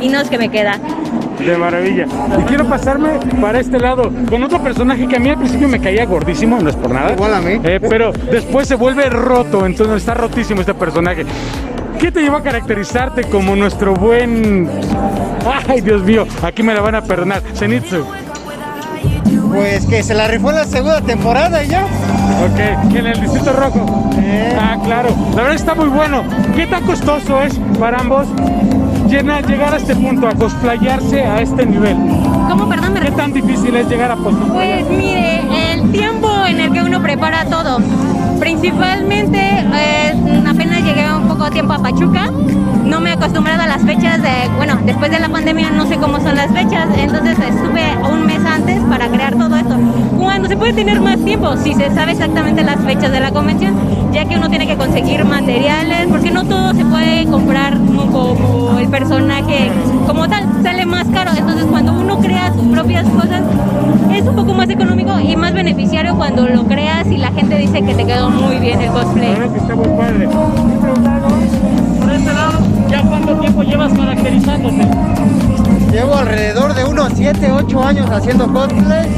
Inosuke 0.00 0.38
me 0.38 0.48
queda. 0.48 0.78
De 1.44 1.56
maravilla. 1.56 2.06
Y 2.38 2.42
quiero 2.42 2.66
pasarme 2.66 3.10
para 3.40 3.60
este 3.60 3.78
lado 3.78 4.10
con 4.28 4.42
otro 4.42 4.62
personaje 4.62 5.08
que 5.08 5.16
a 5.16 5.18
mí 5.18 5.30
al 5.30 5.38
principio 5.38 5.68
me 5.68 5.80
caía 5.80 6.04
gordísimo, 6.04 6.60
no 6.60 6.68
es 6.68 6.76
por 6.76 6.90
nada. 6.90 7.12
Igual 7.12 7.34
a 7.34 7.40
mí. 7.40 7.60
Eh, 7.64 7.80
pero 7.88 8.12
después 8.12 8.68
se 8.68 8.74
vuelve 8.74 9.08
roto, 9.08 9.64
entonces 9.64 9.96
está 9.96 10.14
rotísimo 10.14 10.60
este 10.60 10.74
personaje. 10.74 11.24
¿Qué 11.98 12.10
te 12.10 12.22
llevó 12.22 12.36
a 12.36 12.42
caracterizarte 12.42 13.24
como 13.24 13.56
nuestro 13.56 13.94
buen... 13.94 14.68
Ay, 15.68 15.80
Dios 15.80 16.02
mío, 16.02 16.26
aquí 16.42 16.62
me 16.62 16.74
la 16.74 16.80
van 16.80 16.94
a 16.94 17.02
perdonar. 17.02 17.42
Zenitsu. 17.54 18.04
Pues 19.52 19.84
que 19.86 20.02
se 20.02 20.14
la 20.14 20.28
rifó 20.28 20.50
en 20.50 20.56
la 20.56 20.64
segunda 20.64 21.00
temporada 21.00 21.62
y 21.64 21.68
ya. 21.68 21.84
Ok, 21.84 22.94
en 22.94 23.06
el 23.06 23.20
Distrito 23.20 23.52
Rojo. 23.52 24.10
Ah, 24.58 24.78
claro. 24.84 25.10
La 25.34 25.42
verdad 25.42 25.54
está 25.54 25.74
muy 25.74 25.88
bueno. 25.88 26.22
¿Qué 26.54 26.66
tan 26.66 26.84
costoso 26.84 27.42
es 27.42 27.58
para 27.78 27.98
ambos 27.98 28.28
llegar 29.10 29.74
a 29.74 29.76
este 29.76 29.96
punto, 29.96 30.28
a 30.28 30.34
cosplayarse 30.34 31.24
a 31.24 31.40
este 31.40 31.66
nivel? 31.66 31.96
¿Cómo, 32.48 32.68
perdón? 32.68 32.94
Me 32.94 33.00
¿Qué 33.00 33.10
tan 33.10 33.32
difícil 33.32 33.74
es 33.74 33.88
llegar 33.88 34.12
a 34.12 34.16
cosplayar? 34.16 34.52
Pues 34.52 34.90
mire, 34.90 35.72
el 35.72 35.90
tiempo 35.90 36.46
en 36.46 36.60
el 36.60 36.72
que 36.72 36.82
uno 36.82 37.02
prepara 37.02 37.44
todo, 37.46 37.78
principalmente 38.50 39.38
eh, 39.38 40.12
apenas 40.44 40.82
llegué 40.82 41.06
un 41.14 41.28
poco 41.28 41.48
tiempo 41.50 41.72
a 41.72 41.78
Pachuca, 41.78 42.32
no 42.84 43.00
me 43.00 43.10
he 43.10 43.12
acostumbrado 43.12 43.62
a 43.62 43.66
las 43.68 43.82
fechas 43.82 44.20
de, 44.20 44.50
bueno, 44.56 44.76
después 44.84 45.08
de 45.12 45.20
la 45.20 45.28
pandemia 45.28 45.70
no 45.70 45.86
sé 45.86 45.96
cómo 45.98 46.18
son 46.20 46.34
las 46.34 46.50
fechas, 46.50 46.88
entonces 46.98 47.38
estuve 47.38 47.84
un 48.12 48.26
mes 48.26 48.44
antes 48.44 48.80
para 48.90 49.06
crear 49.06 49.36
todo 49.36 49.54
esto. 49.54 49.76
Cuando 50.18 50.48
se 50.48 50.56
puede 50.56 50.72
tener 50.72 51.00
más 51.00 51.24
tiempo, 51.24 51.56
si 51.58 51.74
se 51.74 51.94
sabe 51.94 52.10
exactamente 52.10 52.64
las 52.64 52.80
fechas 52.80 53.12
de 53.12 53.20
la 53.20 53.30
convención, 53.30 53.72
ya 54.12 54.24
que 54.24 54.36
uno 54.36 54.48
tiene 54.48 54.66
que 54.66 54.76
conseguir 54.76 55.24
materiales, 55.24 56.08
porque 56.08 56.32
no 56.32 56.42
todo 56.44 56.74
se 56.74 56.84
puede 56.84 57.26
comprar 57.26 57.78
como, 57.78 58.34
como 58.34 58.78
el 58.80 58.88
personaje 58.88 59.70
como 60.08 60.28
tal, 60.28 60.44
sale 60.64 60.86
más 60.86 61.06
caro, 61.08 61.30
entonces 61.36 61.66
cuando 61.66 61.92
uno 61.92 62.18
crea 62.18 62.52
sus 62.52 62.66
propias 62.66 63.08
cosas, 63.10 63.42
es 64.12 64.26
un 64.26 64.34
poco 64.34 64.54
más 64.54 64.68
económico 64.68 65.18
y 65.20 65.36
más 65.36 65.54
beneficiario 65.54 66.16
cuando 66.16 66.48
lo 66.48 66.66
creas 66.66 67.06
y 67.06 67.16
la 67.16 67.30
gente 67.30 67.49
dice 67.60 67.82
que 67.82 67.94
te 67.94 68.06
quedó 68.06 68.30
muy 68.30 68.56
bien 68.56 68.80
el 68.80 68.90
cosplay. 68.90 69.34
Claro 69.34 69.52
que 69.52 69.58
está 69.58 69.74
muy 69.74 69.88
padre. 69.88 70.28
Por 70.28 72.10
este 72.10 72.32
lado, 72.32 72.58
¿ya 72.88 73.02
cuánto 73.02 73.34
tiempo 73.34 73.62
llevas 73.62 73.92
caracterizándote? 73.92 74.88
Llevo 75.92 76.14
alrededor 76.16 76.74
de 76.74 76.84
unos 76.84 77.12
7, 77.14 77.52
8 77.52 77.82
años 77.84 78.10
haciendo 78.10 78.50
cosplay. 78.52 79.10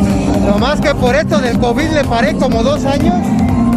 Lo 0.46 0.58
más 0.58 0.80
que 0.80 0.94
por 0.94 1.14
esto 1.14 1.38
del 1.38 1.58
COVID 1.58 1.90
le 1.90 2.04
paré 2.04 2.34
como 2.34 2.62
dos 2.62 2.84
años 2.84 3.14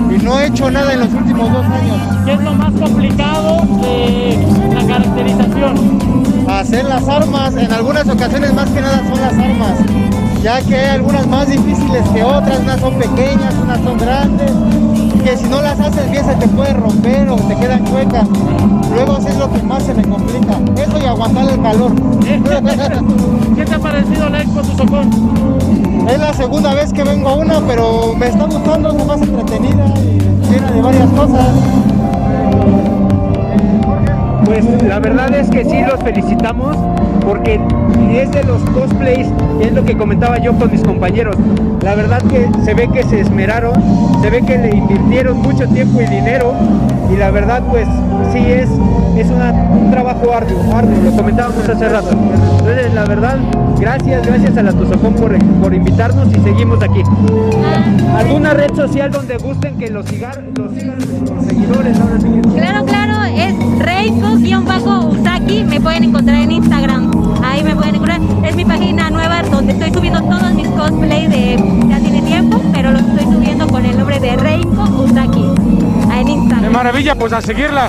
y 0.09 0.24
no 0.24 0.39
he 0.39 0.47
hecho 0.47 0.72
nada 0.72 0.93
en 0.93 1.01
los 1.01 1.13
últimos 1.13 1.51
dos 1.51 1.66
años. 1.66 1.97
¿Qué 2.26 2.34
es 2.34 2.41
lo 2.41 2.53
más 2.53 2.74
complicado 2.74 3.61
de 3.82 4.38
la 4.74 4.88
caracterización? 4.88 5.99
Hacer 6.47 6.86
las 6.86 7.07
armas, 7.07 7.55
en 7.55 7.72
algunas 7.72 8.07
ocasiones 8.07 8.53
más 8.53 8.70
que 8.70 8.82
nada 8.82 8.99
son 9.09 9.22
las 9.22 9.34
armas, 9.34 9.78
ya 10.46 10.62
que 10.62 10.76
hay 10.76 10.89
algunas 10.89 11.26
más 11.26 11.50
difíciles 11.50 12.08
que 12.14 12.24
otras, 12.24 12.60
unas 12.60 12.80
son 12.80 12.93
pequeñas, 13.00 13.56
unas 13.64 13.82
son 13.82 13.98
grandes, 13.98 14.52
que 15.24 15.38
si 15.38 15.46
no 15.46 15.60
las 15.60 15.80
haces 15.80 16.12
bien 16.12 16.24
se 16.24 16.36
te 16.36 16.48
puede 16.50 16.72
romper 16.76 17.28
o 17.30 17.36
te 17.36 17.56
quedan 17.56 17.84
chuecas. 17.86 18.28
Luego 18.93 19.18
eso 19.18 19.28
es 19.28 19.38
lo 19.39 19.52
que 19.52 19.64
más 19.64 19.82
se 19.82 19.96
me 19.96 20.04
complica, 20.04 20.60
eso 20.78 21.00
y 21.02 21.06
aguantar 21.08 21.50
el 21.50 21.60
calor. 21.64 21.93
¿Qué 23.56 23.66
te 23.66 23.74
ha 23.74 23.80
parecido 23.80 24.30
la 24.30 24.41
Expo 24.41 24.62
Tuzocón? 24.62 25.10
Es 26.08 26.20
la 26.20 26.32
segunda 26.36 26.76
vez 26.76 26.93
que 26.93 27.04
vengo 27.04 27.30
a 27.30 27.36
una, 27.38 27.60
pero 27.62 28.14
me 28.16 28.28
está 28.28 28.46
gustando, 28.46 28.96
es 28.96 29.04
más 29.04 29.22
entretenida 29.24 29.93
y 29.98 30.52
llena 30.52 30.72
de 30.72 30.82
varias 30.84 31.10
cosas. 31.10 31.48
Pues 34.46 34.84
la 34.84 35.00
verdad 35.00 35.34
es 35.34 35.50
que 35.50 35.66
sí 35.66 35.82
los 35.82 36.00
felicitamos 36.02 36.78
porque 37.26 37.60
es 38.12 38.32
de 38.32 38.44
los 38.44 38.62
cosplays, 38.72 39.28
es 39.62 39.74
lo 39.74 39.84
que 39.84 39.98
comentaba 39.98 40.38
yo 40.38 40.54
con 40.54 40.72
mis 40.72 40.82
compañeros. 40.82 41.36
La 41.82 41.96
verdad 41.96 42.22
que 42.24 42.48
se 42.64 42.74
ve 42.74 42.88
que 42.94 43.04
se 43.04 43.22
esmeraron, 43.22 43.74
se 44.22 44.30
ve 44.30 44.42
que 44.42 44.58
le 44.58 44.76
invirtieron 44.76 45.38
mucho 45.42 45.68
tiempo 45.68 46.02
y 46.02 46.06
dinero 46.06 46.54
y 47.12 47.18
la 47.18 47.32
verdad 47.32 47.64
pues 47.70 47.88
sí 48.34 48.40
es, 48.40 48.70
es 49.18 49.28
un 49.30 49.92
trabajo 49.92 50.34
arduo, 50.34 50.76
arduo, 50.76 51.04
lo 51.04 51.12
comentábamos 51.12 51.68
hace 51.68 51.90
rato. 51.90 52.10
Entonces 52.60 52.94
la 52.94 53.06
verdad, 53.06 53.38
gracias, 53.80 54.26
gracias 54.26 54.58
a 54.58 54.64
la 54.64 54.72
Tuzocón 54.72 55.14
por, 55.14 55.38
por 55.62 55.74
invitarnos 55.74 56.28
y 56.30 56.40
seguimos 56.42 56.82
aquí. 56.82 57.04
¿Alguna 58.18 58.54
red 58.54 58.74
social 58.76 59.12
donde 59.12 59.38
gusten 59.38 59.78
que 59.78 59.90
los, 59.90 60.06
sigan 60.08 60.54
los 60.56 60.74
seguidores? 61.46 62.00
Ahora 62.00 62.20
sí 62.20 62.42
Claro, 62.56 62.86
claro, 62.86 63.24
es 63.26 63.54
Reiko-Usaki, 63.80 65.66
me 65.66 65.80
pueden 65.80 66.06
encontrar 66.06 66.42
en 66.42 66.52
Instagram, 66.52 67.12
ahí 67.56 67.64
me 67.64 67.76
pueden 67.76 67.95
encontrar, 67.95 68.22
es 68.43 68.56
mi 68.56 68.66
página 68.66 69.10
nueva 69.10 69.41
donde 69.43 69.74
estoy 69.74 69.91
subiendo 69.91 70.22
todos 70.22 70.53
mis 70.53 70.68
cosplay 70.70 71.28
de, 71.28 71.56
ya 71.89 71.99
tiene 71.99 72.22
tiempo, 72.22 72.62
pero 72.74 72.91
los 72.91 73.01
estoy 73.01 73.34
subiendo 73.34 73.68
con 73.68 73.86
el 73.86 73.97
nombre 73.97 74.20
de 74.20 74.36
Reiko 74.36 74.84
Usaki, 75.03 75.45
ahí 76.12 76.22
en 76.22 76.28
Instagram. 76.28 76.74
maravilla, 76.74 77.16
pues 77.16 77.32
a 77.34 77.41
seguirla. 77.41 77.88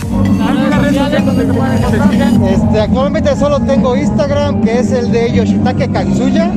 Este, 2.48 2.80
actualmente 2.80 3.34
solo 3.36 3.58
tengo 3.60 3.96
Instagram, 3.96 4.60
que 4.62 4.78
es 4.78 4.92
el 4.92 5.10
de 5.10 5.32
Yoshitake 5.32 5.90
Katsuya. 5.90 6.52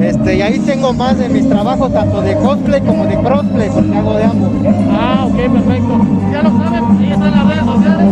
Este, 0.00 0.36
y 0.36 0.42
ahí 0.42 0.58
tengo 0.60 0.92
más 0.92 1.18
de 1.18 1.28
mis 1.28 1.48
trabajos, 1.48 1.92
tanto 1.92 2.22
de 2.22 2.36
cosplay 2.36 2.80
como 2.80 3.04
de 3.04 3.16
crossplay, 3.18 3.70
porque 3.70 3.96
hago 3.96 4.14
de 4.14 4.24
ambos. 4.24 4.50
Ah, 4.90 5.26
ok, 5.26 5.36
perfecto. 5.36 6.00
Ya 6.32 6.42
lo 6.42 6.50
saben, 6.50 6.84
ahí 6.98 7.12
están 7.12 7.30
las 7.30 7.46
redes 7.46 7.64
sociales. 7.64 8.08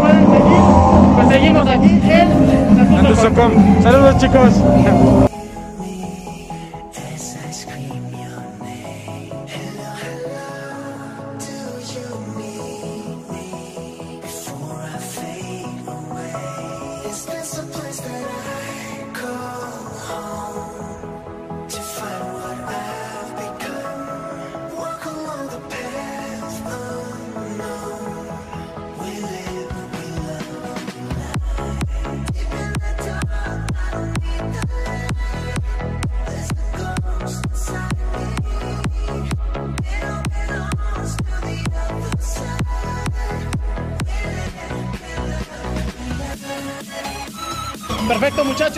Pueden 0.00 0.26
seguir. 0.26 0.73
Pues 1.14 1.28
seguimos 1.28 1.68
aquí 1.68 2.00
en 2.08 3.06
Tuzocón. 3.06 3.82
Saludos, 3.82 4.18
chicos. 4.18 5.33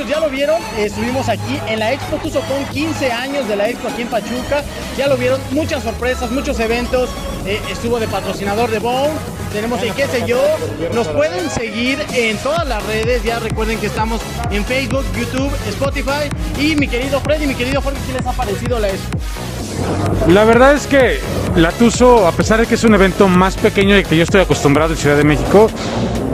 Ya 0.04 0.20
lo 0.20 0.28
vieron, 0.28 0.60
estuvimos 0.78 1.28
aquí 1.28 1.60
en 1.68 1.78
la 1.78 1.92
Expo 1.92 2.16
Tuzocón, 2.16 2.64
15 2.72 3.12
años 3.12 3.48
de 3.48 3.56
la 3.56 3.68
Expo 3.68 3.88
aquí 3.88 4.02
en 4.02 4.08
Pachuca, 4.08 4.62
ya 4.96 5.06
lo 5.06 5.16
vieron, 5.16 5.40
muchas 5.52 5.82
sorpresas, 5.82 6.30
muchos 6.30 6.58
eventos, 6.60 7.08
Eh, 7.46 7.60
estuvo 7.70 8.00
de 8.00 8.08
patrocinador 8.08 8.68
de 8.72 8.80
Bone, 8.80 9.12
tenemos 9.52 9.80
el 9.80 9.92
qué 9.92 10.08
sé 10.08 10.24
yo, 10.26 10.42
nos 10.92 11.06
pueden 11.06 11.48
seguir 11.48 12.04
en 12.12 12.36
todas 12.38 12.66
las 12.66 12.84
redes, 12.86 13.22
ya 13.22 13.38
recuerden 13.38 13.78
que 13.78 13.86
estamos 13.86 14.20
en 14.50 14.64
Facebook, 14.64 15.04
YouTube, 15.16 15.52
Spotify. 15.68 16.28
Y 16.58 16.74
mi 16.74 16.88
querido 16.88 17.20
Freddy, 17.20 17.46
mi 17.46 17.54
querido 17.54 17.80
Jorge, 17.80 18.00
¿qué 18.04 18.14
les 18.14 18.26
ha 18.26 18.32
parecido 18.32 18.80
la 18.80 18.88
Expo? 18.88 19.16
La 20.26 20.42
verdad 20.42 20.74
es 20.74 20.88
que 20.88 21.20
la 21.54 21.70
Tuzo, 21.70 22.26
a 22.26 22.32
pesar 22.32 22.60
de 22.60 22.66
que 22.66 22.74
es 22.74 22.82
un 22.82 22.94
evento 22.94 23.28
más 23.28 23.54
pequeño 23.54 23.94
de 23.94 24.02
que 24.02 24.16
yo 24.16 24.24
estoy 24.24 24.40
acostumbrado 24.40 24.94
en 24.94 24.98
Ciudad 24.98 25.16
de 25.16 25.22
México, 25.22 25.70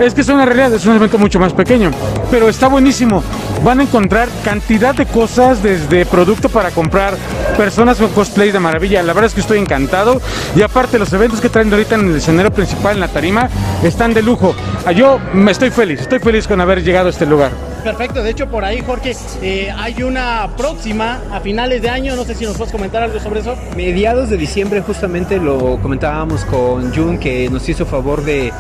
es 0.00 0.14
que 0.14 0.20
es 0.22 0.28
una 0.28 0.44
realidad, 0.44 0.72
es 0.72 0.86
un 0.86 0.96
evento 0.96 1.18
mucho 1.18 1.38
más 1.38 1.52
pequeño. 1.52 1.90
Pero 2.30 2.48
está 2.48 2.68
buenísimo. 2.68 3.22
Van 3.62 3.80
a 3.80 3.82
encontrar 3.82 4.28
cantidad 4.44 4.94
de 4.94 5.06
cosas, 5.06 5.62
desde 5.62 6.06
producto 6.06 6.48
para 6.48 6.70
comprar, 6.70 7.14
personas 7.56 7.98
con 7.98 8.08
cosplay 8.10 8.50
de 8.50 8.58
maravilla. 8.58 9.02
La 9.02 9.12
verdad 9.12 9.28
es 9.28 9.34
que 9.34 9.40
estoy 9.40 9.58
encantado. 9.58 10.20
Y 10.56 10.62
aparte, 10.62 10.98
los 10.98 11.12
eventos 11.12 11.40
que 11.40 11.48
traen 11.48 11.72
ahorita 11.72 11.94
en 11.94 12.10
el 12.10 12.16
escenario 12.16 12.52
principal, 12.52 12.94
en 12.94 13.00
la 13.00 13.08
tarima, 13.08 13.48
están 13.82 14.14
de 14.14 14.22
lujo. 14.22 14.54
Ah, 14.86 14.92
Yo 14.92 15.20
me 15.32 15.52
estoy 15.52 15.70
feliz, 15.70 16.00
estoy 16.00 16.18
feliz 16.18 16.46
con 16.46 16.60
haber 16.60 16.82
llegado 16.82 17.06
a 17.06 17.10
este 17.10 17.26
lugar. 17.26 17.71
Perfecto, 17.84 18.22
de 18.22 18.30
hecho 18.30 18.48
por 18.48 18.64
ahí 18.64 18.80
Jorge, 18.80 19.16
eh, 19.42 19.68
hay 19.76 20.04
una 20.04 20.48
próxima 20.56 21.20
a 21.32 21.40
finales 21.40 21.82
de 21.82 21.90
año, 21.90 22.14
no 22.14 22.22
sé 22.22 22.36
si 22.36 22.44
nos 22.44 22.56
puedes 22.56 22.70
comentar 22.70 23.02
algo 23.02 23.18
sobre 23.18 23.40
eso. 23.40 23.56
Mediados 23.76 24.30
de 24.30 24.36
diciembre 24.36 24.82
justamente 24.82 25.38
lo 25.38 25.80
comentábamos 25.82 26.44
con 26.44 26.94
Jun 26.94 27.18
que 27.18 27.50
nos 27.50 27.68
hizo 27.68 27.84
favor 27.84 28.24
de 28.24 28.52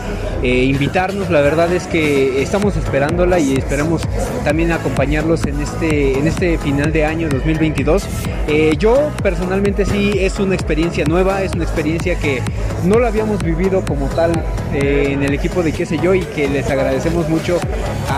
eh, 0.42 0.64
invitarnos. 0.64 1.30
La 1.30 1.40
verdad 1.40 1.72
es 1.72 1.86
que 1.86 2.42
estamos 2.42 2.76
esperándola 2.76 3.38
y 3.38 3.54
esperamos 3.54 4.02
también 4.42 4.72
acompañarlos 4.72 5.46
en 5.46 5.60
este, 5.60 6.18
en 6.18 6.26
este 6.26 6.58
final 6.58 6.92
de 6.92 7.04
año 7.04 7.28
2022. 7.28 8.04
Eh, 8.48 8.74
yo 8.76 9.12
personalmente 9.22 9.86
sí 9.86 10.14
es 10.16 10.40
una 10.40 10.56
experiencia 10.56 11.04
nueva, 11.04 11.42
es 11.42 11.52
una 11.52 11.62
experiencia 11.62 12.18
que 12.18 12.42
no 12.84 12.98
la 12.98 13.06
habíamos 13.06 13.40
vivido 13.44 13.84
como 13.84 14.06
tal 14.06 14.32
en 14.72 15.22
el 15.22 15.32
equipo 15.32 15.62
de 15.62 15.70
qué 15.70 15.86
sé 15.86 15.98
yo 16.02 16.12
y 16.12 16.22
que 16.22 16.48
les 16.48 16.68
agradecemos 16.68 17.28
mucho 17.28 17.60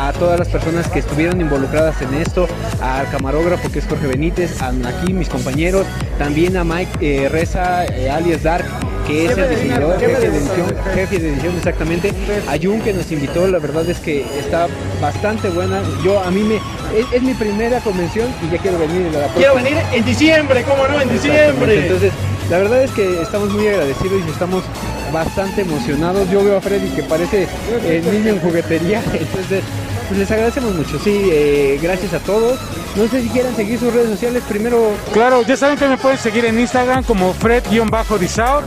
a 0.09 0.13
todas 0.13 0.39
las 0.39 0.49
personas 0.49 0.89
que 0.89 0.99
estuvieron 0.99 1.41
involucradas 1.41 2.01
en 2.03 2.15
esto, 2.15 2.47
al 2.83 3.09
camarógrafo 3.11 3.71
que 3.73 3.79
es 3.79 3.87
Jorge 3.87 4.07
Benítez, 4.07 4.61
a 4.61 4.69
aquí 4.69 5.15
mis 5.15 5.29
compañeros, 5.29 5.87
también 6.19 6.57
a 6.57 6.65
Mike 6.65 6.99
eh, 7.01 7.29
Reza, 7.31 7.87
eh, 7.87 8.11
alias 8.11 8.43
Dark, 8.43 8.67
que 9.07 9.27
es 9.27 9.39
el 9.39 9.49
diseñador, 9.49 9.99
jefe 9.99 10.21
de 10.21 10.27
edición, 10.27 10.75
jefe 10.95 11.19
de 11.19 11.33
edición 11.33 11.57
exactamente, 11.57 12.13
a 12.49 12.59
Jun 12.63 12.81
que 12.83 12.93
nos 12.93 13.11
invitó, 13.13 13.47
la 13.47 13.59
verdad 13.59 13.89
es 13.89 13.99
que 13.99 14.27
está 14.39 14.67
bastante 15.01 15.49
buena, 15.49 15.81
yo 16.05 16.21
a 16.21 16.31
mí 16.31 16.43
me, 16.43 16.57
es, 16.99 17.07
es 17.13 17.23
mi 17.23 17.33
primera 17.33 17.81
convención 17.81 18.29
y 18.47 18.53
ya 18.53 18.59
quiero 18.59 18.79
venir 18.79 19.09
a 19.17 19.21
la 19.21 19.29
Quiero 19.29 19.55
venir 19.55 19.77
en 19.93 20.05
diciembre, 20.05 20.65
¿cómo 20.65 20.87
no? 20.87 21.01
En 21.01 21.09
diciembre. 21.09 21.83
Entonces, 21.83 22.13
la 22.51 22.59
verdad 22.59 22.83
es 22.83 22.91
que 22.91 23.23
estamos 23.23 23.51
muy 23.51 23.67
agradecidos 23.69 24.23
y 24.27 24.31
estamos 24.31 24.65
bastante 25.13 25.63
emocionados. 25.63 26.29
Yo 26.31 26.45
veo 26.45 26.59
a 26.59 26.61
Freddy 26.61 26.91
que 26.91 27.03
parece 27.03 27.47
el 27.87 28.05
niño 28.13 28.35
en 28.35 28.41
juguetería, 28.41 29.03
entonces 29.13 29.63
pues 30.09 30.19
les 30.19 30.31
agradecemos 30.31 30.75
mucho. 30.75 30.99
Sí, 30.99 31.29
eh, 31.31 31.79
gracias 31.83 32.13
a 32.15 32.19
todos. 32.21 32.59
No 32.97 33.09
sé 33.09 33.23
si 33.23 33.29
quieran 33.29 33.55
seguir 33.57 33.79
sus 33.79 33.93
redes 33.93 34.11
sociales. 34.11 34.43
Primero, 34.49 34.93
Claro, 35.13 35.43
ya 35.43 35.57
saben 35.57 35.77
que 35.77 35.89
me 35.89 35.97
pueden 35.97 36.19
seguir 36.19 36.45
en 36.45 36.61
Instagram 36.61 37.05
como 37.05 37.35
Fred-Disaur 37.35 38.63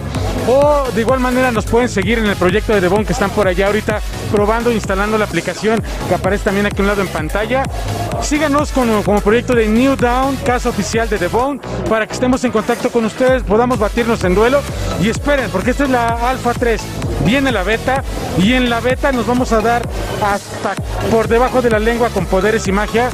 o 0.48 0.90
de 0.94 1.02
igual 1.02 1.20
manera 1.20 1.52
nos 1.52 1.66
pueden 1.66 1.90
seguir 1.90 2.20
en 2.20 2.26
el 2.26 2.36
proyecto 2.38 2.74
de 2.74 2.80
Devon 2.80 3.06
que 3.06 3.12
están 3.14 3.30
por 3.32 3.48
allá 3.48 3.68
ahorita 3.68 4.02
probando, 4.32 4.72
instalando 4.72 5.18
la 5.18 5.26
aplicación 5.26 5.84
que 6.08 6.16
aparece 6.16 6.46
también 6.46 6.66
aquí 6.66 6.78
a 6.80 6.82
un 6.82 6.88
lado 6.88 7.02
en 7.02 7.08
pantalla. 7.10 7.64
Síganos 8.22 8.72
como, 8.72 9.04
como 9.04 9.22
proyecto 9.22 9.54
de 9.56 9.68
New 9.68 9.96
Down, 9.96 10.38
casa 10.38 10.70
oficial 10.70 11.10
de 11.10 11.18
Devon, 11.18 11.60
para 11.90 12.08
que 12.08 12.14
estemos 12.14 12.44
en 12.44 12.52
contacto 12.52 12.90
con 12.90 13.06
ustedes, 13.06 13.44
podamos 13.44 13.78
batirnos 13.78 14.24
en 14.24 14.36
duelo 14.36 14.62
y 15.02 15.10
esperen, 15.10 15.50
porque 15.52 15.72
esta 15.72 15.84
es 15.84 15.90
la 15.90 16.30
Alpha 16.30 16.54
3, 16.54 16.82
viene 17.28 17.52
la 17.52 17.62
beta 17.62 18.06
y 18.42 18.54
en 18.54 18.70
la 18.70 18.80
beta 18.80 19.12
nos 19.12 19.28
vamos 19.28 19.52
a 19.52 19.60
dar 19.60 19.82
hasta 20.24 20.76
por 21.12 21.28
debajo 21.28 21.62
de 21.62 21.70
la 21.70 21.78
lengua 21.78 22.10
con 22.10 22.26
poderes 22.26 22.70
y 22.70 22.72
magia 22.72 23.10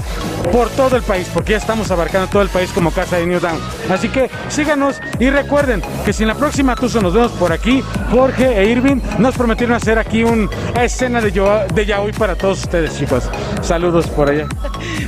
por 0.52 0.70
todo 0.70 0.95
el 0.95 1.03
país, 1.03 1.30
porque 1.34 1.52
ya 1.53 1.57
estamos 1.57 1.90
abarcando 1.91 2.28
todo 2.28 2.41
el 2.41 2.49
país 2.49 2.72
como 2.72 2.91
casa 2.91 3.18
de 3.18 3.26
New 3.26 3.40
Down. 3.40 3.60
Así 3.90 4.10
que 4.10 4.30
síganos 4.49 4.99
y 5.20 5.30
recuerden 5.30 5.82
que 6.06 6.14
si 6.14 6.24
en 6.24 6.30
la 6.30 6.36
próxima 6.36 6.76
Tuzo 6.76 7.02
nos 7.02 7.14
vemos 7.14 7.32
por 7.34 7.52
aquí, 7.52 7.84
Jorge 8.11 8.60
e 8.60 8.70
Irving 8.70 9.02
nos 9.20 9.36
prometieron 9.36 9.76
hacer 9.76 9.98
aquí 9.98 10.24
una 10.24 10.49
escena 10.82 11.22
de, 11.22 11.32
yo, 11.32 11.65
para 12.18 12.36
todos 12.36 12.60
ustedes, 12.60 12.98
chicos. 12.98 13.24
Saludos 13.61 14.07
por 14.07 14.30
allá. 14.30 14.48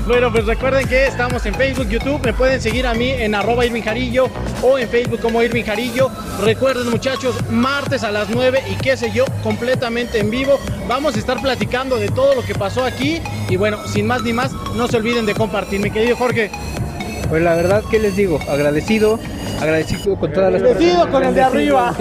Bueno, 0.08 0.32
pues 0.32 0.46
recuerden 0.46 0.88
que 0.88 1.08
estamos 1.08 1.46
en 1.48 1.56
Facebook, 1.56 1.90
YouTube. 1.90 2.24
Me 2.24 2.32
pueden 2.32 2.62
seguir 2.62 2.86
a 2.86 2.94
mí 2.94 3.10
en 3.10 3.34
arroba 3.34 3.66
Irving 3.66 3.82
Jarillo 3.82 4.30
o 4.62 4.78
en 4.78 4.88
Facebook 4.88 5.20
como 5.20 5.42
Irving 5.42 5.64
Jarillo. 5.64 6.12
Recuerden, 6.44 6.90
muchachos, 6.92 7.36
martes 7.50 8.04
a 8.04 8.12
las 8.12 8.30
9 8.30 8.64
y 8.72 8.76
qué 8.76 8.96
sé 8.96 9.12
yo, 9.12 9.26
completamente 9.42 10.20
en 10.20 10.30
vivo. 10.30 10.60
Vamos 10.88 11.16
a 11.16 11.20
estar 11.20 11.42
platicando 11.42 11.98
de 11.98 12.10
todo 12.10 12.36
lo 12.36 12.44
que 12.44 12.54
pasó 12.54 12.86
aquí. 12.86 13.20
Y 13.50 13.58
bueno, 13.58 13.78
sin 13.88 14.08
más 14.08 14.24
ni 14.24 14.34
más, 14.34 14.52
no 14.76 14.88
se 14.88 14.98
olviden 14.98 15.26
de 15.26 15.34
compartir. 15.34 15.80
Mi 15.80 15.92
querido 15.92 16.16
Jorge. 16.16 16.50
pues 17.30 17.42
la 17.42 17.56
verdad, 17.56 17.84
¿qué 17.90 18.00
les 18.00 18.16
digo? 18.16 18.40
Agradecido, 18.50 19.20
agradecido 19.62 20.16
con 20.18 20.32
todas 20.34 20.52
las 20.54 20.62
Agradecido 20.62 21.10
con 21.12 21.24
el 21.24 21.34
de 21.36 21.42
arriba. 21.42 21.94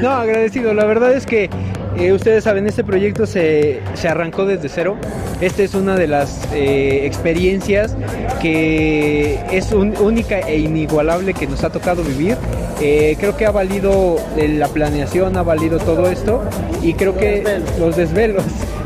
No, 0.00 0.10
agradecido. 0.10 0.74
La 0.74 0.84
verdad 0.84 1.12
es 1.12 1.26
que 1.26 1.50
eh, 1.96 2.12
ustedes 2.12 2.44
saben, 2.44 2.66
este 2.66 2.84
proyecto 2.84 3.26
se, 3.26 3.80
se 3.94 4.08
arrancó 4.08 4.44
desde 4.46 4.68
cero. 4.68 4.96
Esta 5.40 5.62
es 5.62 5.74
una 5.74 5.96
de 5.96 6.06
las 6.06 6.40
eh, 6.52 7.00
experiencias 7.04 7.96
que 8.40 9.40
es 9.50 9.72
un- 9.72 9.96
única 9.98 10.38
e 10.40 10.58
inigualable 10.58 11.34
que 11.34 11.46
nos 11.46 11.64
ha 11.64 11.70
tocado 11.70 12.02
vivir. 12.02 12.36
Eh, 12.80 13.16
creo 13.18 13.36
que 13.36 13.46
ha 13.46 13.50
valido 13.52 14.16
eh, 14.36 14.48
la 14.48 14.68
planeación, 14.68 15.36
ha 15.36 15.42
valido 15.42 15.78
todo 15.78 16.08
esto 16.10 16.42
y 16.82 16.94
creo 16.94 17.16
que 17.16 17.60
los 17.78 17.96
desvelos. 17.96 18.44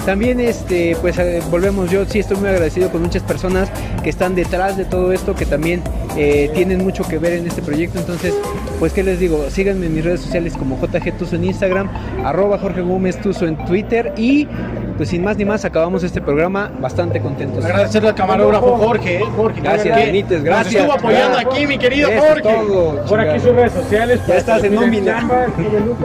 También 0.08 0.40
este, 0.40 0.96
pues 1.02 1.18
eh, 1.18 1.42
volvemos, 1.50 1.90
yo 1.90 2.06
sí 2.06 2.20
estoy 2.20 2.38
muy 2.38 2.48
agradecido 2.48 2.88
con 2.88 3.02
muchas 3.02 3.22
personas 3.22 3.70
que 4.02 4.08
están 4.08 4.34
detrás 4.34 4.78
de 4.78 4.86
todo 4.86 5.12
esto, 5.12 5.34
que 5.34 5.44
también 5.44 5.82
eh, 6.16 6.50
tienen 6.54 6.82
mucho 6.82 7.04
que 7.06 7.18
ver 7.18 7.34
en 7.34 7.46
este 7.46 7.60
proyecto. 7.60 7.98
Entonces, 7.98 8.32
pues 8.78 8.94
qué 8.94 9.02
les 9.02 9.20
digo, 9.20 9.50
síganme 9.50 9.84
en 9.84 9.94
mis 9.94 10.02
redes 10.02 10.22
sociales 10.22 10.54
como 10.56 10.78
JG 10.80 11.12
Tuzo 11.18 11.36
en 11.36 11.44
Instagram, 11.44 11.90
arroba 12.24 12.56
Jorge 12.58 12.80
Gómez 12.80 13.20
Tuzo 13.20 13.46
en 13.46 13.62
Twitter 13.66 14.14
y 14.16 14.48
pues 14.96 15.10
sin 15.10 15.22
más 15.22 15.36
ni 15.36 15.44
más 15.44 15.66
acabamos 15.66 16.02
este 16.02 16.22
programa 16.22 16.72
bastante 16.80 17.20
contentos. 17.20 17.62
Agradecerle 17.66 18.08
al 18.08 18.14
camarógrafo 18.14 18.78
Jorge, 18.78 19.18
¿eh? 19.18 19.24
Jorge 19.36 19.60
Gracias, 19.60 19.94
que 19.98 20.06
Benítez, 20.06 20.38
nos 20.38 20.44
gracias. 20.44 20.74
estuvo 20.74 20.92
apoyando 20.94 21.38
Ya. 21.38 21.46
aquí, 21.50 21.66
mi 21.66 21.76
querido 21.76 22.08
Eso 22.08 22.24
Jorge. 22.28 22.42
todo, 22.44 23.04
Por 23.04 23.20
aquí 23.20 23.40
sus 23.40 23.54
redes 23.54 23.72
sociales. 23.72 24.20
Ya 24.26 24.36
estás 24.38 24.64
en 24.64 24.74
nómina. 24.74 25.20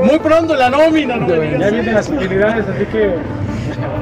Muy 0.04 0.20
pronto 0.20 0.58
la 0.58 0.70
nómina, 0.70 1.16
no 1.16 1.30
Ya 1.30 1.40
vienen 1.40 1.94
las 1.94 2.10
utilidades, 2.10 2.66
así 2.68 2.86
que 2.92 3.14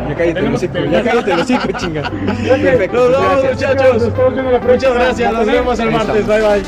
Ya 0.09 0.15
cállate 0.15 0.39
el 0.39 0.53
hocico, 0.55 0.79
ya 0.79 1.03
cállate 1.03 1.31
el 1.31 1.39
hocico, 1.39 1.67
chinga. 1.77 2.09
Perfecto, 2.09 3.09
Nos 3.09 3.21
vemos, 3.21 3.43
muchachos. 3.53 4.11
Muchas 4.67 4.93
gracias. 4.93 5.33
Nos 5.33 5.45
vemos 5.45 5.79
el 5.79 5.91
martes. 5.91 6.27
Bye 6.27 6.41
bye. 6.41 6.63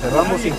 Cerramos 0.00 0.40
sin... 0.40 0.54